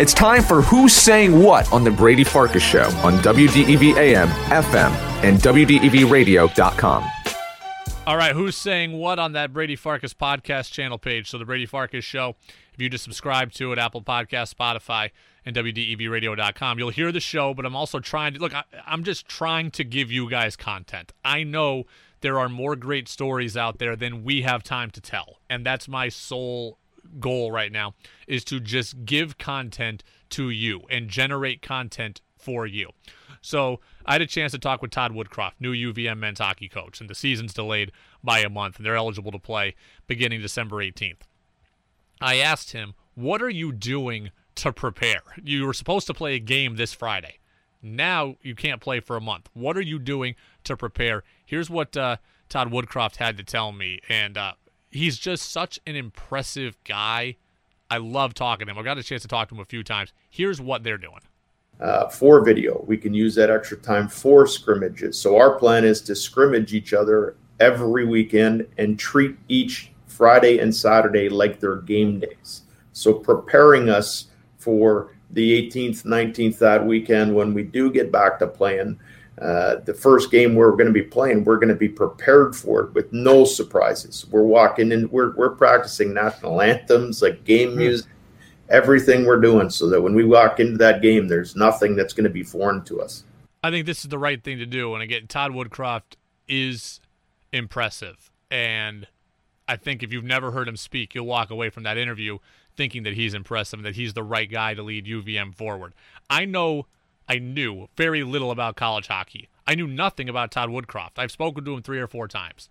It's 0.00 0.14
time 0.14 0.42
for 0.42 0.62
Who's 0.62 0.94
Saying 0.94 1.38
What 1.42 1.70
on 1.74 1.84
The 1.84 1.90
Brady 1.90 2.24
Farkas 2.24 2.62
Show 2.62 2.84
on 3.04 3.18
WDEV 3.18 3.96
AM, 3.96 4.28
FM, 4.48 4.90
and 5.22 5.36
WDEVradio.com. 5.40 7.10
All 8.06 8.16
right, 8.16 8.34
who's 8.34 8.56
saying 8.56 8.94
what 8.94 9.18
on 9.18 9.32
that 9.32 9.52
Brady 9.52 9.76
Farkas 9.76 10.14
podcast 10.14 10.72
channel 10.72 10.96
page? 10.96 11.28
So 11.28 11.36
the 11.36 11.44
Brady 11.44 11.66
Farkas 11.66 12.02
Show. 12.02 12.34
If 12.72 12.80
you 12.80 12.88
just 12.88 13.04
subscribe 13.04 13.52
to 13.52 13.74
it, 13.74 13.78
Apple 13.78 14.00
Podcast, 14.00 14.54
Spotify, 14.54 15.10
and 15.44 15.54
WDEVradio.com, 15.54 16.78
you'll 16.78 16.88
hear 16.88 17.12
the 17.12 17.20
show. 17.20 17.52
But 17.52 17.66
I'm 17.66 17.76
also 17.76 18.00
trying 18.00 18.32
to 18.32 18.40
look. 18.40 18.54
I, 18.54 18.64
I'm 18.86 19.04
just 19.04 19.28
trying 19.28 19.70
to 19.72 19.84
give 19.84 20.10
you 20.10 20.30
guys 20.30 20.56
content. 20.56 21.12
I 21.26 21.42
know 21.42 21.84
there 22.22 22.38
are 22.38 22.48
more 22.48 22.74
great 22.74 23.06
stories 23.06 23.54
out 23.54 23.76
there 23.76 23.96
than 23.96 24.24
we 24.24 24.40
have 24.42 24.62
time 24.62 24.90
to 24.92 25.02
tell, 25.02 25.40
and 25.50 25.66
that's 25.66 25.88
my 25.88 26.08
sole 26.08 26.78
goal 27.18 27.50
right 27.50 27.72
now 27.72 27.94
is 28.26 28.44
to 28.44 28.60
just 28.60 29.04
give 29.04 29.38
content 29.38 30.04
to 30.30 30.50
you 30.50 30.82
and 30.90 31.08
generate 31.08 31.62
content 31.62 32.20
for 32.36 32.66
you. 32.66 32.90
So 33.42 33.80
I 34.04 34.12
had 34.12 34.22
a 34.22 34.26
chance 34.26 34.52
to 34.52 34.58
talk 34.58 34.82
with 34.82 34.90
Todd 34.90 35.12
Woodcroft, 35.12 35.52
new 35.60 35.72
UVM 35.72 36.18
men's 36.18 36.40
hockey 36.40 36.68
coach, 36.68 37.00
and 37.00 37.08
the 37.08 37.14
season's 37.14 37.54
delayed 37.54 37.92
by 38.22 38.40
a 38.40 38.50
month, 38.50 38.76
and 38.76 38.86
they're 38.86 38.96
eligible 38.96 39.32
to 39.32 39.38
play 39.38 39.74
beginning 40.06 40.42
December 40.42 40.76
18th. 40.76 41.22
I 42.20 42.36
asked 42.36 42.72
him, 42.72 42.94
What 43.14 43.42
are 43.42 43.50
you 43.50 43.72
doing 43.72 44.30
to 44.56 44.72
prepare? 44.72 45.22
You 45.42 45.66
were 45.66 45.72
supposed 45.72 46.06
to 46.08 46.14
play 46.14 46.34
a 46.34 46.40
game 46.40 46.76
this 46.76 46.92
Friday. 46.92 47.38
Now 47.82 48.36
you 48.42 48.54
can't 48.54 48.80
play 48.80 49.00
for 49.00 49.16
a 49.16 49.22
month. 49.22 49.48
What 49.54 49.76
are 49.76 49.82
you 49.82 49.98
doing 49.98 50.34
to 50.64 50.76
prepare? 50.76 51.24
Here's 51.46 51.70
what 51.70 51.96
uh, 51.96 52.16
Todd 52.50 52.70
Woodcroft 52.70 53.16
had 53.16 53.38
to 53.38 53.42
tell 53.42 53.72
me, 53.72 54.00
and 54.08 54.36
uh, 54.36 54.52
he's 54.90 55.18
just 55.18 55.50
such 55.50 55.78
an 55.86 55.96
impressive 55.96 56.76
guy. 56.84 57.36
I 57.90 57.98
love 57.98 58.34
talking 58.34 58.66
to 58.66 58.72
him. 58.72 58.78
I 58.78 58.82
got 58.82 58.98
a 58.98 59.02
chance 59.02 59.22
to 59.22 59.28
talk 59.28 59.48
to 59.48 59.54
him 59.54 59.60
a 59.60 59.64
few 59.64 59.82
times. 59.82 60.12
Here's 60.28 60.60
what 60.60 60.82
they're 60.82 60.98
doing. 60.98 61.20
Uh, 61.80 62.08
for 62.08 62.44
video, 62.44 62.84
we 62.86 62.96
can 62.96 63.14
use 63.14 63.34
that 63.34 63.50
extra 63.50 63.76
time 63.76 64.06
for 64.06 64.46
scrimmages. 64.46 65.18
So 65.18 65.38
our 65.38 65.58
plan 65.58 65.84
is 65.84 66.02
to 66.02 66.14
scrimmage 66.14 66.74
each 66.74 66.92
other 66.92 67.36
every 67.58 68.04
weekend 68.04 68.66
and 68.76 68.98
treat 68.98 69.36
each 69.48 69.90
Friday 70.06 70.58
and 70.58 70.74
Saturday 70.74 71.28
like 71.28 71.58
they're 71.58 71.76
game 71.76 72.20
days. 72.20 72.62
So 72.92 73.14
preparing 73.14 73.88
us 73.88 74.26
for 74.58 75.14
the 75.30 75.70
18th, 75.70 76.04
19th 76.04 76.58
that 76.58 76.84
weekend 76.84 77.34
when 77.34 77.54
we 77.54 77.62
do 77.62 77.90
get 77.90 78.12
back 78.12 78.38
to 78.40 78.46
playing. 78.46 78.98
Uh, 79.38 79.76
the 79.76 79.94
first 79.94 80.30
game 80.30 80.54
we're 80.54 80.72
going 80.72 80.86
to 80.86 80.92
be 80.92 81.02
playing, 81.02 81.44
we're 81.44 81.56
going 81.56 81.68
to 81.68 81.74
be 81.74 81.88
prepared 81.88 82.54
for 82.54 82.82
it 82.82 82.94
with 82.94 83.12
no 83.12 83.44
surprises. 83.44 84.26
We're 84.30 84.42
walking 84.42 84.92
in, 84.92 85.08
we're, 85.10 85.34
we're 85.34 85.50
practicing 85.50 86.12
national 86.12 86.60
anthems, 86.60 87.22
like 87.22 87.44
game 87.44 87.76
music, 87.76 88.10
everything 88.68 89.24
we're 89.24 89.40
doing, 89.40 89.70
so 89.70 89.88
that 89.88 90.02
when 90.02 90.14
we 90.14 90.24
walk 90.24 90.60
into 90.60 90.76
that 90.78 91.00
game, 91.00 91.28
there's 91.28 91.56
nothing 91.56 91.96
that's 91.96 92.12
going 92.12 92.24
to 92.24 92.30
be 92.30 92.42
foreign 92.42 92.84
to 92.84 93.00
us. 93.00 93.24
I 93.62 93.70
think 93.70 93.86
this 93.86 94.04
is 94.04 94.08
the 94.10 94.18
right 94.18 94.42
thing 94.42 94.58
to 94.58 94.66
do. 94.66 94.94
And 94.94 95.02
again, 95.02 95.26
Todd 95.26 95.52
Woodcroft 95.52 96.16
is 96.48 97.00
impressive. 97.52 98.30
And 98.50 99.06
I 99.68 99.76
think 99.76 100.02
if 100.02 100.12
you've 100.12 100.24
never 100.24 100.50
heard 100.50 100.68
him 100.68 100.76
speak, 100.76 101.14
you'll 101.14 101.26
walk 101.26 101.50
away 101.50 101.70
from 101.70 101.84
that 101.84 101.96
interview 101.96 102.38
thinking 102.76 103.02
that 103.04 103.14
he's 103.14 103.34
impressive 103.34 103.78
and 103.78 103.86
that 103.86 103.96
he's 103.96 104.14
the 104.14 104.22
right 104.22 104.50
guy 104.50 104.74
to 104.74 104.82
lead 104.82 105.06
UVM 105.06 105.54
forward. 105.54 105.94
I 106.28 106.44
know 106.44 106.86
I 107.30 107.38
knew 107.38 107.88
very 107.96 108.24
little 108.24 108.50
about 108.50 108.74
college 108.74 109.06
hockey. 109.06 109.48
I 109.64 109.76
knew 109.76 109.86
nothing 109.86 110.28
about 110.28 110.50
Todd 110.50 110.68
Woodcroft. 110.68 111.12
I've 111.16 111.30
spoken 111.30 111.64
to 111.64 111.74
him 111.74 111.80
three 111.80 112.00
or 112.00 112.08
four 112.08 112.26
times. 112.26 112.68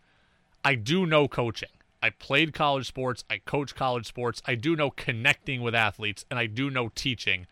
I 0.65 0.75
do 0.75 1.05
know 1.05 1.29
coaching. 1.29 1.69
I 2.03 2.09
played 2.09 2.53
college 2.53 2.85
sports. 2.85 3.23
I 3.29 3.37
coach 3.37 3.73
college 3.73 4.05
sports. 4.05 4.41
I 4.45 4.55
do 4.55 4.75
know 4.75 4.91
connecting 4.91 5.61
with 5.61 5.73
athletes, 5.73 6.25
and 6.29 6.37
I 6.37 6.45
do 6.45 6.69
know 6.69 6.91
teaching. 6.93 7.47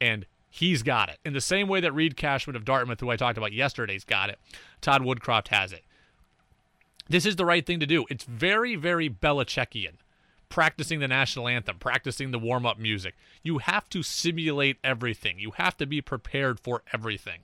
And 0.00 0.26
he's 0.48 0.82
got 0.82 1.08
it. 1.08 1.18
In 1.24 1.34
the 1.34 1.40
same 1.40 1.68
way 1.68 1.80
that 1.80 1.94
Reid 1.94 2.16
Cashman 2.16 2.56
of 2.56 2.64
Dartmouth, 2.64 2.98
who 2.98 3.10
I 3.10 3.16
talked 3.16 3.38
about 3.38 3.52
yesterday's 3.52 4.02
got 4.02 4.28
it, 4.28 4.40
Todd 4.80 5.02
Woodcroft 5.02 5.48
has 5.48 5.72
it. 5.72 5.84
This 7.08 7.26
is 7.26 7.36
the 7.36 7.46
right 7.46 7.64
thing 7.64 7.78
to 7.78 7.86
do. 7.86 8.06
It's 8.10 8.24
very, 8.24 8.74
very 8.74 9.08
Belichickian 9.08 9.98
practicing 10.50 11.00
the 11.00 11.08
national 11.08 11.48
anthem, 11.48 11.78
practicing 11.78 12.30
the 12.30 12.38
warm 12.38 12.66
up 12.66 12.78
music. 12.78 13.14
You 13.42 13.58
have 13.58 13.88
to 13.90 14.02
simulate 14.02 14.76
everything, 14.84 15.38
you 15.38 15.52
have 15.52 15.78
to 15.78 15.86
be 15.86 16.02
prepared 16.02 16.60
for 16.60 16.82
everything. 16.92 17.40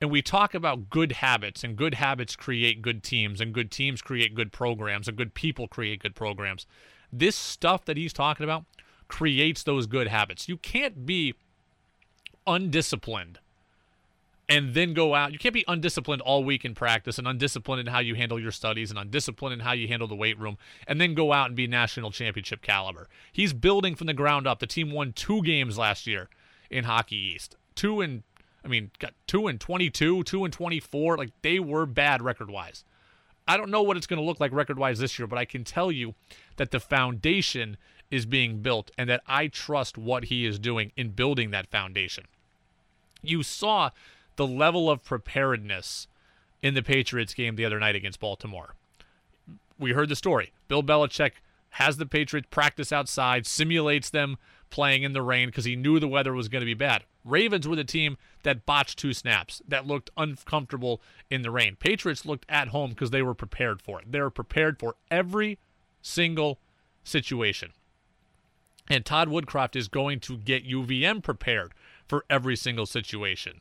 And 0.00 0.10
we 0.10 0.22
talk 0.22 0.54
about 0.54 0.88
good 0.88 1.12
habits, 1.12 1.62
and 1.62 1.76
good 1.76 1.94
habits 1.94 2.36
create 2.36 2.80
good 2.80 3.02
teams, 3.02 3.40
and 3.40 3.52
good 3.52 3.70
teams 3.70 4.00
create 4.00 4.34
good 4.34 4.52
programs, 4.52 5.08
and 5.08 5.16
good 5.16 5.34
people 5.34 5.68
create 5.68 6.00
good 6.02 6.14
programs. 6.14 6.66
This 7.12 7.36
stuff 7.36 7.84
that 7.84 7.98
he's 7.98 8.12
talking 8.12 8.44
about 8.44 8.64
creates 9.08 9.62
those 9.62 9.86
good 9.86 10.08
habits. 10.08 10.48
You 10.48 10.56
can't 10.56 11.04
be 11.04 11.34
undisciplined 12.46 13.40
and 14.50 14.74
then 14.74 14.92
go 14.92 15.14
out. 15.14 15.32
You 15.32 15.38
can't 15.38 15.54
be 15.54 15.64
undisciplined 15.68 16.20
all 16.22 16.42
week 16.42 16.64
in 16.64 16.74
practice 16.74 17.18
and 17.18 17.28
undisciplined 17.28 17.80
in 17.80 17.86
how 17.86 18.00
you 18.00 18.16
handle 18.16 18.38
your 18.38 18.50
studies 18.50 18.90
and 18.90 18.98
undisciplined 18.98 19.54
in 19.54 19.60
how 19.60 19.72
you 19.72 19.86
handle 19.86 20.08
the 20.08 20.16
weight 20.16 20.38
room 20.38 20.58
and 20.88 21.00
then 21.00 21.14
go 21.14 21.32
out 21.32 21.46
and 21.46 21.56
be 21.56 21.68
national 21.68 22.10
championship 22.10 22.60
caliber. 22.60 23.08
He's 23.32 23.52
building 23.52 23.94
from 23.94 24.08
the 24.08 24.12
ground 24.12 24.48
up. 24.48 24.58
The 24.58 24.66
team 24.66 24.90
won 24.90 25.12
two 25.12 25.40
games 25.42 25.78
last 25.78 26.06
year 26.06 26.28
in 26.68 26.84
Hockey 26.84 27.16
East. 27.16 27.56
Two 27.76 28.00
and 28.00 28.24
I 28.64 28.68
mean, 28.68 28.90
got 28.98 29.14
2 29.28 29.46
and 29.46 29.58
22, 29.58 30.24
2 30.24 30.44
and 30.44 30.52
24. 30.52 31.16
Like 31.16 31.30
they 31.42 31.60
were 31.60 31.86
bad 31.86 32.20
record-wise. 32.20 32.84
I 33.48 33.56
don't 33.56 33.70
know 33.70 33.82
what 33.82 33.96
it's 33.96 34.06
going 34.06 34.20
to 34.20 34.26
look 34.26 34.40
like 34.40 34.52
record-wise 34.52 34.98
this 34.98 35.18
year, 35.18 35.26
but 35.26 35.38
I 35.38 35.44
can 35.44 35.64
tell 35.64 35.90
you 35.90 36.14
that 36.56 36.72
the 36.72 36.80
foundation 36.80 37.76
is 38.10 38.26
being 38.26 38.60
built 38.60 38.90
and 38.98 39.08
that 39.08 39.22
I 39.26 39.46
trust 39.46 39.96
what 39.96 40.24
he 40.24 40.44
is 40.44 40.58
doing 40.58 40.92
in 40.96 41.10
building 41.10 41.50
that 41.52 41.70
foundation. 41.70 42.26
You 43.22 43.42
saw 43.42 43.90
the 44.40 44.46
level 44.46 44.90
of 44.90 45.04
preparedness 45.04 46.08
in 46.62 46.72
the 46.72 46.82
Patriots 46.82 47.34
game 47.34 47.56
the 47.56 47.64
other 47.66 47.78
night 47.78 47.94
against 47.94 48.20
Baltimore. 48.20 48.74
We 49.78 49.92
heard 49.92 50.08
the 50.08 50.16
story. 50.16 50.54
Bill 50.66 50.82
Belichick 50.82 51.32
has 51.72 51.98
the 51.98 52.06
Patriots 52.06 52.48
practice 52.50 52.90
outside, 52.90 53.46
simulates 53.46 54.08
them 54.08 54.38
playing 54.70 55.02
in 55.02 55.12
the 55.12 55.20
rain 55.20 55.48
because 55.48 55.66
he 55.66 55.76
knew 55.76 56.00
the 56.00 56.08
weather 56.08 56.32
was 56.32 56.48
going 56.48 56.62
to 56.62 56.66
be 56.66 56.72
bad. 56.72 57.04
Ravens 57.22 57.68
were 57.68 57.76
the 57.76 57.84
team 57.84 58.16
that 58.42 58.64
botched 58.64 58.98
two 58.98 59.12
snaps, 59.12 59.60
that 59.68 59.86
looked 59.86 60.08
uncomfortable 60.16 61.02
in 61.28 61.42
the 61.42 61.50
rain. 61.50 61.76
Patriots 61.78 62.24
looked 62.24 62.46
at 62.48 62.68
home 62.68 62.88
because 62.88 63.10
they 63.10 63.20
were 63.20 63.34
prepared 63.34 63.82
for 63.82 64.00
it. 64.00 64.10
They 64.10 64.22
were 64.22 64.30
prepared 64.30 64.78
for 64.78 64.94
every 65.10 65.58
single 66.00 66.58
situation. 67.04 67.72
And 68.88 69.04
Todd 69.04 69.28
Woodcroft 69.28 69.76
is 69.76 69.88
going 69.88 70.18
to 70.20 70.38
get 70.38 70.66
UVM 70.66 71.22
prepared 71.22 71.74
for 72.08 72.24
every 72.30 72.56
single 72.56 72.86
situation. 72.86 73.60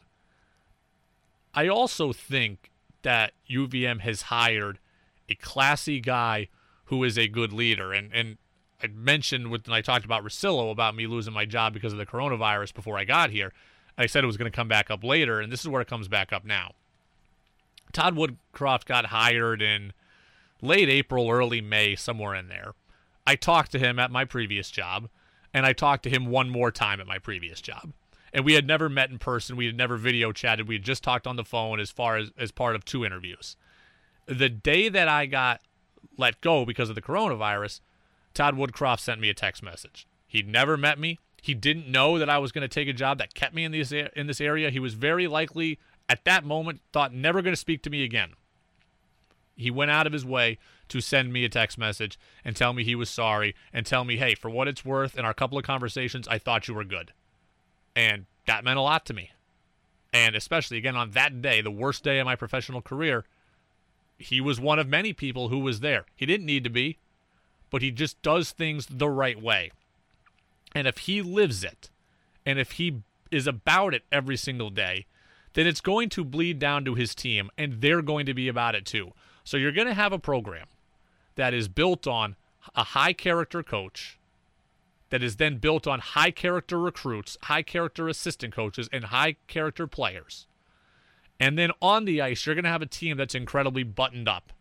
I 1.54 1.68
also 1.68 2.14
think 2.14 2.72
that 3.02 3.34
UVM 3.50 4.02
has 4.02 4.24
hired 4.24 4.80
a 5.28 5.36
classy 5.36 6.00
guy 6.00 6.48
who 6.86 7.04
is 7.04 7.18
a 7.18 7.28
good 7.28 7.54
leader. 7.54 7.94
And 7.94 8.12
and 8.14 8.38
I 8.82 8.88
mentioned 8.88 9.52
when 9.52 9.62
I 9.70 9.82
talked 9.82 10.06
about 10.06 10.24
Russillo 10.24 10.72
about 10.72 10.96
me 10.96 11.08
losing 11.08 11.34
my 11.34 11.46
job 11.46 11.74
because 11.74 11.94
of 11.94 12.00
the 12.00 12.06
coronavirus 12.06 12.74
before 12.74 12.98
I 12.98 13.04
got 13.04 13.30
here. 13.30 13.54
I 13.98 14.06
said 14.06 14.24
it 14.24 14.28
was 14.28 14.38
going 14.38 14.50
to 14.50 14.56
come 14.56 14.70
back 14.70 14.90
up 14.90 15.04
later, 15.04 15.42
and 15.42 15.52
this 15.52 15.60
is 15.60 15.68
where 15.68 15.82
it 15.82 15.90
comes 15.90 16.08
back 16.08 16.32
up 16.32 16.46
now. 16.46 16.72
Todd 17.92 18.16
Woodcroft 18.16 18.86
got 18.86 19.08
hired 19.08 19.62
in 19.62 19.92
late 20.62 20.88
April, 20.88 21.30
early 21.30 21.60
May, 21.60 21.98
somewhere 21.98 22.34
in 22.34 22.48
there. 22.48 22.74
I 23.28 23.36
talked 23.36 23.74
to 23.74 23.80
him 23.80 24.00
at 24.00 24.10
my 24.10 24.24
previous 24.24 24.72
job, 24.72 25.10
and 25.54 25.66
I 25.66 25.74
talked 25.74 26.04
to 26.04 26.10
him 26.10 26.28
one 26.28 26.50
more 26.50 26.72
time 26.72 27.02
at 27.02 27.08
my 27.08 27.18
previous 27.18 27.60
job 27.60 27.92
and 28.34 28.46
we 28.46 28.54
had 28.54 28.68
never 28.68 28.90
met 28.90 29.10
in 29.10 29.20
person. 29.20 29.56
We 29.56 29.66
had 29.66 29.78
never 29.78 29.98
video 29.98 30.32
chatted. 30.32 30.68
We 30.68 30.76
had 30.76 30.84
just 30.84 31.04
talked 31.04 31.28
on 31.28 31.36
the 31.36 31.44
phone 31.44 31.80
as 31.80 31.92
far 31.92 32.18
as 32.18 32.32
as 32.38 32.52
part 32.52 32.76
of 32.76 32.86
two 32.86 33.06
interviews. 33.06 33.56
The 34.26 34.50
day 34.50 34.90
that 34.90 35.08
I 35.08 35.26
got 35.26 35.62
let 36.18 36.42
go 36.42 36.66
because 36.66 36.90
of 36.90 36.96
the 36.96 37.02
coronavirus, 37.02 37.82
Todd 38.34 38.56
Woodcroft 38.56 39.00
sent 39.00 39.20
me 39.20 39.30
a 39.30 39.34
text 39.34 39.64
message. 39.64 40.08
He'd 40.28 40.48
never 40.48 40.78
met 40.78 41.00
me. 41.00 41.20
He 41.42 41.54
didn't 41.54 41.88
know 41.88 42.20
that 42.20 42.30
I 42.30 42.38
was 42.38 42.52
going 42.52 42.62
to 42.62 42.68
take 42.68 42.88
a 42.88 42.94
job 42.94 43.18
that 43.18 43.34
kept 43.34 43.56
me 43.56 43.64
in 43.64 43.72
this 43.72 43.92
in 43.92 44.28
this 44.28 44.42
area. 44.42 44.70
He 44.70 44.80
was 44.80 44.94
very 44.94 45.28
likely 45.28 45.80
at 46.08 46.26
that 46.26 46.44
moment 46.44 46.82
thought 46.92 47.14
never 47.14 47.42
going 47.42 47.54
to 47.54 47.60
speak 47.60 47.82
to 47.84 47.90
me 47.90 48.04
again. 48.04 48.34
He 49.56 49.72
went 49.72 49.92
out 49.92 50.08
of 50.08 50.14
his 50.14 50.26
way 50.26 50.58
to 50.88 51.02
send 51.02 51.34
me 51.34 51.44
a 51.46 51.50
text 51.50 51.78
message 51.78 52.18
and 52.46 52.56
tell 52.56 52.74
me 52.74 52.84
he 52.84 52.96
was 52.96 53.10
sorry 53.10 53.56
and 53.74 53.86
tell 53.86 54.06
me, 54.06 54.18
"Hey, 54.18 54.36
for 54.36 54.50
what 54.50 54.68
it's 54.68 54.86
worth, 54.86 55.18
in 55.18 55.26
our 55.26 55.34
couple 55.34 55.58
of 55.58 55.64
conversations, 55.64 56.28
I 56.28 56.38
thought 56.38 56.68
you 56.68 56.74
were 56.74 56.84
good." 56.84 57.14
And 57.96 58.26
that 58.46 58.64
meant 58.64 58.80
a 58.80 58.82
lot 58.82 59.06
to 59.08 59.14
me. 59.14 59.32
And 60.14 60.36
especially, 60.36 60.78
again, 60.78 60.96
on 60.96 61.12
that 61.12 61.42
day, 61.42 61.62
the 61.62 61.72
worst 61.72 62.04
day 62.04 62.20
of 62.20 62.26
my 62.26 62.36
professional 62.36 62.82
career, 62.82 63.26
he 64.18 64.42
was 64.42 64.60
one 64.60 64.80
of 64.80 64.88
many 64.88 65.14
people 65.14 65.50
who 65.50 65.60
was 65.60 65.80
there. 65.80 66.06
He 66.16 66.26
didn't 66.26 66.46
need 66.46 66.64
to 66.64 66.70
be, 66.70 66.98
but 67.70 67.82
he 67.82 67.92
just 67.92 68.22
does 68.22 68.52
things 68.52 68.88
the 68.88 69.10
right 69.10 69.42
way. 69.42 69.72
And 70.74 70.88
if 70.88 71.00
he 71.00 71.22
lives 71.22 71.64
it, 71.64 71.90
and 72.46 72.60
if 72.60 72.74
he 72.74 73.02
is 73.32 73.48
about 73.48 73.94
it 73.94 74.04
every 74.12 74.38
single 74.38 74.70
day, 74.70 75.06
then 75.54 75.68
it's 75.68 75.82
going 75.82 76.10
to 76.10 76.24
bleed 76.24 76.60
down 76.60 76.86
to 76.86 76.96
his 76.96 77.16
team, 77.16 77.50
and 77.58 77.82
they're 77.82 78.02
going 78.02 78.26
to 78.26 78.34
be 78.34 78.48
about 78.48 78.76
it 78.76 78.86
too. 78.86 79.14
So 79.44 79.58
you're 79.58 79.72
going 79.72 79.88
to 79.88 79.94
have 79.94 80.14
a 80.14 80.20
program 80.20 80.68
that 81.36 81.54
is 81.54 81.68
built 81.68 82.06
on 82.06 82.36
a 82.76 82.84
high 82.84 83.14
character 83.14 83.64
coach 83.64 84.19
that 85.10 85.24
is 85.24 85.38
then 85.38 85.58
built 85.58 85.88
on 85.88 86.00
high 86.00 86.32
character 86.32 86.80
recruits, 86.80 87.38
high 87.44 87.64
character 87.64 88.08
assistant 88.08 88.54
coaches, 88.54 88.90
and 88.92 89.06
high 89.06 89.36
character 89.48 89.88
players. 89.88 90.48
And 91.40 91.58
then 91.58 91.72
on 91.82 92.06
the 92.06 92.22
ice, 92.22 92.46
you're 92.46 92.56
going 92.56 92.66
to 92.66 92.70
have 92.70 92.82
a 92.82 92.88
team 92.88 93.18
that's 93.18 93.36
incredibly 93.36 93.84
buttoned 93.84 94.28
up, 94.28 94.52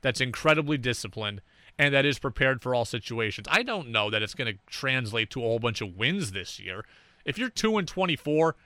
that's 0.00 0.20
incredibly 0.20 0.78
disciplined, 0.78 1.42
and 1.78 1.94
that 1.94 2.06
is 2.06 2.18
prepared 2.18 2.62
for 2.62 2.74
all 2.74 2.84
situations. 2.84 3.46
I 3.50 3.62
don't 3.62 3.88
know 3.88 4.10
that 4.10 4.22
it's 4.22 4.34
going 4.34 4.52
to 4.52 4.58
translate 4.66 5.30
to 5.30 5.40
a 5.40 5.44
whole 5.44 5.58
bunch 5.58 5.80
of 5.80 5.96
wins 5.96 6.32
this 6.32 6.58
year. 6.58 6.84
If 7.24 7.38
you're 7.38 7.48
2 7.48 7.78
and 7.78 7.86
24 7.86 8.56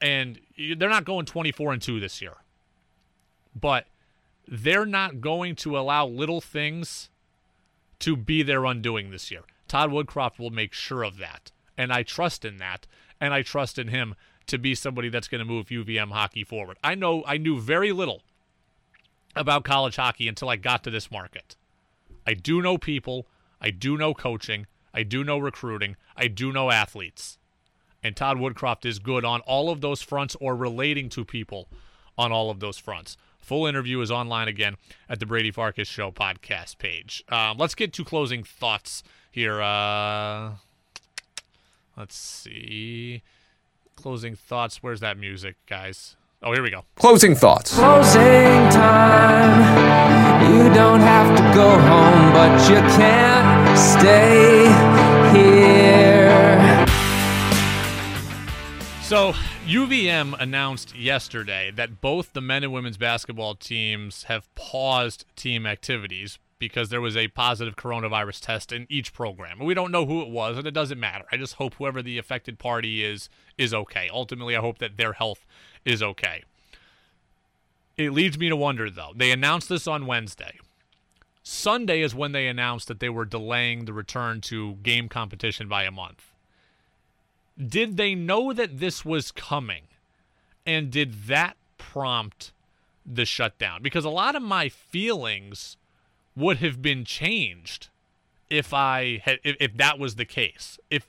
and 0.00 0.38
they're 0.76 0.88
not 0.88 1.04
going 1.04 1.26
24 1.26 1.72
and 1.74 1.82
2 1.82 2.00
this 2.00 2.20
year. 2.20 2.34
But 3.58 3.86
they're 4.46 4.86
not 4.86 5.20
going 5.20 5.56
to 5.56 5.78
allow 5.78 6.06
little 6.06 6.40
things 6.40 7.10
to 8.00 8.16
be 8.16 8.42
their 8.42 8.64
undoing 8.64 9.10
this 9.10 9.30
year. 9.30 9.42
Todd 9.68 9.90
Woodcroft 9.90 10.38
will 10.38 10.50
make 10.50 10.72
sure 10.72 11.02
of 11.02 11.18
that. 11.18 11.52
And 11.76 11.92
I 11.92 12.02
trust 12.02 12.44
in 12.44 12.58
that. 12.58 12.86
And 13.20 13.32
I 13.34 13.42
trust 13.42 13.78
in 13.78 13.88
him 13.88 14.14
to 14.46 14.58
be 14.58 14.74
somebody 14.74 15.08
that's 15.08 15.28
going 15.28 15.40
to 15.40 15.44
move 15.44 15.66
UVM 15.66 16.12
hockey 16.12 16.44
forward. 16.44 16.76
I 16.82 16.94
know 16.94 17.24
I 17.26 17.36
knew 17.36 17.58
very 17.58 17.92
little 17.92 18.22
about 19.34 19.64
college 19.64 19.96
hockey 19.96 20.28
until 20.28 20.48
I 20.48 20.56
got 20.56 20.84
to 20.84 20.90
this 20.90 21.10
market. 21.10 21.56
I 22.26 22.34
do 22.34 22.62
know 22.62 22.78
people, 22.78 23.26
I 23.60 23.70
do 23.70 23.96
know 23.96 24.14
coaching, 24.14 24.66
I 24.94 25.02
do 25.02 25.22
know 25.24 25.38
recruiting, 25.38 25.96
I 26.16 26.28
do 26.28 26.52
know 26.52 26.70
athletes. 26.70 27.38
And 28.02 28.16
Todd 28.16 28.38
Woodcroft 28.38 28.86
is 28.86 28.98
good 28.98 29.24
on 29.24 29.40
all 29.40 29.70
of 29.70 29.80
those 29.80 30.00
fronts 30.00 30.36
or 30.40 30.54
relating 30.54 31.08
to 31.10 31.24
people 31.24 31.68
on 32.16 32.32
all 32.32 32.50
of 32.50 32.60
those 32.60 32.78
fronts. 32.78 33.16
Full 33.46 33.66
interview 33.68 34.00
is 34.00 34.10
online 34.10 34.48
again 34.48 34.74
at 35.08 35.20
the 35.20 35.26
Brady 35.26 35.52
Farkas 35.52 35.86
Show 35.86 36.10
podcast 36.10 36.78
page. 36.78 37.22
Um, 37.28 37.58
let's 37.58 37.76
get 37.76 37.92
to 37.92 38.04
closing 38.04 38.42
thoughts 38.42 39.04
here. 39.30 39.62
Uh, 39.62 40.54
let's 41.96 42.16
see. 42.16 43.22
Closing 43.94 44.34
thoughts. 44.34 44.82
Where's 44.82 44.98
that 44.98 45.16
music, 45.16 45.54
guys? 45.68 46.16
Oh, 46.42 46.52
here 46.54 46.62
we 46.64 46.70
go. 46.70 46.86
Closing 46.96 47.36
thoughts. 47.36 47.76
Closing 47.76 48.68
time. 48.70 50.52
You 50.52 50.74
don't 50.74 50.98
have 50.98 51.36
to 51.36 51.42
go 51.54 51.70
home, 51.70 52.32
but 52.32 52.68
you 52.68 52.80
can't 52.98 53.78
stay 53.78 54.66
here. 55.38 56.84
So, 59.02 59.36
UVM 59.66 60.40
announced 60.40 60.94
yesterday 60.94 61.72
that 61.74 62.00
both 62.00 62.32
the 62.34 62.40
men 62.40 62.62
and 62.62 62.72
women's 62.72 62.96
basketball 62.96 63.56
teams 63.56 64.22
have 64.24 64.54
paused 64.54 65.24
team 65.34 65.66
activities 65.66 66.38
because 66.60 66.88
there 66.88 67.00
was 67.00 67.16
a 67.16 67.26
positive 67.26 67.74
coronavirus 67.74 68.42
test 68.42 68.70
in 68.70 68.86
each 68.88 69.12
program. 69.12 69.58
We 69.58 69.74
don't 69.74 69.90
know 69.90 70.06
who 70.06 70.22
it 70.22 70.28
was, 70.28 70.56
and 70.56 70.68
it 70.68 70.70
doesn't 70.70 71.00
matter. 71.00 71.24
I 71.32 71.36
just 71.36 71.54
hope 71.54 71.74
whoever 71.74 72.00
the 72.00 72.16
affected 72.16 72.60
party 72.60 73.04
is 73.04 73.28
is 73.58 73.74
okay. 73.74 74.08
Ultimately, 74.12 74.54
I 74.54 74.60
hope 74.60 74.78
that 74.78 74.96
their 74.96 75.14
health 75.14 75.44
is 75.84 76.00
okay. 76.00 76.44
It 77.96 78.12
leads 78.12 78.38
me 78.38 78.48
to 78.48 78.56
wonder 78.56 78.88
though. 78.88 79.14
They 79.16 79.32
announced 79.32 79.68
this 79.68 79.88
on 79.88 80.06
Wednesday. 80.06 80.60
Sunday 81.42 82.02
is 82.02 82.14
when 82.14 82.30
they 82.30 82.46
announced 82.46 82.86
that 82.86 83.00
they 83.00 83.08
were 83.08 83.24
delaying 83.24 83.84
the 83.84 83.92
return 83.92 84.40
to 84.42 84.74
game 84.76 85.08
competition 85.08 85.66
by 85.66 85.82
a 85.82 85.90
month. 85.90 86.30
Did 87.64 87.96
they 87.96 88.14
know 88.14 88.52
that 88.52 88.78
this 88.78 89.04
was 89.04 89.32
coming? 89.32 89.84
And 90.66 90.90
did 90.90 91.24
that 91.24 91.56
prompt 91.78 92.52
the 93.04 93.24
shutdown? 93.24 93.82
Because 93.82 94.04
a 94.04 94.10
lot 94.10 94.34
of 94.34 94.42
my 94.42 94.68
feelings 94.68 95.76
would 96.34 96.58
have 96.58 96.82
been 96.82 97.04
changed 97.04 97.88
if 98.50 98.74
I 98.74 99.22
had 99.24 99.38
if, 99.42 99.56
if 99.58 99.76
that 99.76 99.98
was 99.98 100.16
the 100.16 100.24
case. 100.24 100.78
If 100.90 101.06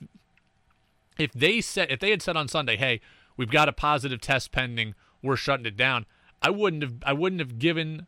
if 1.18 1.32
they 1.32 1.60
said 1.60 1.90
if 1.90 2.00
they 2.00 2.10
had 2.10 2.22
said 2.22 2.36
on 2.36 2.48
Sunday, 2.48 2.76
"Hey, 2.76 3.00
we've 3.36 3.50
got 3.50 3.68
a 3.68 3.72
positive 3.72 4.20
test 4.20 4.52
pending, 4.52 4.94
we're 5.22 5.36
shutting 5.36 5.66
it 5.66 5.76
down," 5.76 6.06
I 6.40 6.50
wouldn't 6.50 6.82
have 6.82 6.94
I 7.04 7.12
wouldn't 7.12 7.40
have 7.40 7.58
given 7.58 8.06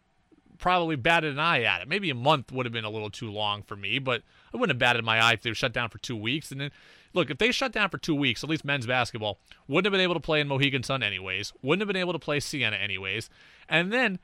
probably 0.59 0.97
batted 0.97 1.33
an 1.33 1.39
eye 1.39 1.62
at 1.62 1.83
it. 1.83 1.89
Maybe 1.89 2.11
a 2.11 2.15
month 2.15 2.53
would 2.53 2.67
have 2.67 2.73
been 2.73 2.85
a 2.85 2.91
little 2.91 3.11
too 3.11 3.31
long 3.31 3.62
for 3.62 3.77
me, 3.77 3.99
but 3.99 4.23
I 4.53 4.59
wouldn't 4.59 4.75
have 4.75 4.79
batted 4.79 5.05
my 5.05 5.19
eye 5.19 5.33
if 5.33 5.43
they 5.43 5.51
were 5.51 5.55
shut 5.55 5.73
down 5.73 5.89
for 5.89 5.99
two 5.99 6.17
weeks. 6.17 6.53
And 6.53 6.61
then, 6.61 6.71
look, 7.12 7.31
if 7.31 7.39
they 7.39 7.53
shut 7.53 7.73
down 7.73 7.91
for 7.91 7.99
two 7.99 8.15
weeks, 8.15 8.43
at 8.43 8.51
least 8.51 8.65
men's 8.65 8.87
basketball 8.87 9.39
wouldn't 9.69 9.87
have 9.87 9.93
been 9.93 10.03
able 10.03 10.15
to 10.15 10.20
play 10.20 10.41
in 10.41 10.49
Mohegan 10.49 10.82
Sun 10.82 11.03
anyways, 11.03 11.53
wouldn't 11.62 11.81
have 11.81 11.89
been 11.89 12.01
able 12.01 12.12
to 12.12 12.19
play 12.19 12.41
Siena 12.41 12.77
anyways, 12.77 13.31
and 13.69 13.93
then 13.93 14.19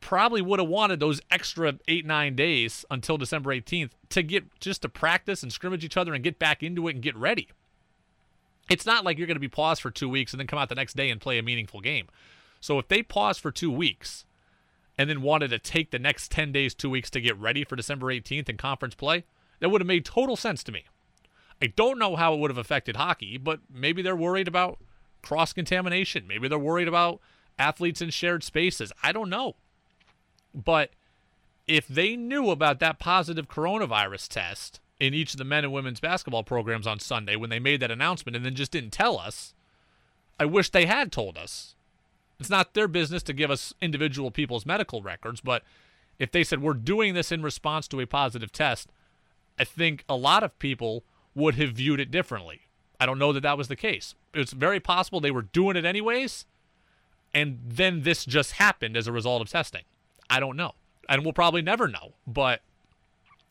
probably 0.00 0.42
would 0.42 0.60
have 0.60 0.68
wanted 0.68 1.00
those 1.00 1.20
extra 1.30 1.78
eight 1.88 2.04
nine 2.04 2.36
days 2.36 2.84
until 2.90 3.16
December 3.16 3.50
18th 3.50 3.90
to 4.10 4.22
get 4.22 4.44
just 4.60 4.82
to 4.82 4.88
practice 4.88 5.42
and 5.42 5.52
scrimmage 5.52 5.84
each 5.84 5.96
other 5.96 6.14
and 6.14 6.22
get 6.22 6.38
back 6.38 6.62
into 6.62 6.86
it 6.88 6.94
and 6.94 7.02
get 7.02 7.16
ready. 7.16 7.48
It's 8.68 8.86
not 8.86 9.04
like 9.04 9.16
you're 9.16 9.26
going 9.26 9.36
to 9.36 9.40
be 9.40 9.48
paused 9.48 9.80
for 9.80 9.90
two 9.90 10.08
weeks 10.08 10.32
and 10.32 10.40
then 10.40 10.46
come 10.46 10.58
out 10.58 10.68
the 10.68 10.74
next 10.74 10.96
day 10.96 11.10
and 11.10 11.20
play 11.20 11.38
a 11.38 11.42
meaningful 11.42 11.80
game. 11.80 12.08
So 12.60 12.78
if 12.78 12.88
they 12.88 13.02
pause 13.02 13.38
for 13.38 13.52
two 13.52 13.70
weeks 13.70 14.24
and 14.98 15.08
then 15.08 15.22
wanted 15.22 15.50
to 15.50 15.58
take 15.58 15.90
the 15.90 15.98
next 15.98 16.30
10 16.32 16.52
days, 16.52 16.74
two 16.74 16.90
weeks 16.90 17.10
to 17.10 17.20
get 17.20 17.38
ready 17.38 17.64
for 17.64 17.76
December 17.76 18.06
18th 18.06 18.48
in 18.48 18.56
conference 18.56 18.94
play, 18.94 19.24
that 19.60 19.68
would 19.68 19.80
have 19.80 19.86
made 19.86 20.04
total 20.04 20.36
sense 20.36 20.64
to 20.64 20.72
me. 20.72 20.84
I 21.60 21.68
don't 21.68 21.98
know 21.98 22.16
how 22.16 22.34
it 22.34 22.40
would 22.40 22.50
have 22.50 22.58
affected 22.58 22.96
hockey, 22.96 23.38
but 23.38 23.60
maybe 23.72 24.02
they're 24.02 24.16
worried 24.16 24.48
about 24.48 24.78
cross 25.22 25.52
contamination. 25.52 26.26
Maybe 26.26 26.48
they're 26.48 26.58
worried 26.58 26.88
about 26.88 27.20
athletes 27.58 28.02
in 28.02 28.10
shared 28.10 28.44
spaces. 28.44 28.92
I 29.02 29.12
don't 29.12 29.30
know. 29.30 29.56
But 30.54 30.90
if 31.66 31.88
they 31.88 32.16
knew 32.16 32.50
about 32.50 32.78
that 32.80 32.98
positive 32.98 33.48
coronavirus 33.48 34.28
test 34.28 34.80
in 35.00 35.14
each 35.14 35.32
of 35.34 35.38
the 35.38 35.44
men 35.44 35.64
and 35.64 35.72
women's 35.72 36.00
basketball 36.00 36.44
programs 36.44 36.86
on 36.86 36.98
Sunday 36.98 37.36
when 37.36 37.50
they 37.50 37.58
made 37.58 37.80
that 37.80 37.90
announcement 37.90 38.36
and 38.36 38.44
then 38.44 38.54
just 38.54 38.72
didn't 38.72 38.92
tell 38.92 39.18
us, 39.18 39.54
I 40.38 40.44
wish 40.44 40.70
they 40.70 40.86
had 40.86 41.10
told 41.10 41.36
us. 41.36 41.74
It's 42.38 42.50
not 42.50 42.74
their 42.74 42.88
business 42.88 43.22
to 43.24 43.32
give 43.32 43.50
us 43.50 43.72
individual 43.80 44.30
people's 44.30 44.66
medical 44.66 45.02
records, 45.02 45.40
but 45.40 45.62
if 46.18 46.30
they 46.30 46.44
said 46.44 46.62
we're 46.62 46.74
doing 46.74 47.14
this 47.14 47.32
in 47.32 47.42
response 47.42 47.88
to 47.88 48.00
a 48.00 48.06
positive 48.06 48.52
test, 48.52 48.90
I 49.58 49.64
think 49.64 50.04
a 50.08 50.16
lot 50.16 50.42
of 50.42 50.58
people 50.58 51.04
would 51.36 51.54
have 51.54 51.74
viewed 51.74 52.00
it 52.00 52.10
differently. 52.10 52.62
I 52.98 53.06
don't 53.06 53.18
know 53.18 53.32
that 53.32 53.42
that 53.42 53.58
was 53.58 53.68
the 53.68 53.76
case. 53.76 54.14
It's 54.34 54.52
very 54.52 54.80
possible 54.80 55.20
they 55.20 55.30
were 55.30 55.42
doing 55.42 55.76
it 55.76 55.84
anyways, 55.84 56.46
and 57.32 57.60
then 57.64 58.02
this 58.02 58.24
just 58.24 58.52
happened 58.52 58.96
as 58.96 59.06
a 59.06 59.12
result 59.12 59.42
of 59.42 59.50
testing. 59.50 59.82
I 60.28 60.40
don't 60.40 60.56
know. 60.56 60.72
And 61.08 61.22
we'll 61.22 61.34
probably 61.34 61.62
never 61.62 61.86
know, 61.86 62.14
but 62.26 62.62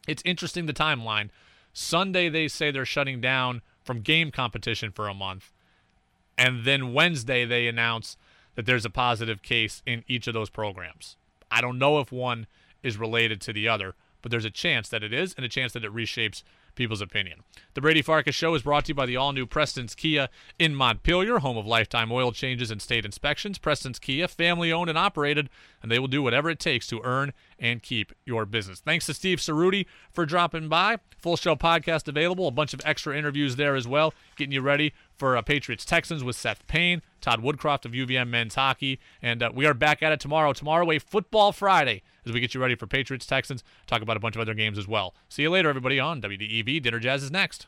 it's 0.07 0.23
interesting 0.25 0.65
the 0.65 0.73
timeline. 0.73 1.29
Sunday, 1.71 2.27
they 2.27 2.47
say 2.47 2.71
they're 2.71 2.85
shutting 2.85 3.21
down 3.21 3.61
from 3.83 4.01
game 4.01 4.31
competition 4.31 4.91
for 4.91 5.07
a 5.07 5.13
month. 5.13 5.53
And 6.37 6.65
then 6.65 6.91
Wednesday, 6.91 7.45
they 7.45 7.67
announce 7.67 8.17
that 8.55 8.65
there's 8.65 8.85
a 8.85 8.89
positive 8.89 9.41
case 9.41 9.81
in 9.85 10.03
each 10.07 10.27
of 10.27 10.33
those 10.33 10.49
programs. 10.49 11.17
I 11.51 11.61
don't 11.61 11.77
know 11.77 11.99
if 11.99 12.11
one 12.11 12.47
is 12.81 12.97
related 12.97 13.39
to 13.41 13.53
the 13.53 13.69
other, 13.69 13.95
but 14.21 14.31
there's 14.31 14.45
a 14.45 14.49
chance 14.49 14.89
that 14.89 15.03
it 15.03 15.13
is 15.13 15.33
and 15.35 15.45
a 15.45 15.49
chance 15.49 15.73
that 15.73 15.85
it 15.85 15.93
reshapes 15.93 16.43
people's 16.75 17.01
opinion. 17.01 17.41
The 17.73 17.81
Brady 17.81 18.01
Farkas 18.01 18.35
Show 18.35 18.53
is 18.55 18.61
brought 18.61 18.85
to 18.85 18.89
you 18.89 18.95
by 18.95 19.05
the 19.05 19.17
all 19.17 19.33
new 19.33 19.45
Preston's 19.45 19.95
Kia 19.95 20.29
in 20.59 20.75
Montpelier, 20.75 21.39
home 21.39 21.57
of 21.57 21.65
lifetime 21.65 22.11
oil 22.11 22.31
changes 22.31 22.71
and 22.71 22.81
state 22.81 23.05
inspections. 23.05 23.57
Preston's 23.57 23.99
Kia, 23.99 24.27
family 24.27 24.71
owned 24.71 24.89
and 24.89 24.97
operated, 24.97 25.49
and 25.81 25.91
they 25.91 25.99
will 25.99 26.07
do 26.07 26.21
whatever 26.21 26.49
it 26.49 26.59
takes 26.59 26.87
to 26.87 27.01
earn 27.03 27.33
and 27.59 27.81
keep 27.81 28.13
your 28.25 28.45
business. 28.45 28.79
Thanks 28.79 29.05
to 29.07 29.13
Steve 29.13 29.39
Ceruti 29.39 29.85
for 30.11 30.25
dropping 30.25 30.69
by. 30.69 30.99
Full 31.17 31.37
show 31.37 31.55
podcast 31.55 32.07
available, 32.07 32.47
a 32.47 32.51
bunch 32.51 32.73
of 32.73 32.81
extra 32.85 33.17
interviews 33.17 33.55
there 33.55 33.75
as 33.75 33.87
well, 33.87 34.13
getting 34.35 34.51
you 34.51 34.61
ready 34.61 34.93
for 35.17 35.35
uh, 35.35 35.41
Patriots 35.41 35.85
Texans 35.85 36.23
with 36.23 36.35
Seth 36.35 36.65
Payne, 36.67 37.01
Todd 37.21 37.41
Woodcroft 37.41 37.85
of 37.85 37.93
UVM 37.93 38.29
men's 38.29 38.55
hockey, 38.55 38.99
and 39.21 39.41
uh, 39.41 39.51
we 39.53 39.65
are 39.65 39.73
back 39.73 40.03
at 40.03 40.11
it 40.11 40.19
tomorrow. 40.19 40.53
Tomorrow, 40.53 40.91
a 40.91 40.99
football 40.99 41.51
Friday 41.51 42.03
as 42.25 42.33
we 42.33 42.39
get 42.39 42.53
you 42.53 42.61
ready 42.61 42.75
for 42.75 42.87
Patriots 42.87 43.25
Texans. 43.25 43.63
Talk 43.87 44.01
about 44.01 44.17
a 44.17 44.19
bunch 44.19 44.35
of 44.35 44.41
other 44.41 44.53
games 44.53 44.77
as 44.77 44.87
well. 44.87 45.13
See 45.29 45.43
you 45.43 45.49
later, 45.49 45.69
everybody, 45.69 45.99
on 45.99 46.21
WDEV. 46.21 46.81
Dinner 46.81 46.99
Jazz 46.99 47.23
is 47.23 47.31
next. 47.31 47.63